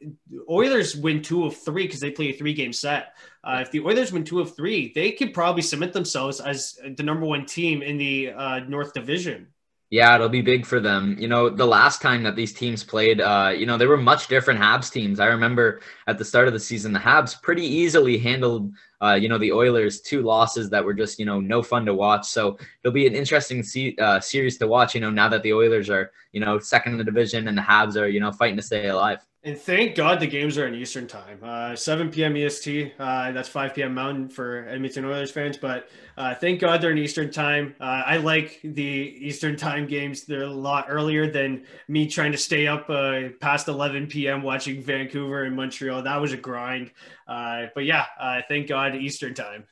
Oilers 0.50 0.96
win 0.96 1.22
two 1.22 1.46
of 1.46 1.56
three 1.56 1.86
because 1.86 2.00
they 2.00 2.10
play 2.10 2.28
a 2.28 2.32
three 2.34 2.52
game 2.52 2.74
set, 2.74 3.16
uh, 3.42 3.60
if 3.62 3.70
the 3.70 3.80
Oilers 3.80 4.12
win 4.12 4.24
two 4.24 4.40
of 4.40 4.54
three, 4.54 4.92
they 4.94 5.10
could 5.10 5.32
probably 5.32 5.62
submit 5.62 5.94
themselves 5.94 6.40
as 6.40 6.78
the 6.94 7.02
number 7.02 7.24
one 7.24 7.46
team 7.46 7.80
in 7.80 7.96
the 7.96 8.32
uh, 8.32 8.58
North 8.68 8.92
Division. 8.92 9.46
Yeah, 9.90 10.14
it'll 10.16 10.28
be 10.28 10.42
big 10.42 10.66
for 10.66 10.80
them. 10.80 11.16
You 11.20 11.28
know, 11.28 11.48
the 11.48 11.66
last 11.66 12.02
time 12.02 12.24
that 12.24 12.34
these 12.34 12.52
teams 12.52 12.82
played, 12.82 13.20
uh, 13.20 13.52
you 13.56 13.64
know, 13.64 13.76
they 13.78 13.86
were 13.86 13.96
much 13.96 14.26
different 14.26 14.58
Habs 14.60 14.90
teams. 14.90 15.20
I 15.20 15.26
remember 15.26 15.80
at 16.08 16.18
the 16.18 16.24
start 16.24 16.48
of 16.48 16.52
the 16.54 16.58
season, 16.58 16.92
the 16.92 16.98
Habs 16.98 17.40
pretty 17.40 17.64
easily 17.64 18.18
handled, 18.18 18.72
uh, 19.00 19.14
you 19.14 19.28
know, 19.28 19.38
the 19.38 19.52
Oilers 19.52 20.00
two 20.00 20.22
losses 20.22 20.68
that 20.70 20.84
were 20.84 20.94
just, 20.94 21.18
you 21.20 21.26
know, 21.26 21.38
no 21.38 21.62
fun 21.62 21.86
to 21.86 21.94
watch. 21.94 22.26
So 22.26 22.58
it'll 22.82 22.92
be 22.94 23.06
an 23.06 23.14
interesting 23.14 23.62
se- 23.62 23.96
uh, 24.00 24.18
series 24.18 24.58
to 24.58 24.66
watch. 24.66 24.94
You 24.96 25.00
know, 25.00 25.10
now 25.10 25.28
that 25.28 25.42
the 25.44 25.52
Oilers 25.52 25.88
are, 25.90 26.10
you 26.32 26.40
know, 26.40 26.58
second 26.58 26.92
in 26.92 26.98
the 26.98 27.04
division 27.04 27.46
and 27.46 27.56
the 27.56 27.62
Habs 27.62 27.96
are, 28.00 28.08
you 28.08 28.18
know, 28.18 28.32
fighting 28.32 28.56
to 28.56 28.62
stay 28.62 28.88
alive. 28.88 29.24
And 29.46 29.58
thank 29.58 29.94
God 29.94 30.20
the 30.20 30.26
games 30.26 30.56
are 30.56 30.66
in 30.66 30.74
Eastern 30.74 31.06
time. 31.06 31.38
Uh, 31.42 31.76
7 31.76 32.10
p.m. 32.10 32.34
EST. 32.34 32.94
Uh, 32.98 33.30
that's 33.32 33.46
5 33.46 33.74
p.m. 33.74 33.92
Mountain 33.92 34.30
for 34.30 34.66
Edmonton 34.66 35.04
Oilers 35.04 35.30
fans. 35.30 35.58
But 35.58 35.90
uh, 36.16 36.34
thank 36.34 36.60
God 36.60 36.80
they're 36.80 36.92
in 36.92 36.96
Eastern 36.96 37.30
time. 37.30 37.74
Uh, 37.78 38.04
I 38.06 38.16
like 38.16 38.60
the 38.64 38.82
Eastern 38.82 39.54
time 39.54 39.86
games. 39.86 40.24
They're 40.24 40.44
a 40.44 40.50
lot 40.50 40.86
earlier 40.88 41.30
than 41.30 41.66
me 41.88 42.08
trying 42.08 42.32
to 42.32 42.38
stay 42.38 42.66
up 42.66 42.88
uh, 42.88 43.28
past 43.38 43.68
11 43.68 44.06
p.m. 44.06 44.42
watching 44.42 44.82
Vancouver 44.82 45.44
and 45.44 45.54
Montreal. 45.54 46.02
That 46.04 46.22
was 46.22 46.32
a 46.32 46.38
grind. 46.38 46.90
Uh, 47.28 47.66
but 47.74 47.84
yeah, 47.84 48.06
thank 48.48 48.66
God 48.66 48.94
Eastern 48.94 49.34
time. 49.34 49.66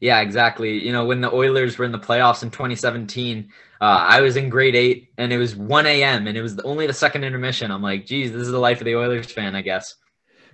Yeah, 0.00 0.20
exactly. 0.20 0.84
You 0.84 0.92
know, 0.92 1.04
when 1.04 1.20
the 1.20 1.32
Oilers 1.32 1.76
were 1.76 1.84
in 1.84 1.92
the 1.92 1.98
playoffs 1.98 2.42
in 2.42 2.50
2017, 2.50 3.48
uh, 3.80 3.84
I 3.84 4.20
was 4.20 4.36
in 4.36 4.48
grade 4.48 4.76
eight 4.76 5.08
and 5.18 5.32
it 5.32 5.38
was 5.38 5.56
1 5.56 5.86
a.m. 5.86 6.26
and 6.26 6.36
it 6.36 6.42
was 6.42 6.58
only 6.60 6.86
the 6.86 6.92
second 6.92 7.24
intermission. 7.24 7.70
I'm 7.70 7.82
like, 7.82 8.06
geez, 8.06 8.32
this 8.32 8.42
is 8.42 8.50
the 8.50 8.58
life 8.58 8.80
of 8.80 8.84
the 8.84 8.96
Oilers 8.96 9.30
fan, 9.30 9.54
I 9.56 9.62
guess. 9.62 9.96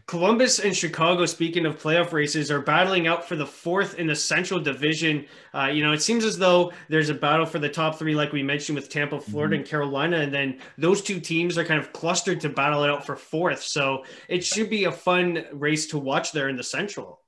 Columbus 0.07 0.59
and 0.59 0.77
Chicago, 0.77 1.25
speaking 1.25 1.65
of 1.65 1.81
playoff 1.81 2.13
races, 2.13 2.51
are 2.51 2.61
battling 2.61 3.07
out 3.07 3.27
for 3.27 3.37
the 3.37 3.47
fourth 3.47 3.99
in 3.99 4.07
the 4.07 4.15
Central 4.15 4.61
Division. 4.61 5.25
Uh, 5.55 5.69
you 5.69 5.83
know, 5.83 5.93
it 5.93 6.03
seems 6.03 6.27
as 6.27 6.37
though 6.37 6.73
there's 6.91 7.09
a 7.09 7.15
battle 7.15 7.47
for 7.47 7.59
the 7.59 7.71
top 7.71 7.99
three, 7.99 8.15
like 8.15 8.31
we 8.31 8.43
mentioned 8.43 8.77
with 8.77 8.91
Tampa, 8.91 9.19
Florida, 9.19 9.55
mm-hmm. 9.55 9.63
and 9.63 9.69
Carolina. 9.69 10.19
And 10.19 10.33
then 10.33 10.61
those 10.77 11.01
two 11.01 11.21
teams 11.21 11.57
are 11.57 11.65
kind 11.65 11.81
of 11.81 11.95
clustered 11.95 12.43
to 12.43 12.51
battle 12.51 12.85
it 12.85 12.91
out 12.91 13.07
for 13.07 13.17
fourth. 13.17 13.63
So 13.63 14.05
it 14.29 14.45
should 14.45 14.69
be 14.69 14.85
a 14.85 14.93
fun 14.93 15.47
race 15.53 15.87
to 15.89 15.99
watch 15.99 16.33
there 16.33 16.51
in 16.51 16.57
the 16.57 16.63
Central. 16.63 17.24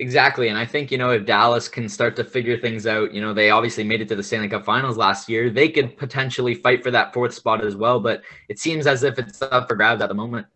Exactly. 0.00 0.48
And 0.48 0.56
I 0.56 0.64
think, 0.64 0.92
you 0.92 0.98
know, 0.98 1.10
if 1.10 1.26
Dallas 1.26 1.66
can 1.68 1.88
start 1.88 2.14
to 2.16 2.24
figure 2.24 2.56
things 2.56 2.86
out, 2.86 3.12
you 3.12 3.20
know, 3.20 3.34
they 3.34 3.50
obviously 3.50 3.82
made 3.82 4.00
it 4.00 4.06
to 4.08 4.16
the 4.16 4.22
Stanley 4.22 4.48
Cup 4.48 4.64
finals 4.64 4.96
last 4.96 5.28
year. 5.28 5.50
They 5.50 5.68
could 5.68 5.96
potentially 5.96 6.54
fight 6.54 6.84
for 6.84 6.92
that 6.92 7.12
fourth 7.12 7.34
spot 7.34 7.64
as 7.64 7.74
well. 7.74 7.98
But 7.98 8.22
it 8.48 8.60
seems 8.60 8.86
as 8.86 9.02
if 9.02 9.18
it's 9.18 9.42
up 9.42 9.68
for 9.68 9.74
grabs 9.74 10.00
at 10.00 10.08
the 10.08 10.14
moment. 10.14 10.46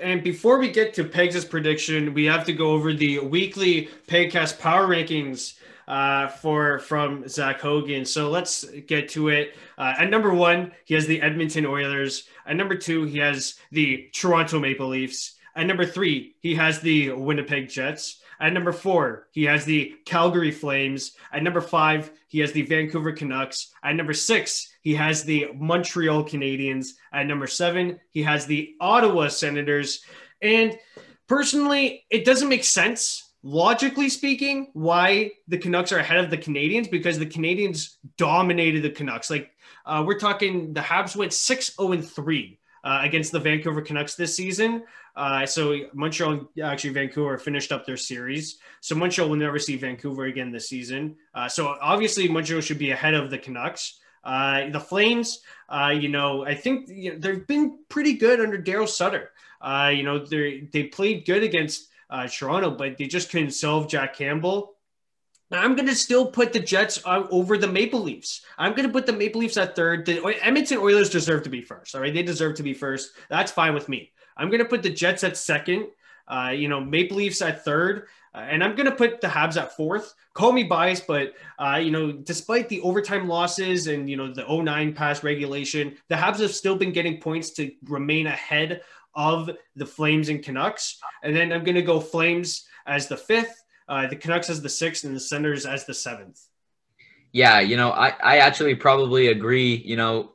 And 0.00 0.22
before 0.22 0.58
we 0.58 0.70
get 0.70 0.94
to 0.94 1.04
Pegs' 1.04 1.44
prediction, 1.44 2.14
we 2.14 2.24
have 2.26 2.44
to 2.46 2.52
go 2.52 2.70
over 2.70 2.92
the 2.92 3.18
weekly 3.18 3.88
Pegcast 4.06 4.60
power 4.60 4.86
rankings 4.86 5.54
uh, 5.88 6.28
for 6.28 6.78
from 6.78 7.26
Zach 7.26 7.60
Hogan. 7.60 8.04
So 8.04 8.30
let's 8.30 8.64
get 8.86 9.08
to 9.10 9.28
it. 9.28 9.56
Uh, 9.76 9.94
at 9.98 10.10
number 10.10 10.32
one, 10.32 10.72
he 10.84 10.94
has 10.94 11.06
the 11.06 11.20
Edmonton 11.20 11.66
Oilers. 11.66 12.28
At 12.46 12.54
number 12.54 12.76
two, 12.76 13.04
he 13.04 13.18
has 13.18 13.56
the 13.72 14.08
Toronto 14.12 14.60
Maple 14.60 14.88
Leafs. 14.88 15.34
At 15.56 15.66
number 15.66 15.84
three, 15.84 16.36
he 16.40 16.54
has 16.54 16.80
the 16.80 17.10
Winnipeg 17.10 17.68
Jets. 17.68 18.20
At 18.40 18.52
number 18.52 18.72
four, 18.72 19.28
he 19.32 19.44
has 19.44 19.64
the 19.64 19.94
Calgary 20.04 20.50
Flames. 20.50 21.12
At 21.32 21.42
number 21.42 21.60
five, 21.60 22.10
he 22.28 22.38
has 22.40 22.52
the 22.52 22.62
Vancouver 22.62 23.12
Canucks. 23.12 23.72
At 23.82 23.96
number 23.96 24.14
six, 24.14 24.72
he 24.82 24.94
has 24.94 25.24
the 25.24 25.48
Montreal 25.54 26.24
Canadiens. 26.24 26.90
At 27.12 27.26
number 27.26 27.46
seven, 27.46 27.98
he 28.10 28.22
has 28.22 28.46
the 28.46 28.74
Ottawa 28.80 29.28
Senators. 29.28 30.02
And 30.40 30.78
personally, 31.26 32.04
it 32.10 32.24
doesn't 32.24 32.48
make 32.48 32.64
sense 32.64 33.28
logically 33.42 34.08
speaking, 34.08 34.68
why 34.72 35.30
the 35.46 35.58
Canucks 35.58 35.92
are 35.92 35.98
ahead 35.98 36.18
of 36.22 36.30
the 36.30 36.38
Canadiens 36.38 36.90
because 36.90 37.18
the 37.18 37.26
Canadiens 37.26 37.96
dominated 38.16 38.82
the 38.82 38.90
Canucks. 38.90 39.30
Like 39.30 39.50
uh, 39.86 40.04
we're 40.06 40.18
talking, 40.18 40.72
the 40.72 40.80
Habs 40.80 41.16
went 41.16 41.32
six 41.32 41.74
zero 41.76 41.88
oh 41.88 41.92
and 41.92 42.08
three 42.08 42.58
uh, 42.84 43.00
against 43.02 43.32
the 43.32 43.40
Vancouver 43.40 43.82
Canucks 43.82 44.14
this 44.14 44.34
season. 44.34 44.84
Uh, 45.18 45.44
so 45.44 45.76
Montreal, 45.94 46.48
actually 46.62 46.90
Vancouver, 46.90 47.36
finished 47.38 47.72
up 47.72 47.84
their 47.84 47.96
series. 47.96 48.58
So 48.80 48.94
Montreal 48.94 49.28
will 49.28 49.36
never 49.36 49.58
see 49.58 49.76
Vancouver 49.76 50.26
again 50.26 50.52
this 50.52 50.68
season. 50.68 51.16
Uh, 51.34 51.48
so 51.48 51.76
obviously 51.82 52.28
Montreal 52.28 52.60
should 52.60 52.78
be 52.78 52.92
ahead 52.92 53.14
of 53.14 53.28
the 53.28 53.38
Canucks. 53.38 53.98
Uh, 54.22 54.70
the 54.70 54.78
Flames, 54.78 55.40
uh, 55.68 55.92
you 55.98 56.08
know, 56.08 56.44
I 56.44 56.54
think 56.54 56.88
you 56.88 57.12
know, 57.12 57.18
they've 57.18 57.46
been 57.46 57.78
pretty 57.88 58.12
good 58.12 58.40
under 58.40 58.62
Daryl 58.62 58.88
Sutter. 58.88 59.30
you 59.92 60.04
know, 60.04 60.24
they 60.24 60.68
they 60.72 60.84
played 60.84 61.26
good 61.26 61.42
against 61.42 61.88
uh, 62.10 62.28
Toronto, 62.28 62.70
but 62.70 62.96
they 62.96 63.06
just 63.06 63.30
couldn't 63.30 63.50
solve 63.50 63.88
Jack 63.88 64.14
Campbell. 64.14 64.74
I'm 65.50 65.76
going 65.76 65.88
to 65.88 65.94
still 65.94 66.26
put 66.30 66.52
the 66.52 66.60
Jets 66.60 67.00
uh, 67.06 67.26
over 67.30 67.56
the 67.56 67.66
Maple 67.66 68.00
Leafs. 68.00 68.44
I'm 68.58 68.72
going 68.72 68.86
to 68.86 68.92
put 68.92 69.06
the 69.06 69.14
Maple 69.14 69.40
Leafs 69.40 69.56
at 69.56 69.74
third. 69.74 70.04
The 70.04 70.22
Edmonton 70.42 70.78
Oilers 70.78 71.08
deserve 71.08 71.42
to 71.44 71.50
be 71.50 71.62
first. 71.62 71.94
All 71.94 72.02
right. 72.02 72.12
They 72.12 72.22
deserve 72.22 72.56
to 72.56 72.62
be 72.62 72.74
first. 72.74 73.12
That's 73.30 73.50
fine 73.50 73.72
with 73.72 73.88
me. 73.88 74.12
I'm 74.38 74.48
going 74.48 74.60
to 74.60 74.64
put 74.64 74.82
the 74.82 74.90
Jets 74.90 75.24
at 75.24 75.36
second. 75.36 75.88
Uh, 76.26 76.52
you 76.54 76.68
know, 76.68 76.80
Maple 76.80 77.16
Leafs 77.16 77.42
at 77.42 77.64
third. 77.64 78.06
Uh, 78.34 78.46
and 78.50 78.62
I'm 78.62 78.76
going 78.76 78.88
to 78.88 78.94
put 78.94 79.20
the 79.20 79.26
Habs 79.26 79.60
at 79.60 79.74
fourth. 79.76 80.14
Call 80.34 80.52
me 80.52 80.62
biased, 80.62 81.06
but, 81.06 81.32
uh, 81.58 81.80
you 81.82 81.90
know, 81.90 82.12
despite 82.12 82.68
the 82.68 82.80
overtime 82.82 83.26
losses 83.26 83.86
and, 83.86 84.08
you 84.08 84.16
know, 84.16 84.32
the 84.32 84.44
09 84.46 84.92
pass 84.92 85.24
regulation, 85.24 85.96
the 86.08 86.14
Habs 86.14 86.38
have 86.38 86.54
still 86.54 86.76
been 86.76 86.92
getting 86.92 87.20
points 87.20 87.50
to 87.52 87.72
remain 87.84 88.26
ahead 88.26 88.82
of 89.14 89.50
the 89.74 89.86
Flames 89.86 90.28
and 90.28 90.42
Canucks. 90.42 91.00
And 91.22 91.34
then 91.34 91.52
I'm 91.52 91.64
going 91.64 91.74
to 91.74 91.82
go 91.82 91.98
Flames 91.98 92.66
as 92.86 93.08
the 93.08 93.16
fifth, 93.16 93.64
uh, 93.88 94.06
the 94.06 94.16
Canucks 94.16 94.50
as 94.50 94.62
the 94.62 94.68
sixth, 94.68 95.04
and 95.04 95.16
the 95.16 95.20
Senators 95.20 95.66
as 95.66 95.86
the 95.86 95.94
seventh. 95.94 96.40
Yeah, 97.32 97.60
you 97.60 97.76
know, 97.76 97.90
I, 97.90 98.14
I 98.22 98.38
actually 98.38 98.74
probably 98.74 99.28
agree, 99.28 99.74
you 99.74 99.96
know, 99.96 100.32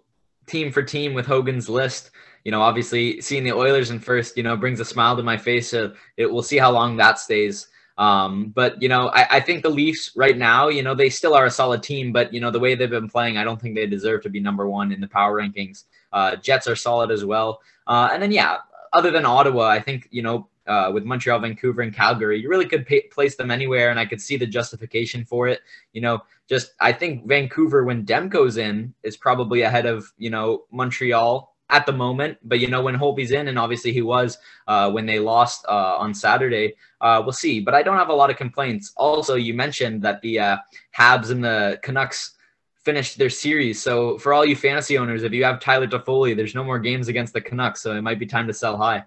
team 0.47 0.71
for 0.71 0.83
team 0.83 1.13
with 1.13 1.25
Hogan's 1.25 1.69
list. 1.69 2.11
You 2.43 2.51
know, 2.51 2.61
obviously 2.61 3.21
seeing 3.21 3.43
the 3.43 3.53
Oilers 3.53 3.89
in 3.89 3.99
first, 3.99 4.35
you 4.37 4.43
know, 4.43 4.57
brings 4.57 4.79
a 4.79 4.85
smile 4.85 5.15
to 5.15 5.23
my 5.23 5.37
face. 5.37 5.69
So 5.69 5.93
it, 6.17 6.31
we'll 6.31 6.43
see 6.43 6.57
how 6.57 6.71
long 6.71 6.97
that 6.97 7.19
stays. 7.19 7.67
Um, 7.97 8.49
but 8.49 8.81
you 8.81 8.89
know, 8.89 9.09
I, 9.09 9.37
I, 9.37 9.39
think 9.39 9.61
the 9.61 9.69
Leafs 9.69 10.11
right 10.15 10.35
now, 10.35 10.67
you 10.67 10.81
know, 10.81 10.95
they 10.95 11.11
still 11.11 11.35
are 11.35 11.45
a 11.45 11.51
solid 11.51 11.83
team, 11.83 12.11
but 12.11 12.33
you 12.33 12.41
know, 12.41 12.49
the 12.49 12.59
way 12.59 12.73
they've 12.73 12.89
been 12.89 13.07
playing, 13.07 13.37
I 13.37 13.43
don't 13.43 13.61
think 13.61 13.75
they 13.75 13.85
deserve 13.85 14.23
to 14.23 14.29
be 14.29 14.39
number 14.39 14.67
one 14.67 14.91
in 14.91 14.99
the 14.99 15.07
power 15.07 15.39
rankings. 15.39 15.83
Uh, 16.11 16.35
Jets 16.37 16.67
are 16.67 16.75
solid 16.75 17.11
as 17.11 17.23
well. 17.23 17.61
Uh, 17.85 18.09
and 18.11 18.21
then, 18.21 18.31
yeah, 18.31 18.57
other 18.93 19.11
than 19.11 19.25
Ottawa, 19.25 19.67
I 19.67 19.79
think, 19.79 20.07
you 20.09 20.23
know, 20.23 20.47
uh, 20.65 20.91
with 20.93 21.03
Montreal, 21.03 21.39
Vancouver, 21.39 21.81
and 21.81 21.93
Calgary, 21.93 22.39
you 22.41 22.49
really 22.49 22.65
could 22.65 22.85
pay, 22.85 23.01
place 23.11 23.35
them 23.35 23.51
anywhere, 23.51 23.89
and 23.89 23.99
I 23.99 24.05
could 24.05 24.21
see 24.21 24.37
the 24.37 24.47
justification 24.47 25.25
for 25.25 25.47
it. 25.47 25.59
You 25.91 26.01
know, 26.01 26.23
just 26.47 26.73
I 26.79 26.93
think 26.93 27.27
Vancouver, 27.27 27.83
when 27.83 28.05
Demko's 28.05 28.57
in, 28.57 28.93
is 29.03 29.17
probably 29.17 29.61
ahead 29.61 29.85
of 29.85 30.11
you 30.17 30.29
know 30.29 30.63
Montreal 30.71 31.52
at 31.73 31.87
the 31.87 31.91
moment. 31.91 32.37
But 32.43 32.59
you 32.59 32.67
know, 32.67 32.83
when 32.83 32.95
Holtby's 32.95 33.31
in, 33.31 33.47
and 33.47 33.57
obviously 33.57 33.91
he 33.91 34.03
was 34.03 34.37
uh, 34.67 34.91
when 34.91 35.05
they 35.05 35.19
lost 35.19 35.65
uh, 35.67 35.97
on 35.97 36.13
Saturday, 36.13 36.75
uh, 37.01 37.19
we'll 37.23 37.33
see. 37.33 37.59
But 37.59 37.73
I 37.73 37.81
don't 37.81 37.97
have 37.97 38.09
a 38.09 38.13
lot 38.13 38.29
of 38.29 38.37
complaints. 38.37 38.93
Also, 38.95 39.35
you 39.35 39.53
mentioned 39.53 40.03
that 40.03 40.21
the 40.21 40.39
uh, 40.39 40.57
Habs 40.97 41.31
and 41.31 41.43
the 41.43 41.79
Canucks 41.81 42.35
finished 42.83 43.17
their 43.17 43.29
series. 43.29 43.81
So 43.81 44.17
for 44.19 44.33
all 44.33 44.45
you 44.45 44.55
fantasy 44.55 44.97
owners, 44.97 45.23
if 45.23 45.33
you 45.33 45.43
have 45.45 45.59
Tyler 45.59 45.87
Toffoli, 45.87 46.35
there's 46.35 46.53
no 46.53 46.63
more 46.63 46.79
games 46.79 47.07
against 47.07 47.33
the 47.33 47.41
Canucks, 47.41 47.81
so 47.81 47.95
it 47.95 48.01
might 48.01 48.19
be 48.19 48.27
time 48.27 48.45
to 48.47 48.53
sell 48.53 48.77
high. 48.77 49.03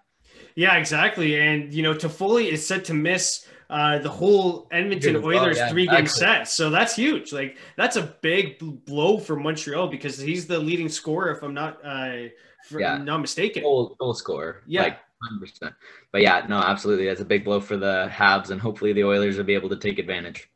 Yeah, 0.57 0.77
exactly. 0.77 1.39
And 1.39 1.73
you 1.73 1.83
know, 1.83 1.95
Toffoli 1.95 2.51
is 2.51 2.67
set 2.67 2.85
to 2.87 2.95
miss 2.95 3.47
uh, 3.69 3.99
the 3.99 4.09
whole 4.09 4.69
Edmonton 4.71 5.17
Oilers 5.17 5.59
oh, 5.59 5.61
yeah, 5.61 5.69
three 5.69 5.87
game 5.87 6.07
set. 6.07 6.49
So 6.49 6.71
that's 6.71 6.95
huge. 6.95 7.33
Like 7.33 7.59
that's 7.77 7.97
a 7.97 8.03
big 8.03 8.59
blow 8.85 9.19
for 9.19 9.37
Montreal 9.37 9.89
because 9.89 10.19
he's 10.19 10.47
the 10.47 10.59
leading 10.59 10.89
scorer, 10.89 11.31
if 11.33 11.43
I'm 11.43 11.55
not 11.55 11.85
uh, 11.85 12.29
yeah. 12.71 12.99
not 12.99 13.19
mistaken. 13.21 13.63
Goal, 13.63 13.97
goal 13.99 14.15
scorer. 14.15 14.63
Yeah. 14.67 14.83
Like 14.83 14.99
100%. 15.41 15.75
But 16.13 16.23
yeah, 16.23 16.47
no, 16.49 16.59
absolutely. 16.59 17.07
That's 17.07 17.21
a 17.21 17.25
big 17.25 17.45
blow 17.45 17.61
for 17.61 17.77
the 17.77 18.09
Habs, 18.13 18.51
and 18.51 18.61
hopefully 18.61 18.93
the 18.93 19.05
Oilers 19.05 19.37
will 19.37 19.45
be 19.45 19.55
able 19.55 19.69
to 19.71 19.77
take 19.77 19.99
advantage. 19.99 20.49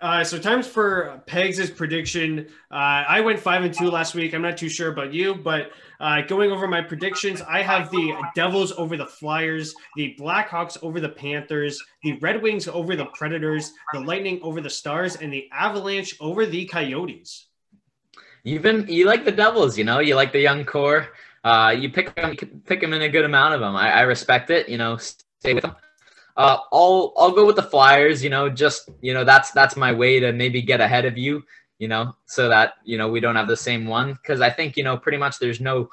Uh, 0.00 0.24
so 0.24 0.38
times 0.38 0.66
for 0.66 1.22
Pegs' 1.26 1.70
prediction. 1.70 2.46
Uh, 2.70 3.04
I 3.06 3.20
went 3.20 3.38
five 3.38 3.64
and 3.64 3.74
two 3.74 3.90
last 3.90 4.14
week. 4.14 4.32
I'm 4.32 4.40
not 4.40 4.56
too 4.56 4.70
sure 4.70 4.90
about 4.90 5.12
you, 5.12 5.34
but 5.34 5.72
uh, 6.00 6.22
going 6.22 6.50
over 6.50 6.66
my 6.66 6.80
predictions, 6.80 7.42
I 7.42 7.60
have 7.60 7.90
the 7.90 8.14
Devils 8.34 8.72
over 8.78 8.96
the 8.96 9.04
Flyers, 9.04 9.74
the 9.96 10.16
Blackhawks 10.18 10.78
over 10.82 11.00
the 11.00 11.10
Panthers, 11.10 11.82
the 12.02 12.14
Red 12.20 12.40
Wings 12.40 12.66
over 12.66 12.96
the 12.96 13.06
Predators, 13.06 13.72
the 13.92 14.00
Lightning 14.00 14.40
over 14.42 14.62
the 14.62 14.70
Stars, 14.70 15.16
and 15.16 15.30
the 15.30 15.50
Avalanche 15.52 16.16
over 16.18 16.46
the 16.46 16.64
Coyotes. 16.64 17.48
You've 18.42 18.62
been 18.62 18.86
you 18.88 19.04
like 19.04 19.26
the 19.26 19.32
Devils, 19.32 19.76
you 19.76 19.84
know. 19.84 19.98
You 19.98 20.14
like 20.14 20.32
the 20.32 20.40
young 20.40 20.64
core. 20.64 21.08
Uh, 21.42 21.74
you 21.76 21.90
pick 21.90 22.14
them, 22.14 22.36
pick 22.66 22.80
them 22.80 22.92
in 22.92 23.02
a 23.02 23.08
good 23.08 23.24
amount 23.24 23.54
of 23.54 23.60
them. 23.60 23.74
I, 23.74 23.90
I 23.90 24.00
respect 24.02 24.50
it. 24.50 24.68
You 24.68 24.78
know, 24.78 24.96
stay 24.96 25.54
with 25.54 25.62
them. 25.62 25.74
Uh, 26.36 26.58
I'll 26.72 27.12
I'll 27.16 27.32
go 27.32 27.46
with 27.46 27.56
the 27.56 27.62
Flyers. 27.62 28.22
You 28.22 28.30
know, 28.30 28.48
just 28.48 28.90
you 29.00 29.14
know 29.14 29.24
that's 29.24 29.50
that's 29.52 29.76
my 29.76 29.92
way 29.92 30.20
to 30.20 30.32
maybe 30.32 30.62
get 30.62 30.80
ahead 30.80 31.04
of 31.04 31.16
you. 31.16 31.42
You 31.78 31.88
know, 31.88 32.14
so 32.26 32.48
that 32.48 32.74
you 32.84 32.98
know 32.98 33.08
we 33.08 33.20
don't 33.20 33.36
have 33.36 33.48
the 33.48 33.56
same 33.56 33.86
one 33.86 34.12
because 34.14 34.40
I 34.40 34.50
think 34.50 34.76
you 34.76 34.84
know 34.84 34.96
pretty 34.96 35.18
much 35.18 35.38
there's 35.38 35.60
no 35.60 35.88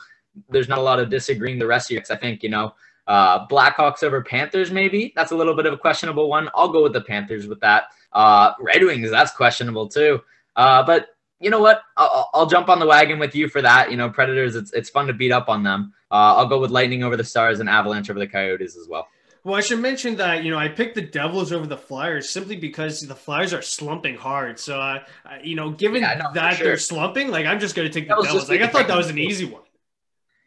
there's 0.50 0.68
not 0.68 0.78
a 0.78 0.82
lot 0.82 1.00
of 1.00 1.10
disagreeing 1.10 1.60
the 1.60 1.68
rest 1.68 1.90
of 1.90 1.96
you. 1.96 2.02
Cause 2.02 2.12
I 2.12 2.18
think 2.18 2.44
you 2.44 2.50
know 2.50 2.74
uh, 3.08 3.48
Blackhawks 3.48 4.04
over 4.04 4.22
Panthers 4.22 4.70
maybe 4.70 5.14
that's 5.16 5.32
a 5.32 5.36
little 5.36 5.56
bit 5.56 5.66
of 5.66 5.74
a 5.74 5.78
questionable 5.78 6.30
one. 6.30 6.50
I'll 6.56 6.72
go 6.72 6.84
with 6.84 6.94
the 6.94 7.02
Panthers 7.02 7.48
with 7.48 7.62
that. 7.62 7.86
Uh, 8.12 8.54
Red 8.60 8.84
Wings 8.84 9.10
that's 9.10 9.32
questionable 9.32 9.88
too. 9.88 10.20
Uh, 10.56 10.84
but 10.84 11.08
you 11.40 11.50
know 11.50 11.60
what? 11.60 11.82
I'll, 11.96 12.30
I'll, 12.34 12.46
jump 12.48 12.70
on 12.70 12.80
the 12.80 12.86
wagon 12.86 13.20
with 13.20 13.36
you 13.36 13.48
for 13.48 13.62
that. 13.62 13.92
You 13.92 13.98
know, 13.98 14.10
Predators. 14.10 14.56
It's 14.56 14.74
it's 14.74 14.90
fun 14.90 15.08
to 15.08 15.14
beat 15.14 15.32
up 15.32 15.50
on 15.50 15.64
them. 15.64 15.94
Uh, 16.10 16.36
I'll 16.36 16.48
go 16.48 16.60
with 16.60 16.72
Lightning 16.72 17.04
over 17.04 17.16
the 17.16 17.24
Stars 17.24 17.60
and 17.60 17.70
Avalanche 17.70 18.10
over 18.10 18.20
the 18.20 18.28
Coyotes 18.28 18.76
as 18.76 18.88
well. 18.88 19.08
Well, 19.44 19.56
I 19.56 19.62
should 19.62 19.80
mention 19.80 20.16
that 20.18 20.44
you 20.44 20.52
know 20.52 20.58
I 20.58 20.68
picked 20.68 20.96
the 20.96 21.02
Devils 21.02 21.52
over 21.52 21.68
the 21.68 21.78
Flyers 21.78 22.30
simply 22.30 22.56
because 22.56 23.02
the 23.02 23.16
Flyers 23.16 23.54
are 23.54 23.62
slumping 23.62 24.18
hard. 24.18 24.60
So, 24.60 24.80
uh, 24.80 25.00
you 25.44 25.56
know, 25.56 25.72
given 25.72 26.02
yeah, 26.02 26.22
no, 26.22 26.34
that 26.34 26.56
sure. 26.56 26.68
they're 26.68 26.78
slumping, 26.78 27.30
like 27.30 27.46
I'm 27.46 27.60
just 27.60 27.76
going 27.76 27.88
to 27.88 27.94
take 27.94 28.10
the 28.10 28.16
Devils. 28.16 28.28
Devils. 28.28 28.50
Like 28.50 28.62
I 28.62 28.68
thought 28.68 28.88
that 28.88 28.98
was 28.98 29.10
an 29.10 29.18
easy 29.18 29.46
one. 29.46 29.62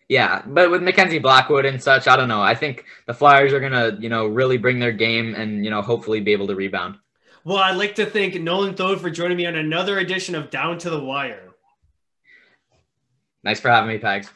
Yeah, 0.09 0.43
but 0.45 0.73
with 0.73 0.83
Mackenzie 0.83 1.21
Blackwood 1.21 1.65
and 1.67 1.81
such, 1.81 2.09
I 2.09 2.17
don't 2.17 2.29
know. 2.29 2.43
I 2.43 2.57
think 2.57 2.85
the 3.07 3.15
Flyers 3.15 3.53
are 3.53 3.61
gonna, 3.61 3.97
you 4.01 4.09
know, 4.09 4.27
really 4.27 4.59
bring 4.59 4.81
their 4.81 4.91
game 4.91 5.37
and 5.37 5.65
you 5.65 5.71
know 5.71 5.83
hopefully 5.83 6.21
be 6.21 6.33
able 6.33 6.49
to 6.49 6.57
rebound. 6.57 6.97
Well, 7.45 7.57
I'd 7.57 7.77
like 7.77 7.95
to 7.95 8.05
thank 8.05 8.35
Nolan 8.35 8.75
Thode 8.75 9.01
for 9.01 9.09
joining 9.09 9.39
me 9.39 9.47
on 9.47 9.57
another 9.57 9.99
edition 9.99 10.35
of 10.35 10.51
Down 10.51 10.79
to 10.79 10.91
the 10.91 11.03
Wire. 11.03 11.49
Nice 13.43 13.61
for 13.61 13.71
having 13.71 13.89
me, 13.89 13.99
Pags. 13.99 14.29